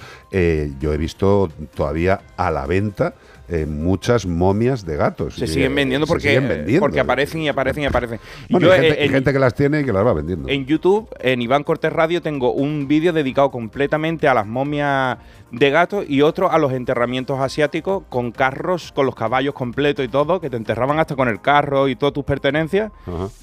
yo 0.80 0.92
he 0.92 0.96
visto 0.96 1.50
todavía 1.74 2.20
a 2.36 2.50
la 2.50 2.66
venta 2.66 3.14
eh, 3.50 3.66
muchas 3.66 4.26
momias 4.26 4.86
de 4.86 4.96
gatos. 4.96 5.34
Se 5.34 5.46
siguen 5.46 5.74
vendiendo 5.74 6.06
se 6.06 6.10
porque, 6.12 6.28
siguen 6.28 6.48
vendiendo. 6.48 6.80
porque 6.80 7.00
aparecen 7.00 7.42
y 7.42 7.48
aparecen 7.48 7.82
y 7.82 7.86
aparecen. 7.86 8.20
Bueno, 8.48 8.68
Yo, 8.68 8.72
hay, 8.72 8.80
gente, 8.80 9.00
eh, 9.00 9.02
hay 9.02 9.08
gente 9.08 9.32
que 9.32 9.38
las 9.38 9.54
tiene 9.54 9.80
y 9.80 9.84
que 9.84 9.92
las 9.92 10.06
va 10.06 10.12
vendiendo. 10.12 10.48
En 10.48 10.66
YouTube, 10.66 11.08
en 11.18 11.42
Iván 11.42 11.64
Cortés 11.64 11.92
Radio, 11.92 12.22
tengo 12.22 12.52
un 12.52 12.86
vídeo 12.86 13.12
dedicado 13.12 13.50
completamente 13.50 14.28
a 14.28 14.34
las 14.34 14.46
momias 14.46 15.18
de 15.52 15.70
gatos 15.70 16.04
y 16.08 16.22
otro 16.22 16.50
a 16.50 16.58
los 16.58 16.72
enterramientos 16.72 17.40
asiáticos 17.40 18.04
con 18.08 18.30
carros, 18.30 18.92
con 18.92 19.06
los 19.06 19.14
caballos 19.14 19.54
completos 19.54 20.04
y 20.04 20.08
todo, 20.08 20.40
que 20.40 20.48
te 20.48 20.56
enterraban 20.56 20.98
hasta 20.98 21.16
con 21.16 21.28
el 21.28 21.40
carro 21.40 21.88
y 21.88 21.96
todas 21.96 22.12
tus 22.12 22.24
pertenencias. 22.24 22.92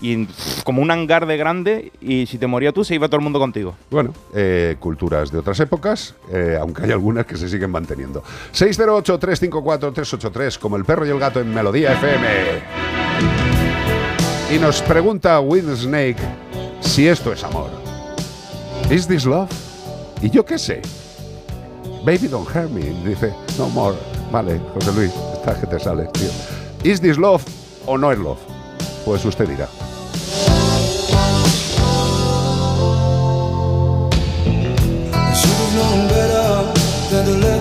Y 0.01 0.25
pff, 0.25 0.63
como 0.63 0.81
un 0.81 0.91
hangar 0.91 1.25
de 1.25 1.37
grande, 1.37 1.91
y 2.01 2.25
si 2.27 2.37
te 2.37 2.47
moría 2.47 2.71
tú, 2.71 2.83
se 2.83 2.95
iba 2.95 3.07
todo 3.07 3.17
el 3.17 3.23
mundo 3.23 3.39
contigo. 3.39 3.75
Bueno, 3.89 4.13
eh, 4.33 4.77
culturas 4.79 5.31
de 5.31 5.39
otras 5.39 5.59
épocas, 5.59 6.15
eh, 6.31 6.57
aunque 6.59 6.83
hay 6.83 6.91
algunas 6.91 7.25
que 7.25 7.35
se 7.35 7.49
siguen 7.49 7.71
manteniendo. 7.71 8.23
608-354-383, 9.97 10.57
como 10.59 10.75
el 10.75 10.85
perro 10.85 11.05
y 11.05 11.09
el 11.09 11.19
gato 11.19 11.39
en 11.39 11.53
Melodía 11.53 11.93
FM. 11.93 12.27
Y 14.53 14.59
nos 14.59 14.81
pregunta 14.81 15.39
Will 15.39 15.75
Snake 15.75 16.17
si 16.81 17.07
esto 17.07 17.33
es 17.33 17.43
amor. 17.43 17.69
¿Is 18.89 19.07
this 19.07 19.25
love? 19.25 19.49
Y 20.21 20.29
yo 20.29 20.45
qué 20.45 20.57
sé. 20.57 20.81
Baby 22.05 22.27
don't 22.29 22.47
hurt 22.47 22.69
me. 22.69 22.81
Dice, 23.07 23.33
no 23.57 23.69
more. 23.69 23.97
Vale, 24.31 24.59
José 24.73 24.91
Luis, 24.93 25.11
estás 25.33 25.57
que 25.57 25.67
te 25.67 25.79
sales, 25.79 26.11
tío. 26.13 26.29
¿Is 26.83 27.01
this 27.01 27.17
love 27.17 27.43
o 27.85 27.97
no 27.97 28.11
es 28.11 28.19
love? 28.19 28.39
Pues 29.05 29.25
usted 29.25 29.47
dirá. 29.47 29.67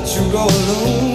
You 0.06 0.30
go 0.30 0.46
alone. 0.46 1.05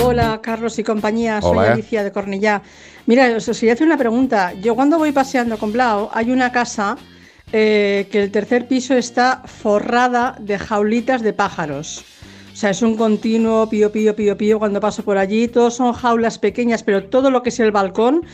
Hola, 0.02 0.40
Carlos 0.42 0.78
y 0.78 0.84
compañía. 0.84 1.40
Soy 1.40 1.58
Hola. 1.58 1.72
Alicia 1.72 2.02
de 2.02 2.12
Cornellá. 2.12 2.62
Mira, 3.06 3.36
os 3.36 3.46
quería 3.46 3.74
hacer 3.74 3.86
una 3.86 3.98
pregunta. 3.98 4.52
Yo 4.54 4.74
cuando 4.74 4.98
voy 4.98 5.12
paseando 5.12 5.58
con 5.58 5.72
Blau, 5.72 6.08
hay 6.12 6.30
una 6.30 6.52
casa 6.52 6.96
eh, 7.52 8.08
que 8.10 8.22
el 8.22 8.30
tercer 8.30 8.68
piso 8.68 8.94
está 8.94 9.42
forrada 9.44 10.36
de 10.40 10.58
jaulitas 10.58 11.22
de 11.22 11.32
pájaros. 11.32 12.04
O 12.52 12.56
sea, 12.56 12.70
es 12.70 12.82
un 12.82 12.96
continuo 12.96 13.68
pío, 13.68 13.92
pío, 13.92 14.14
pío, 14.14 14.36
pío 14.36 14.58
cuando 14.58 14.80
paso 14.80 15.04
por 15.04 15.18
allí. 15.18 15.48
Todos 15.48 15.74
son 15.74 15.92
jaulas 15.92 16.38
pequeñas, 16.38 16.82
pero 16.82 17.04
todo 17.04 17.30
lo 17.30 17.42
que 17.42 17.50
es 17.50 17.60
el 17.60 17.70
balcón, 17.72 18.24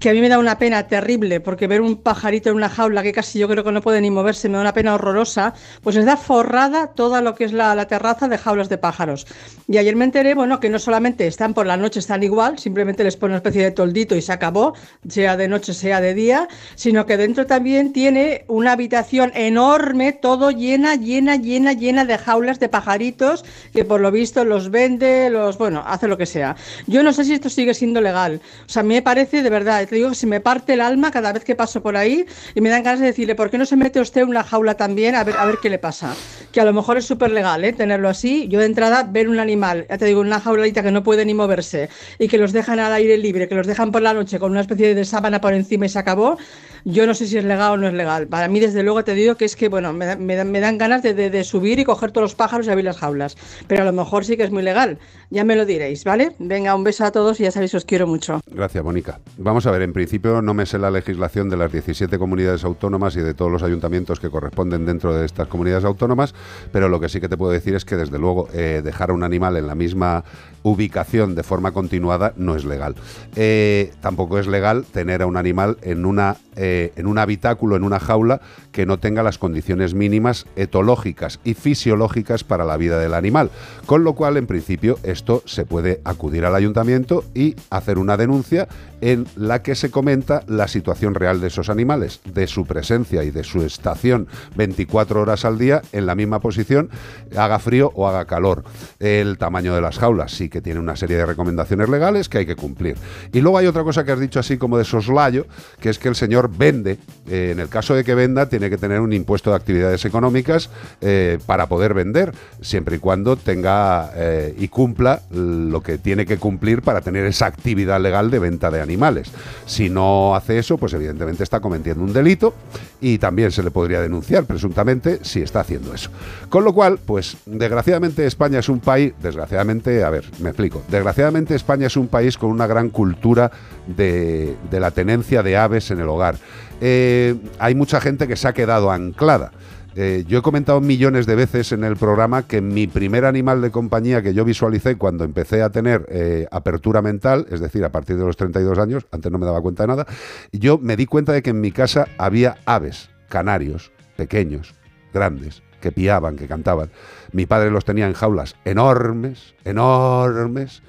que 0.00 0.10
a 0.10 0.12
mí 0.12 0.20
me 0.20 0.28
da 0.28 0.38
una 0.38 0.58
pena 0.58 0.86
terrible, 0.86 1.40
porque 1.40 1.66
ver 1.66 1.80
un 1.80 1.96
pajarito 1.96 2.50
en 2.50 2.56
una 2.56 2.68
jaula 2.68 3.02
que 3.02 3.12
casi 3.12 3.38
yo 3.38 3.48
creo 3.48 3.62
que 3.62 3.72
no 3.72 3.82
puede 3.82 4.00
ni 4.00 4.10
moverse, 4.10 4.48
me 4.48 4.54
da 4.54 4.62
una 4.62 4.74
pena 4.74 4.94
horrorosa, 4.94 5.54
pues 5.82 5.96
está 5.96 6.16
forrada 6.16 6.88
toda 6.88 7.20
lo 7.20 7.34
que 7.34 7.44
es 7.44 7.52
la, 7.52 7.74
la 7.74 7.86
terraza 7.86 8.28
de 8.28 8.38
jaulas 8.38 8.68
de 8.68 8.78
pájaros. 8.78 9.26
Y 9.68 9.78
ayer 9.78 9.94
me 9.96 10.04
enteré, 10.04 10.34
bueno, 10.34 10.60
que 10.60 10.70
no 10.70 10.78
solamente 10.78 11.26
están 11.26 11.54
por 11.54 11.66
la 11.66 11.76
noche, 11.76 12.00
están 12.00 12.22
igual, 12.22 12.58
simplemente 12.58 13.04
les 13.04 13.16
pone 13.16 13.32
una 13.32 13.38
especie 13.38 13.62
de 13.62 13.70
toldito 13.70 14.16
y 14.16 14.22
se 14.22 14.32
acabó, 14.32 14.74
sea 15.08 15.36
de 15.36 15.48
noche, 15.48 15.74
sea 15.74 16.00
de 16.00 16.14
día, 16.14 16.48
sino 16.74 17.06
que 17.06 17.16
dentro 17.16 17.46
también 17.46 17.92
tiene 17.92 18.44
una 18.48 18.72
habitación 18.72 19.32
enorme, 19.34 20.12
todo 20.12 20.50
llena, 20.50 20.94
llena, 20.96 21.36
llena, 21.36 21.72
llena 21.72 22.04
de 22.04 22.18
jaulas 22.18 22.60
de 22.60 22.68
pajaritos, 22.68 23.44
que 23.72 23.84
por 23.84 24.00
lo 24.00 24.10
visto 24.10 24.44
los 24.44 24.70
vende, 24.70 25.30
los, 25.30 25.58
bueno, 25.58 25.82
hace 25.86 26.08
lo 26.08 26.16
que 26.18 26.26
sea. 26.26 26.56
Yo 26.86 27.02
no 27.02 27.12
sé 27.12 27.24
si 27.24 27.34
esto 27.34 27.48
sigue 27.48 27.74
siendo 27.74 28.00
legal. 28.00 28.40
O 28.66 28.68
sea, 28.68 28.80
a 28.80 28.82
mí 28.84 28.94
me 28.94 29.02
parece 29.02 29.42
de 29.42 29.50
verdad, 29.50 29.81
te 29.86 29.96
digo 29.96 30.14
se 30.14 30.26
me 30.26 30.40
parte 30.40 30.74
el 30.74 30.80
alma 30.80 31.10
cada 31.10 31.32
vez 31.32 31.44
que 31.44 31.54
paso 31.54 31.82
por 31.82 31.96
ahí 31.96 32.24
y 32.54 32.60
me 32.60 32.68
dan 32.70 32.82
ganas 32.82 33.00
de 33.00 33.06
decirle, 33.06 33.34
¿por 33.34 33.50
qué 33.50 33.58
no 33.58 33.66
se 33.66 33.76
mete 33.76 34.00
usted 34.00 34.22
una 34.24 34.42
jaula 34.44 34.74
también? 34.74 35.14
A 35.14 35.24
ver, 35.24 35.36
a 35.36 35.44
ver 35.46 35.58
qué 35.62 35.70
le 35.70 35.78
pasa. 35.78 36.14
Que 36.52 36.60
a 36.60 36.64
lo 36.64 36.72
mejor 36.72 36.98
es 36.98 37.04
súper 37.04 37.30
legal, 37.30 37.64
¿eh? 37.64 37.72
Tenerlo 37.72 38.08
así. 38.08 38.48
Yo 38.48 38.60
de 38.60 38.66
entrada, 38.66 39.02
ver 39.04 39.28
un 39.28 39.38
animal, 39.40 39.86
ya 39.88 39.98
te 39.98 40.04
digo, 40.04 40.20
una 40.20 40.40
jaulita 40.40 40.82
que 40.82 40.90
no 40.90 41.02
puede 41.02 41.24
ni 41.24 41.34
moverse 41.34 41.88
y 42.18 42.28
que 42.28 42.38
los 42.38 42.52
dejan 42.52 42.80
al 42.80 42.92
aire 42.92 43.16
libre, 43.18 43.48
que 43.48 43.54
los 43.54 43.66
dejan 43.66 43.92
por 43.92 44.02
la 44.02 44.14
noche 44.14 44.38
con 44.38 44.50
una 44.50 44.60
especie 44.60 44.94
de 44.94 45.04
sábana 45.04 45.40
por 45.40 45.54
encima 45.54 45.86
y 45.86 45.88
se 45.88 45.98
acabó. 45.98 46.38
Yo 46.84 47.06
no 47.06 47.14
sé 47.14 47.26
si 47.26 47.38
es 47.38 47.44
legal 47.44 47.72
o 47.72 47.76
no 47.76 47.86
es 47.88 47.94
legal. 47.94 48.26
Para 48.26 48.48
mí, 48.48 48.60
desde 48.60 48.82
luego, 48.82 49.04
te 49.04 49.14
digo 49.14 49.36
que 49.36 49.44
es 49.44 49.56
que, 49.56 49.68
bueno, 49.68 49.92
me, 49.92 50.16
me 50.16 50.42
me 50.44 50.60
dan 50.60 50.78
ganas 50.78 51.02
de, 51.02 51.14
de- 51.14 51.30
de 51.30 51.44
subir 51.44 51.78
y 51.78 51.84
coger 51.84 52.10
todos 52.10 52.24
los 52.24 52.34
pájaros 52.34 52.66
y 52.66 52.70
abrir 52.70 52.84
las 52.84 52.98
jaulas. 52.98 53.36
Pero 53.68 53.82
a 53.82 53.84
lo 53.84 53.92
mejor 53.92 54.24
sí 54.24 54.36
que 54.36 54.42
es 54.44 54.50
muy 54.50 54.62
legal. 54.62 54.98
Ya 55.30 55.44
me 55.44 55.56
lo 55.56 55.64
diréis, 55.64 56.04
¿vale? 56.04 56.32
Venga, 56.38 56.74
un 56.74 56.84
beso 56.84 57.04
a 57.04 57.10
todos 57.12 57.38
y 57.40 57.44
ya 57.44 57.50
sabéis, 57.50 57.74
os 57.74 57.84
quiero 57.84 58.06
mucho. 58.06 58.40
Gracias, 58.50 58.82
Mónica. 58.84 59.20
Vamos 59.38 59.66
a 59.66 59.70
ver, 59.70 59.82
en 59.82 59.92
principio 59.92 60.42
no 60.42 60.54
me 60.54 60.66
sé 60.66 60.78
la 60.78 60.90
legislación 60.90 61.48
de 61.48 61.56
las 61.56 61.72
17 61.72 62.18
comunidades 62.18 62.64
autónomas 62.64 63.16
y 63.16 63.20
de 63.20 63.34
todos 63.34 63.50
los 63.50 63.62
ayuntamientos 63.62 64.20
que 64.20 64.28
corresponden 64.30 64.84
dentro 64.84 65.14
de 65.14 65.24
estas 65.24 65.48
comunidades 65.48 65.84
autónomas, 65.84 66.34
pero 66.72 66.88
lo 66.88 67.00
que 67.00 67.08
sí 67.08 67.20
que 67.20 67.28
te 67.28 67.36
puedo 67.36 67.52
decir 67.52 67.74
es 67.74 67.84
que, 67.84 67.96
desde 67.96 68.18
luego, 68.18 68.48
eh, 68.52 68.82
dejar 68.84 69.10
a 69.10 69.12
un 69.14 69.22
animal 69.22 69.56
en 69.56 69.66
la 69.66 69.74
misma 69.74 70.24
ubicación 70.64 71.34
de 71.34 71.42
forma 71.42 71.72
continuada 71.72 72.34
no 72.36 72.54
es 72.54 72.64
legal. 72.64 72.94
Eh, 73.36 73.92
tampoco 74.00 74.38
es 74.38 74.46
legal 74.46 74.84
tener 74.84 75.22
a 75.22 75.26
un 75.26 75.36
animal 75.36 75.76
en, 75.82 76.04
una, 76.06 76.36
eh, 76.56 76.71
en 76.96 77.06
un 77.06 77.18
habitáculo, 77.18 77.76
en 77.76 77.84
una 77.84 78.00
jaula, 78.00 78.40
que 78.72 78.86
no 78.86 78.98
tenga 78.98 79.22
las 79.22 79.38
condiciones 79.38 79.94
mínimas 79.94 80.46
etológicas 80.56 81.38
y 81.44 81.54
fisiológicas 81.54 82.42
para 82.42 82.64
la 82.64 82.76
vida 82.76 82.98
del 82.98 83.14
animal. 83.14 83.50
Con 83.86 84.02
lo 84.02 84.14
cual, 84.14 84.36
en 84.36 84.46
principio, 84.46 84.98
esto 85.02 85.42
se 85.46 85.64
puede 85.64 86.00
acudir 86.04 86.44
al 86.44 86.54
ayuntamiento 86.54 87.24
y 87.34 87.54
hacer 87.70 87.98
una 87.98 88.16
denuncia 88.16 88.68
en 89.02 89.26
la 89.34 89.62
que 89.62 89.74
se 89.74 89.90
comenta 89.90 90.44
la 90.46 90.68
situación 90.68 91.14
real 91.14 91.40
de 91.40 91.48
esos 91.48 91.68
animales, 91.68 92.20
de 92.24 92.46
su 92.46 92.66
presencia 92.66 93.24
y 93.24 93.32
de 93.32 93.42
su 93.42 93.62
estación 93.62 94.28
24 94.54 95.20
horas 95.20 95.44
al 95.44 95.58
día 95.58 95.82
en 95.92 96.06
la 96.06 96.14
misma 96.14 96.38
posición, 96.38 96.88
haga 97.36 97.58
frío 97.58 97.92
o 97.94 98.06
haga 98.06 98.26
calor. 98.26 98.62
El 99.00 99.38
tamaño 99.38 99.74
de 99.74 99.80
las 99.80 99.98
jaulas 99.98 100.32
sí 100.32 100.48
que 100.48 100.60
tiene 100.60 100.78
una 100.78 100.96
serie 100.96 101.16
de 101.16 101.26
recomendaciones 101.26 101.88
legales 101.88 102.28
que 102.28 102.38
hay 102.38 102.46
que 102.46 102.54
cumplir. 102.54 102.96
Y 103.32 103.40
luego 103.40 103.58
hay 103.58 103.66
otra 103.66 103.82
cosa 103.82 104.04
que 104.04 104.12
has 104.12 104.20
dicho 104.20 104.38
así 104.38 104.56
como 104.56 104.78
de 104.78 104.84
soslayo, 104.84 105.46
que 105.80 105.90
es 105.90 105.98
que 105.98 106.08
el 106.08 106.14
señor 106.14 106.50
vende. 106.56 106.98
Eh, 107.28 107.50
en 107.52 107.58
el 107.58 107.68
caso 107.68 107.94
de 107.94 108.04
que 108.04 108.14
venda, 108.14 108.48
tiene 108.48 108.61
que 108.70 108.78
tener 108.78 109.00
un 109.00 109.12
impuesto 109.12 109.50
de 109.50 109.56
actividades 109.56 110.04
económicas 110.04 110.70
eh, 111.00 111.38
para 111.46 111.66
poder 111.66 111.94
vender, 111.94 112.32
siempre 112.60 112.96
y 112.96 112.98
cuando 112.98 113.36
tenga 113.36 114.10
eh, 114.14 114.54
y 114.58 114.68
cumpla 114.68 115.22
lo 115.30 115.82
que 115.82 115.98
tiene 115.98 116.26
que 116.26 116.38
cumplir 116.38 116.82
para 116.82 117.00
tener 117.00 117.24
esa 117.26 117.46
actividad 117.46 118.00
legal 118.00 118.30
de 118.30 118.38
venta 118.38 118.70
de 118.70 118.80
animales. 118.80 119.30
Si 119.66 119.88
no 119.88 120.34
hace 120.34 120.58
eso, 120.58 120.78
pues 120.78 120.92
evidentemente 120.92 121.42
está 121.42 121.60
cometiendo 121.60 122.04
un 122.04 122.12
delito 122.12 122.54
y 123.00 123.18
también 123.18 123.50
se 123.50 123.62
le 123.62 123.70
podría 123.70 124.00
denunciar 124.00 124.44
presuntamente 124.44 125.20
si 125.22 125.42
está 125.42 125.60
haciendo 125.60 125.94
eso. 125.94 126.10
Con 126.48 126.64
lo 126.64 126.72
cual, 126.72 126.98
pues 127.04 127.36
desgraciadamente 127.46 128.26
España 128.26 128.58
es 128.60 128.68
un 128.68 128.80
país, 128.80 129.12
desgraciadamente, 129.22 130.04
a 130.04 130.10
ver, 130.10 130.24
me 130.40 130.50
explico, 130.50 130.82
desgraciadamente 130.88 131.54
España 131.54 131.86
es 131.86 131.96
un 131.96 132.08
país 132.08 132.38
con 132.38 132.50
una 132.50 132.66
gran 132.66 132.90
cultura 132.90 133.50
de, 133.86 134.56
de 134.70 134.80
la 134.80 134.90
tenencia 134.90 135.42
de 135.42 135.56
aves 135.56 135.90
en 135.90 136.00
el 136.00 136.08
hogar. 136.08 136.36
Eh, 136.84 137.36
hay 137.60 137.76
mucha 137.76 138.00
gente 138.00 138.26
que 138.26 138.34
se 138.34 138.48
ha 138.48 138.52
quedado 138.52 138.90
anclada. 138.90 139.52
Eh, 139.94 140.24
yo 140.26 140.40
he 140.40 140.42
comentado 140.42 140.80
millones 140.80 141.26
de 141.26 141.36
veces 141.36 141.70
en 141.70 141.84
el 141.84 141.96
programa 141.96 142.42
que 142.42 142.60
mi 142.60 142.88
primer 142.88 143.24
animal 143.24 143.62
de 143.62 143.70
compañía 143.70 144.20
que 144.20 144.34
yo 144.34 144.44
visualicé 144.44 144.96
cuando 144.96 145.22
empecé 145.22 145.62
a 145.62 145.70
tener 145.70 146.06
eh, 146.08 146.48
apertura 146.50 147.00
mental, 147.00 147.46
es 147.50 147.60
decir, 147.60 147.84
a 147.84 147.92
partir 147.92 148.16
de 148.16 148.24
los 148.24 148.36
32 148.36 148.80
años, 148.80 149.06
antes 149.12 149.30
no 149.30 149.38
me 149.38 149.46
daba 149.46 149.60
cuenta 149.60 149.84
de 149.84 149.86
nada, 149.86 150.06
yo 150.50 150.76
me 150.78 150.96
di 150.96 151.06
cuenta 151.06 151.32
de 151.32 151.42
que 151.42 151.50
en 151.50 151.60
mi 151.60 151.70
casa 151.70 152.08
había 152.18 152.56
aves, 152.64 153.10
canarios, 153.28 153.92
pequeños, 154.16 154.74
grandes, 155.14 155.62
que 155.80 155.92
piaban, 155.92 156.34
que 156.34 156.48
cantaban. 156.48 156.90
Mi 157.30 157.46
padre 157.46 157.70
los 157.70 157.84
tenía 157.84 158.08
en 158.08 158.14
jaulas 158.14 158.56
enormes, 158.64 159.54
enormes, 159.64 160.82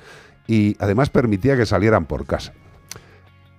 y 0.47 0.75
además 0.79 1.11
permitía 1.11 1.55
que 1.55 1.67
salieran 1.67 2.05
por 2.05 2.25
casa. 2.25 2.53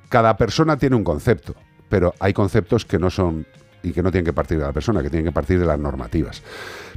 Cada 0.08 0.36
persona 0.36 0.78
tiene 0.78 0.96
un 0.96 1.04
concepto, 1.04 1.54
pero 1.88 2.14
hay 2.20 2.32
conceptos 2.32 2.84
que 2.84 2.98
no 2.98 3.10
son 3.10 3.46
y 3.82 3.92
que 3.92 4.02
no 4.02 4.10
tienen 4.10 4.24
que 4.24 4.32
partir 4.32 4.58
de 4.58 4.64
la 4.64 4.72
persona, 4.72 5.02
que 5.02 5.10
tienen 5.10 5.26
que 5.26 5.32
partir 5.32 5.58
de 5.58 5.66
las 5.66 5.78
normativas. 5.78 6.42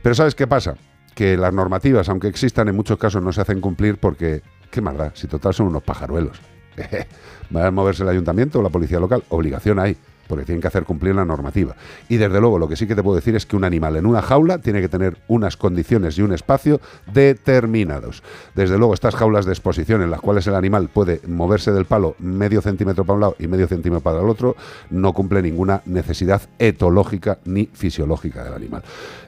Pero 0.02 0.16
¿sabes 0.16 0.36
qué 0.36 0.48
pasa? 0.48 0.76
Que 1.14 1.36
las 1.36 1.54
normativas, 1.54 2.08
aunque 2.10 2.28
existan, 2.28 2.70
en 2.70 2.76
muchos 2.76 2.98
casos 2.98 3.22
no 3.22 3.34
se 3.34 3.42
hacen 3.42 3.60
cumplir 3.60 3.98
porque, 3.98 4.42
¿qué 4.72 4.82
más 4.82 4.98
da? 4.98 5.12
Si 5.14 5.28
total 5.28 5.54
son 5.54 5.68
unos 5.68 5.84
pajaruelos. 5.84 6.40
¿Va 7.56 7.68
a 7.68 7.72
moverse 7.72 8.04
el 8.04 8.10
ayuntamiento 8.10 8.60
o 8.60 8.64
la 8.64 8.70
policía 8.70 9.00
local? 9.00 9.24
Obligación 9.30 9.80
hay, 9.80 9.98
porque 10.28 10.46
tienen 10.46 10.62
que 10.62 10.68
hacer 10.68 10.84
cumplir 10.84 11.16
la 11.16 11.26
normativa. 11.26 11.76
Y 12.10 12.18
desde 12.18 12.40
luego, 12.40 12.60
lo 12.60 12.68
que 12.68 12.76
sí 12.76 12.88
que 12.88 12.96
te 12.96 13.04
puedo 13.04 13.16
decir 13.16 13.36
es 13.36 13.46
que 13.46 13.56
un 13.56 13.64
animal 13.64 13.96
en 13.96 14.06
una 14.06 14.22
jaula 14.22 14.60
tiene 14.60 14.82
que 14.82 14.90
tener 14.90 15.18
unas 15.28 15.58
condiciones 15.58 16.18
y 16.18 16.22
un 16.22 16.34
espacio 16.34 16.80
determinados. 17.14 18.24
Desde 18.56 18.78
luego, 18.78 18.94
estas 18.94 19.16
jaulas 19.16 19.46
de 19.46 19.54
exposición 19.54 20.02
en 20.02 20.12
las 20.12 20.22
cuales 20.22 20.48
el 20.48 20.56
animal 20.56 20.90
puede 20.90 21.22
moverse 21.28 21.72
del 21.72 21.86
palo 21.86 22.16
medio 22.20 22.62
centímetro 22.62 23.06
para 23.06 23.16
un 23.16 23.22
lado 23.22 23.36
y 23.40 23.48
medio 23.48 23.68
centímetro 23.68 24.02
para 24.02 24.22
el 24.22 24.30
otro, 24.30 24.56
no 24.90 25.14
cumple 25.14 25.42
ninguna 25.42 25.82
necesidad 25.86 26.42
etológica 26.60 27.40
ni 27.46 27.68
fisiológica 27.68 28.44
del 28.44 28.54
animal. 28.54 28.84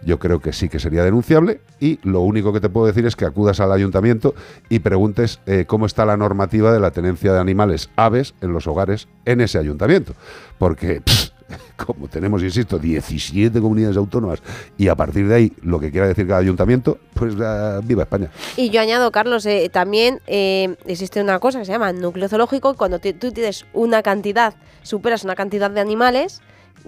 Yo 0.05 0.19
creo 0.19 0.39
que 0.39 0.53
sí 0.53 0.69
que 0.69 0.79
sería 0.79 1.03
denunciable 1.03 1.61
y 1.79 1.99
lo 2.03 2.21
único 2.21 2.53
que 2.53 2.59
te 2.59 2.69
puedo 2.69 2.87
decir 2.87 3.05
es 3.05 3.15
que 3.15 3.25
acudas 3.25 3.59
al 3.59 3.71
ayuntamiento 3.71 4.35
y 4.69 4.79
preguntes 4.79 5.39
eh, 5.45 5.65
cómo 5.67 5.85
está 5.85 6.05
la 6.05 6.17
normativa 6.17 6.71
de 6.71 6.79
la 6.79 6.91
tenencia 6.91 7.33
de 7.33 7.39
animales 7.39 7.89
aves 7.95 8.33
en 8.41 8.53
los 8.53 8.67
hogares 8.67 9.07
en 9.29 9.41
ese 9.41 9.57
ayuntamiento. 9.57 10.13
Porque, 10.57 11.01
como 11.85 12.07
tenemos, 12.07 12.41
insisto, 12.41 12.79
17 12.79 13.59
comunidades 13.61 13.97
autónomas 13.97 14.41
y 14.77 14.87
a 14.87 14.95
partir 14.95 15.27
de 15.27 15.35
ahí 15.35 15.53
lo 15.61 15.79
que 15.79 15.91
quiera 15.91 16.07
decir 16.07 16.27
cada 16.27 16.39
ayuntamiento, 16.39 16.97
pues 17.13 17.35
ah, 17.39 17.79
viva 17.83 18.03
España. 18.03 18.31
Y 18.57 18.69
yo 18.69 18.81
añado, 18.81 19.11
Carlos, 19.11 19.45
eh, 19.45 19.69
también 19.71 20.19
eh, 20.27 20.75
existe 20.85 21.21
una 21.21 21.39
cosa 21.39 21.59
que 21.59 21.65
se 21.65 21.71
llama 21.71 21.93
núcleo 21.93 22.27
zoológico. 22.27 22.73
Cuando 22.73 22.99
tú 22.99 23.31
tienes 23.31 23.65
una 23.73 24.01
cantidad, 24.01 24.55
superas 24.81 25.23
una 25.23 25.35
cantidad 25.35 25.69
de 25.69 25.79
animales 25.79 26.41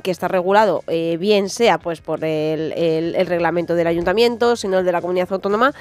que 0.04 0.10
está 0.10 0.30
regulado, 0.30 0.84
eh, 0.88 1.18
bien 1.20 1.50
sea 1.50 1.78
pues 1.78 2.00
por 2.00 2.24
el 2.24 3.28
reglamento 3.28 3.76
del 3.76 3.88
ayuntamiento, 3.88 4.56
sino 4.56 4.80
el 4.80 4.86
de 4.86 4.94
la 4.94 5.02
comunidad 5.02 5.28
autónoma, 5.30 5.74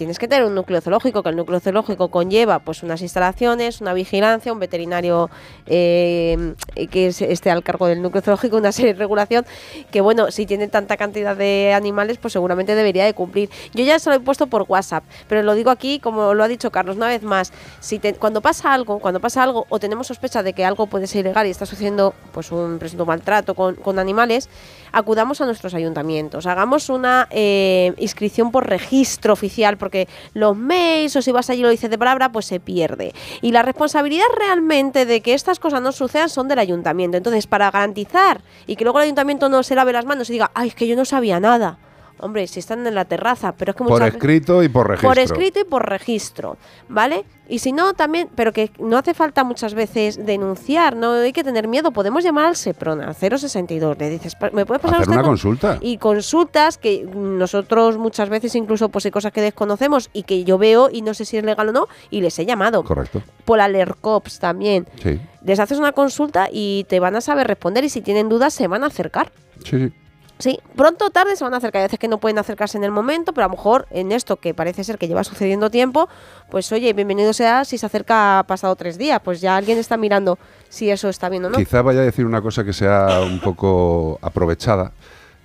tienes 0.00 0.18
que 0.18 0.26
tener 0.28 0.46
un 0.46 0.54
núcleo 0.54 0.80
zoológico, 0.80 1.22
que 1.22 1.28
el 1.28 1.36
núcleo 1.36 1.60
zoológico 1.60 2.08
conlleva 2.08 2.58
pues 2.60 2.82
unas 2.82 3.02
instalaciones, 3.02 3.82
una 3.82 3.92
vigilancia, 3.92 4.50
un 4.50 4.58
veterinario 4.58 5.28
eh, 5.66 6.54
que 6.90 7.08
es- 7.08 7.20
esté 7.20 7.50
al 7.50 7.62
cargo 7.62 7.86
del 7.86 8.00
núcleo 8.00 8.22
zoológico, 8.22 8.56
una 8.56 8.72
serie 8.72 8.94
de 8.94 8.98
regulación 8.98 9.44
que 9.90 10.00
bueno, 10.00 10.30
si 10.30 10.46
tiene 10.46 10.68
tanta 10.68 10.96
cantidad 10.96 11.36
de 11.36 11.74
animales, 11.74 12.16
pues 12.16 12.32
seguramente 12.32 12.74
debería 12.74 13.04
de 13.04 13.12
cumplir. 13.12 13.50
Yo 13.74 13.84
ya 13.84 13.98
se 13.98 14.08
lo 14.08 14.16
he 14.16 14.20
puesto 14.20 14.46
por 14.46 14.64
WhatsApp, 14.68 15.04
pero 15.28 15.42
lo 15.42 15.54
digo 15.54 15.70
aquí, 15.70 15.98
como 15.98 16.32
lo 16.32 16.44
ha 16.44 16.48
dicho 16.48 16.70
Carlos, 16.70 16.96
una 16.96 17.08
vez 17.08 17.22
más, 17.22 17.52
si 17.80 17.98
te- 17.98 18.14
cuando 18.14 18.40
pasa 18.40 18.72
algo, 18.72 19.00
cuando 19.00 19.20
pasa 19.20 19.42
algo 19.42 19.66
o 19.68 19.78
tenemos 19.78 20.06
sospecha 20.06 20.42
de 20.42 20.54
que 20.54 20.64
algo 20.64 20.86
puede 20.86 21.06
ser 21.08 21.26
ilegal 21.26 21.46
y 21.46 21.50
está 21.50 21.66
sucediendo 21.66 22.14
pues 22.32 22.50
un 22.52 22.78
presunto 22.78 23.04
maltrato 23.04 23.54
con, 23.54 23.74
con 23.74 23.98
animales, 23.98 24.48
acudamos 24.92 25.42
a 25.42 25.44
nuestros 25.44 25.74
ayuntamientos, 25.74 26.46
hagamos 26.46 26.88
una 26.88 27.28
eh, 27.30 27.92
inscripción 27.98 28.50
por 28.50 28.66
registro 28.66 29.32
oficial, 29.34 29.76
porque 29.76 29.89
los 30.34 30.56
mails 30.56 31.16
o 31.16 31.22
si 31.22 31.32
vas 31.32 31.50
allí 31.50 31.60
y 31.60 31.62
lo 31.62 31.70
dices 31.70 31.90
de 31.90 31.98
palabra, 31.98 32.32
pues 32.32 32.46
se 32.46 32.60
pierde. 32.60 33.12
Y 33.42 33.52
la 33.52 33.62
responsabilidad 33.62 34.26
realmente 34.36 35.06
de 35.06 35.20
que 35.20 35.34
estas 35.34 35.58
cosas 35.58 35.82
no 35.82 35.92
sucedan 35.92 36.28
son 36.28 36.48
del 36.48 36.58
ayuntamiento. 36.58 37.16
Entonces, 37.16 37.46
para 37.46 37.70
garantizar 37.70 38.42
y 38.66 38.76
que 38.76 38.84
luego 38.84 38.98
el 38.98 39.04
ayuntamiento 39.04 39.48
no 39.48 39.62
se 39.62 39.74
lave 39.74 39.92
las 39.92 40.06
manos 40.06 40.30
y 40.30 40.34
diga, 40.34 40.50
ay, 40.54 40.68
es 40.68 40.74
que 40.74 40.86
yo 40.86 40.96
no 40.96 41.04
sabía 41.04 41.40
nada. 41.40 41.78
Hombre, 42.22 42.46
si 42.46 42.60
están 42.60 42.86
en 42.86 42.94
la 42.94 43.04
terraza, 43.04 43.52
pero 43.52 43.70
es 43.70 43.76
que 43.76 43.84
Por 43.84 43.92
muchas 43.92 44.06
veces- 44.06 44.16
escrito 44.16 44.62
y 44.62 44.68
por 44.68 44.86
registro. 44.88 45.08
por 45.08 45.18
escrito 45.18 45.60
y 45.60 45.64
por 45.64 45.88
registro, 45.88 46.56
¿vale? 46.88 47.24
Y 47.48 47.58
si 47.58 47.72
no, 47.72 47.94
también, 47.94 48.28
pero 48.36 48.52
que 48.52 48.70
no 48.78 48.96
hace 48.96 49.12
falta 49.12 49.42
muchas 49.42 49.74
veces 49.74 50.24
denunciar, 50.24 50.94
no 50.94 51.14
hay 51.14 51.32
que 51.32 51.42
tener 51.42 51.66
miedo. 51.66 51.90
Podemos 51.90 52.22
llamar 52.22 52.44
al 52.44 52.54
SEPRONA, 52.56 53.08
al 53.08 53.14
062. 53.16 53.98
Le 53.98 54.08
dices, 54.08 54.36
"Pa- 54.36 54.50
¿me 54.52 54.64
puede 54.64 54.78
pasar 54.78 54.96
Hacer 55.00 55.08
usted 55.08 55.12
una 55.14 55.22
con-?" 55.22 55.30
consulta. 55.32 55.78
Y 55.80 55.98
consultas 55.98 56.78
que 56.78 57.04
nosotros 57.12 57.98
muchas 57.98 58.28
veces 58.28 58.54
incluso 58.54 58.88
pues 58.88 59.04
hay 59.06 59.10
cosas 59.10 59.32
que 59.32 59.40
desconocemos 59.40 60.10
y 60.12 60.22
que 60.22 60.44
yo 60.44 60.58
veo 60.58 60.90
y 60.92 61.02
no 61.02 61.12
sé 61.14 61.24
si 61.24 61.38
es 61.38 61.44
legal 61.44 61.68
o 61.70 61.72
no 61.72 61.88
y 62.10 62.20
les 62.20 62.38
he 62.38 62.46
llamado. 62.46 62.84
Correcto. 62.84 63.22
Por 63.44 63.60
Alercops 63.60 64.38
también. 64.38 64.86
Sí, 65.02 65.18
Les 65.42 65.58
haces 65.58 65.78
una 65.78 65.92
consulta 65.92 66.48
y 66.52 66.84
te 66.88 67.00
van 67.00 67.16
a 67.16 67.20
saber 67.20 67.46
responder 67.48 67.82
y 67.82 67.88
si 67.88 68.00
tienen 68.02 68.28
dudas 68.28 68.52
se 68.54 68.68
van 68.68 68.84
a 68.84 68.86
acercar. 68.86 69.32
sí, 69.64 69.78
sí. 69.88 69.92
Sí, 70.40 70.58
pronto 70.74 71.06
o 71.06 71.10
tarde 71.10 71.36
se 71.36 71.44
van 71.44 71.54
a 71.54 71.58
acercar. 71.58 71.80
Hay 71.80 71.86
veces 71.86 71.98
que 71.98 72.08
no 72.08 72.18
pueden 72.18 72.38
acercarse 72.38 72.78
en 72.78 72.84
el 72.84 72.90
momento, 72.90 73.32
pero 73.32 73.44
a 73.44 73.48
lo 73.48 73.56
mejor 73.56 73.86
en 73.90 74.10
esto 74.10 74.36
que 74.36 74.54
parece 74.54 74.82
ser 74.84 74.98
que 74.98 75.06
lleva 75.06 75.22
sucediendo 75.22 75.70
tiempo, 75.70 76.08
pues 76.50 76.72
oye, 76.72 76.92
bienvenido 76.92 77.32
sea 77.32 77.64
si 77.64 77.78
se 77.78 77.86
acerca 77.86 78.44
pasado 78.48 78.74
tres 78.76 78.98
días. 78.98 79.20
Pues 79.22 79.40
ya 79.40 79.56
alguien 79.56 79.78
está 79.78 79.96
mirando 79.96 80.38
si 80.68 80.90
eso 80.90 81.08
está 81.08 81.28
bien 81.28 81.44
o 81.44 81.50
no. 81.50 81.58
Quizá 81.58 81.82
vaya 81.82 82.00
a 82.00 82.04
decir 82.04 82.26
una 82.26 82.42
cosa 82.42 82.64
que 82.64 82.72
sea 82.72 83.20
un 83.20 83.40
poco 83.40 84.18
aprovechada, 84.22 84.92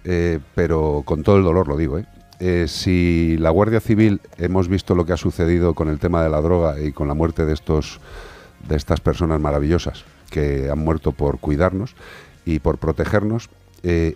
eh, 0.04 0.40
pero 0.56 1.04
con 1.06 1.24
todo 1.24 1.38
el 1.38 1.44
dolor 1.44 1.68
lo 1.68 1.78
digo. 1.78 2.00
¿eh? 2.00 2.06
Eh, 2.40 2.66
si 2.68 3.38
la 3.38 3.50
Guardia 3.50 3.80
Civil 3.80 4.22
hemos 4.38 4.68
visto 4.68 4.96
lo 4.96 5.06
que 5.06 5.14
ha 5.14 5.18
sucedido 5.18 5.74
con 5.74 5.90
el 5.90 6.00
tema 6.00 6.24
de 6.24 6.30
la 6.30 6.42
droga 6.42 6.80
y 6.82 6.92
con 6.92 7.08
la 7.08 7.14
muerte 7.14 7.46
de 7.46 7.54
estos 7.54 8.00
de 8.68 8.76
estas 8.76 9.00
personas 9.00 9.40
maravillosas 9.40 10.06
que 10.30 10.70
han 10.72 10.80
muerto 10.80 11.12
por 11.12 11.40
cuidarnos 11.40 11.96
y 12.46 12.60
por 12.60 12.78
protegernos, 12.78 13.50
eh, 13.84 14.16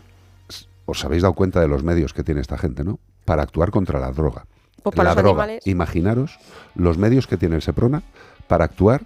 os 0.89 1.05
habéis 1.05 1.21
dado 1.21 1.33
cuenta 1.33 1.59
de 1.61 1.67
los 1.67 1.83
medios 1.83 2.13
que 2.13 2.23
tiene 2.23 2.41
esta 2.41 2.57
gente, 2.57 2.83
¿no? 2.83 2.99
Para 3.25 3.43
actuar 3.43 3.71
contra 3.71 3.99
la 3.99 4.11
droga. 4.11 4.45
Pues 4.83 4.95
para 4.95 5.09
la 5.09 5.15
los 5.15 5.23
droga. 5.23 5.43
animales. 5.43 5.67
Imaginaros 5.67 6.39
los 6.75 6.97
medios 6.97 7.27
que 7.27 7.37
tiene 7.37 7.55
el 7.55 7.61
Seprona 7.61 8.03
para 8.47 8.65
actuar 8.65 9.03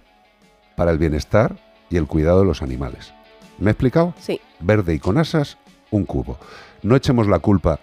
para 0.76 0.90
el 0.90 0.98
bienestar 0.98 1.56
y 1.90 1.96
el 1.96 2.06
cuidado 2.06 2.40
de 2.40 2.46
los 2.46 2.62
animales. 2.62 3.12
¿Me 3.58 3.70
he 3.70 3.72
explicado? 3.72 4.14
Sí. 4.20 4.40
Verde 4.60 4.94
y 4.94 4.98
con 4.98 5.18
asas, 5.18 5.58
un 5.90 6.04
cubo. 6.04 6.38
No 6.82 6.96
echemos 6.96 7.26
la 7.28 7.38
culpa 7.38 7.80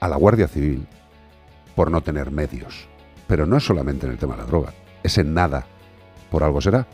a 0.00 0.08
la 0.08 0.16
Guardia 0.16 0.48
Civil 0.48 0.86
por 1.74 1.90
no 1.90 2.00
tener 2.02 2.30
medios. 2.30 2.88
Pero 3.26 3.46
no 3.46 3.56
es 3.56 3.64
solamente 3.64 4.06
en 4.06 4.12
el 4.12 4.18
tema 4.18 4.34
de 4.34 4.42
la 4.42 4.46
droga, 4.46 4.72
es 5.02 5.18
en 5.18 5.34
nada. 5.34 5.66
¿Por 6.30 6.42
algo 6.42 6.60
será? 6.60 6.86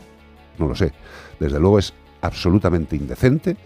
No 0.57 0.67
lo 0.67 0.75
sé. 0.75 0.93
Desde 1.39 1.59
luego 1.59 1.79
es 1.79 1.93
absolutamente 2.21 2.95
indecente 2.95 3.57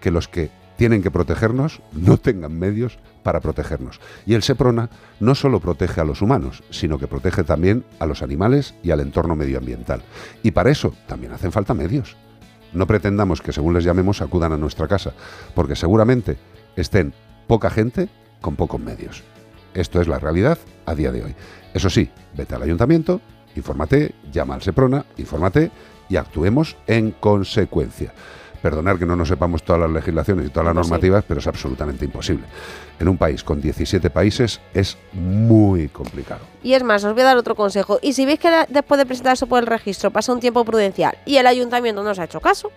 que 0.00 0.10
los 0.10 0.28
que 0.28 0.50
tienen 0.76 1.02
que 1.02 1.10
protegernos 1.10 1.80
no 1.92 2.16
tengan 2.18 2.58
medios 2.58 2.98
para 3.22 3.40
protegernos. 3.40 4.00
Y 4.26 4.34
el 4.34 4.42
SEPRONA 4.42 4.90
no 5.20 5.34
solo 5.34 5.60
protege 5.60 6.00
a 6.00 6.04
los 6.04 6.22
humanos, 6.22 6.62
sino 6.70 6.98
que 6.98 7.06
protege 7.06 7.44
también 7.44 7.84
a 7.98 8.06
los 8.06 8.22
animales 8.22 8.74
y 8.82 8.90
al 8.90 9.00
entorno 9.00 9.36
medioambiental. 9.36 10.02
Y 10.42 10.50
para 10.50 10.70
eso 10.70 10.94
también 11.06 11.32
hacen 11.32 11.52
falta 11.52 11.74
medios. 11.74 12.16
No 12.72 12.86
pretendamos 12.86 13.40
que 13.40 13.52
según 13.52 13.74
les 13.74 13.84
llamemos 13.84 14.20
acudan 14.20 14.52
a 14.52 14.56
nuestra 14.56 14.88
casa, 14.88 15.12
porque 15.54 15.76
seguramente 15.76 16.36
estén 16.76 17.14
poca 17.46 17.70
gente 17.70 18.08
con 18.40 18.56
pocos 18.56 18.80
medios. 18.80 19.22
Esto 19.74 20.00
es 20.00 20.08
la 20.08 20.18
realidad 20.18 20.58
a 20.86 20.94
día 20.94 21.12
de 21.12 21.22
hoy. 21.22 21.34
Eso 21.72 21.90
sí, 21.90 22.10
vete 22.36 22.54
al 22.54 22.62
ayuntamiento, 22.62 23.20
infórmate, 23.56 24.14
llama 24.32 24.54
al 24.54 24.62
SEPRONA, 24.62 25.06
infórmate 25.16 25.70
y 26.08 26.16
actuemos 26.16 26.76
en 26.86 27.12
consecuencia. 27.12 28.12
Perdonar 28.64 28.98
que 28.98 29.04
no 29.04 29.14
nos 29.14 29.28
sepamos 29.28 29.62
todas 29.62 29.82
las 29.82 29.90
legislaciones 29.90 30.46
y 30.46 30.48
todas 30.48 30.64
las 30.64 30.74
normativas, 30.74 31.22
pero 31.28 31.38
es 31.38 31.46
absolutamente 31.46 32.06
imposible. 32.06 32.46
En 32.98 33.08
un 33.08 33.18
país 33.18 33.44
con 33.44 33.60
17 33.60 34.08
países 34.08 34.58
es 34.72 34.96
muy 35.12 35.88
complicado. 35.88 36.40
Y 36.62 36.72
es 36.72 36.82
más, 36.82 37.04
os 37.04 37.12
voy 37.12 37.20
a 37.20 37.26
dar 37.26 37.36
otro 37.36 37.56
consejo. 37.56 37.98
Y 38.00 38.14
si 38.14 38.24
veis 38.24 38.40
que 38.40 38.48
después 38.70 38.96
de 38.96 39.04
presentar 39.04 39.34
eso 39.34 39.46
por 39.46 39.62
el 39.62 39.66
registro 39.66 40.10
pasa 40.10 40.32
un 40.32 40.40
tiempo 40.40 40.64
prudencial 40.64 41.18
y 41.26 41.36
el 41.36 41.46
ayuntamiento 41.46 42.02
no 42.02 42.08
os 42.08 42.18
ha 42.18 42.24
hecho 42.24 42.40
caso, 42.40 42.72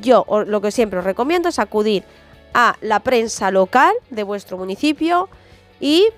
yo 0.00 0.24
lo 0.46 0.60
que 0.60 0.70
siempre 0.70 1.00
os 1.00 1.04
recomiendo 1.04 1.48
es 1.48 1.58
acudir 1.58 2.04
a 2.54 2.76
la 2.80 3.00
prensa 3.00 3.50
local 3.50 3.94
de 4.10 4.22
vuestro 4.22 4.56
municipio 4.56 5.28
y 5.80 6.10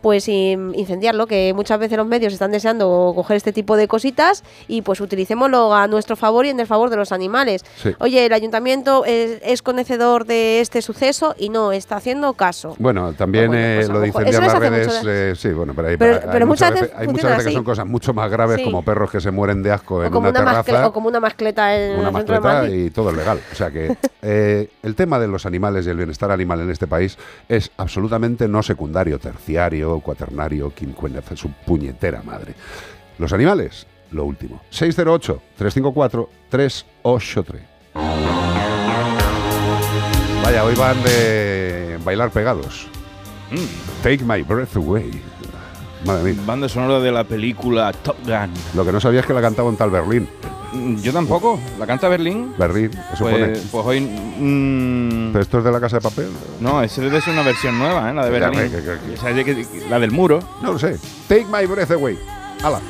pues 0.00 0.28
in- 0.28 0.72
incendiarlo, 0.74 1.26
que 1.26 1.52
muchas 1.54 1.78
veces 1.78 1.98
los 1.98 2.06
medios 2.06 2.32
están 2.32 2.50
deseando 2.52 3.12
coger 3.14 3.36
este 3.36 3.52
tipo 3.52 3.76
de 3.76 3.88
cositas 3.88 4.44
y 4.68 4.82
pues 4.82 5.00
utilicémoslo 5.00 5.74
a 5.74 5.86
nuestro 5.88 6.16
favor 6.16 6.46
y 6.46 6.50
en 6.50 6.60
el 6.60 6.66
favor 6.66 6.90
de 6.90 6.96
los 6.96 7.12
animales. 7.12 7.64
Sí. 7.76 7.90
Oye, 7.98 8.26
el 8.26 8.32
ayuntamiento 8.32 9.04
es, 9.04 9.40
es 9.42 9.62
conocedor 9.62 10.24
de 10.26 10.60
este 10.60 10.82
suceso 10.82 11.34
y 11.38 11.48
no 11.48 11.72
está 11.72 11.96
haciendo 11.96 12.32
caso. 12.34 12.76
Bueno, 12.78 13.12
también 13.12 13.48
Pues 13.48 13.58
bueno, 13.58 13.74
pues 13.76 13.88
eh, 13.88 13.92
lo 13.92 14.00
de 14.00 14.06
incendiar 14.08 14.42
las 14.42 14.58
redes, 14.58 15.02
eh, 15.06 15.32
sí, 15.36 15.48
bueno, 15.50 15.72
pero 15.74 15.88
hay, 15.88 15.96
Pero- 15.96 16.14
hay 16.16 16.28
pero 16.30 16.46
muchas 16.46 16.72
veces, 16.72 16.90
hay 16.96 17.06
muchas 17.08 17.30
veces 17.30 17.46
que 17.46 17.52
son 17.52 17.64
cosas 17.64 17.86
mucho 17.86 18.14
más 18.14 18.30
graves, 18.30 18.56
Sí. 18.58 18.64
como 18.64 18.82
perros 18.84 19.10
que 19.10 19.20
se 19.20 19.30
mueren 19.30 19.62
de 19.62 19.70
asco 19.72 19.96
O 19.96 20.04
en 20.04 20.10
como, 20.12 20.28
una, 20.28 20.40
una 20.42 20.62
terraza. 20.62 20.88
o 20.88 20.92
como 20.92 21.08
una 21.08 21.20
mascleta 21.20 21.76
en 21.76 21.98
una 21.98 22.06
de 22.06 22.12
mascleta 22.12 22.68
y 22.68 22.90
todo 22.90 23.10
es 23.10 23.16
legal. 23.16 23.40
O 23.52 23.54
sea 23.54 23.70
que 23.70 23.96
eh, 24.22 24.68
el 24.82 24.94
tema 24.94 25.18
de 25.18 25.28
los 25.28 25.46
animales 25.46 25.86
y 25.86 25.90
el 25.90 25.96
bienestar 25.96 26.30
animal 26.30 26.60
en 26.60 26.70
este 26.70 26.86
país 26.86 27.16
es 27.48 27.70
absolutamente 27.76 28.48
no 28.48 28.62
secundario, 28.62 29.18
terciario, 29.18 29.87
cuaternario, 30.00 30.74
quincuena, 30.74 31.22
su 31.34 31.50
puñetera 31.50 32.22
madre. 32.22 32.54
Los 33.18 33.32
animales, 33.32 33.86
lo 34.12 34.24
último. 34.24 34.60
608-354-383. 34.70 37.60
Vaya, 40.42 40.64
hoy 40.64 40.74
van 40.74 41.02
de 41.02 41.98
bailar 42.04 42.30
pegados. 42.30 42.86
Take 44.02 44.24
my 44.24 44.42
breath 44.42 44.76
away. 44.76 45.10
Madre 46.04 46.32
mía. 46.32 46.42
Banda 46.46 46.68
sonora 46.68 47.00
de 47.00 47.10
la 47.10 47.24
película 47.24 47.92
Top 47.92 48.16
Gun. 48.24 48.52
Lo 48.74 48.84
que 48.84 48.92
no 48.92 49.00
sabía 49.00 49.20
es 49.20 49.26
que 49.26 49.34
la 49.34 49.40
cantaba 49.40 49.68
un 49.68 49.76
tal 49.76 49.90
Berlín. 49.90 50.28
Mm, 50.72 50.96
Yo 50.96 51.12
tampoco. 51.12 51.58
¿La 51.78 51.86
canta 51.86 52.08
Berlín? 52.08 52.52
Berlín, 52.58 52.90
eso 53.12 53.24
pone. 53.24 53.38
Pues, 53.46 53.66
pues 53.70 53.86
hoy. 53.86 54.00
mm, 54.00 55.32
¿Pero 55.32 55.42
esto 55.42 55.58
es 55.58 55.64
de 55.64 55.72
la 55.72 55.80
casa 55.80 55.96
de 55.96 56.02
papel? 56.02 56.28
no, 56.60 56.82
esa 56.82 57.00
debe 57.00 57.20
ser 57.20 57.32
una 57.32 57.42
versión 57.42 57.78
nueva, 57.78 58.10
¿eh? 58.10 58.14
La 58.14 58.26
de 58.28 58.38
Ya, 58.40 58.48
Berlín. 58.50 58.70
que- 58.70 58.76
que- 58.82 58.98
que- 58.98 59.14
O 59.14 59.16
sea, 59.20 59.34
que- 59.44 59.86
la 59.88 59.98
del 59.98 60.10
muro. 60.10 60.40
No 60.62 60.72
lo 60.72 60.78
sé. 60.78 60.98
Take 61.28 61.46
my 61.46 61.64
breath 61.66 61.90
away. 61.92 62.18
¡Hala! 62.62 62.80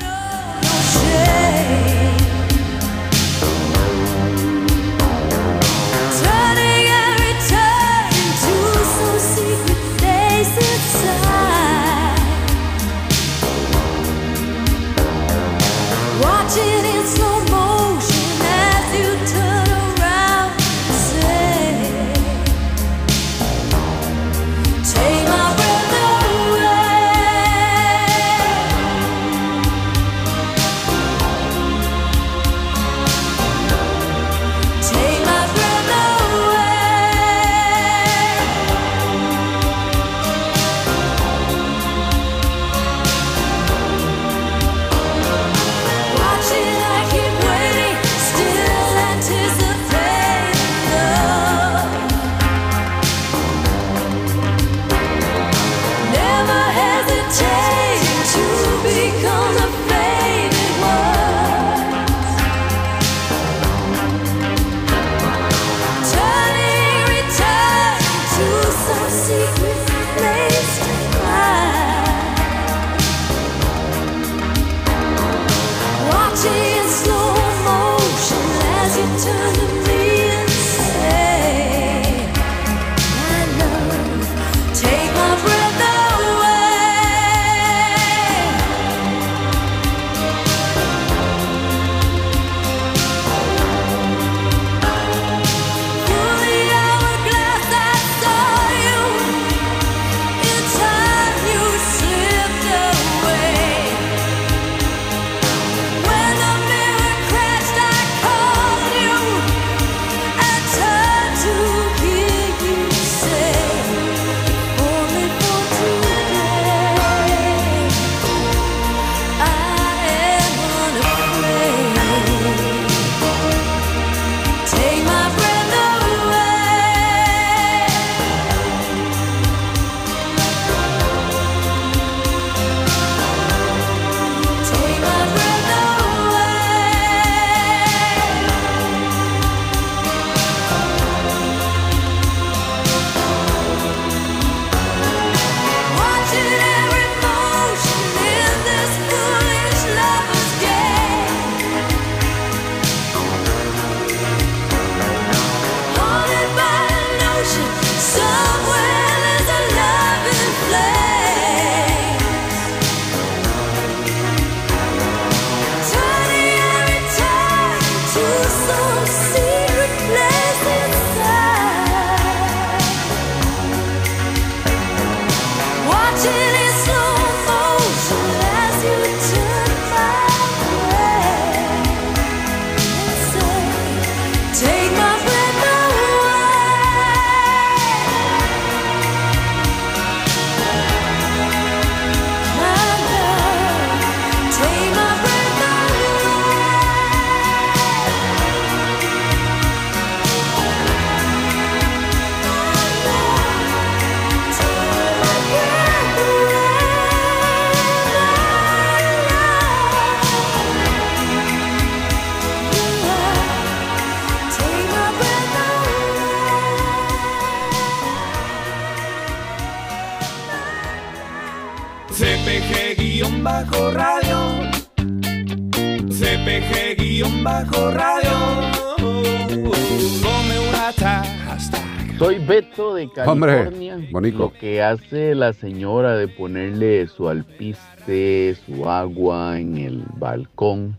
La 235.49 235.55
señora 235.55 236.15
de 236.15 236.29
ponerle 236.29 237.07
su 237.09 237.27
alpiste, 237.27 238.55
su 238.67 238.87
agua 238.87 239.59
en 239.59 239.79
el 239.79 240.05
balcón. 240.19 240.99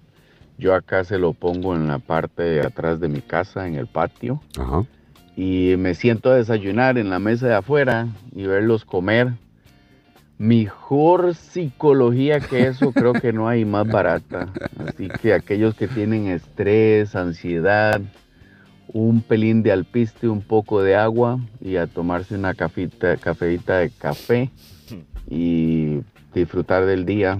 Yo 0.57 0.73
acá 0.73 1.03
se 1.03 1.19
lo 1.19 1.33
pongo 1.33 1.75
en 1.75 1.87
la 1.87 1.99
parte 1.99 2.41
de 2.41 2.61
atrás 2.61 2.99
de 2.99 3.09
mi 3.09 3.21
casa, 3.21 3.67
en 3.67 3.75
el 3.75 3.85
patio. 3.85 4.41
Y 5.35 5.75
me 5.77 5.93
siento 5.93 6.31
a 6.31 6.35
desayunar 6.35 6.97
en 6.97 7.11
la 7.11 7.19
mesa 7.19 7.47
de 7.47 7.53
afuera 7.53 8.07
y 8.35 8.47
verlos 8.47 8.85
comer. 8.85 9.33
Mejor 10.39 11.35
psicología 11.35 12.39
que 12.39 12.69
eso 12.69 12.91
creo 12.93 13.13
que 13.13 13.31
no 13.31 13.47
hay 13.47 13.65
más 13.65 13.87
barata. 13.87 14.51
Así 14.79 15.09
que 15.21 15.35
aquellos 15.35 15.75
que 15.75 15.87
tienen 15.87 16.25
estrés, 16.25 17.15
ansiedad, 17.15 18.01
un 18.91 19.21
pelín 19.21 19.61
de 19.63 19.71
alpiste, 19.71 20.27
un 20.27 20.41
poco 20.41 20.81
de 20.81 20.95
agua 20.95 21.39
y 21.61 21.75
a 21.77 21.87
tomarse 21.87 22.35
una 22.35 22.53
cafita, 22.53 23.17
cafeíta 23.17 23.77
de 23.77 23.89
café 23.91 24.49
y 25.29 25.99
disfrutar 26.33 26.85
del 26.85 27.05
día, 27.05 27.39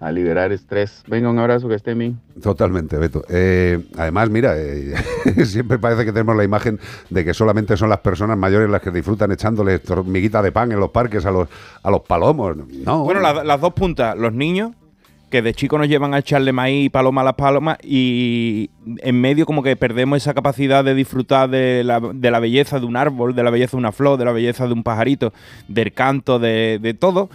a 0.00 0.12
liberar 0.12 0.52
estrés. 0.52 1.02
Venga, 1.08 1.28
un 1.28 1.38
abrazo, 1.40 1.68
que 1.68 1.74
esté 1.74 1.92
bien. 1.94 2.20
Totalmente, 2.40 2.96
Beto. 2.98 3.24
Eh, 3.28 3.84
además, 3.96 4.30
mira, 4.30 4.54
eh, 4.56 4.94
siempre 5.44 5.78
parece 5.80 6.04
que 6.04 6.12
tenemos 6.12 6.36
la 6.36 6.44
imagen 6.44 6.78
de 7.10 7.24
que 7.24 7.34
solamente 7.34 7.76
son 7.76 7.88
las 7.88 7.98
personas 7.98 8.38
mayores 8.38 8.70
las 8.70 8.80
que 8.80 8.92
disfrutan 8.92 9.32
echándole 9.32 9.80
hormiguita 9.88 10.40
de 10.42 10.52
pan 10.52 10.70
en 10.70 10.78
los 10.78 10.90
parques 10.90 11.26
a 11.26 11.32
los, 11.32 11.48
a 11.82 11.90
los 11.90 12.02
palomos. 12.02 12.56
No, 12.86 13.02
Bueno, 13.02 13.18
la- 13.20 13.42
las 13.42 13.60
dos 13.60 13.72
puntas, 13.72 14.16
los 14.16 14.32
niños, 14.32 14.70
que 15.30 15.42
de 15.42 15.54
chicos 15.54 15.78
nos 15.78 15.88
llevan 15.88 16.14
a 16.14 16.18
echarle 16.18 16.52
maíz 16.52 16.90
paloma 16.90 17.20
a 17.20 17.24
las 17.24 17.34
palomas, 17.34 17.78
y 17.82 18.70
en 18.98 19.20
medio 19.20 19.46
como 19.46 19.62
que 19.62 19.76
perdemos 19.76 20.18
esa 20.18 20.34
capacidad 20.34 20.84
de 20.84 20.94
disfrutar 20.94 21.50
de 21.50 21.84
la, 21.84 22.00
de 22.00 22.30
la 22.30 22.40
belleza 22.40 22.80
de 22.80 22.86
un 22.86 22.96
árbol, 22.96 23.34
de 23.34 23.42
la 23.42 23.50
belleza 23.50 23.72
de 23.72 23.78
una 23.78 23.92
flor, 23.92 24.18
de 24.18 24.24
la 24.24 24.32
belleza 24.32 24.66
de 24.66 24.72
un 24.72 24.82
pajarito, 24.82 25.32
del 25.68 25.92
canto, 25.92 26.38
de, 26.38 26.78
de 26.80 26.94
todo. 26.94 27.30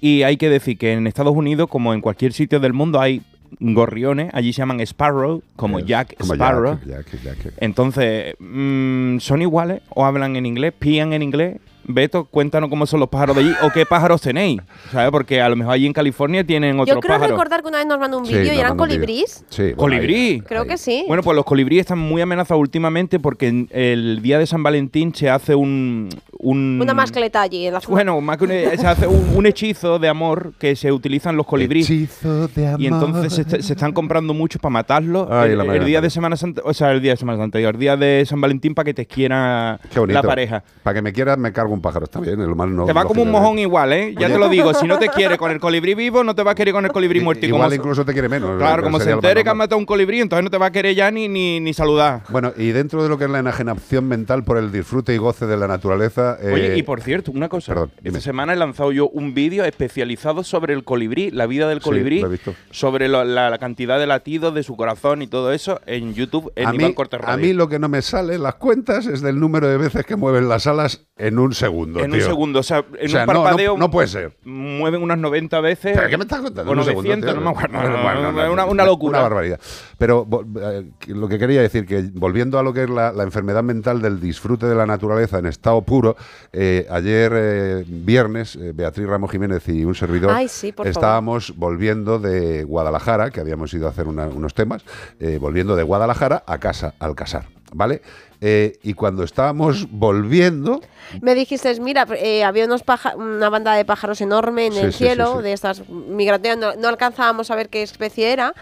Y 0.00 0.22
hay 0.22 0.36
que 0.36 0.48
decir 0.48 0.78
que 0.78 0.92
en 0.92 1.06
Estados 1.06 1.34
Unidos, 1.34 1.68
como 1.68 1.92
en 1.92 2.00
cualquier 2.00 2.32
sitio 2.32 2.60
del 2.60 2.72
mundo, 2.72 3.00
hay 3.00 3.22
gorriones, 3.58 4.30
allí 4.32 4.52
se 4.52 4.58
llaman 4.58 4.80
Sparrow, 4.80 5.42
como 5.56 5.80
Jack 5.80 6.16
como 6.16 6.34
Sparrow. 6.34 6.78
Jack, 6.86 7.06
Jack, 7.22 7.42
Jack. 7.42 7.54
Entonces, 7.58 8.34
mm, 8.38 9.18
¿son 9.18 9.42
iguales 9.42 9.82
o 9.90 10.04
hablan 10.04 10.36
en 10.36 10.46
inglés? 10.46 10.72
¿Pían 10.78 11.12
en 11.12 11.22
inglés? 11.22 11.58
Beto, 11.84 12.24
cuéntanos 12.24 12.68
cómo 12.70 12.86
son 12.86 13.00
los 13.00 13.08
pájaros 13.08 13.36
de 13.36 13.42
allí 13.42 13.52
o 13.62 13.70
qué 13.70 13.84
pájaros 13.86 14.20
tenéis. 14.20 14.60
¿Sabes? 14.92 15.10
Porque 15.10 15.40
a 15.40 15.48
lo 15.48 15.56
mejor 15.56 15.74
allí 15.74 15.86
en 15.86 15.92
California 15.92 16.44
tienen 16.44 16.78
otros 16.78 16.96
Yo 16.96 17.00
creo 17.00 17.14
pájaros. 17.16 17.30
recordar 17.30 17.62
que 17.62 17.68
una 17.68 17.78
vez 17.78 17.86
nos 17.86 17.98
mandó 17.98 18.18
un 18.18 18.24
vídeo 18.24 18.52
y 18.52 18.58
eran 18.58 18.76
colibrís. 18.76 19.44
Sí, 19.48 19.72
¿Colibrí? 19.76 20.42
Creo 20.46 20.64
que 20.66 20.76
sí. 20.78 21.04
Bueno, 21.08 21.22
pues 21.22 21.34
los 21.36 21.44
colibríes 21.44 21.80
están 21.80 21.98
muy 21.98 22.22
amenazados 22.22 22.60
últimamente 22.60 23.18
porque 23.18 23.48
en 23.48 23.68
el 23.72 24.20
día 24.22 24.38
de 24.38 24.46
San 24.46 24.62
Valentín 24.62 25.14
se 25.14 25.28
hace 25.30 25.54
un... 25.54 26.08
un 26.38 26.78
Una 26.80 26.94
mascleta 26.94 27.42
allí 27.42 27.66
en 27.66 27.74
la 27.74 27.80
zona. 27.80 27.92
Bueno, 27.94 28.20
más 28.20 28.36
que 28.38 28.44
un, 28.44 28.50
se 28.50 28.86
hace 28.86 29.06
un, 29.06 29.32
un 29.34 29.46
hechizo 29.46 29.98
de 29.98 30.08
amor 30.08 30.52
que 30.58 30.76
se 30.76 30.92
utilizan 30.92 31.36
los 31.36 31.46
colibríes. 31.46 31.88
Hechizo 31.90 32.48
de 32.48 32.66
amor. 32.68 32.80
Y 32.80 32.86
entonces 32.86 33.32
se, 33.34 33.42
est- 33.42 33.60
se 33.66 33.72
están 33.72 33.92
comprando 33.92 34.34
muchos 34.34 34.60
para 34.60 34.70
matarlos. 34.72 35.28
Ay, 35.30 35.52
el, 35.52 35.60
el 35.60 35.84
día 35.84 36.00
de 36.00 36.10
Semana 36.10 36.36
Santa, 36.36 36.62
o 36.64 36.72
sea, 36.74 36.92
el 36.92 37.00
día 37.00 37.12
de 37.12 37.16
Semana 37.16 37.38
Santa, 37.38 37.58
el 37.58 37.78
día 37.78 37.96
de 37.96 38.24
San 38.26 38.40
Valentín 38.40 38.74
para 38.74 38.84
que 38.84 38.94
te 38.94 39.06
quiera 39.06 39.80
la 40.08 40.22
pareja. 40.22 40.62
Para 40.82 40.94
que 40.94 41.02
me 41.02 41.12
quieras, 41.12 41.38
me 41.38 41.52
cargo 41.52 41.69
un 41.74 41.80
pájaro. 41.82 42.04
Está 42.04 42.20
bien, 42.20 42.38
lo 42.46 42.54
más 42.54 42.68
no. 42.68 42.84
te 42.86 42.92
va 42.92 43.04
como 43.04 43.22
un 43.22 43.30
mojón 43.30 43.58
igual, 43.58 43.92
¿eh? 43.92 44.14
Ya 44.18 44.26
Oye. 44.26 44.34
te 44.34 44.38
lo 44.40 44.48
digo. 44.48 44.74
Si 44.74 44.86
no 44.86 44.98
te 44.98 45.08
quiere 45.08 45.36
con 45.38 45.50
el 45.50 45.60
colibrí 45.60 45.94
vivo, 45.94 46.24
no 46.24 46.34
te 46.34 46.42
va 46.42 46.52
a 46.52 46.54
querer 46.54 46.72
con 46.74 46.84
el 46.84 46.92
colibrí 46.92 47.20
muerto. 47.20 47.44
Igual 47.46 47.62
como 47.70 47.74
incluso 47.74 48.04
te 48.04 48.12
quiere 48.12 48.28
menos. 48.28 48.56
Claro, 48.58 48.82
como 48.82 48.98
se 49.00 49.10
entere 49.10 49.42
que 49.44 49.50
has 49.50 49.56
matado 49.56 49.78
un 49.78 49.86
colibrí, 49.86 50.20
entonces 50.20 50.44
no 50.44 50.50
te 50.50 50.58
va 50.58 50.66
a 50.66 50.70
querer 50.72 50.94
ya 50.94 51.10
ni, 51.10 51.28
ni, 51.28 51.60
ni 51.60 51.72
saludar. 51.74 52.22
Bueno, 52.28 52.52
y 52.56 52.70
dentro 52.70 53.02
de 53.02 53.08
lo 53.08 53.18
que 53.18 53.24
es 53.24 53.30
la 53.30 53.38
enajenación 53.40 54.06
mental 54.06 54.44
por 54.44 54.58
el 54.58 54.70
disfrute 54.72 55.14
y 55.14 55.18
goce 55.18 55.46
de 55.46 55.56
la 55.56 55.66
naturaleza. 55.68 56.36
eh, 56.40 56.52
Oye, 56.52 56.76
y 56.78 56.82
por 56.82 57.00
cierto, 57.00 57.30
una 57.32 57.48
cosa. 57.48 57.72
Perdón, 57.72 57.90
Esta 57.96 58.02
dime. 58.02 58.20
semana 58.20 58.52
he 58.52 58.56
lanzado 58.56 58.92
yo 58.92 59.08
un 59.08 59.34
vídeo 59.34 59.64
especializado 59.64 60.42
sobre 60.44 60.74
el 60.74 60.84
colibrí, 60.84 61.30
la 61.30 61.46
vida 61.46 61.68
del 61.68 61.78
Sí, 61.78 61.84
colibrí, 61.84 62.20
lo 62.20 62.26
he 62.28 62.30
visto. 62.30 62.54
sobre 62.70 63.08
lo- 63.08 63.24
la, 63.24 63.50
la 63.50 63.58
cantidad 63.58 63.98
de 63.98 64.06
latidos 64.06 64.54
de 64.54 64.62
su 64.62 64.76
corazón 64.76 65.22
y 65.22 65.26
todo 65.26 65.52
eso 65.52 65.80
en 65.86 66.14
YouTube, 66.14 66.52
en 66.56 66.68
a, 66.68 66.74
Iván 66.74 66.94
mí, 66.94 66.94
a 67.24 67.36
mí 67.36 67.52
lo 67.52 67.68
que 67.68 67.78
no 67.78 67.88
me 67.88 68.02
sale 68.02 68.34
en 68.34 68.42
las 68.42 68.54
cuentas 68.56 69.06
es 69.06 69.20
del 69.20 69.38
número 69.40 69.68
de 69.68 69.76
veces 69.76 70.04
que 70.06 70.16
mueven 70.16 70.48
las 70.48 70.66
alas 70.66 71.06
en 71.16 71.38
un 71.38 71.52
segundo. 71.60 72.00
en 72.00 72.12
un 72.12 72.20
segundo, 72.20 72.58
o 72.60 72.62
sea, 72.62 72.84
en 72.98 73.06
O 73.06 73.08
sea, 73.08 73.20
un 73.22 73.26
no, 73.28 73.32
no- 73.34 73.42
parpadeo. 73.44 73.76
no 73.78 73.90
puede 73.90 74.08
ser. 74.08 74.36
Mueven 74.44 75.02
unas 75.02 75.18
90 75.18 75.60
veces. 75.60 75.96
¿Pero 75.96 76.08
qué 76.08 76.16
me 76.18 76.24
estás 76.24 76.40
contando? 76.40 76.70
O 76.70 76.74
En 76.74 76.78
un 76.80 76.84
segundo, 76.84 77.08
900, 77.08 77.30
tío. 77.34 77.40
no 77.40 77.50
me 77.52 77.56
acuerdo. 77.56 77.78
Bueno, 77.78 78.22
no, 78.22 78.32
no, 78.32 78.40
Es 78.42 78.46
no, 78.46 78.52
una, 78.52 78.64
una 78.66 78.84
locura. 78.84 79.18
Una 79.18 79.28
barbaridad. 79.28 79.60
Pero 79.98 80.26
eh, 80.62 80.90
lo 81.08 81.28
que 81.28 81.38
quería 81.38 81.60
decir, 81.62 81.86
que 81.86 82.02
volviendo 82.14 82.58
a 82.58 82.62
lo 82.62 82.72
que 82.72 82.84
es 82.84 82.90
la, 82.90 83.12
la 83.12 83.22
enfermedad 83.22 83.62
mental 83.62 84.00
del 84.02 84.20
disfrute 84.20 84.66
de 84.66 84.74
la 84.74 84.86
naturaleza 84.86 85.38
en 85.38 85.46
estado 85.46 85.82
puro, 85.82 86.16
eh, 86.52 86.86
ayer 86.90 87.32
eh, 87.34 87.84
viernes, 87.86 88.56
eh, 88.56 88.72
Beatriz 88.74 89.06
Ramos 89.06 89.30
Jiménez 89.30 89.68
y 89.68 89.84
un 89.84 89.94
servidor 89.94 90.30
Ay, 90.34 90.48
sí, 90.48 90.72
por 90.72 90.86
favor. 90.86 90.90
estábamos 90.90 91.54
volviendo 91.56 92.18
de 92.18 92.64
Guadalajara, 92.64 93.30
que 93.30 93.40
habíamos 93.40 93.72
ido 93.74 93.86
a 93.86 93.90
hacer 93.90 94.06
una- 94.08 94.26
unos 94.28 94.54
temas, 94.54 94.82
eh, 95.18 95.38
volviendo 95.40 95.76
de 95.76 95.82
Guadalajara 95.82 96.42
a 96.46 96.58
casa, 96.58 96.94
al 96.98 97.14
casar, 97.14 97.44
¿vale? 97.74 98.00
Eh, 98.40 98.78
y 98.82 98.94
cuando 98.94 99.22
estábamos 99.22 99.86
volviendo, 99.90 100.80
Me 101.20 101.34
dijiste, 101.34 101.78
mira, 101.80 102.06
eh, 102.16 102.44
había 102.44 102.64
unos 102.64 102.82
paja- 102.82 103.14
una 103.16 103.48
banda 103.50 103.74
de 103.74 103.84
pájaros 103.84 104.20
enorme 104.20 104.66
en 104.66 104.72
Sí, 104.72 104.78
el 104.78 104.92
sí, 104.92 104.98
cielo, 105.04 105.36
sí, 105.38 105.42
de 105.42 105.52
estas 105.52 105.88
migratorias, 105.88 106.56
no, 106.56 106.74
no 106.76 106.88
alcanzábamos 106.88 107.50
a 107.50 107.56
ver 107.56 107.68
qué 107.68 107.82
especie 107.82 108.32
era. 108.32 108.54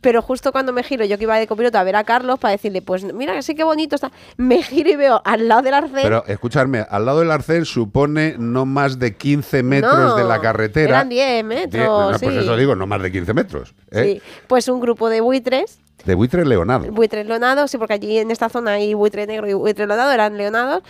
Pero 0.00 0.20
justo 0.20 0.50
cuando 0.50 0.72
me 0.72 0.82
giro, 0.82 1.04
yo 1.04 1.16
que 1.16 1.22
iba 1.24 1.38
de 1.38 1.46
copiloto 1.46 1.78
a 1.78 1.84
ver 1.84 1.94
a 1.94 2.02
Carlos 2.02 2.40
para 2.40 2.50
decirle, 2.50 2.82
pues 2.82 3.04
mira 3.14 3.40
sí 3.40 3.54
que 3.54 3.62
bonito 3.62 3.94
está, 3.94 4.10
me 4.36 4.60
giro 4.62 4.90
y 4.90 4.96
veo 4.96 5.22
al 5.24 5.46
lado 5.46 5.62
del 5.62 5.74
arcén. 5.74 6.00
pero 6.02 6.24
escucharme, 6.26 6.84
al 6.90 7.04
lado 7.06 7.20
del 7.20 7.30
arcén 7.30 7.64
supone 7.64 8.34
no 8.36 8.66
más 8.66 8.98
de 8.98 9.14
15 9.16 9.62
metros 9.62 9.94
No, 9.96 10.16
de 10.16 10.24
la 10.24 10.40
carretera. 10.40 10.88
Eran 10.96 11.08
10 11.08 11.26
Die- 11.36 11.42
metros, 11.44 12.12
no, 12.12 12.18
sí. 12.18 12.24
Pues 12.24 12.36
eso 12.36 12.56
digo, 12.56 12.74
no 12.74 12.86
más 12.88 13.00
de 13.00 13.12
15 13.12 13.32
metros. 13.32 13.74
¿eh? 13.92 14.20
Sí, 14.20 14.22
Pues 14.48 14.66
un 14.66 14.80
grupo 14.80 15.08
de 15.08 15.20
buitres, 15.20 15.78
De 16.04 16.14
buitre 16.14 16.44
leonado. 16.44 16.90
buitres 16.90 17.26
leonados, 17.26 17.70
sí, 17.70 17.78
porque 17.78 17.94
allí 17.94 18.18
en 18.18 18.30
esta 18.30 18.48
zona 18.48 18.72
hay 18.72 18.94
buitre 18.94 19.26
negro 19.26 19.48
y 19.48 19.54
buitre 19.54 19.86
leonado, 19.86 20.10
eran 20.12 20.36
leonados, 20.36 20.82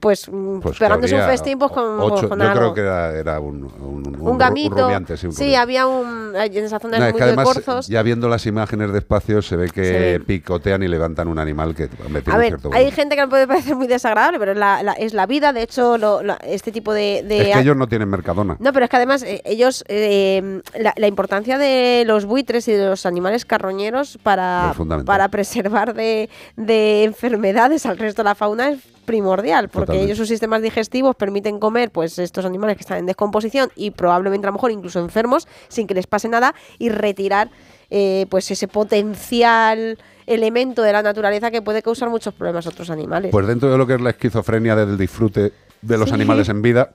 pues, 0.00 0.28
mm, 0.30 0.60
Pues 0.60 0.78
pegándose 0.78 1.14
un 1.14 1.22
festín 1.22 1.58
pues, 1.58 1.72
con, 1.72 2.00
ocho- 2.00 2.28
con 2.28 2.38
yo 2.38 2.44
algo. 2.48 2.58
creo 2.60 2.74
que 2.74 2.80
era, 2.82 3.12
era 3.16 3.40
un, 3.40 3.64
un, 3.64 4.06
un, 4.06 4.20
un 4.20 4.36
ru- 4.36 4.38
gamito. 4.38 4.74
un 4.76 4.80
rumiante, 4.82 5.16
sí, 5.16 5.54
había 5.54 5.86
un. 5.86 6.34
En 6.36 6.64
esa 6.64 6.78
zona 6.78 6.98
No, 6.98 7.06
es 7.06 7.12
muy 7.12 7.20
que 7.20 7.26
de 7.26 7.34
corzos. 7.36 7.88
ya 7.88 8.02
viendo 8.02 8.28
las 8.28 8.46
imágenes 8.46 8.92
despacio, 8.92 9.42
se 9.42 9.56
ve 9.56 9.70
que 9.70 10.20
picotean 10.26 10.82
y 10.82 10.88
levantan 10.88 11.28
un 11.28 11.38
animal 11.38 11.74
que 11.74 11.84
A 12.30 12.36
ver, 12.36 12.46
cierto 12.48 12.70
hay 12.72 12.90
gente 12.90 13.14
que 13.16 13.22
le 13.22 13.28
puede 13.28 13.46
parecer 13.46 13.74
muy 13.76 13.86
desagradable, 13.86 14.38
pero 14.38 14.52
es 14.52 14.58
la, 14.58 14.82
la- 14.82 14.92
es 14.92 15.14
la 15.14 15.26
vida. 15.26 15.52
De 15.52 15.62
hecho, 15.62 15.98
lo- 15.98 16.22
la- 16.22 16.36
este 16.42 16.70
tipo 16.72 16.92
de. 16.92 17.22
de 17.26 17.50
Es 17.50 17.56
que 17.56 17.62
ellos 17.62 17.76
no 17.76 17.86
tienen 17.88 18.08
mercadona. 18.08 18.56
No, 18.60 18.72
pero 18.72 18.84
es 18.84 18.90
que 18.90 18.96
además 18.96 19.22
eh, 19.22 19.42
ellos, 19.44 19.84
eh, 19.88 20.60
la, 20.96 21.06
importancia 21.08 21.58
de 21.58 22.04
los 22.06 22.24
buitres 22.26 22.68
y 22.68 22.72
de 22.72 22.86
los 22.88 23.06
animales 23.06 23.44
carroñeros 23.44 24.18
para, 24.22 24.74
para 25.04 25.28
preservar 25.28 25.94
de, 25.94 26.28
de 26.56 27.04
enfermedades 27.04 27.86
al 27.86 27.98
resto 27.98 28.22
de 28.22 28.28
la 28.28 28.34
fauna 28.34 28.70
es 28.70 28.78
primordial, 29.08 29.70
porque 29.70 29.86
Totalmente. 29.86 30.04
ellos 30.04 30.18
sus 30.18 30.28
sistemas 30.28 30.60
digestivos 30.60 31.16
permiten 31.16 31.58
comer 31.58 31.90
pues 31.90 32.18
estos 32.18 32.44
animales 32.44 32.76
que 32.76 32.82
están 32.82 32.98
en 32.98 33.06
descomposición 33.06 33.70
y 33.74 33.90
probablemente 33.90 34.46
a 34.46 34.50
lo 34.50 34.52
mejor 34.52 34.70
incluso 34.70 35.00
enfermos 35.00 35.48
sin 35.68 35.86
que 35.86 35.94
les 35.94 36.06
pase 36.06 36.28
nada 36.28 36.54
y 36.78 36.90
retirar 36.90 37.48
eh, 37.90 38.26
pues 38.28 38.50
ese 38.50 38.68
potencial 38.68 39.98
elemento 40.26 40.82
de 40.82 40.92
la 40.92 41.02
naturaleza 41.02 41.50
que 41.50 41.62
puede 41.62 41.82
causar 41.82 42.10
muchos 42.10 42.34
problemas 42.34 42.66
a 42.66 42.68
otros 42.68 42.90
animales. 42.90 43.32
Pues 43.32 43.46
dentro 43.46 43.70
de 43.72 43.78
lo 43.78 43.86
que 43.86 43.94
es 43.94 44.00
la 44.02 44.10
esquizofrenia 44.10 44.76
del 44.76 44.98
disfrute 44.98 45.52
de 45.80 45.96
los 45.98 46.10
Sí. 46.10 46.14
animales 46.14 46.50
en 46.50 46.60
vida, 46.60 46.92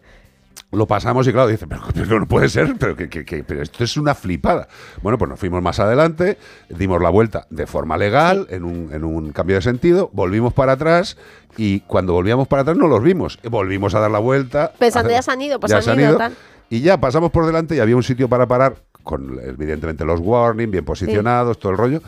lo 0.74 0.88
pasamos 0.88 1.28
y 1.28 1.32
claro, 1.32 1.48
dice, 1.48 1.68
pero, 1.68 1.82
pero 1.94 2.20
no 2.20 2.26
puede 2.28 2.50
ser, 2.50 2.76
pero, 2.80 2.96
que, 2.96 3.10
que- 3.10 3.24
que- 3.26 3.44
pero 3.44 3.62
esto 3.62 3.84
es 3.84 3.96
una 3.98 4.16
flipada. 4.16 4.68
Bueno, 5.02 5.18
pues 5.18 5.30
nos 5.30 5.40
fuimos 5.40 5.62
más 5.62 5.80
adelante, 5.80 6.38
dimos 6.70 7.02
la 7.02 7.10
vuelta 7.10 7.46
de 7.50 7.66
forma 7.68 7.98
legal, 7.98 8.48
en, 8.50 8.64
un, 8.64 8.90
en 8.94 9.04
un 9.04 9.32
cambio 9.32 9.56
de 9.58 9.62
sentido, 9.62 10.10
volvimos 10.14 10.54
para 10.54 10.74
atrás 10.74 11.18
y 11.58 11.82
cuando 11.82 12.14
volvíamos 12.14 12.48
para 12.48 12.64
atrás 12.64 12.78
no 12.78 12.88
los 12.88 13.02
vimos. 13.04 13.40
Volvimos 13.50 13.94
a 13.96 14.00
dar 14.00 14.12
la 14.12 14.20
vuelta. 14.20 14.72
Pensando, 14.80 15.10
ya 15.12 15.22
se 15.22 15.32
han 15.32 15.42
ido, 15.42 15.60
pues 15.60 15.70
ya 15.70 15.78
han 15.78 15.84
se 15.84 15.92
han 15.92 16.00
ido, 16.00 16.10
ido, 16.10 16.18
tal. 16.18 16.34
Y 16.70 16.82
ya 16.82 16.98
pasamos 17.00 17.30
por 17.32 17.46
delante 17.46 17.76
y 17.76 17.80
había 17.80 17.96
un 17.96 18.02
sitio 18.04 18.28
para 18.28 18.48
parar, 18.48 18.76
con 19.04 19.40
evidentemente 19.44 20.04
los 20.06 20.20
warning, 20.22 20.72
bien 20.72 20.86
posicionados, 20.86 21.60
todo 21.60 21.72
el 21.74 21.78
rollo. 21.78 22.02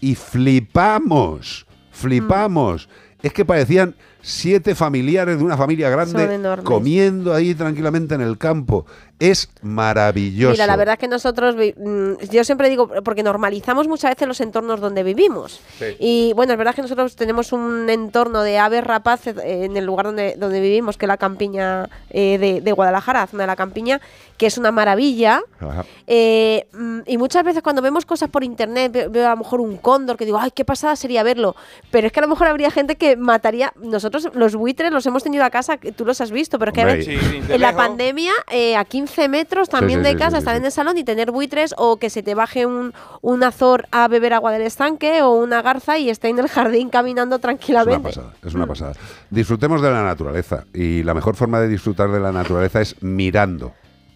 Y 0.00 0.14
flipamos, 0.16 1.66
flipamos. 1.92 2.88
Es 3.22 3.32
que 3.32 3.44
parecían 3.44 3.94
siete 4.28 4.74
familiares 4.74 5.38
de 5.38 5.44
una 5.44 5.56
familia 5.56 5.88
grande 5.90 6.38
comiendo 6.64 7.32
ahí 7.34 7.54
tranquilamente 7.54 8.14
en 8.14 8.20
el 8.20 8.36
campo. 8.38 8.84
Es 9.18 9.50
maravilloso. 9.62 10.52
Mira, 10.52 10.66
la 10.66 10.76
verdad 10.76 10.92
es 10.92 11.00
que 11.00 11.08
nosotros, 11.08 11.56
mm, 11.56 12.12
yo 12.30 12.44
siempre 12.44 12.68
digo, 12.68 12.88
porque 13.02 13.24
normalizamos 13.24 13.88
muchas 13.88 14.12
veces 14.12 14.28
los 14.28 14.40
entornos 14.40 14.80
donde 14.80 15.02
vivimos. 15.02 15.60
Sí. 15.78 15.86
Y 15.98 16.32
bueno, 16.34 16.52
es 16.52 16.58
verdad 16.58 16.72
que 16.74 16.82
nosotros 16.82 17.16
tenemos 17.16 17.52
un 17.52 17.90
entorno 17.90 18.42
de 18.42 18.58
aves 18.58 18.84
rapaces 18.84 19.36
eh, 19.38 19.64
en 19.64 19.76
el 19.76 19.84
lugar 19.86 20.06
donde, 20.06 20.36
donde 20.38 20.60
vivimos, 20.60 20.96
que 20.96 21.06
es 21.06 21.08
la 21.08 21.16
campiña 21.16 21.88
eh, 22.10 22.38
de, 22.38 22.60
de 22.60 22.72
Guadalajara, 22.72 23.26
zona 23.26 23.42
de 23.42 23.46
la 23.48 23.56
campiña, 23.56 24.00
que 24.36 24.46
es 24.46 24.56
una 24.56 24.70
maravilla. 24.70 25.42
Ajá. 25.58 25.84
Eh, 26.06 26.68
mm, 26.72 27.00
y 27.06 27.18
muchas 27.18 27.42
veces 27.42 27.60
cuando 27.62 27.82
vemos 27.82 28.06
cosas 28.06 28.30
por 28.30 28.44
internet, 28.44 28.92
ve- 28.92 29.08
veo, 29.08 29.26
a 29.26 29.30
lo 29.30 29.38
mejor 29.38 29.60
un 29.60 29.78
cóndor 29.78 30.16
que 30.16 30.26
digo, 30.26 30.38
ay, 30.38 30.52
qué 30.54 30.64
pasada 30.64 30.94
sería 30.94 31.24
verlo. 31.24 31.56
Pero 31.90 32.06
es 32.06 32.12
que 32.12 32.20
a 32.20 32.22
lo 32.22 32.28
mejor 32.28 32.46
habría 32.46 32.70
gente 32.70 32.94
que 32.94 33.16
mataría. 33.16 33.72
Nosotros, 33.82 34.17
los 34.34 34.54
buitres, 34.56 34.90
los 34.92 35.04
hemos 35.06 35.22
tenido 35.22 35.44
a 35.44 35.50
casa, 35.50 35.78
tú 35.96 36.04
los 36.04 36.20
has 36.20 36.30
visto, 36.30 36.58
pero 36.58 36.70
es 36.70 36.74
que 36.74 36.80
a 36.82 36.84
Hombre, 36.84 37.02
sí, 37.02 37.18
en 37.48 37.60
la 37.60 37.74
pandemia, 37.76 38.32
eh, 38.50 38.76
a 38.76 38.84
15 38.84 39.28
metros 39.28 39.68
también 39.68 40.00
sí, 40.00 40.04
de 40.04 40.16
casa, 40.16 40.30
sí, 40.30 40.34
sí, 40.36 40.38
estar 40.38 40.54
sí. 40.54 40.58
en 40.58 40.64
el 40.64 40.72
salón 40.72 40.98
y 40.98 41.04
tener 41.04 41.30
buitres, 41.30 41.74
o 41.78 41.96
que 41.98 42.10
se 42.10 42.22
te 42.22 42.34
baje 42.34 42.66
un, 42.66 42.92
un 43.22 43.42
azor 43.42 43.86
a 43.90 44.08
beber 44.08 44.32
agua 44.34 44.52
del 44.52 44.62
estanque, 44.62 45.22
o 45.22 45.30
una 45.32 45.62
garza 45.62 45.98
y 45.98 46.10
esté 46.10 46.28
en 46.28 46.38
el 46.38 46.48
jardín 46.48 46.88
caminando 46.90 47.36
Es 47.36 47.38
una 47.38 47.42
tranquilamente. 47.42 48.08
pasada, 48.08 48.32
es 48.44 48.54
una 48.54 48.66
pasada. 48.66 48.92
Disfrutemos 49.30 49.82
de 49.82 49.90
la 49.90 50.02
naturaleza 50.02 50.64
y 50.74 51.02
la 51.02 51.14
mejor 51.14 51.36
forma 51.36 51.60
de 51.60 51.68
disfrutar 51.68 52.10
de 52.10 52.20
la 52.20 52.32
naturaleza 52.32 52.80
es 52.80 53.00
mirando, 53.02 53.72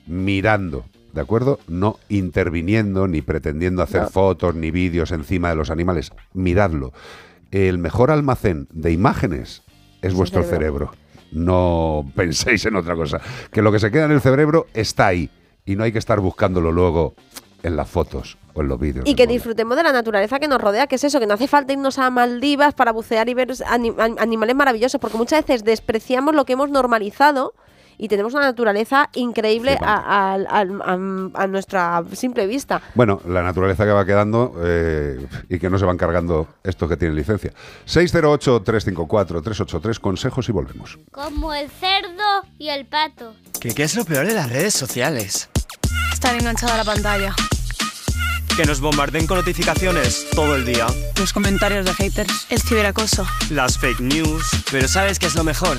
mirando, 0.06 0.84
¿de 1.12 1.20
acuerdo? 1.20 1.58
No 1.68 1.98
interviniendo 2.08 3.06
ni 3.08 3.22
pretendiendo 3.22 3.82
hacer 3.82 4.02
No. 4.02 4.08
fotos 4.10 4.54
ni 4.54 4.70
vídeos 4.70 5.10
encima 5.12 5.50
de 5.50 5.56
los 5.56 5.70
animales, 5.70 6.12
miradlo. 6.32 6.92
El 7.50 7.78
mejor 7.78 8.10
almacén 8.10 8.66
de 8.72 8.92
imágenes 8.92 9.62
es 10.02 10.12
vuestro 10.14 10.42
cerebro. 10.42 10.90
cerebro. 10.90 11.12
No 11.32 12.04
penséis 12.14 12.64
en 12.66 12.76
otra 12.76 12.94
cosa. 12.94 13.20
Que 13.50 13.62
lo 13.62 13.72
que 13.72 13.78
se 13.78 13.90
queda 13.90 14.04
en 14.04 14.10
el 14.12 14.20
cerebro 14.20 14.66
está 14.74 15.06
ahí 15.06 15.30
y 15.64 15.76
no 15.76 15.84
hay 15.84 15.92
que 15.92 15.98
estar 15.98 16.20
buscándolo 16.20 16.70
luego 16.72 17.14
en 17.62 17.76
las 17.76 17.88
fotos 17.88 18.36
o 18.54 18.60
en 18.60 18.68
los 18.68 18.78
vídeos. 18.78 19.04
Y 19.08 19.14
que 19.14 19.26
disfrutemos 19.26 19.76
de 19.76 19.82
la 19.84 19.92
naturaleza 19.92 20.38
que 20.40 20.48
nos 20.48 20.60
rodea, 20.60 20.86
que 20.88 20.96
es 20.96 21.04
eso, 21.04 21.20
que 21.20 21.26
no 21.26 21.34
hace 21.34 21.48
falta 21.48 21.72
irnos 21.72 21.98
a 21.98 22.10
Maldivas 22.10 22.74
para 22.74 22.92
bucear 22.92 23.28
y 23.30 23.34
ver 23.34 23.48
ani- 23.66 23.94
an- 23.98 24.16
animales 24.18 24.54
maravillosos, 24.56 25.00
porque 25.00 25.16
muchas 25.16 25.46
veces 25.46 25.64
despreciamos 25.64 26.34
lo 26.34 26.44
que 26.44 26.52
hemos 26.54 26.68
normalizado 26.68 27.54
y 27.98 28.08
tenemos 28.08 28.34
una 28.34 28.44
naturaleza 28.44 29.08
increíble 29.14 29.78
a, 29.80 30.34
a- 30.34 30.60
a- 30.60 31.42
a 31.42 31.46
nuestra 31.46 32.02
simple 32.12 32.46
vista. 32.46 32.80
Bueno, 32.94 33.20
la 33.26 33.42
naturaleza 33.42 33.84
que 33.84 33.90
va 33.92 34.04
quedando 34.04 34.54
eh, 34.64 35.26
y 35.48 35.58
que 35.58 35.70
no 35.70 35.78
se 35.78 35.84
van 35.84 35.96
cargando 35.96 36.48
estos 36.64 36.88
que 36.88 36.96
tienen 36.96 37.16
licencia. 37.16 37.52
608-354-383, 37.86 39.98
consejos 40.00 40.48
y 40.48 40.52
volvemos. 40.52 40.98
Como 41.10 41.52
el 41.54 41.68
cerdo 41.70 42.22
y 42.58 42.68
el 42.68 42.86
pato. 42.86 43.34
¿Qué, 43.60 43.74
qué 43.74 43.82
es 43.84 43.94
lo 43.96 44.04
peor 44.04 44.26
de 44.26 44.34
las 44.34 44.50
redes 44.50 44.74
sociales? 44.74 45.48
Estar 46.12 46.34
enganchado 46.36 46.72
a 46.74 46.76
la 46.76 46.84
pantalla. 46.84 47.34
Que 48.56 48.64
nos 48.66 48.80
bombarden 48.80 49.26
con 49.26 49.38
notificaciones 49.38 50.26
todo 50.34 50.54
el 50.56 50.64
día. 50.66 50.86
Los 51.18 51.32
comentarios 51.32 51.86
de 51.86 51.94
haters. 51.94 52.46
El 52.50 52.60
ciberacoso. 52.60 53.26
Las 53.50 53.78
fake 53.78 54.00
news. 54.00 54.44
Pero 54.70 54.86
¿sabes 54.88 55.18
qué 55.18 55.24
es 55.26 55.34
lo 55.34 55.42
mejor? 55.42 55.78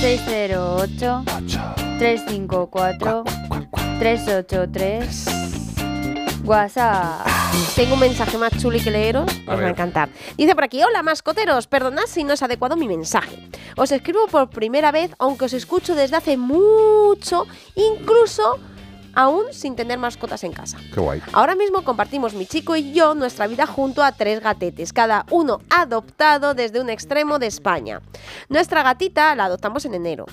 608 0.00 1.24
354 1.98 3.24
383 3.98 5.26
WhatsApp. 6.42 7.26
Tengo 7.76 7.94
un 7.94 8.00
mensaje 8.00 8.38
más 8.38 8.56
chuli 8.58 8.80
que 8.80 8.90
leeros, 8.90 9.30
A 9.46 9.54
os 9.54 9.60
va 9.60 9.66
a 9.66 9.68
encantar. 9.68 10.08
Dice 10.38 10.54
por 10.54 10.64
aquí, 10.64 10.82
hola 10.82 11.02
mascoteros, 11.02 11.66
perdonad 11.66 12.04
si 12.06 12.24
no 12.24 12.32
es 12.32 12.42
adecuado 12.42 12.76
mi 12.76 12.88
mensaje. 12.88 13.50
Os 13.76 13.92
escribo 13.92 14.26
por 14.28 14.48
primera 14.48 14.90
vez, 14.90 15.10
aunque 15.18 15.44
os 15.44 15.52
escucho 15.52 15.94
desde 15.94 16.16
hace 16.16 16.38
mucho, 16.38 17.46
incluso 17.74 18.58
aún 19.14 19.44
sin 19.52 19.76
tener 19.76 19.98
mascotas 19.98 20.44
en 20.44 20.52
casa. 20.52 20.78
Qué 20.94 21.00
guay. 21.00 21.22
Ahora 21.32 21.54
mismo 21.54 21.82
compartimos 21.82 22.34
mi 22.34 22.46
chico 22.46 22.76
y 22.76 22.92
yo 22.92 23.14
nuestra 23.14 23.46
vida 23.46 23.66
junto 23.66 24.02
a 24.02 24.12
tres 24.12 24.40
gatetes, 24.40 24.92
cada 24.92 25.26
uno 25.30 25.60
adoptado 25.70 26.54
desde 26.54 26.80
un 26.80 26.90
extremo 26.90 27.38
de 27.38 27.46
España. 27.46 28.00
Nuestra 28.48 28.82
gatita 28.82 29.34
la 29.34 29.44
adoptamos 29.44 29.84
en 29.84 29.94
enero. 29.94 30.26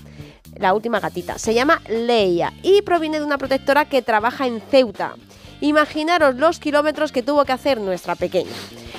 La 0.56 0.74
última 0.74 1.00
gatita 1.00 1.38
se 1.38 1.54
llama 1.54 1.82
Leia 1.88 2.54
y 2.64 2.82
proviene 2.82 3.20
de 3.20 3.26
una 3.26 3.38
protectora 3.38 3.86
que 3.86 4.02
trabaja 4.02 4.48
en 4.48 4.62
Ceuta. 4.62 5.14
Imaginaros 5.62 6.36
los 6.36 6.60
kilómetros 6.60 7.12
que 7.12 7.24
tuvo 7.24 7.44
que 7.46 7.52
hacer 7.52 7.80
nuestra 7.80 8.16
pequeña. 8.16 8.52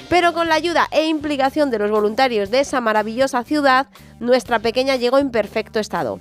Pero 0.09 0.33
con 0.33 0.49
la 0.49 0.55
ayuda 0.55 0.89
e 0.91 1.07
implicación 1.07 1.71
de 1.71 1.79
los 1.79 1.91
voluntarios 1.91 2.51
de 2.51 2.61
esa 2.61 2.81
maravillosa 2.81 3.45
ciudad, 3.45 3.89
nuestra 4.21 4.59
pequeña 4.59 4.97
llegó 4.97 5.19
en 5.19 5.31
perfecto 5.31 5.79
estado. 5.79 6.21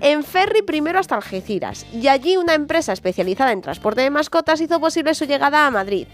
En 0.00 0.24
ferry 0.24 0.62
primero 0.62 0.98
hasta 0.98 1.14
Algeciras 1.14 1.86
y 1.92 2.08
allí 2.08 2.36
una 2.36 2.54
empresa 2.54 2.92
especializada 2.92 3.52
en 3.52 3.62
transporte 3.62 4.02
de 4.02 4.10
mascotas 4.10 4.60
hizo 4.60 4.80
posible 4.80 5.14
su 5.14 5.24
llegada 5.24 5.66
a 5.66 5.70
Madrid. 5.70 6.06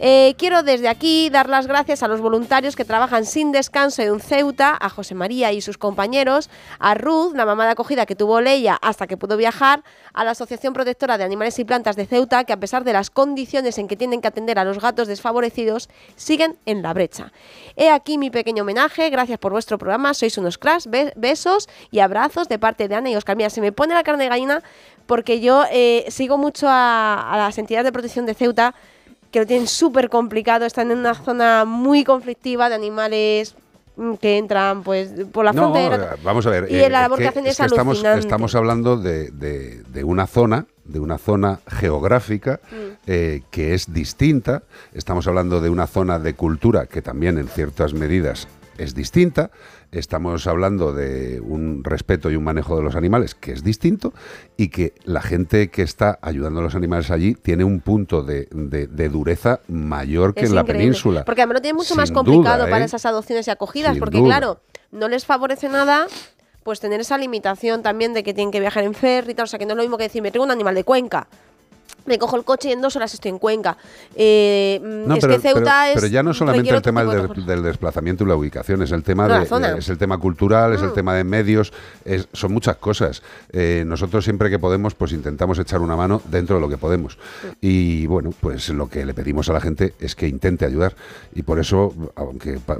Eh, 0.00 0.34
quiero 0.36 0.64
desde 0.64 0.88
aquí 0.88 1.30
dar 1.30 1.48
las 1.48 1.68
gracias 1.68 2.02
a 2.02 2.08
los 2.08 2.20
voluntarios 2.20 2.74
que 2.74 2.84
trabajan 2.84 3.24
sin 3.24 3.52
descanso 3.52 4.02
en 4.02 4.18
Ceuta, 4.18 4.76
a 4.78 4.88
José 4.90 5.14
María 5.14 5.52
y 5.52 5.60
sus 5.60 5.78
compañeros, 5.78 6.50
a 6.80 6.94
Ruth, 6.94 7.34
la 7.34 7.46
mamá 7.46 7.64
de 7.64 7.70
acogida 7.70 8.04
que 8.04 8.16
tuvo 8.16 8.40
Leia 8.40 8.76
hasta 8.82 9.06
que 9.06 9.16
pudo 9.16 9.36
viajar, 9.36 9.84
a 10.12 10.24
la 10.24 10.32
Asociación 10.32 10.72
Protectora 10.74 11.16
de 11.16 11.24
Animales 11.24 11.58
y 11.60 11.64
Plantas 11.64 11.94
de 11.94 12.06
Ceuta, 12.06 12.42
que 12.44 12.52
a 12.52 12.58
pesar 12.58 12.82
de 12.82 12.92
las 12.92 13.08
condiciones 13.10 13.78
en 13.78 13.86
que 13.86 13.96
tienen 13.96 14.20
que 14.20 14.28
atender 14.28 14.58
a 14.58 14.64
los 14.64 14.80
gatos 14.80 15.06
desfavorecidos, 15.06 15.88
siguen 16.16 16.58
en 16.66 16.82
la 16.82 16.92
brecha. 16.92 17.32
He 17.76 17.88
aquí 17.88 18.18
mi 18.18 18.30
pequeño 18.30 18.62
homenaje, 18.64 19.08
gracias 19.10 19.38
por 19.38 19.52
vuestro 19.52 19.78
programa, 19.78 20.12
sois 20.12 20.36
unos 20.38 20.58
cracks, 20.58 20.88
Be- 20.88 21.12
besos 21.16 21.68
y 21.92 22.00
abrazos 22.00 22.48
de 22.48 22.58
parte 22.58 22.88
de 22.88 22.96
Ana 22.96 23.10
y 23.10 23.16
Oscar. 23.16 23.36
Mira, 23.36 23.48
se 23.48 23.60
me 23.60 23.70
pone 23.70 23.94
la 23.94 24.02
carne 24.02 24.24
de 24.24 24.30
gallina 24.30 24.62
porque 25.06 25.40
yo 25.40 25.64
eh, 25.70 26.04
sigo 26.08 26.36
mucho 26.36 26.66
a, 26.68 27.32
a 27.32 27.36
las 27.38 27.56
entidades 27.58 27.84
de 27.84 27.92
protección 27.92 28.26
de 28.26 28.34
Ceuta 28.34 28.74
que 29.34 29.40
lo 29.40 29.46
tienen 29.46 29.66
súper 29.66 30.08
complicado, 30.10 30.64
están 30.64 30.92
en 30.92 30.98
una 30.98 31.12
zona 31.12 31.64
muy 31.64 32.04
conflictiva 32.04 32.68
de 32.68 32.76
animales 32.76 33.56
mm, 33.96 34.14
que 34.14 34.38
entran 34.38 34.84
pues 34.84 35.10
por 35.32 35.44
la 35.44 35.52
No, 35.52 35.72
frontera. 35.72 36.12
eh, 36.14 36.20
vamos 36.22 36.46
a 36.46 36.50
ver. 36.50 36.70
Y 36.70 36.76
eh, 36.76 36.88
la 36.88 37.00
labor 37.00 37.18
es 37.18 37.24
que 37.24 37.28
hacen 37.30 37.46
es, 37.48 37.56
que 37.56 37.64
estamos, 37.66 38.04
estamos 38.04 38.54
hablando 38.54 38.96
de, 38.96 39.32
de- 39.32 39.82
de 39.88 40.04
una 40.04 40.28
zona, 40.28 40.66
de 40.84 41.00
una 41.00 41.18
zona 41.18 41.58
geográfica 41.66 42.60
Mm. 42.70 42.76
eh, 43.08 43.42
que 43.50 43.74
es 43.74 43.92
distinta. 43.92 44.62
Estamos 44.92 45.26
hablando 45.26 45.60
de 45.60 45.68
una 45.68 45.88
zona 45.88 46.20
de 46.20 46.34
cultura 46.34 46.86
que 46.86 47.02
también 47.02 47.36
en 47.36 47.48
ciertas 47.48 47.92
medidas 47.92 48.46
es 48.78 48.94
distinta. 48.94 49.50
Estamos 49.98 50.46
hablando 50.46 50.92
de 50.92 51.40
un 51.40 51.84
respeto 51.84 52.30
y 52.30 52.36
un 52.36 52.44
manejo 52.44 52.76
de 52.76 52.82
los 52.82 52.96
animales 52.96 53.34
que 53.34 53.52
es 53.52 53.62
distinto 53.62 54.12
y 54.56 54.68
que 54.68 54.92
la 55.04 55.22
gente 55.22 55.68
que 55.70 55.82
está 55.82 56.18
ayudando 56.20 56.60
a 56.60 56.62
los 56.64 56.74
animales 56.74 57.10
allí 57.10 57.34
tiene 57.34 57.64
un 57.64 57.80
punto 57.80 58.22
de, 58.22 58.48
de- 58.50 58.86
de 58.88 59.08
dureza 59.08 59.60
mayor 59.68 60.34
que 60.34 60.42
Es 60.42 60.50
en 60.50 60.56
la 60.56 60.64
península. 60.64 61.24
Porque 61.24 61.42
además 61.42 61.54
lo 61.56 61.62
tiene 61.62 61.76
mucho 61.76 61.94
más 61.94 62.10
complicado 62.10 62.58
duda, 62.64 62.70
para 62.70 62.82
¿eh? 62.82 62.86
esas 62.86 63.06
adopciones 63.06 63.46
y 63.46 63.50
acogidas, 63.50 63.92
Sin 63.92 64.00
porque 64.00 64.18
duda. 64.18 64.26
claro, 64.38 64.60
no 64.90 65.08
les 65.08 65.24
favorece 65.24 65.68
nada 65.68 66.06
pues 66.64 66.80
tener 66.80 67.00
esa 67.00 67.18
limitación 67.18 67.82
también 67.82 68.14
de 68.14 68.22
que 68.22 68.32
tienen 68.34 68.50
que 68.50 68.58
viajar 68.58 68.84
en 68.84 68.94
ferry, 68.94 69.34
tal, 69.34 69.44
o 69.44 69.46
sea 69.46 69.58
que 69.58 69.66
no 69.66 69.72
es 69.72 69.76
lo 69.76 69.82
mismo 69.82 69.98
que 69.98 70.04
decir, 70.04 70.22
me 70.22 70.30
traigo 70.30 70.44
un 70.44 70.50
animal 70.50 70.74
de 70.74 70.82
Cuenca. 70.82 71.28
Me 72.06 72.18
cojo 72.18 72.36
el 72.36 72.44
coche 72.44 72.68
y 72.68 72.72
en 72.72 72.80
dos 72.82 72.94
horas 72.96 73.14
estoy 73.14 73.30
en 73.30 73.38
Cuenca. 73.38 73.76
Eh, 74.14 74.80
mm, 74.82 75.08
No, 75.08 75.14
es 75.14 75.20
pero, 75.20 75.34
que 75.36 75.40
Ceuta 75.40 75.60
pero- 75.62 75.88
es. 75.88 75.94
pero 75.94 76.06
ya 76.08 76.22
no 76.22 76.34
solamente 76.34 76.70
el 76.74 76.82
tema 76.82 77.00
tipo 77.02 77.12
de 77.14 77.28
del, 77.28 77.46
del 77.46 77.62
desplazamiento 77.62 78.24
y 78.24 78.26
la 78.26 78.36
ubicación, 78.36 78.82
es 78.82 78.92
el 78.92 79.02
tema, 79.02 79.26
No, 79.26 79.58
de, 79.58 79.78
es 79.78 79.88
el 79.88 79.98
tema 79.98 80.18
cultural, 80.18 80.74
es 80.74 80.82
el 80.82 80.88
Mm. 80.90 80.94
tema 80.94 81.14
de 81.14 81.24
medios, 81.24 81.72
es- 82.04 82.28
son 82.32 82.52
muchas 82.52 82.76
cosas. 82.76 83.22
Eh, 83.52 83.84
nosotros 83.86 84.24
siempre 84.24 84.50
que 84.50 84.58
podemos, 84.58 84.94
pues 84.94 85.12
intentamos 85.12 85.58
echar 85.58 85.80
una 85.80 85.96
mano 85.96 86.20
dentro 86.30 86.56
de 86.56 86.60
lo 86.60 86.68
que 86.68 86.76
podemos. 86.78 87.18
Y 87.60 88.06
bueno, 88.06 88.32
pues 88.40 88.68
lo 88.68 88.88
que 88.88 89.04
le 89.04 89.14
pedimos 89.14 89.48
a 89.48 89.52
la 89.54 89.60
gente 89.60 89.94
es 89.98 90.14
que 90.14 90.28
intente 90.28 90.64
ayudar. 90.66 90.94
Y 91.34 91.42
por 91.42 91.58
eso, 91.58 91.94
aunque 92.16 92.58
pa- 92.58 92.78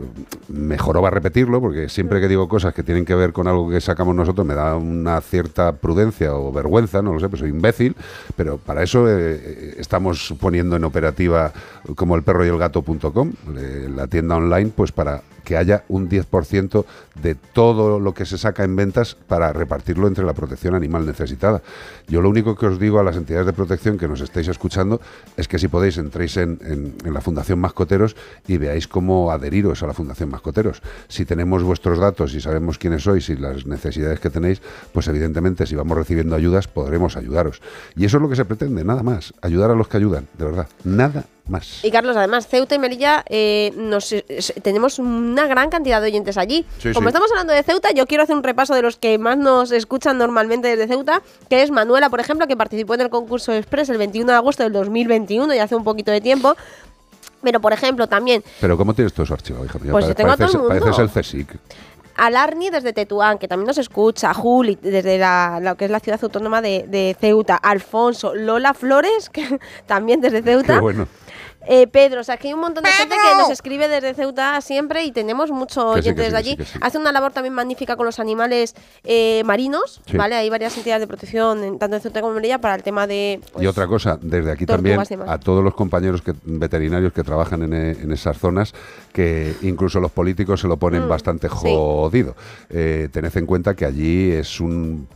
mejor 0.48 1.02
va 1.02 1.08
a 1.08 1.10
repetirlo, 1.10 1.60
porque 1.60 1.88
siempre 1.88 2.20
que 2.20 2.28
digo 2.28 2.48
cosas 2.48 2.74
que 2.74 2.82
tienen 2.82 3.04
que 3.04 3.14
ver 3.14 3.32
con 3.32 3.48
algo 3.48 3.70
que 3.70 3.80
sacamos 3.80 4.14
nosotros, 4.14 4.46
me 4.46 4.54
da 4.54 4.76
una 4.76 5.20
cierta 5.20 5.72
prudencia 5.72 6.34
o 6.34 6.52
vergüenza, 6.52 7.02
no 7.02 7.12
lo 7.14 7.20
sé, 7.20 7.28
pues 7.28 7.40
soy 7.40 7.48
imbécil, 7.50 7.96
pero 8.36 8.58
para 8.58 8.82
eso 8.82 9.08
eh, 9.18 9.74
estamos 9.78 10.34
poniendo 10.40 10.76
en 10.76 10.84
operativa 10.84 11.52
como 11.94 12.16
el 12.16 12.22
perro 12.22 12.44
y 12.44 12.48
el 12.48 12.58
gato.com, 12.58 13.32
eh, 13.56 13.88
la 13.94 14.06
tienda 14.06 14.36
online, 14.36 14.70
pues 14.74 14.92
para 14.92 15.22
que 15.44 15.56
haya 15.56 15.84
un 15.88 16.08
10% 16.08 16.84
de 17.22 17.34
todo 17.34 18.00
lo 18.00 18.14
que 18.14 18.24
se 18.26 18.38
saca 18.38 18.64
en 18.64 18.74
ventas 18.76 19.14
para 19.14 19.52
repartirlo 19.52 20.08
entre 20.08 20.24
la 20.24 20.32
protección 20.32 20.74
animal 20.74 21.06
necesitada. 21.06 21.62
Yo 22.08 22.20
lo 22.20 22.28
único 22.30 22.56
que 22.56 22.66
os 22.66 22.78
digo 22.78 22.98
a 22.98 23.04
las 23.04 23.16
entidades 23.16 23.46
de 23.46 23.52
protección 23.52 23.98
que 23.98 24.08
nos 24.08 24.20
estáis 24.20 24.48
escuchando 24.48 25.00
es 25.36 25.46
que 25.48 25.58
si 25.58 25.68
podéis 25.68 25.98
entréis 25.98 26.36
en, 26.36 26.58
en- 26.64 26.94
en 27.04 27.14
la 27.14 27.20
Fundación 27.20 27.58
Mascoteros 27.60 28.16
y 28.48 28.56
veáis 28.58 28.88
cómo 28.88 29.30
adheriros 29.30 29.82
a 29.82 29.86
la 29.86 29.94
Fundación 29.94 30.30
Mascoteros. 30.30 30.82
Si 31.08 31.24
tenemos 31.24 31.62
vuestros 31.62 31.98
datos 31.98 32.34
y 32.34 32.40
sabemos 32.40 32.78
quiénes 32.78 33.02
sois 33.02 33.28
y 33.28 33.36
las 33.36 33.66
necesidades 33.66 34.20
que 34.20 34.30
tenéis, 34.30 34.62
pues 34.92 35.06
evidentemente 35.08 35.66
si 35.66 35.74
vamos 35.76 35.96
recibiendo 35.98 36.34
ayudas 36.36 36.68
podremos 36.68 37.16
ayudaros. 37.16 37.60
Y 37.96 38.04
eso 38.06 38.16
es 38.16 38.22
lo 38.22 38.28
que 38.28 38.36
se 38.36 38.44
pretende, 38.44 38.84
nada 38.84 39.02
más, 39.02 39.34
ayudar 39.42 39.70
a 39.70 39.74
los 39.74 39.88
que 39.88 39.96
ayudan, 39.98 40.26
de 40.38 40.44
verdad, 40.44 40.68
nada 40.84 41.24
más. 41.48 41.84
Y 41.84 41.90
Carlos, 41.90 42.16
además, 42.16 42.46
Ceuta 42.46 42.74
y 42.74 42.78
Melilla 42.78 43.24
eh, 43.28 43.72
nos, 43.76 44.12
es- 44.12 44.54
tenemos 44.62 44.98
una 44.98 45.46
gran 45.46 45.70
cantidad 45.70 46.00
de 46.00 46.06
oyentes 46.08 46.36
allí. 46.38 46.64
Sí, 46.78 46.92
Como 46.92 47.06
sí. 47.06 47.08
estamos 47.08 47.30
hablando 47.32 47.52
de 47.52 47.62
Ceuta, 47.62 47.90
yo 47.92 48.06
quiero 48.06 48.22
hacer 48.24 48.34
un 48.36 48.42
repaso 48.42 48.74
de 48.74 48.82
los 48.82 48.96
que 48.96 49.18
más 49.18 49.36
nos 49.36 49.70
escuchan 49.72 50.16
normalmente 50.18 50.68
desde 50.68 50.86
Ceuta, 50.88 51.22
que 51.50 51.62
es 51.62 51.70
Manuela, 51.70 52.08
por 52.10 52.20
ejemplo, 52.20 52.46
que 52.46 52.56
participó 52.56 52.94
en 52.94 53.02
el 53.02 53.10
concurso 53.10 53.52
Express 53.52 53.88
el 53.90 53.98
21 53.98 54.30
de 54.32 54.36
agosto 54.36 54.62
del 54.62 54.72
2021, 54.72 55.54
y 55.54 55.58
hace 55.58 55.74
un 55.76 55.84
poquito 55.84 56.10
de 56.10 56.20
tiempo. 56.20 56.54
Pero, 57.42 57.60
por 57.60 57.72
ejemplo, 57.74 58.06
también 58.06 58.42
Pero 58.60 58.78
¿cómo 58.78 58.94
tienes 58.94 59.12
todo 59.12 59.24
eso 59.24 59.34
archivado, 59.34 59.66
hija 59.66 59.78
mía? 59.78 59.92
Pues 59.92 60.06
yo 60.06 60.14
tengo 60.14 60.30
a 60.30 60.36
todo 60.36 60.46
el 60.48 60.52
mundo. 60.58 60.68
pareces 60.68 60.98
el 60.98 61.10
CSIC. 61.10 61.58
Alarni 62.16 62.70
desde 62.70 62.92
Tetuán, 62.92 63.38
que 63.38 63.48
también 63.48 63.66
nos 63.66 63.76
escucha, 63.76 64.32
Juli 64.32 64.78
desde 64.80 65.18
la, 65.18 65.58
lo 65.60 65.74
que 65.76 65.86
es 65.86 65.90
la 65.90 65.98
ciudad 65.98 66.20
autónoma 66.22 66.62
de, 66.62 66.84
de 66.88 67.16
Ceuta, 67.20 67.56
Alfonso, 67.56 68.34
Lola 68.36 68.72
Flores, 68.72 69.28
que 69.32 69.58
también 69.86 70.20
desde 70.20 70.40
Ceuta. 70.42 70.74
Qué 70.74 70.80
bueno. 70.80 71.08
Eh, 71.66 71.86
Pedro, 71.86 72.20
o 72.20 72.24
sea, 72.24 72.36
que 72.36 72.48
hay 72.48 72.54
un 72.54 72.60
montón 72.60 72.84
de 72.84 72.90
gente 72.90 73.14
que 73.14 73.38
nos 73.38 73.50
escribe 73.50 73.88
desde 73.88 74.14
Ceuta 74.14 74.60
siempre 74.60 75.04
y 75.04 75.12
tenemos 75.12 75.50
muchos 75.50 75.96
Que 75.96 76.02
sí, 76.02 76.08
oyentes 76.10 76.24
que 76.24 76.30
sí, 76.30 76.36
de 76.36 76.42
que 76.42 76.44
sí, 76.44 76.50
allí. 76.62 76.70
sí. 76.72 76.78
Hace 76.82 76.98
una 76.98 77.10
labor 77.12 77.32
también 77.32 77.54
magnífica 77.54 77.96
con 77.96 78.06
los 78.06 78.18
animales 78.20 78.74
eh, 79.04 79.42
marinos, 79.44 80.00
Sí. 80.06 80.16
¿vale? 80.16 80.34
Hay 80.36 80.50
varias 80.50 80.76
entidades 80.76 81.00
de 81.00 81.06
protección, 81.06 81.64
en- 81.64 81.78
tanto 81.78 81.96
en 81.96 82.02
Ceuta 82.02 82.20
como 82.20 82.32
en 82.32 82.36
Melilla, 82.36 82.58
para 82.60 82.74
el 82.74 82.82
tema 82.82 83.06
de... 83.06 83.40
pues, 83.52 83.64
y 83.64 83.66
otra 83.66 83.86
cosa, 83.86 84.18
desde 84.20 84.50
aquí 84.52 84.66
también 84.66 85.00
a 85.26 85.38
todos 85.38 85.64
los 85.64 85.74
compañeros 85.74 86.22
que, 86.22 86.34
veterinarios 86.44 87.12
que 87.12 87.22
trabajan 87.24 87.62
en, 87.62 87.72
e- 87.72 87.90
en 87.92 88.12
esas 88.12 88.36
zonas, 88.38 88.74
que 89.12 89.54
incluso 89.62 90.00
los 90.00 90.10
políticos 90.12 90.60
se 90.60 90.68
lo 90.68 90.76
ponen 90.76 91.06
Mm, 91.06 91.08
bastante 91.08 91.48
sí. 91.48 91.54
jodido. 91.58 92.34
Eh, 92.70 93.08
tened 93.12 93.36
en 93.36 93.46
cuenta 93.46 93.74
que 93.74 93.84
allí 93.84 94.30
es 94.32 94.60
un 94.60 95.08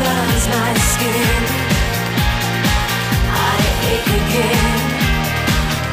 burns 0.00 0.46
my 0.48 0.72
skin. 0.90 1.42
I 3.30 3.58
ache 3.92 4.12
again. 4.22 4.80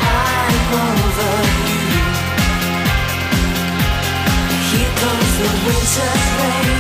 I'm 0.02 0.74
over 0.88 1.34
you. 1.68 2.02
The 5.02 5.18
rain 6.40 6.80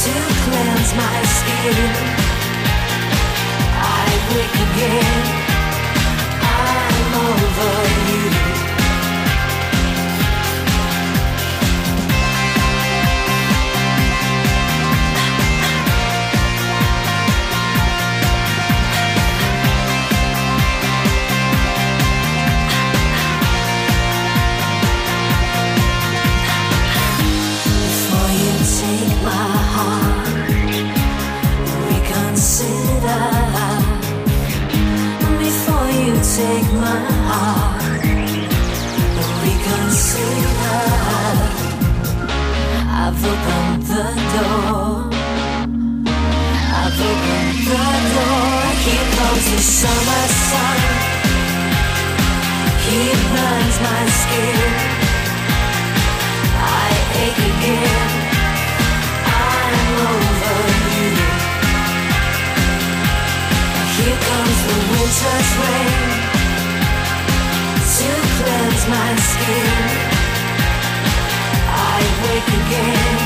to 0.00 0.14
cleanse 0.44 0.92
my 0.94 1.18
skin. 1.38 1.76
I 3.76 4.08
wake 4.34 4.58
again. 4.68 5.24
I'm 6.42 7.14
over 7.28 7.74
you. 8.08 8.71
Summer 49.82 50.28
sun. 50.48 50.78
He 52.86 53.00
burns 53.32 53.80
my 53.80 54.06
skin. 54.20 55.01
Rain 65.20 66.32
to 67.94 68.08
cleanse 68.36 68.84
my 68.88 69.10
skin. 69.30 70.12
I 71.68 72.00
wake 72.24 72.50
again. 72.60 73.20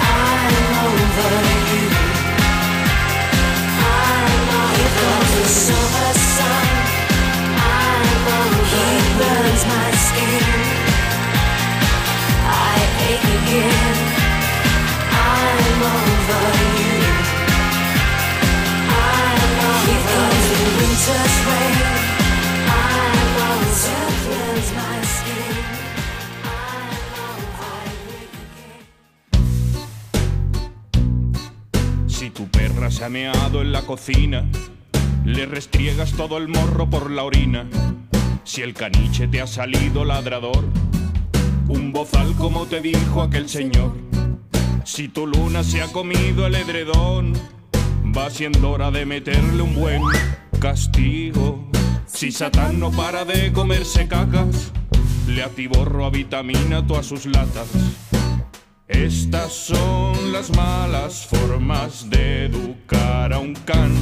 I'm 0.00 0.54
over 0.86 1.34
you. 1.72 1.86
I'm 3.90 4.48
over 4.62 5.18
the 5.34 5.44
summer 5.66 6.12
sun. 6.36 6.66
I'm 7.58 8.26
over 8.38 8.62
He 8.72 8.86
burns 9.18 9.64
my 9.72 9.90
skin. 10.06 10.46
I 12.46 12.78
ache 13.10 13.30
again. 13.40 13.98
I'm 15.10 15.82
over 15.82 16.57
Si 32.06 32.30
tu 32.30 32.48
perra 32.48 32.90
se 32.90 33.04
ha 33.04 33.08
meado 33.08 33.62
en 33.62 33.72
la 33.72 33.82
cocina, 33.82 34.44
le 35.24 35.46
restriegas 35.46 36.12
todo 36.12 36.36
el 36.36 36.48
morro 36.48 36.90
por 36.90 37.10
la 37.10 37.24
orina. 37.24 37.66
Si 38.44 38.62
el 38.62 38.74
caniche 38.74 39.28
te 39.28 39.40
ha 39.40 39.46
salido 39.46 40.04
ladrador, 40.04 40.64
un 41.68 41.92
bozal 41.92 42.34
como 42.34 42.66
te 42.66 42.80
dijo 42.80 43.22
aquel 43.22 43.48
señor. 43.48 43.94
Si 44.84 45.08
tu 45.08 45.26
luna 45.26 45.62
se 45.62 45.82
ha 45.82 45.92
comido 45.92 46.46
el 46.46 46.54
edredón, 46.54 47.34
va 48.16 48.30
siendo 48.30 48.70
hora 48.70 48.90
de 48.90 49.06
meterle 49.06 49.62
un 49.62 49.74
buen 49.74 50.02
castigo. 50.58 51.68
Si 52.06 52.32
Satán 52.32 52.80
no 52.80 52.90
para 52.90 53.24
de 53.24 53.52
comerse 53.52 54.08
cacas, 54.08 54.72
le 55.26 55.42
atiborro 55.42 56.06
a 56.06 56.10
vitamina 56.10 56.86
todas 56.86 57.06
sus 57.06 57.26
latas. 57.26 57.68
Estas 58.88 59.52
son 59.52 60.32
las 60.32 60.54
malas 60.56 61.26
formas 61.26 62.08
de 62.08 62.46
educar 62.46 63.32
a 63.32 63.38
un 63.38 63.54
can. 63.54 63.92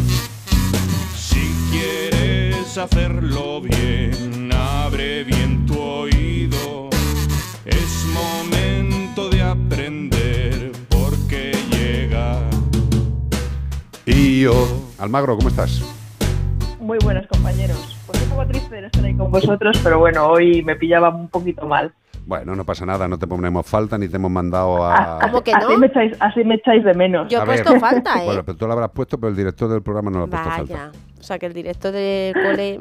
Si 1.16 1.52
quieres 1.70 2.78
hacerlo 2.78 3.60
bien, 3.60 4.50
abre 4.52 5.24
bien 5.24 5.66
tu 5.66 5.78
oído. 5.78 6.88
Es 7.64 8.06
momento 8.14 9.28
de 9.28 9.42
aprender 9.42 10.72
porque 10.88 11.52
llega. 11.70 12.40
Y 14.06 14.42
yo, 14.42 14.92
Almagro, 14.98 15.36
¿cómo 15.36 15.48
estás? 15.48 15.82
Muy 16.86 16.98
buenos 17.02 17.26
compañeros. 17.26 17.98
Pues 18.06 18.22
un 18.22 18.28
poco 18.28 18.46
triste 18.46 18.76
de 18.76 18.86
estar 18.86 19.04
ahí 19.04 19.16
con 19.16 19.28
vosotros, 19.28 19.76
pero 19.82 19.98
bueno, 19.98 20.28
hoy 20.28 20.62
me 20.62 20.76
pillaba 20.76 21.08
un 21.08 21.26
poquito 21.26 21.66
mal. 21.66 21.92
Bueno, 22.26 22.54
no 22.54 22.64
pasa 22.64 22.86
nada, 22.86 23.08
no 23.08 23.18
te 23.18 23.26
ponemos 23.26 23.66
falta 23.66 23.98
ni 23.98 24.06
te 24.06 24.14
hemos 24.18 24.30
mandado 24.30 24.86
a... 24.86 25.18
¿Cómo 25.22 25.42
que 25.42 25.50
no? 25.50 25.66
Así 25.66 25.76
me 25.78 25.86
echáis, 25.88 26.12
así 26.20 26.44
me 26.44 26.54
echáis 26.54 26.84
de 26.84 26.94
menos. 26.94 27.26
Yo 27.28 27.38
he 27.38 27.42
A 27.42 27.44
ver. 27.44 27.64
puesto 27.64 27.80
falta, 27.80 28.14
¿eh? 28.22 28.26
Bueno, 28.26 28.44
pero 28.44 28.56
tú 28.56 28.68
lo 28.68 28.72
habrás 28.74 28.90
puesto, 28.90 29.18
pero 29.18 29.30
el 29.30 29.36
director 29.36 29.68
del 29.68 29.82
programa 29.82 30.12
no 30.12 30.18
lo 30.18 30.24
ha 30.26 30.28
puesto 30.28 30.48
falta. 30.48 30.92
O 31.18 31.22
sea, 31.24 31.40
que 31.40 31.46
el 31.46 31.54
director 31.54 31.90
del 31.90 32.34
cole 32.34 32.80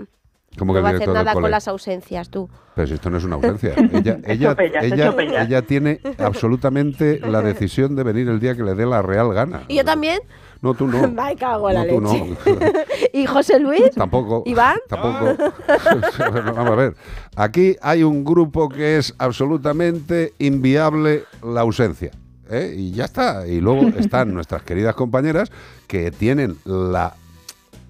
¿Cómo 0.56 0.74
que 0.74 0.82
no 0.82 0.86
el 0.88 0.94
va 0.94 0.98
a 0.98 1.02
hacer 1.02 1.10
nada 1.10 1.34
con 1.34 1.50
las 1.50 1.68
ausencias, 1.68 2.30
tú. 2.30 2.48
Pero 2.76 2.88
si 2.88 2.94
esto 2.94 3.10
no 3.10 3.18
es 3.18 3.24
una 3.24 3.36
ausencia. 3.38 3.74
Ella, 3.92 4.20
ella, 4.28 4.56
ella, 4.84 5.14
ella 5.42 5.62
tiene 5.64 6.00
absolutamente 6.20 7.20
la 7.22 7.42
decisión 7.42 7.96
de 7.96 8.04
venir 8.04 8.30
el 8.30 8.40
día 8.40 8.56
que 8.56 8.62
le 8.62 8.76
dé 8.76 8.86
la 8.86 9.02
real 9.02 9.34
gana. 9.34 9.64
¿Y 9.68 9.78
yo 9.78 9.84
también? 9.84 10.20
No, 10.62 10.74
tú 10.74 10.88
no. 10.88 11.08
Me 11.12 11.36
cago 11.36 11.70
en 11.70 11.76
la 11.76 11.84
No, 11.86 11.90
tú 11.90 12.02
no. 12.02 12.14
leche. 12.14 12.86
¿Y 13.14 13.26
José 13.26 13.60
Luis? 13.60 13.92
Tampoco. 13.96 14.44
¿Iván? 14.46 14.78
Tampoco. 14.90 15.36
Vamos 16.56 16.72
a 16.72 16.76
ver. 16.76 16.96
Aquí 17.36 17.76
hay 17.82 18.04
un 18.04 18.24
grupo 18.24 18.70
que 18.70 18.98
es 18.98 19.14
absolutamente 19.18 20.34
inviable 20.40 21.24
la 21.44 21.62
ausencia. 21.62 22.12
¿eh? 22.50 22.74
Y 22.78 22.92
ya 22.92 23.06
está. 23.06 23.48
Y 23.48 23.62
luego 23.62 23.88
están 23.98 24.34
nuestras 24.34 24.64
queridas 24.64 24.96
compañeras 24.96 25.52
que 25.88 26.12
tienen 26.12 26.58
la 26.66 27.14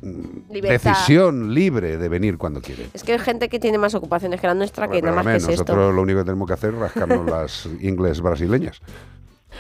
Libertad. 0.02 0.92
decisión 0.92 1.54
libre 1.54 1.98
de 1.98 2.10
venir 2.10 2.38
cuando 2.38 2.62
quieren. 2.62 2.88
Es 2.94 3.04
que 3.04 3.14
hay 3.14 3.20
gente 3.20 3.50
que 3.50 3.60
tiene 3.60 3.78
más 3.78 3.96
ocupaciones 3.96 4.40
que 4.40 4.46
la 4.48 4.54
nuestra, 4.54 4.88
que 4.88 5.02
nada 5.02 5.16
más 5.16 5.26
que 5.26 5.36
es 5.38 5.44
nosotros 5.50 5.78
esto. 5.78 5.92
lo 5.92 6.02
único 6.02 6.20
que 6.20 6.26
tenemos 6.26 6.48
que 6.48 6.54
hacer 6.54 6.74
es 6.74 6.80
rascarnos 6.80 7.26
las 7.26 7.68
ingles 7.82 8.22
brasileñas. 8.22 8.82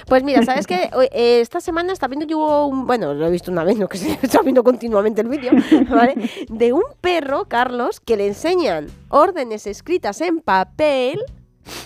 Pues 0.07 0.23
mira, 0.23 0.43
¿sabes 0.43 0.67
qué? 0.67 0.89
Eh, 1.11 1.39
esta 1.41 1.59
semana 1.59 1.93
está 1.93 2.07
viendo 2.07 2.25
yo 2.25 2.65
un... 2.67 2.85
Bueno, 2.85 3.13
lo 3.13 3.27
he 3.27 3.31
visto 3.31 3.51
una 3.51 3.63
vez, 3.63 3.77
no 3.77 3.87
que 3.87 3.97
se 3.99 4.17
está 4.21 4.41
viendo 4.41 4.63
continuamente 4.63 5.21
el 5.21 5.29
vídeo, 5.29 5.51
¿vale? 5.89 6.15
De 6.49 6.73
un 6.73 6.83
perro, 7.01 7.45
Carlos, 7.45 7.99
que 7.99 8.17
le 8.17 8.27
enseñan 8.27 8.87
órdenes 9.09 9.67
escritas 9.67 10.21
en 10.21 10.41
papel 10.41 11.19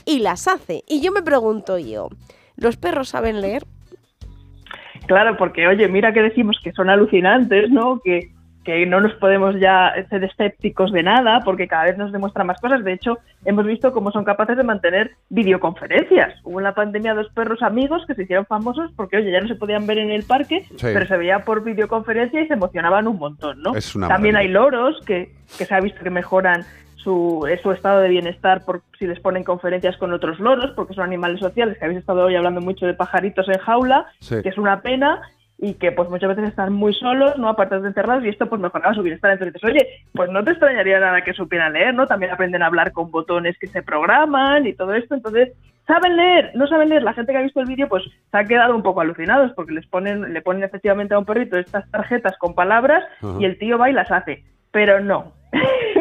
y 0.06 0.20
las 0.20 0.48
hace. 0.48 0.84
Y 0.88 1.02
yo 1.02 1.12
me 1.12 1.22
pregunto 1.22 1.78
yo, 1.78 2.10
¿los 2.56 2.78
perros 2.78 3.10
saben 3.10 3.42
leer? 3.42 3.66
Claro, 5.08 5.38
porque 5.38 5.68
oye, 5.68 5.88
mira 5.88 6.14
que 6.14 6.22
decimos 6.22 6.60
que 6.64 6.72
son 6.72 6.90
alucinantes, 6.90 7.72
¿no? 7.72 8.00
Que, 8.04 8.32
que 8.78 8.86
no 8.86 9.02
nos 9.02 9.14
podemos 9.16 9.56
ya 9.60 9.94
ser 10.10 10.24
escépticos 10.24 10.92
de 10.92 11.04
nada, 11.04 11.42
porque 11.44 11.68
cada 11.68 11.86
vez 11.86 11.98
nos 11.98 12.12
demuestran 12.12 12.48
más 12.48 12.60
cosas. 12.62 12.84
De 12.84 12.94
hecho, 12.94 13.18
hemos 13.46 13.66
visto 13.66 13.92
cómo 13.94 14.12
son 14.12 14.24
capaces 14.24 14.58
de 14.58 14.64
mantener 14.64 15.12
videoconferencias. 15.30 16.36
Hubo 16.44 16.60
en 16.60 16.64
la 16.64 16.74
pandemia 16.76 17.14
dos 17.14 17.30
perros 17.34 17.62
amigos 17.62 18.04
que 18.08 18.16
se 18.16 18.24
hicieron 18.24 18.46
famosos 18.46 18.92
porque, 18.96 19.18
oye, 19.18 19.32
ya 19.32 19.42
no 19.42 19.48
se 19.48 19.56
podían 19.56 19.86
ver 19.88 19.98
en 19.98 20.12
el 20.12 20.24
parque, 20.24 20.64
Sí. 20.76 20.88
pero 20.94 21.06
se 21.06 21.18
veía 21.18 21.40
por 21.40 21.64
videoconferencia 21.64 22.42
y 22.42 22.48
se 22.48 22.54
emocionaban 22.54 23.08
un 23.08 23.18
montón, 23.18 23.62
¿no? 23.62 23.72
También 23.74 24.00
maravilla. 24.36 24.40
hay 24.40 24.48
loros 24.50 25.02
que, 25.06 25.32
que 25.58 25.66
se 25.66 25.74
ha 25.76 25.80
visto 25.82 26.02
que 26.04 26.10
mejoran 26.10 26.64
su, 26.96 27.48
eh, 27.50 27.58
su 27.64 27.72
estado 27.72 28.02
de 28.02 28.10
bienestar 28.10 28.66
por 28.66 28.82
si 28.98 29.08
les 29.08 29.20
ponen 29.20 29.44
conferencias 29.44 29.96
con 29.98 30.12
otros 30.12 30.40
loros, 30.40 30.72
porque 30.76 30.94
son 30.94 31.06
animales 31.06 31.40
sociales, 31.40 31.78
que 31.78 31.86
habéis 31.86 32.00
estado 32.02 32.26
hoy 32.26 32.36
hablando 32.36 32.60
mucho 32.62 32.86
de 32.86 32.94
pajaritos 32.94 33.48
en 33.48 33.58
jaula, 33.60 34.06
Sí. 34.20 34.42
que 34.44 34.50
es 34.50 34.58
una 34.58 34.82
pena 34.82 35.22
y 35.62 35.74
que 35.74 35.92
pues 35.92 36.10
muchas 36.10 36.30
veces 36.30 36.50
están 36.50 36.72
muy 36.72 36.94
solos, 36.94 37.38
no 37.38 37.50
aparte 37.50 37.80
de 37.80 37.88
encerrados, 37.88 38.24
y 38.24 38.30
esto 38.30 38.48
pues 38.48 38.62
mejoraba 38.62 38.94
su 38.94 39.04
bienestar. 39.04 39.32
Entonces 39.32 39.64
oye, 39.64 39.88
pues 40.14 40.30
no 40.32 40.44
te 40.44 40.52
extrañaría 40.52 41.00
nada 41.00 41.22
que 41.22 41.34
supieran 41.34 41.74
leer, 41.74 41.94
¿no? 41.94 42.08
También 42.08 42.32
aprenden 42.32 42.64
a 42.64 42.68
hablar 42.68 42.94
con 42.94 43.12
botones 43.12 43.58
que 43.60 43.68
se 43.68 43.84
programan 43.84 44.66
y 44.66 44.74
todo 44.74 44.94
esto, 44.94 45.16
entonces 45.16 45.50
saben 45.86 46.16
leer, 46.16 46.52
no 46.56 46.68
saben 46.68 46.90
leer. 46.90 47.04
La 47.04 47.14
gente 47.14 47.34
que 47.34 47.40
ha 47.40 47.44
visto 47.44 47.60
el 47.60 47.66
vídeo 47.66 47.90
pues 47.90 48.04
se 48.04 48.38
ha 48.38 48.46
quedado 48.46 48.76
un 48.76 48.84
poco 48.84 49.02
alucinados 49.02 49.52
porque 49.54 49.74
les 49.74 49.86
ponen, 49.88 50.34
le 50.34 50.42
ponen 50.42 50.64
efectivamente 50.64 51.14
a 51.14 51.20
un 51.20 51.26
perrito 51.26 51.58
estas 51.58 51.90
tarjetas 51.92 52.38
con 52.38 52.56
palabras 52.56 53.04
y 53.40 53.46
el 53.46 53.58
tío 53.58 53.78
va 53.78 53.90
y 53.90 53.94
las 53.94 54.12
hace, 54.12 54.44
pero 54.72 55.02
no. 55.02 55.39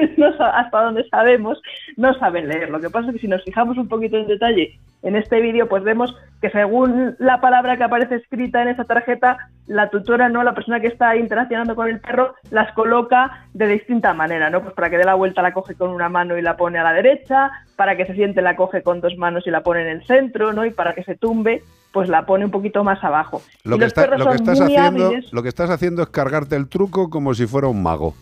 No 0.17 0.27
hasta 0.45 0.83
donde 0.83 1.09
sabemos, 1.09 1.61
no 1.97 2.15
saben 2.15 2.49
leer. 2.49 2.71
Lo 2.71 2.81
que 2.81 2.91
pasa 2.91 3.09
es 3.09 3.15
que 3.15 3.21
si 3.21 3.29
nos 3.29 3.43
fijamos 3.45 3.77
un 3.79 3.89
poquito 3.89 4.17
en 4.17 4.27
detalle 4.27 4.79
en 5.03 5.15
este 5.17 5.41
vídeo, 5.41 5.69
pues 5.69 5.85
vemos 5.85 6.17
que 6.41 6.51
según 6.51 7.15
la 7.19 7.41
palabra 7.41 7.77
que 7.77 7.85
aparece 7.85 8.17
escrita 8.17 8.63
en 8.63 8.69
esa 8.69 8.85
tarjeta, 8.85 9.39
la 9.67 9.91
tutora, 9.91 10.29
no 10.29 10.43
la 10.43 10.55
persona 10.55 10.81
que 10.81 10.89
está 10.89 11.17
interaccionando 11.17 11.77
con 11.77 11.89
el 11.89 12.01
perro, 12.01 12.35
las 12.51 12.73
coloca 12.73 13.47
de 13.55 13.69
distinta 13.69 14.13
manera, 14.15 14.51
¿no? 14.51 14.63
Pues 14.63 14.75
para 14.75 14.91
que 14.91 14.99
dé 14.99 15.05
la 15.05 15.15
vuelta 15.15 15.43
la 15.43 15.53
coge 15.53 15.75
con 15.75 15.91
una 15.91 16.09
mano 16.09 16.37
y 16.37 16.43
la 16.43 16.57
pone 16.57 16.79
a 16.79 16.85
la 16.85 16.93
derecha, 16.93 17.51
para 17.77 17.97
que 17.97 18.07
se 18.07 18.15
siente 18.15 18.43
la 18.43 18.57
coge 18.57 18.83
con 18.83 19.01
dos 19.01 19.17
manos 19.17 19.47
y 19.47 19.51
la 19.51 19.63
pone 19.63 19.83
en 19.83 19.89
el 19.89 20.05
centro, 20.07 20.53
¿no? 20.53 20.65
Y 20.65 20.71
para 20.71 20.95
que 20.95 21.05
se 21.05 21.15
tumbe 21.17 21.63
pues 21.93 22.09
la 22.09 22.27
pone 22.27 22.45
un 22.45 22.51
poquito 22.51 22.85
más 22.85 23.03
abajo. 23.03 23.41
Lo 23.65 23.79
que, 23.79 23.87
está- 23.87 24.07
lo, 24.07 24.31
estás 24.33 24.61
haciendo, 24.61 25.07
hábiles. 25.07 25.33
lo 25.33 25.43
que 25.43 25.49
estás 25.49 25.71
haciendo 25.71 26.03
es 26.03 26.09
cargarte 26.09 26.55
el 26.55 26.69
truco 26.69 27.09
como 27.09 27.35
si 27.35 27.47
fuera 27.47 27.67
un 27.69 27.83
mago. 27.83 28.15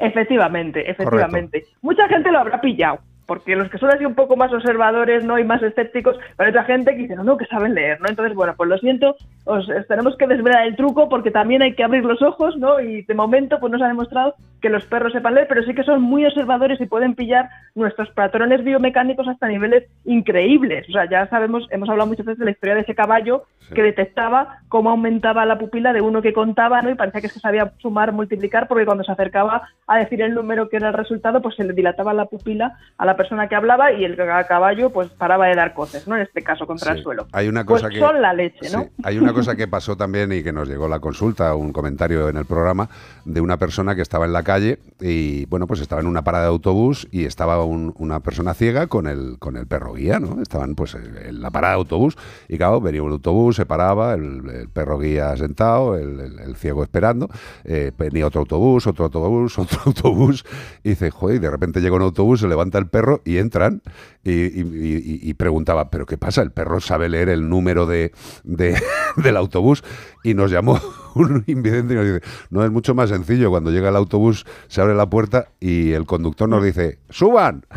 Efectivamente, 0.00 0.90
efectivamente. 0.90 1.64
Mucha 1.82 2.08
gente 2.08 2.30
lo 2.30 2.38
habrá 2.38 2.60
pillado, 2.60 3.00
porque 3.26 3.56
los 3.56 3.68
que 3.68 3.78
son 3.78 3.90
así 3.90 4.04
un 4.04 4.14
poco 4.14 4.36
más 4.36 4.52
observadores 4.52 5.24
no 5.24 5.38
y 5.38 5.44
más 5.44 5.62
escépticos, 5.62 6.16
pero 6.36 6.46
hay 6.46 6.50
otra 6.50 6.64
gente 6.64 6.92
que 6.92 7.02
dice, 7.02 7.16
no, 7.16 7.24
no, 7.24 7.36
que 7.36 7.46
saben 7.46 7.74
leer, 7.74 8.00
¿no? 8.00 8.08
Entonces, 8.08 8.34
bueno, 8.34 8.54
pues 8.56 8.70
lo 8.70 8.78
siento, 8.78 9.16
os, 9.44 9.68
os 9.68 9.86
tenemos 9.86 10.16
que 10.16 10.26
desvelar 10.26 10.66
el 10.66 10.76
truco 10.76 11.08
porque 11.08 11.30
también 11.30 11.62
hay 11.62 11.74
que 11.74 11.84
abrir 11.84 12.04
los 12.04 12.22
ojos, 12.22 12.56
¿no? 12.56 12.80
Y 12.80 13.02
de 13.02 13.14
momento, 13.14 13.58
pues 13.60 13.72
no 13.72 13.78
se 13.78 13.84
ha 13.84 13.88
demostrado 13.88 14.34
que 14.60 14.68
los 14.70 14.84
perros 14.86 15.12
sepan 15.12 15.34
leer, 15.34 15.46
pero 15.48 15.62
sí 15.62 15.74
que 15.74 15.84
son 15.84 16.02
muy 16.02 16.24
observadores 16.26 16.80
y 16.80 16.86
pueden 16.86 17.14
pillar 17.14 17.48
nuestros 17.74 18.10
patrones 18.10 18.64
biomecánicos 18.64 19.28
hasta 19.28 19.46
niveles 19.48 19.84
increíbles. 20.04 20.88
O 20.88 20.92
sea, 20.92 21.08
ya 21.08 21.28
sabemos, 21.28 21.66
hemos 21.70 21.88
hablado 21.88 22.08
muchas 22.08 22.26
veces 22.26 22.38
de 22.40 22.44
la 22.46 22.50
historia 22.50 22.74
de 22.74 22.80
ese 22.82 22.94
caballo 22.94 23.44
que 23.74 23.82
detectaba 23.82 24.60
cómo 24.68 24.90
aumentaba 24.90 25.44
la 25.44 25.58
pupila 25.58 25.92
de 25.92 26.00
uno 26.00 26.22
que 26.22 26.32
contaba, 26.32 26.80
¿no? 26.82 26.90
Y 26.90 26.94
parecía 26.94 27.20
que 27.20 27.28
se 27.28 27.38
sabía 27.38 27.72
sumar, 27.78 28.12
multiplicar, 28.12 28.66
porque 28.66 28.86
cuando 28.86 29.04
se 29.04 29.12
acercaba 29.12 29.68
a 29.86 29.98
decir 29.98 30.22
el 30.22 30.34
número 30.34 30.68
que 30.70 30.76
era 30.78 30.88
el 30.88 30.94
resultado, 30.94 31.42
pues 31.42 31.54
se 31.54 31.64
le 31.64 31.74
dilataba 31.74 32.14
la 32.14 32.24
pupila 32.24 32.78
a 32.96 33.04
la 33.04 33.16
persona 33.16 33.46
que 33.48 33.54
hablaba 33.54 33.92
y 33.92 34.04
el 34.04 34.16
caballo, 34.16 34.90
pues 34.90 35.08
paraba 35.10 35.46
de 35.48 35.54
dar 35.54 35.74
coces, 35.74 36.08
¿no? 36.08 36.16
En 36.16 36.22
este 36.22 36.42
caso, 36.42 36.66
contra 36.66 36.92
Sí. 36.92 36.98
el 36.98 37.04
suelo. 37.04 37.26
Hay 37.32 37.48
una 37.48 37.64
Pues 37.64 37.82
cosa 37.82 37.92
que 37.92 38.00
son 38.00 38.22
la 38.22 38.32
leche, 38.32 38.70
¿no? 38.72 38.84
Sí, 38.84 38.88
hay 39.04 39.18
una 39.18 39.32
cosa 39.34 39.54
que 39.54 39.68
pasó 39.68 39.96
también 39.96 40.32
y 40.32 40.42
que 40.42 40.52
nos 40.52 40.66
llegó 40.68 40.88
la 40.88 40.98
consulta, 41.00 41.54
un 41.54 41.72
comentario 41.72 42.28
en 42.30 42.38
el 42.38 42.46
programa 42.46 42.88
de 43.26 43.40
una 43.42 43.58
persona 43.58 43.94
que 43.94 44.00
estaba 44.02 44.24
en 44.24 44.32
la 44.32 44.42
calle 44.48 44.78
y 45.00 45.44
bueno, 45.46 45.66
pues 45.66 45.80
estaba 45.80 46.00
en 46.00 46.06
una 46.08 46.24
parada 46.24 46.44
de 46.44 46.50
autobús 46.50 47.06
y 47.12 47.24
estaba 47.26 47.62
un- 47.64 47.94
una 47.98 48.20
persona 48.20 48.54
ciega 48.54 48.86
con 48.88 49.06
el 49.06 49.36
con 49.38 49.56
el 49.56 49.66
perro 49.66 49.92
guía, 49.92 50.18
¿no? 50.18 50.40
Estaban 50.42 50.74
pues 50.74 50.94
en 50.96 51.40
la 51.42 51.50
parada 51.50 51.74
de 51.74 51.78
autobús 51.80 52.16
y 52.48 52.56
claro, 52.56 52.80
venía 52.80 53.02
un 53.02 53.12
autobús, 53.12 53.56
se 53.56 53.66
paraba, 53.66 54.14
el, 54.14 54.68
perro 54.72 54.98
guía 54.98 55.36
sentado, 55.36 55.96
el, 55.96 56.56
ciego 56.56 56.82
esperando, 56.82 57.28
eh, 57.64 57.92
venía 57.96 58.26
otro 58.26 58.40
autobús, 58.40 58.86
otro 58.86 59.04
autobús, 59.04 59.58
otro 59.64 59.78
autobús 59.86 60.44
y 60.82 60.90
dice, 60.90 61.10
joder, 61.10 61.36
y 61.36 61.38
de 61.40 61.50
repente 61.50 61.80
llega 61.80 61.94
un 61.96 62.02
autobús, 62.02 62.40
se 62.40 62.48
levanta 62.48 62.78
el 62.78 62.86
perro 62.88 63.20
y 63.24 63.36
entran 63.36 63.82
y- 64.24 65.30
y 65.30 65.34
preguntaba, 65.34 65.90
¿pero 65.90 66.04
qué 66.06 66.18
pasa? 66.18 66.42
El 66.42 66.50
perro 66.50 66.80
sabe 66.80 67.08
leer 67.08 67.28
el 67.28 67.48
número 67.48 67.86
de, 67.86 68.12
de- 68.44 68.76
del 69.16 69.36
autobús 69.36 69.84
y 70.28 70.34
nos 70.34 70.50
llamó 70.50 70.78
un 71.14 71.44
invidente 71.46 71.94
y 71.94 71.96
nos 71.96 72.06
dice, 72.06 72.20
no 72.50 72.64
es 72.64 72.70
mucho 72.70 72.94
más 72.94 73.08
sencillo, 73.10 73.50
cuando 73.50 73.70
llega 73.70 73.88
el 73.88 73.96
autobús 73.96 74.44
se 74.68 74.80
abre 74.80 74.94
la 74.94 75.08
puerta 75.08 75.48
y 75.58 75.92
el 75.92 76.06
conductor 76.06 76.48
nos 76.48 76.62
dice, 76.62 76.98
¡suban! 77.10 77.64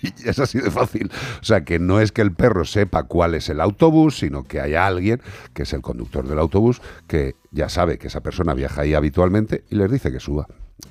Y 0.00 0.28
es 0.28 0.38
así 0.38 0.60
de 0.60 0.70
fácil. 0.70 1.10
O 1.40 1.44
sea, 1.44 1.64
que 1.64 1.80
no 1.80 2.00
es 2.00 2.12
que 2.12 2.22
el 2.22 2.32
perro 2.32 2.64
sepa 2.64 3.02
cuál 3.02 3.34
es 3.34 3.48
el 3.48 3.60
autobús, 3.60 4.18
sino 4.18 4.44
que 4.44 4.60
hay 4.60 4.76
alguien, 4.76 5.20
que 5.54 5.64
es 5.64 5.72
el 5.72 5.82
conductor 5.82 6.24
del 6.28 6.38
autobús, 6.38 6.80
que 7.08 7.34
ya 7.50 7.68
sabe 7.68 7.98
que 7.98 8.06
esa 8.06 8.20
persona 8.20 8.54
viaja 8.54 8.82
ahí 8.82 8.94
habitualmente 8.94 9.64
y 9.70 9.74
les 9.74 9.90
dice 9.90 10.12
que 10.12 10.20
suba. 10.20 10.46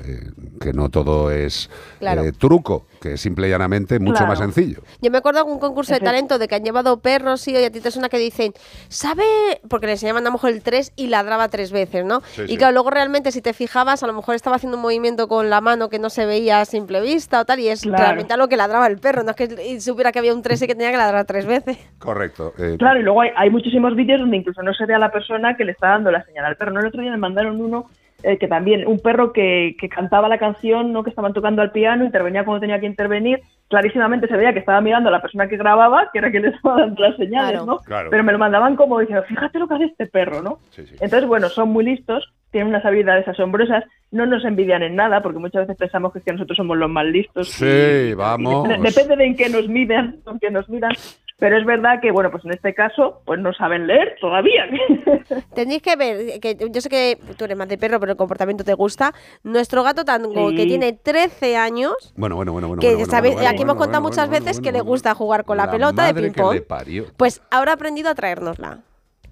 Eh, 0.06 0.20
que 0.60 0.74
no 0.74 0.90
todo 0.90 1.32
es 1.32 1.70
Claro. 2.00 2.22
eh, 2.24 2.32
truco, 2.34 2.86
que 3.02 3.14
es 3.14 3.22
simple 3.22 3.48
y 3.48 3.50
llanamente 3.52 4.00
mucho 4.00 4.18
Claro. 4.18 4.28
más 4.28 4.40
sencillo. 4.40 4.82
Yo 5.02 5.10
me 5.10 5.18
acuerdo 5.18 5.44
de 5.46 5.52
un 5.52 5.60
concurso 5.60 5.94
de 5.94 6.02
talento 6.02 6.38
de 6.38 6.48
que 6.48 6.56
han 6.56 6.64
llevado 6.64 7.00
perros 7.00 7.48
y 7.48 7.54
y 7.58 7.64
a 7.64 7.72
ti 7.72 7.80
te 7.80 7.90
suena 7.90 8.10
que 8.10 8.18
dicen, 8.20 8.54
¿sabe? 8.90 9.24
Porque 9.70 9.86
le 9.88 9.94
enseñaban 9.94 10.24
a 10.24 10.30
lo 10.30 10.34
mejor 10.34 10.52
el 10.52 10.62
3 10.62 10.92
y 10.98 11.08
ladraba 11.08 11.48
tres 11.48 11.72
veces, 11.72 12.06
¿no? 12.06 12.22
Sí, 12.36 12.42
y 12.44 12.48
sí. 12.50 12.58
claro, 12.58 12.74
luego 12.74 12.90
realmente 12.92 13.32
si 13.32 13.42
te 13.42 13.54
fijabas, 13.54 14.04
a 14.04 14.08
lo 14.08 14.14
mejor 14.14 14.36
estaba 14.36 14.58
haciendo 14.58 14.76
un 14.78 14.84
movimiento 14.84 15.28
con 15.28 15.50
la 15.50 15.62
mano 15.62 15.90
que 15.90 16.00
no 16.00 16.10
se 16.10 16.26
veía 16.26 16.60
a 16.62 16.66
simple 16.66 17.02
vista 17.02 17.40
o 17.42 17.46
tal, 17.46 17.60
y 17.60 17.70
es 17.70 17.82
Claro. 17.82 17.98
realmente 18.04 18.34
algo 18.34 18.48
que 18.50 18.58
ladraba 18.58 18.88
el 18.88 19.00
perro, 19.00 19.24
no 19.24 19.32
es 19.32 19.36
que 19.38 19.80
supiera 19.82 20.12
que 20.12 20.20
había 20.20 20.34
un 20.34 20.42
3 20.42 20.62
y 20.62 20.68
que 20.68 20.76
tenía 20.76 20.92
que 20.92 20.98
ladrar 20.98 21.26
tres 21.26 21.46
veces. 21.46 21.78
Correcto. 21.98 22.54
eh, 22.60 22.76
Claro, 22.78 23.00
y 23.00 23.04
luego 23.04 23.22
hay, 23.22 23.30
hay 23.36 23.50
muchísimos 23.50 23.96
vídeos 23.96 24.20
donde 24.20 24.38
incluso 24.38 24.62
no 24.62 24.74
se 24.74 24.86
ve 24.86 24.94
a 24.94 25.00
la 25.00 25.12
persona 25.12 25.56
que 25.58 25.64
le 25.66 25.72
está 25.72 25.88
dando 25.90 26.12
la 26.12 26.24
señal 26.26 26.46
al 26.46 26.56
perro. 26.58 26.72
¿no? 26.74 26.82
El 26.82 26.88
otro 26.88 27.02
día 27.02 27.12
me 27.12 27.18
mandaron 27.18 27.60
uno 27.62 27.90
eh, 28.24 28.38
que 28.38 28.48
también, 28.48 28.88
un 28.88 29.00
perro 29.00 29.32
que, 29.32 29.76
que 29.80 29.90
cantaba 29.90 30.28
la 30.28 30.38
canción, 30.40 30.92
¿no? 30.92 31.04
que 31.04 31.10
estaban 31.12 31.34
tocando 31.34 31.62
al 31.62 31.72
piano, 31.72 32.04
intervenía 32.04 32.44
cuando 32.46 32.62
tenía 32.62 32.80
que 32.80 32.86
intervenir. 32.88 33.42
Clarísimamente 33.70 34.28
se 34.28 34.38
veía 34.38 34.54
que 34.54 34.60
estaba 34.60 34.82
mirando 34.82 35.10
a 35.10 35.12
la 35.12 35.22
persona 35.22 35.48
que 35.48 35.58
grababa, 35.58 36.10
que 36.12 36.20
era 36.20 36.32
que 36.32 36.40
le 36.40 36.48
estaba 36.56 36.80
dando 36.80 37.02
las 37.04 37.16
señales, 37.18 37.52
Claro. 37.52 37.66
¿no? 37.66 37.78
Claro. 37.80 38.10
Pero 38.10 38.24
me 38.24 38.32
lo 38.32 38.40
mandaban 38.40 38.76
como 38.76 39.00
diciendo, 39.00 39.24
fíjate 39.28 39.60
lo 39.60 39.68
que 39.68 39.76
hace 39.76 39.84
este 39.86 40.08
perro, 40.08 40.42
¿no? 40.42 40.60
sí, 40.72 40.86
sí. 40.88 40.96
Entonces, 41.00 41.28
bueno, 41.28 41.50
son 41.50 41.70
muy 41.70 41.84
listos, 41.86 42.34
tienen 42.52 42.70
unas 42.70 42.86
habilidades 42.86 43.28
asombrosas, 43.28 43.84
no 44.10 44.26
nos 44.26 44.46
envidian 44.46 44.82
en 44.84 44.96
nada, 44.96 45.22
porque 45.22 45.38
muchas 45.40 45.64
veces 45.68 45.78
pensamos 45.78 46.14
que, 46.14 46.20
es 46.20 46.26
que 46.26 46.32
nosotros 46.32 46.56
somos 46.56 46.78
los 46.78 46.90
más 46.90 47.06
listos. 47.06 47.50
Sí, 47.50 47.66
y- 47.66 48.14
vamos. 48.14 48.68
Dep- 48.68 48.82
Depende 48.96 49.16
de 49.18 49.26
en 49.26 49.36
qué 49.36 49.50
nos 49.50 49.68
midan, 49.68 50.22
con 50.24 50.40
qué 50.40 50.50
nos 50.50 50.68
miran. 50.70 50.92
Pero 51.40 51.56
es 51.60 51.66
verdad 51.68 52.00
que, 52.02 52.12
bueno, 52.12 52.32
pues 52.32 52.44
en 52.46 52.52
este 52.52 52.74
caso, 52.74 53.22
pues 53.24 53.40
no 53.40 53.54
saben 53.54 53.86
leer 53.86 54.16
todavía. 54.20 54.66
Tenéis 55.54 55.84
que 55.84 55.96
ver, 55.96 56.40
que 56.40 56.58
yo 56.72 56.82
sé 56.82 56.90
que 56.90 57.20
tú 57.38 57.46
eres 57.46 57.56
más 57.56 57.70
de 57.70 57.78
perro, 57.78 58.00
pero 58.00 58.14
el 58.14 58.18
comportamiento 58.18 58.64
te 58.64 58.74
gusta. 58.74 59.14
Nuestro 59.44 59.84
gato 59.84 60.04
tango, 60.04 60.50
Sí. 60.50 60.56
que 60.56 60.66
tiene 60.66 60.94
13 60.94 61.56
años, 61.56 61.94
Bueno, 62.16 62.36
bueno, 62.36 62.54
bueno, 62.54 62.68
bueno. 62.70 62.82
que 62.82 62.88
bueno, 62.88 63.00
bueno, 63.06 63.12
sabéis- 63.12 63.34
bueno, 63.36 63.50
aquí 63.50 63.58
bueno, 63.58 63.72
hemos 63.74 63.84
contado 63.84 64.02
bueno, 64.02 64.10
muchas 64.16 64.30
bueno, 64.30 64.46
veces 64.46 64.58
bueno, 64.60 64.64
que 64.72 64.78
le 64.78 64.82
gusta 64.82 65.14
jugar 65.14 65.44
con 65.46 65.58
la, 65.58 65.70
pelota 65.70 66.12
de 66.12 66.20
ping-pong. 66.22 66.54
le 66.56 66.62
parió. 66.62 67.06
Pues 67.16 67.44
ahora 67.52 67.72
ha 67.74 67.76
aprendido 67.76 68.10
a 68.10 68.16
traérnosla. 68.16 68.80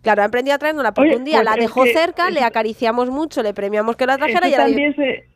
Claro, 0.04 0.22
ha 0.22 0.26
aprendido 0.26 0.54
a 0.54 0.60
traérnosla 0.60 0.94
porque 0.94 1.10
Oye, 1.10 1.18
un 1.18 1.26
día 1.26 1.38
pues 1.38 1.46
la 1.46 1.56
dejó 1.56 1.86
que- 1.86 1.94
cerca, 1.94 2.30
le 2.30 2.44
acariciamos 2.44 3.10
mucho, 3.10 3.42
le 3.42 3.56
premiamos 3.56 3.96
que 3.96 4.06
la 4.06 4.18
trajera 4.18 4.48
y 4.48 4.52
ahora 4.54 4.66
también 4.66 4.96
se-. 4.96 5.28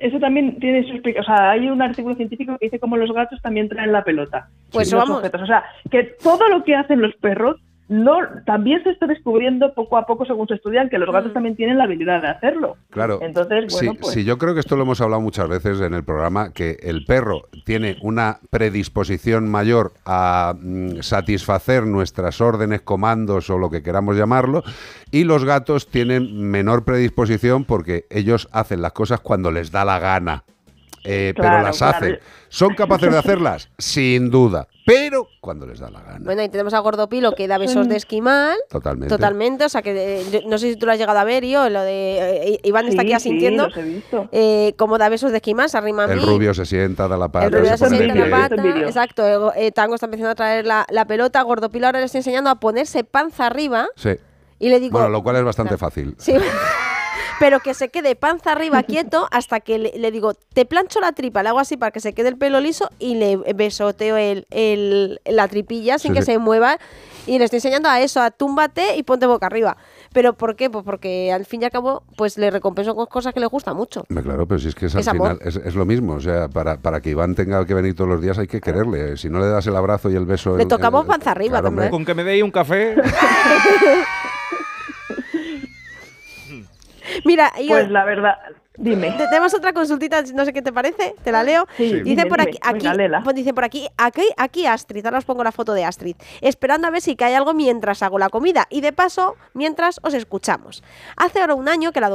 Eso 0.00 0.18
también 0.18 0.58
tiene 0.58 0.82
su 0.84 0.92
explicación. 0.92 1.32
O 1.32 1.36
sea, 1.36 1.50
hay 1.50 1.68
un 1.68 1.80
artículo 1.82 2.16
científico 2.16 2.56
que 2.58 2.66
dice 2.66 2.80
cómo 2.80 2.96
los 2.96 3.12
gatos 3.12 3.40
también 3.42 3.68
traen 3.68 3.92
la 3.92 4.02
pelota. 4.02 4.48
Pues 4.72 4.92
vamos. 4.92 5.18
objetos. 5.18 5.42
O 5.42 5.46
sea, 5.46 5.64
que 5.90 6.04
todo 6.22 6.48
lo 6.48 6.64
que 6.64 6.74
hacen 6.74 7.02
los 7.02 7.14
perros 7.16 7.56
no 7.90 8.18
también 8.46 8.80
se 8.84 8.90
está 8.90 9.08
descubriendo 9.08 9.74
poco 9.74 9.96
a 9.96 10.06
poco 10.06 10.24
según 10.24 10.46
se 10.46 10.54
estudian 10.54 10.88
que 10.88 10.96
los 10.96 11.10
gatos 11.12 11.32
también 11.32 11.56
tienen 11.56 11.76
la 11.76 11.84
habilidad 11.84 12.22
de 12.22 12.28
hacerlo. 12.28 12.76
Claro. 12.90 13.18
Entonces, 13.20 13.66
bueno, 13.72 13.92
sí, 13.92 13.98
pues 14.00 14.14
sí, 14.14 14.24
yo 14.24 14.38
creo 14.38 14.54
que 14.54 14.60
esto 14.60 14.76
lo 14.76 14.84
hemos 14.84 15.00
hablado 15.00 15.20
muchas 15.20 15.48
veces 15.48 15.80
en 15.80 15.94
el 15.94 16.04
programa, 16.04 16.52
que 16.52 16.78
el 16.84 17.04
perro 17.04 17.48
tiene 17.64 17.96
una 18.00 18.38
predisposición 18.50 19.50
mayor 19.50 19.92
a 20.06 20.54
mm, 20.56 21.00
satisfacer 21.00 21.84
nuestras 21.84 22.40
órdenes, 22.40 22.80
comandos 22.82 23.50
o 23.50 23.58
lo 23.58 23.70
que 23.70 23.82
queramos 23.82 24.16
llamarlo, 24.16 24.62
y 25.10 25.24
los 25.24 25.44
gatos 25.44 25.88
tienen 25.88 26.48
menor 26.48 26.84
predisposición 26.84 27.64
porque 27.64 28.06
ellos 28.08 28.48
hacen 28.52 28.82
las 28.82 28.92
cosas 28.92 29.18
cuando 29.18 29.50
les 29.50 29.72
da 29.72 29.84
la 29.84 29.98
gana. 29.98 30.44
Eh, 31.02 31.32
pero 31.34 31.62
las 31.62 31.78
claro. 31.78 31.96
hacen. 31.96 32.18
¿Son 32.48 32.74
capaces 32.74 33.10
de 33.10 33.18
hacerlas? 33.18 33.70
Sin 33.78 34.30
duda. 34.30 34.68
Pero 34.92 35.28
cuando 35.40 35.66
les 35.66 35.78
da 35.78 35.88
la 35.90 36.00
gana. 36.00 36.18
Bueno, 36.24 36.42
y 36.42 36.48
tenemos 36.48 36.74
a 36.74 36.80
Gordopilo 36.80 37.32
que 37.32 37.46
da 37.46 37.58
besos 37.58 37.88
de 37.88 37.96
esquimal. 37.96 38.56
Totalmente. 38.68 39.14
Totalmente, 39.14 39.64
o 39.64 39.68
sea 39.68 39.82
que 39.82 40.20
eh, 40.20 40.24
yo- 40.32 40.40
no 40.48 40.58
sé 40.58 40.70
si 40.72 40.76
tú 40.76 40.86
lo 40.86 40.92
has 40.92 40.98
llegado 40.98 41.18
a 41.18 41.24
ver, 41.24 41.44
yo, 41.44 41.68
lo 41.68 41.80
de 41.82 42.54
eh, 42.54 42.60
Iván 42.64 42.88
está 42.88 43.02
aquí 43.02 43.12
asintiendo. 43.12 43.66
sí, 43.66 43.70
los 43.70 43.78
he 43.78 43.82
visto. 43.88 44.28
eh, 44.32 44.74
cómo 44.76 44.98
da 44.98 45.08
besos 45.08 45.30
de 45.30 45.36
esquimal, 45.38 45.68
se 45.70 45.78
arrima 45.78 46.04
a 46.04 46.06
mí. 46.08 46.14
El 46.14 46.22
rubio 46.26 46.52
se 46.54 46.64
sienta, 46.66 47.06
da 47.08 47.16
la 47.16 47.28
pata, 47.28 47.46
El 47.46 47.52
rubio 47.52 47.76
se 47.76 47.88
sienta 47.88 48.04
en 48.04 48.18
la 48.18 48.24
pie. 48.48 48.56
pata, 48.56 48.80
exacto. 48.80 49.52
eh, 49.54 49.70
Tango 49.72 49.94
está 49.94 50.06
empezando 50.06 50.30
a 50.30 50.34
traer 50.34 50.66
la, 50.66 50.84
la 50.90 51.04
pelota, 51.06 51.40
Gordopilo 51.42 51.86
ahora 51.86 52.00
le 52.00 52.06
estoy 52.06 52.18
enseñando 52.18 52.50
a 52.50 52.56
ponerse 52.56 53.04
panza 53.04 53.46
arriba 53.46 53.86
Sí. 53.96 54.10
y 54.58 54.68
le 54.68 54.80
digo, 54.80 54.92
Bueno, 54.92 55.08
lo 55.08 55.22
cual 55.22 55.36
es 55.36 55.44
bastante 55.44 55.76
fácil. 55.78 56.14
Sí. 56.18 56.34
Pero 57.40 57.58
que 57.58 57.74
se 57.74 57.88
quede 57.88 58.14
panza 58.14 58.52
arriba 58.52 58.82
quieto 58.84 59.26
hasta 59.32 59.58
que 59.58 59.78
le, 59.78 59.92
le 59.98 60.10
digo, 60.12 60.34
te 60.54 60.64
plancho 60.66 61.00
la 61.00 61.10
tripa, 61.12 61.42
le 61.42 61.48
hago 61.48 61.58
así 61.58 61.76
para 61.76 61.90
que 61.90 61.98
se 61.98 62.12
quede 62.12 62.28
el 62.28 62.36
pelo 62.36 62.60
liso 62.60 62.88
y 63.00 63.16
le 63.16 63.36
besoteo 63.54 64.16
el, 64.16 64.46
el- 64.50 65.20
la 65.24 65.48
tripilla 65.48 65.98
sin 65.98 66.12
Sí, 66.12 66.18
que 66.18 66.22
sí. 66.22 66.32
se 66.32 66.38
mueva. 66.38 66.76
Y 67.26 67.38
le 67.38 67.44
estoy 67.44 67.58
enseñando 67.58 67.88
a 67.88 68.00
eso, 68.00 68.20
a 68.20 68.30
túmbate 68.30 68.96
y 68.96 69.02
ponte 69.02 69.26
boca 69.26 69.46
arriba. 69.46 69.76
¿Pero 70.12 70.32
por 70.32 70.56
qué? 70.56 70.70
Pues 70.70 70.84
porque 70.84 71.30
al 71.32 71.44
fin 71.44 71.62
y 71.62 71.64
al 71.66 71.70
cabo, 71.70 72.02
pues 72.16 72.38
le 72.38 72.50
recompenso 72.50 72.94
con 72.96 73.06
cosas 73.06 73.32
que 73.34 73.40
le 73.40 73.46
gustan 73.46 73.76
mucho. 73.76 74.04
Claro, 74.08 74.46
pero 74.46 74.58
si 74.58 74.68
es 74.68 74.74
que 74.74 74.86
es, 74.86 74.94
al 74.94 75.00
Es 75.02 75.08
amor. 75.08 75.36
final 75.38 75.48
es, 75.48 75.56
es 75.56 75.74
lo 75.74 75.84
mismo. 75.84 76.14
O 76.14 76.20
sea, 76.20 76.48
para, 76.48 76.78
para 76.78 77.00
que 77.00 77.10
Iván 77.10 77.34
tenga 77.34 77.64
que 77.66 77.74
venir 77.74 77.94
todos 77.94 78.08
los 78.10 78.20
días 78.22 78.38
hay 78.38 78.46
que 78.48 78.60
quererle. 78.60 79.16
Si 79.16 79.28
no 79.28 79.38
le 79.38 79.46
das 79.48 79.66
el 79.66 79.76
abrazo 79.76 80.10
y 80.10 80.16
el 80.16 80.24
beso. 80.26 80.56
Le 80.56 80.62
en- 80.64 80.68
tocamos 80.68 81.02
en- 81.02 81.08
panza 81.08 81.30
arriba 81.30 81.52
claro, 81.60 81.64
también. 81.68 81.84
hombre. 81.88 81.90
Con 81.90 82.04
que 82.06 82.14
me 82.14 82.24
deis 82.24 82.42
un 82.42 82.50
café. 82.50 82.96
Mira, 87.24 87.52
y 87.58 87.68
Pues 87.68 87.90
la 87.90 88.04
verdad, 88.04 88.34
dime. 88.76 89.10
Te- 89.12 89.26
Tenemos 89.28 89.52
otra 89.54 89.72
consultita, 89.72 90.22
no 90.34 90.44
sé 90.44 90.52
qué 90.52 90.62
te 90.62 90.72
parece, 90.72 91.14
te 91.22 91.32
la 91.32 91.42
leo. 91.42 91.66
Sí, 91.76 91.84
dice 91.84 92.02
dime, 92.04 92.26
por 92.26 92.40
aquí, 92.40 92.58
aquí 92.62 92.86
Venga, 92.88 93.20
pues 93.24 93.36
dice 93.36 93.52
por 93.54 93.64
aquí, 93.64 93.88
aquí, 93.96 94.22
aquí 94.36 94.66
Astrid, 94.66 95.04
ahora 95.04 95.18
os 95.18 95.24
pongo 95.24 95.44
la 95.44 95.52
foto 95.52 95.72
de 95.74 95.84
Astrid, 95.84 96.16
esperando 96.40 96.86
a 96.86 96.90
ver 96.90 97.00
si 97.02 97.16
cae 97.16 97.34
algo 97.36 97.52
mientras 97.54 98.02
hago 98.02 98.18
la 98.18 98.28
comida 98.28 98.66
y 98.70 98.80
de 98.80 98.92
paso, 98.92 99.36
mientras 99.54 100.00
os 100.02 100.14
escuchamos. 100.14 100.82
Hace 101.16 101.40
ahora 101.40 101.54
un 101.54 101.68
año 101.68 101.92
que 101.92 102.00
la, 102.00 102.10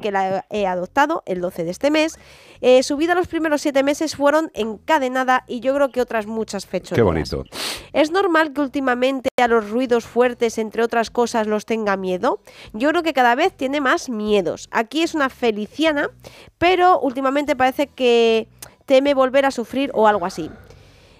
que 0.00 0.10
la 0.12 0.44
he 0.50 0.66
adoptado, 0.66 1.22
el 1.26 1.40
12 1.40 1.64
de 1.64 1.70
este 1.70 1.90
mes, 1.90 2.18
eh, 2.60 2.82
su 2.82 2.96
vida 2.96 3.14
los 3.14 3.28
primeros 3.28 3.62
siete 3.62 3.82
meses 3.82 4.16
fueron 4.16 4.50
encadenada 4.54 5.44
y 5.46 5.60
yo 5.60 5.74
creo 5.74 5.90
que 5.90 6.00
otras 6.00 6.26
muchas 6.26 6.66
fechas. 6.66 6.96
Qué 6.96 7.02
bonito. 7.02 7.44
¿Es 7.92 8.10
normal 8.10 8.52
que 8.52 8.60
últimamente 8.60 9.30
a 9.40 9.48
los 9.48 9.70
ruidos 9.70 10.04
fuertes, 10.04 10.58
entre 10.58 10.82
otras 10.82 11.10
cosas, 11.10 11.46
los 11.46 11.64
tenga 11.64 11.96
miedo? 11.96 12.40
Yo 12.72 12.90
creo 12.90 13.02
que 13.02 13.12
cada 13.12 13.34
vez 13.34 13.56
tiene 13.56 13.80
más 13.80 14.08
miedos. 14.08 14.68
Aquí 14.70 15.02
es 15.02 15.14
una 15.14 15.28
feliciana, 15.28 16.10
pero 16.58 17.00
últimamente 17.00 17.56
parece 17.56 17.86
que 17.86 18.48
teme 18.86 19.14
volver 19.14 19.46
a 19.46 19.50
sufrir 19.50 19.90
o 19.94 20.06
algo 20.06 20.26
así. 20.26 20.50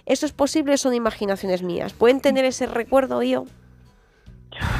¿Eso 0.06 0.26
es 0.26 0.32
posible 0.32 0.76
son 0.76 0.94
imaginaciones 0.94 1.62
mías? 1.62 1.92
¿Pueden 1.92 2.20
tener 2.20 2.44
ese 2.44 2.66
recuerdo 2.66 3.22
yo? 3.22 3.44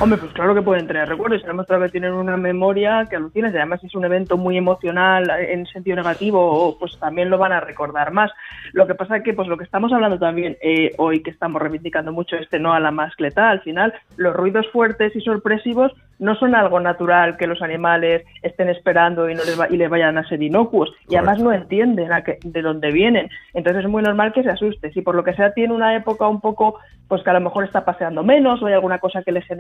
Hombre, 0.01 0.19
pues 0.19 0.33
claro 0.33 0.55
que 0.55 0.63
pueden 0.63 0.87
tener 0.87 1.09
recuerdos. 1.09 1.43
Demostrado 1.45 1.83
que 1.85 1.91
tienen 1.91 2.13
una 2.13 2.37
memoria 2.37 3.07
que 3.09 3.17
alucinas. 3.17 3.55
Además, 3.55 3.81
si 3.81 3.87
es 3.87 3.95
un 3.95 4.05
evento 4.05 4.37
muy 4.37 4.57
emocional 4.57 5.31
en 5.31 5.67
sentido 5.67 5.97
negativo, 5.97 6.77
pues 6.79 6.99
también 6.99 7.31
lo 7.31 7.39
van 7.39 7.53
a 7.53 7.61
recordar 7.61 8.11
más. 8.11 8.31
Lo 8.73 8.87
que 8.87 8.95
pasa 8.95 9.19
es 9.19 9.23
que, 9.23 9.33
pues 9.33 9.47
lo 9.47 9.57
que 9.57 9.65
estamos 9.65 9.93
hablando 9.93 10.19
también 10.19 10.57
eh, 10.61 10.93
hoy, 10.99 11.23
que 11.23 11.31
estamos 11.31 11.63
reivindicando 11.63 12.13
mucho 12.13 12.37
este 12.37 12.59
no 12.59 12.73
a 12.73 12.81
la 12.81 12.91
mascleta, 12.91 13.51
al 13.51 13.61
final, 13.61 13.95
los 14.17 14.35
ruidos 14.35 14.67
fuertes 14.73 15.15
y 15.15 15.21
sorpresivos 15.21 15.93
no 16.19 16.35
son 16.35 16.55
algo 16.55 16.81
natural 16.81 17.37
que 17.39 17.47
los 17.47 17.63
animales 17.63 18.25
estén 18.43 18.69
esperando 18.69 19.31
y, 19.31 19.35
no 19.35 19.45
les, 19.45 19.59
va- 19.59 19.69
y 19.71 19.77
les 19.77 19.89
vayan 19.89 20.19
a 20.19 20.29
ser 20.29 20.43
inocuos. 20.43 20.93
Y 21.09 21.17
además 21.17 21.39
no 21.39 21.53
entienden 21.53 22.13
a 22.13 22.23
qué- 22.25 22.39
de 22.43 22.61
dónde 22.63 22.91
vienen. 22.91 23.31
Entonces 23.55 23.85
es 23.85 23.91
muy 23.91 24.03
normal 24.03 24.33
que 24.33 24.43
se 24.43 24.51
asuste. 24.51 24.93
Si 24.93 25.01
por 25.01 25.15
lo 25.15 25.25
que 25.25 25.35
sea 25.35 25.53
tiene 25.55 25.73
una 25.75 25.95
época 25.97 26.27
un 26.29 26.41
poco, 26.41 26.79
pues 27.09 27.23
que 27.23 27.31
a 27.31 27.35
lo 27.35 27.41
mejor 27.41 27.65
está 27.65 27.85
paseando 27.85 28.23
menos 28.23 28.63
o 28.63 28.67
hay 28.67 28.75
alguna 28.75 28.99
cosa 28.99 29.23
que 29.23 29.33
le 29.33 29.41
genera 29.43 29.60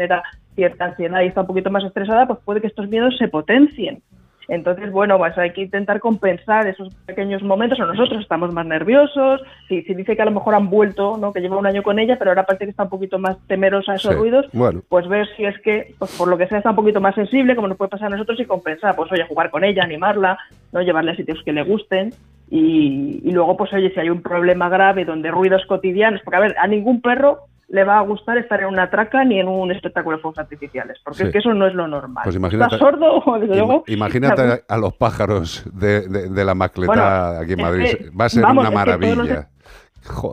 cierta 0.55 0.85
ansiedad 0.85 1.21
y 1.23 1.27
está 1.27 1.43
un 1.43 1.47
poquito 1.47 1.71
más 1.71 1.85
estresada, 1.85 2.27
pues 2.27 2.39
puede 2.45 2.61
que 2.61 2.67
estos 2.67 2.89
miedos 2.89 3.17
se 3.19 3.29
potencien. 3.29 4.03
Entonces, 4.49 4.91
bueno, 4.91 5.17
pues 5.17 5.39
hay 5.39 5.53
que 5.53 5.61
intentar 5.63 6.01
compensar 6.01 6.67
esos 6.67 6.93
pequeños 7.07 7.41
momentos, 7.41 7.79
o 7.79 7.87
nosotros 7.87 8.21
estamos 8.21 8.53
más 8.53 8.67
nerviosos, 8.67 9.41
si, 9.69 9.83
si 9.83 9.95
dice 9.95 10.17
que 10.17 10.23
a 10.23 10.25
lo 10.25 10.33
mejor 10.33 10.57
han 10.57 10.69
vuelto, 10.69 11.17
¿no? 11.19 11.33
que 11.33 11.41
lleva 11.41 11.57
un 11.57 11.67
año 11.67 11.85
con 11.85 12.01
ella, 12.01 12.17
pero 12.19 12.33
ahora 12.33 12.47
parece 12.47 12.65
que 12.65 12.73
está 12.73 12.83
un 12.83 12.89
poquito 12.91 13.21
más 13.21 13.37
temerosa 13.47 13.93
a 13.93 13.95
esos 13.95 14.11
Sí, 14.13 14.19
ruidos, 14.19 14.47
bueno. 14.53 14.83
pues 14.89 15.07
ver 15.07 15.29
si 15.37 15.45
es 15.45 15.57
que, 15.61 15.95
pues 16.01 16.17
por 16.19 16.27
lo 16.27 16.37
que 16.37 16.49
sea, 16.49 16.59
está 16.59 16.71
un 16.71 16.77
poquito 16.77 17.01
más 17.01 17.15
sensible, 17.15 17.55
como 17.55 17.69
nos 17.69 17.77
puede 17.77 17.91
pasar 17.91 18.09
a 18.09 18.11
nosotros, 18.17 18.41
y 18.41 18.45
compensar, 18.45 18.97
pues 18.97 19.13
oye, 19.13 19.25
jugar 19.29 19.51
con 19.51 19.63
ella, 19.63 19.85
animarla, 19.85 20.37
no 20.73 20.83
llevarle 20.83 21.13
a 21.13 21.17
sitios 21.17 21.41
que 21.45 21.53
le 21.53 21.63
gusten, 21.63 22.11
y, 22.51 23.21
y 23.23 23.31
luego, 23.31 23.57
pues 23.57 23.73
oye, 23.73 23.93
si 23.95 24.01
hay 24.01 24.11
un 24.11 24.21
problema 24.21 24.69
grave 24.69 25.05
donde 25.05 25.31
ruidos 25.31 25.65
cotidianos, 25.67 26.23
porque 26.25 26.37
a 26.39 26.41
ver, 26.41 26.57
a 26.59 26.67
ningún 26.67 27.01
perro 27.01 27.43
le 27.71 27.85
va 27.85 27.99
a 27.99 28.03
gustar 28.03 28.37
estar 28.37 28.61
en 28.61 28.67
una 28.67 28.91
traca 28.91 29.25
ni 29.25 29.39
en 29.39 29.47
un 29.49 29.71
espectáculo 29.71 30.17
de 30.17 30.23
fuegos 30.23 30.39
artificiales, 30.39 30.99
porque 31.05 31.19
Sí. 31.19 31.25
es 31.27 31.33
que 31.33 31.39
eso 31.39 31.55
no 31.55 31.67
es 31.69 31.75
lo 31.75 31.87
normal. 31.87 32.25
Pues 32.25 32.35
imagínate- 32.37 32.75
¿Estás 32.75 32.81
sordo? 32.91 33.23
Desde 33.41 33.55
luego. 33.57 33.85
Imagínate 33.87 34.43
a, 34.43 34.59
a 34.69 34.77
los 34.77 34.93
pájaros 34.95 35.65
de, 35.73 36.09
de- 36.09 36.29
de 36.31 36.45
la 36.45 36.55
Macleta 36.55 36.87
Bueno, 36.93 37.05
aquí 37.43 37.53
en 37.53 37.63
Madrid. 37.63 38.11
Va 38.21 38.25
a 38.25 38.29
ser 38.29 38.43
vamos, 38.43 38.63
una 38.67 38.71
maravilla. 38.73 39.49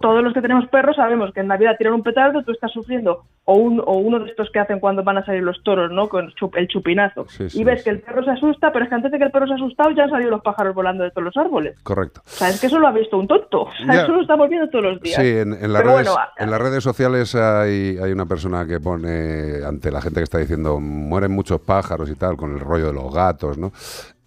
Todos 0.01 0.23
los 0.23 0.33
que 0.33 0.41
tenemos 0.41 0.67
perros 0.69 0.95
sabemos 0.95 1.31
que 1.33 1.39
en 1.41 1.47
Navidad 1.47 1.75
tiran 1.77 1.93
un 1.93 2.03
petardo, 2.03 2.43
tú 2.43 2.51
estás 2.51 2.71
sufriendo, 2.71 3.23
o, 3.45 3.55
un, 3.55 3.79
o 3.85 3.97
uno 3.97 4.19
de 4.19 4.29
estos 4.29 4.49
que 4.51 4.59
hacen 4.59 4.79
cuando 4.79 5.03
van 5.03 5.17
a 5.17 5.25
salir 5.25 5.43
los 5.43 5.61
toros, 5.63 5.91
¿no? 5.91 6.09
Con 6.09 6.29
chup- 6.31 6.57
el 6.57 6.67
chupinazo. 6.67 7.25
Sí, 7.29 7.49
sí, 7.49 7.61
y 7.61 7.63
ves 7.63 7.83
que 7.83 7.91
el 7.91 8.01
perro 8.01 8.23
se 8.23 8.31
asusta, 8.31 8.71
pero 8.73 8.83
es 8.85 8.89
que 8.89 8.95
antes 8.95 9.11
de 9.11 9.17
que 9.17 9.23
el 9.25 9.31
perro 9.31 9.47
se 9.47 9.53
ha 9.53 9.55
asustado 9.55 9.91
ya 9.91 10.03
han 10.03 10.09
salido 10.09 10.31
los 10.31 10.41
pájaros 10.41 10.75
volando 10.75 11.03
de 11.03 11.11
todos 11.11 11.25
los 11.25 11.37
árboles. 11.37 11.77
Correcto. 11.83 12.21
O 12.25 12.29
sea, 12.29 12.49
es 12.49 12.59
que 12.59 12.67
eso 12.67 12.79
lo 12.79 12.87
ha 12.87 12.91
visto 12.91 13.17
un 13.17 13.27
tonto. 13.27 13.61
O 13.63 13.71
sea, 13.85 14.03
eso 14.03 14.11
lo 14.11 14.21
estamos 14.21 14.49
viendo 14.49 14.69
todos 14.69 14.85
los 14.85 15.01
días. 15.01 15.21
Sí, 15.21 15.27
en, 15.27 15.53
en 15.53 15.73
las 15.73 15.83
redes, 15.83 15.93
bueno, 16.09 16.15
en 16.37 16.51
las 16.51 16.61
redes 16.61 16.83
sociales 16.83 17.33
hay, 17.35 17.97
hay 18.01 18.11
una 18.11 18.25
persona 18.25 18.65
que 18.65 18.79
pone 18.79 19.63
ante 19.65 19.91
la 19.91 20.01
gente 20.01 20.19
que 20.19 20.23
está 20.25 20.37
diciendo 20.39 20.79
mueren 20.79 21.31
muchos 21.31 21.61
pájaros 21.61 22.09
y 22.09 22.15
tal, 22.15 22.35
con 22.37 22.51
el 22.53 22.59
rollo 22.59 22.87
de 22.87 22.93
los 22.93 23.13
gatos, 23.13 23.57
¿no? 23.57 23.71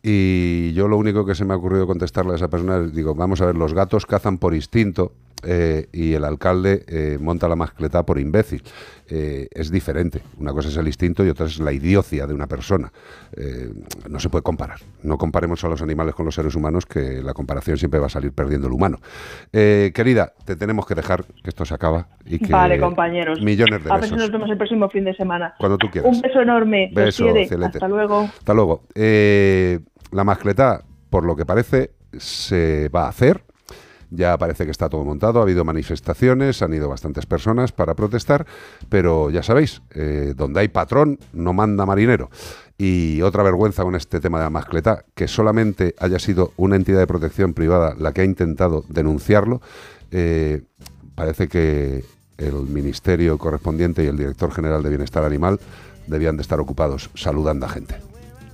Y 0.03 0.73
yo 0.73 0.89
lo 0.89 0.97
único 0.97 1.27
que 1.27 1.35
se 1.35 1.45
me 1.45 1.53
ha 1.53 1.57
ocurrido 1.59 1.87
contestarle 1.87 2.33
a 2.33 2.37
esa 2.37 2.49
persona 2.49 2.79
es, 2.79 2.95
digo, 2.95 3.15
vamos 3.15 3.43
a 3.43 3.47
ver, 3.47 3.57
los 3.57 3.75
gatos 3.75 4.07
cazan 4.07 4.39
por 4.39 4.55
instinto 4.55 5.13
eh, 5.45 5.89
y 5.93 6.15
el 6.15 6.25
alcalde 6.25 6.85
eh, 6.89 7.19
monta 7.21 7.49
la 7.49 7.57
mascleta 7.57 8.05
por 8.05 8.19
imbécil. 8.19 8.63
Eh, 9.13 9.49
es 9.51 9.71
diferente. 9.73 10.23
Una 10.39 10.53
cosa 10.53 10.69
es 10.69 10.77
el 10.77 10.87
instinto 10.87 11.25
y 11.25 11.29
otra 11.31 11.47
es 11.47 11.59
la 11.59 11.73
idiocia 11.73 12.27
de 12.29 12.35
una 12.35 12.47
persona. 12.47 12.93
Eh, 13.37 13.73
no 14.09 14.21
se 14.21 14.29
puede 14.29 14.43
comparar. 14.43 14.79
No 15.03 15.19
comparemos 15.19 15.65
a 15.65 15.69
los 15.69 15.83
animales 15.83 16.15
con 16.15 16.27
los 16.27 16.35
seres 16.35 16.55
humanos, 16.55 16.87
que 16.87 17.21
la 17.23 17.35
comparación 17.35 17.77
siempre 17.77 17.99
va 17.99 18.07
a 18.07 18.11
salir 18.11 18.33
perdiendo 18.33 18.69
el 18.69 18.73
humano. 18.73 18.99
Eh, 19.53 19.91
querida, 19.95 20.33
te 20.45 20.55
tenemos 20.55 20.87
que 20.87 20.95
dejar, 20.95 21.25
que 21.25 21.51
esto 21.51 21.65
se 21.65 21.75
acaba 21.75 22.07
y 22.25 22.39
que 22.39 22.53
Vale, 22.53 22.79
compañeros. 22.79 23.41
millones 23.43 23.83
de 23.83 23.91
A 23.91 23.97
ver 23.97 24.05
si 24.05 24.11
besos. 24.13 24.19
nos 24.29 24.31
vemos 24.33 24.51
el 24.51 24.57
próximo 24.59 24.89
fin 24.91 25.05
de 25.05 25.15
semana. 25.15 25.55
Cuando 25.59 25.77
tú 25.77 25.89
quieras. 25.91 26.15
Un 26.15 26.21
beso 26.21 26.41
enorme. 26.41 26.91
Beso. 26.95 27.27
Hasta 27.65 27.89
luego. 27.89 28.21
Hasta 28.23 28.55
luego. 28.55 28.85
Eh, 28.95 29.81
la 30.13 30.23
mascleta, 30.23 30.85
por 31.11 31.25
lo 31.25 31.35
que 31.35 31.45
parece, 31.45 31.91
se 32.17 32.89
va 32.95 33.07
a 33.07 33.09
hacer. 33.09 33.43
Ya 34.11 34.37
parece 34.39 34.65
que 34.65 34.73
está 34.73 34.89
todo 34.89 35.05
montado, 35.05 35.39
ha 35.39 35.43
habido 35.43 35.65
manifestaciones, 35.65 36.63
han 36.63 36.75
ido 36.75 36.89
bastantes 36.89 37.27
personas 37.27 37.71
para 37.71 37.95
protestar, 37.95 38.45
pero 38.89 39.31
ya 39.31 39.43
sabéis, 39.43 39.83
eh, 39.95 40.35
donde 40.37 40.61
hay 40.61 40.69
patrón 40.69 41.19
no 41.33 41.53
manda 41.53 41.87
marinero. 41.87 42.29
Y 42.77 43.23
otra 43.23 43.43
vergüenza 43.43 43.85
con 43.85 43.95
este 43.95 44.21
tema 44.21 44.39
de 44.39 44.45
la 44.45 44.51
mascleta, 44.51 45.05
que 45.15 45.29
solamente 45.29 45.95
haya 45.99 46.19
sido 46.19 46.53
una 46.57 46.77
entidad 46.77 46.99
de 46.99 47.07
protección 47.07 47.55
privada 47.55 47.95
la 47.99 48.13
que 48.13 48.23
ha 48.23 48.25
intentado 48.25 48.85
denunciarlo. 48.89 49.61
Eh, 50.11 50.63
parece 51.15 51.47
que 51.49 52.05
el 52.39 52.55
ministerio 52.55 53.39
correspondiente 53.39 54.03
y 54.03 54.07
el 54.07 54.17
director 54.17 54.51
general 54.51 54.83
de 54.83 54.89
Bienestar 54.89 55.25
Animal 55.25 55.61
debían 56.07 56.37
de 56.37 56.43
estar 56.43 56.59
ocupados 56.59 57.11
saludando 57.15 57.67
a 57.67 57.69
gente. 57.69 58.10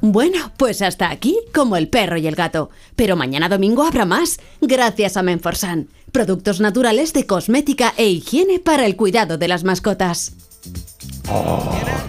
Bueno, 0.09 0.53
pues 0.57 0.83
hasta 0.83 1.11
aquí, 1.11 1.37
como 1.53 1.77
el 1.77 1.89
perro 1.89 2.17
y 2.17 2.29
el 2.29 2.37
gato. 2.37 2.71
Pero 2.95 3.17
mañana 3.17 3.49
domingo 3.49 3.83
habrá 3.83 4.05
más, 4.05 4.39
gracias 4.61 5.17
a 5.17 5.23
Menforsan. 5.25 5.89
Productos 6.13 6.61
naturales 6.61 7.13
de 7.13 7.27
cosmética 7.27 7.93
e 7.97 8.09
higiene 8.09 8.61
para 8.61 8.87
el 8.87 8.95
cuidado 8.95 9.37
de 9.37 9.49
las 9.49 9.65
mascotas. 9.65 10.46
Oh, 11.29 11.61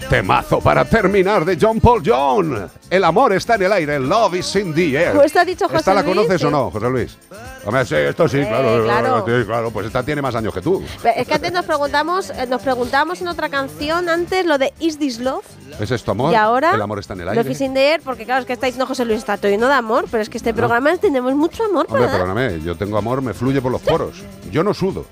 temazo 0.08 0.60
para 0.60 0.84
terminar 0.84 1.44
de 1.44 1.58
John 1.60 1.80
Paul 1.80 2.02
John. 2.06 2.70
El 2.88 3.02
amor 3.02 3.32
está 3.32 3.56
en 3.56 3.62
el 3.62 3.72
aire, 3.72 3.98
love 3.98 4.34
is 4.36 4.54
in 4.54 4.72
the 4.72 4.94
air. 4.96 5.12
Pues 5.12 5.34
ha 5.34 5.44
dicho 5.44 5.64
José 5.66 5.78
¿Esta 5.78 5.92
la 5.92 6.02
Luis, 6.02 6.14
conoces 6.14 6.40
sí. 6.40 6.46
o 6.46 6.50
no, 6.52 6.70
José 6.70 6.88
Luis? 6.88 7.18
Hombre, 7.64 7.84
sí, 7.84 7.96
esto 7.96 8.28
sí, 8.28 8.38
claro, 8.46 8.84
claro. 8.84 9.24
sí, 9.26 9.44
claro. 9.44 9.70
Pues 9.72 9.86
esta 9.88 10.04
tiene 10.04 10.22
más 10.22 10.36
años 10.36 10.54
que 10.54 10.60
tú. 10.60 10.84
Es 11.16 11.26
que 11.26 11.34
antes 11.34 11.52
nos 11.52 11.64
preguntamos, 11.64 12.30
eh, 12.30 12.46
nos 12.48 12.62
preguntamos 12.62 13.20
en 13.20 13.26
otra 13.26 13.48
canción 13.48 14.08
antes 14.08 14.46
lo 14.46 14.56
de 14.56 14.72
Is 14.78 14.98
This 15.00 15.18
Love 15.18 15.44
¿Es 15.80 15.90
esto 15.90 16.12
amor? 16.12 16.32
y 16.32 16.36
ahora 16.36 16.74
El 16.74 16.80
amor 16.82 17.00
está 17.00 17.14
en 17.14 17.20
el 17.22 17.26
Love 17.26 17.38
aire. 17.38 17.50
is 17.50 17.60
in 17.60 17.74
the 17.74 17.90
air, 17.94 18.00
porque 18.04 18.24
claro, 18.24 18.42
es 18.42 18.46
que 18.46 18.52
está 18.52 18.66
diciendo 18.66 18.86
José 18.86 19.04
Luis 19.04 19.18
está 19.18 19.36
todo 19.36 19.50
lleno 19.50 19.66
de 19.66 19.74
amor, 19.74 20.04
pero 20.08 20.22
es 20.22 20.28
que 20.30 20.38
este 20.38 20.54
programa 20.54 20.96
tenemos 20.96 21.34
mucho 21.34 21.64
amor, 21.64 21.86
Hombre, 21.88 22.02
¿verdad? 22.02 22.18
perdóname, 22.20 22.60
yo 22.64 22.76
tengo 22.76 22.96
amor, 22.96 23.20
me 23.20 23.34
fluye 23.34 23.60
por 23.60 23.72
los 23.72 23.82
poros. 23.82 24.22
Yo 24.52 24.62
no 24.62 24.72
sudo, 24.72 25.04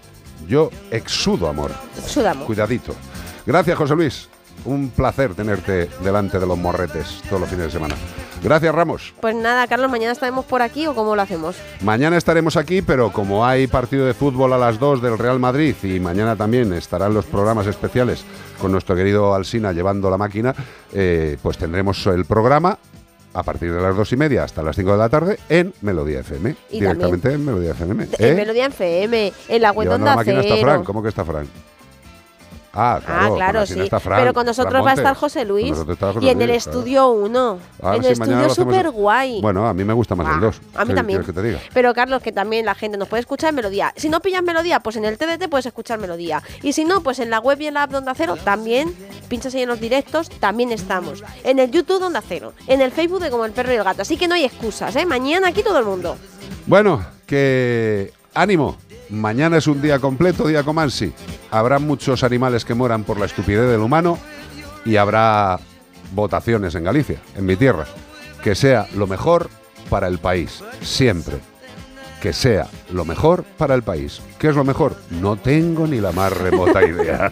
yo 0.47 0.71
exudo 0.93 1.49
amor. 1.49 1.73
Sudamos. 2.07 2.47
Cuidadito. 2.47 2.95
Gracias, 3.47 3.79
José 3.79 3.95
Luis. 3.95 4.29
Un 4.65 4.91
placer 4.91 5.35
tenerte 5.35 5.89
delante 6.03 6.39
de 6.39 6.47
los 6.47 6.59
morretes 6.59 7.23
todos 7.29 7.41
los 7.41 7.51
fines 7.51 7.67
de 7.67 7.73
semana. 7.73 7.95
Gracias, 8.43 8.75
Ramos. 8.75 9.15
Pues 9.21 9.35
nada, 9.35 9.67
Carlos, 9.67 9.91
mañana 9.91 10.13
estaremos 10.13 10.45
por 10.45 10.63
aquí 10.63 10.87
o 10.87 10.95
cómo 10.95 11.15
lo 11.15 11.23
hacemos. 11.23 11.57
Mañana 11.83 12.17
estaremos 12.17 12.57
aquí, 12.57 12.83
pero 12.83 13.13
como 13.13 13.47
hay 13.47 13.67
partido 13.67 14.07
de 14.07 14.15
fútbol 14.15 14.53
a 14.53 14.59
las 14.59 14.79
2 14.79 15.03
del 15.03 15.19
Real 15.19 15.39
Madrid 15.39 15.75
y 15.83 16.01
mañana 16.01 16.37
también 16.37 16.73
estarán 16.73 17.15
los 17.15 17.27
programas 17.27 17.67
especiales 17.67 18.25
con 18.61 18.73
nuestro 18.73 18.97
querido 18.97 19.35
Alsina 19.35 19.73
llevando 19.73 20.11
la 20.11 20.19
máquina, 20.19 20.55
eh, 20.93 21.37
pues 21.43 21.59
tendremos 21.59 22.07
el 22.07 22.25
programa 22.25 22.79
a 23.35 23.43
partir 23.43 23.71
de 23.73 23.83
las 23.83 23.95
dos 23.95 24.11
y 24.13 24.17
media 24.17 24.45
hasta 24.45 24.63
las 24.63 24.75
5 24.77 24.93
de 24.93 24.97
la 24.97 25.09
tarde 25.11 25.39
en 25.51 25.75
Melodía 25.83 26.21
FM. 26.21 26.57
Y 26.71 26.81
directamente 26.81 27.33
en 27.33 27.45
Melodía 27.45 27.73
FM. 27.73 28.05
En 28.05 28.27
¿eh? 28.27 28.35
Melodía 28.35 28.67
FM, 28.67 29.33
en 29.49 29.63
la 29.63 29.73
web 29.73 29.85
Llevando 29.85 30.05
Onda 30.07 30.11
la 30.13 30.17
máquina 30.17 30.41
está. 30.41 30.57
Fran. 30.57 30.85
¿Cómo 30.85 31.03
que 31.03 31.09
está 31.11 31.25
Fran? 31.25 31.47
Ah, 32.79 33.01
claro, 33.05 33.33
Ah, 33.33 33.37
claro, 33.37 33.67
sí. 33.67 33.89
Pero 34.05 34.35
con 34.35 34.45
nosotros 34.45 34.85
va 34.85 34.91
a 34.91 34.95
estar. 34.95 35.17
José 35.17 35.47
Luis. 35.47 35.73
Y 36.21 36.29
en 36.29 36.43
el 36.43 36.49
claro. 36.49 36.53
estudio 36.53 37.09
1. 37.09 37.59
A 37.83 37.91
ver 37.93 38.01
En 38.01 38.05
el 38.05 38.13
estudio 38.13 38.51
súper 38.51 38.91
guay. 38.91 39.41
Bueno, 39.41 39.67
a 39.67 39.73
mí 39.73 39.83
me 39.83 39.95
gusta 39.95 40.15
más 40.15 40.35
el 40.35 40.41
2. 40.41 40.61
A 40.75 40.85
mí 40.85 40.95
también. 40.95 41.21
¿Quieres 41.21 41.35
que 41.35 41.41
te 41.41 41.47
diga? 41.47 41.61
Pero 41.73 41.95
Carlos, 41.95 42.23
que 42.23 42.33
también 42.33 42.67
la 42.67 42.75
gente 42.75 42.99
nos 42.99 43.09
puede 43.09 43.23
escuchar 43.23 43.51
en 43.51 43.57
Melodía. 43.57 43.95
Si 43.97 44.11
no 44.11 44.21
pillas 44.21 44.43
Melodía, 44.43 44.81
pues 44.81 44.97
en 44.97 45.07
el 45.07 45.17
TDT 45.17 45.49
puedes 45.49 45.65
escuchar 45.67 45.99
Melodía. 45.99 46.43
Y 46.63 46.75
si 46.75 46.85
no, 46.85 47.01
pues 47.01 47.19
en 47.19 47.31
la 47.31 47.41
web 47.41 47.59
y 47.61 47.67
en 47.69 47.75
la 47.75 47.85
app 47.85 47.91
de 47.93 47.97
Onda 47.99 48.13
Cero 48.15 48.37
también, 48.45 48.95
pinchas 49.29 49.55
ahí 49.55 49.63
en 49.63 49.69
los 49.71 49.81
directos, 49.81 50.29
también 50.29 50.71
estamos. 50.71 51.25
En 51.45 51.59
el 51.59 51.71
YouTube 51.71 52.01
de 52.01 52.07
Onda 52.07 52.23
Cero. 52.27 52.53
En 52.67 52.83
el 52.83 52.93
Facebook 52.93 53.21
de 53.21 53.31
Como 53.31 53.47
el 53.47 53.53
Perro 53.53 53.73
y 53.73 53.77
el 53.77 53.85
Gato. 53.85 54.03
Así 54.03 54.19
que 54.19 54.29
no 54.29 54.35
hay 54.35 54.45
excusas, 54.45 54.95
¿eh? 54.97 55.07
Mañana 55.07 55.49
aquí 55.49 55.63
todo 55.63 55.79
el 55.79 55.87
mundo. 55.87 56.17
Bueno, 56.67 57.05
que 57.27 58.13
ánimo. 58.35 58.77
Mañana 59.11 59.57
es 59.59 59.67
un 59.67 59.81
día 59.81 59.99
completo, 59.99 60.49
día 60.49 60.63
Comansi. 60.65 61.13
Habrá 61.51 61.79
muchos 61.79 62.25
animales 62.25 62.65
que 62.65 62.75
mueran 62.75 63.05
por 63.05 63.19
la 63.19 63.27
estupidez 63.27 63.71
del 63.71 63.81
humano 63.81 64.19
y 64.85 64.97
habrá 64.97 65.59
votaciones 66.13 66.75
en 66.75 66.85
Galicia, 66.85 67.21
en 67.37 67.47
mi 67.47 67.57
tierra. 67.57 67.87
Que 68.43 68.55
sea 68.55 68.87
lo 68.95 69.07
mejor 69.07 69.49
para 69.89 70.09
el 70.09 70.19
país, 70.19 70.63
siempre. 70.81 71.37
Que 72.21 72.33
sea 72.33 72.67
lo 72.93 73.05
mejor 73.05 73.45
para 73.57 73.75
el 73.75 73.83
país. 73.83 74.21
¿Qué 74.39 74.49
es 74.49 74.57
lo 74.57 74.65
mejor? 74.65 74.97
No 75.11 75.37
tengo 75.37 75.87
ni 75.87 76.01
la 76.01 76.13
más 76.13 76.33
remota 76.33 76.85
idea. 76.87 77.31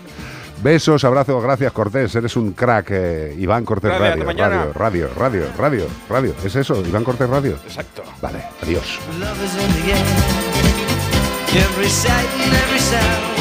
Besos, 0.63 1.05
abrazos, 1.05 1.43
gracias 1.43 1.73
Cortés, 1.73 2.15
eres 2.15 2.37
un 2.37 2.53
crack, 2.53 2.87
eh, 2.91 3.37
Iván 3.39 3.65
Cortés 3.67 3.91
Radio, 3.99 4.25
radio, 4.25 4.73
radio, 4.73 5.09
radio, 5.15 5.45
radio, 5.59 5.87
radio. 6.09 6.35
¿Es 6.43 6.57
eso, 6.57 6.81
Iván 6.87 7.05
Cortés 7.05 7.29
Radio? 7.29 7.59
Exacto. 7.67 8.03
Vale, 8.23 8.45
adiós. 8.63 8.99
Every 11.57 11.89
sight 11.89 12.29
and 12.41 12.53
every 12.53 12.81
sound. 12.81 13.34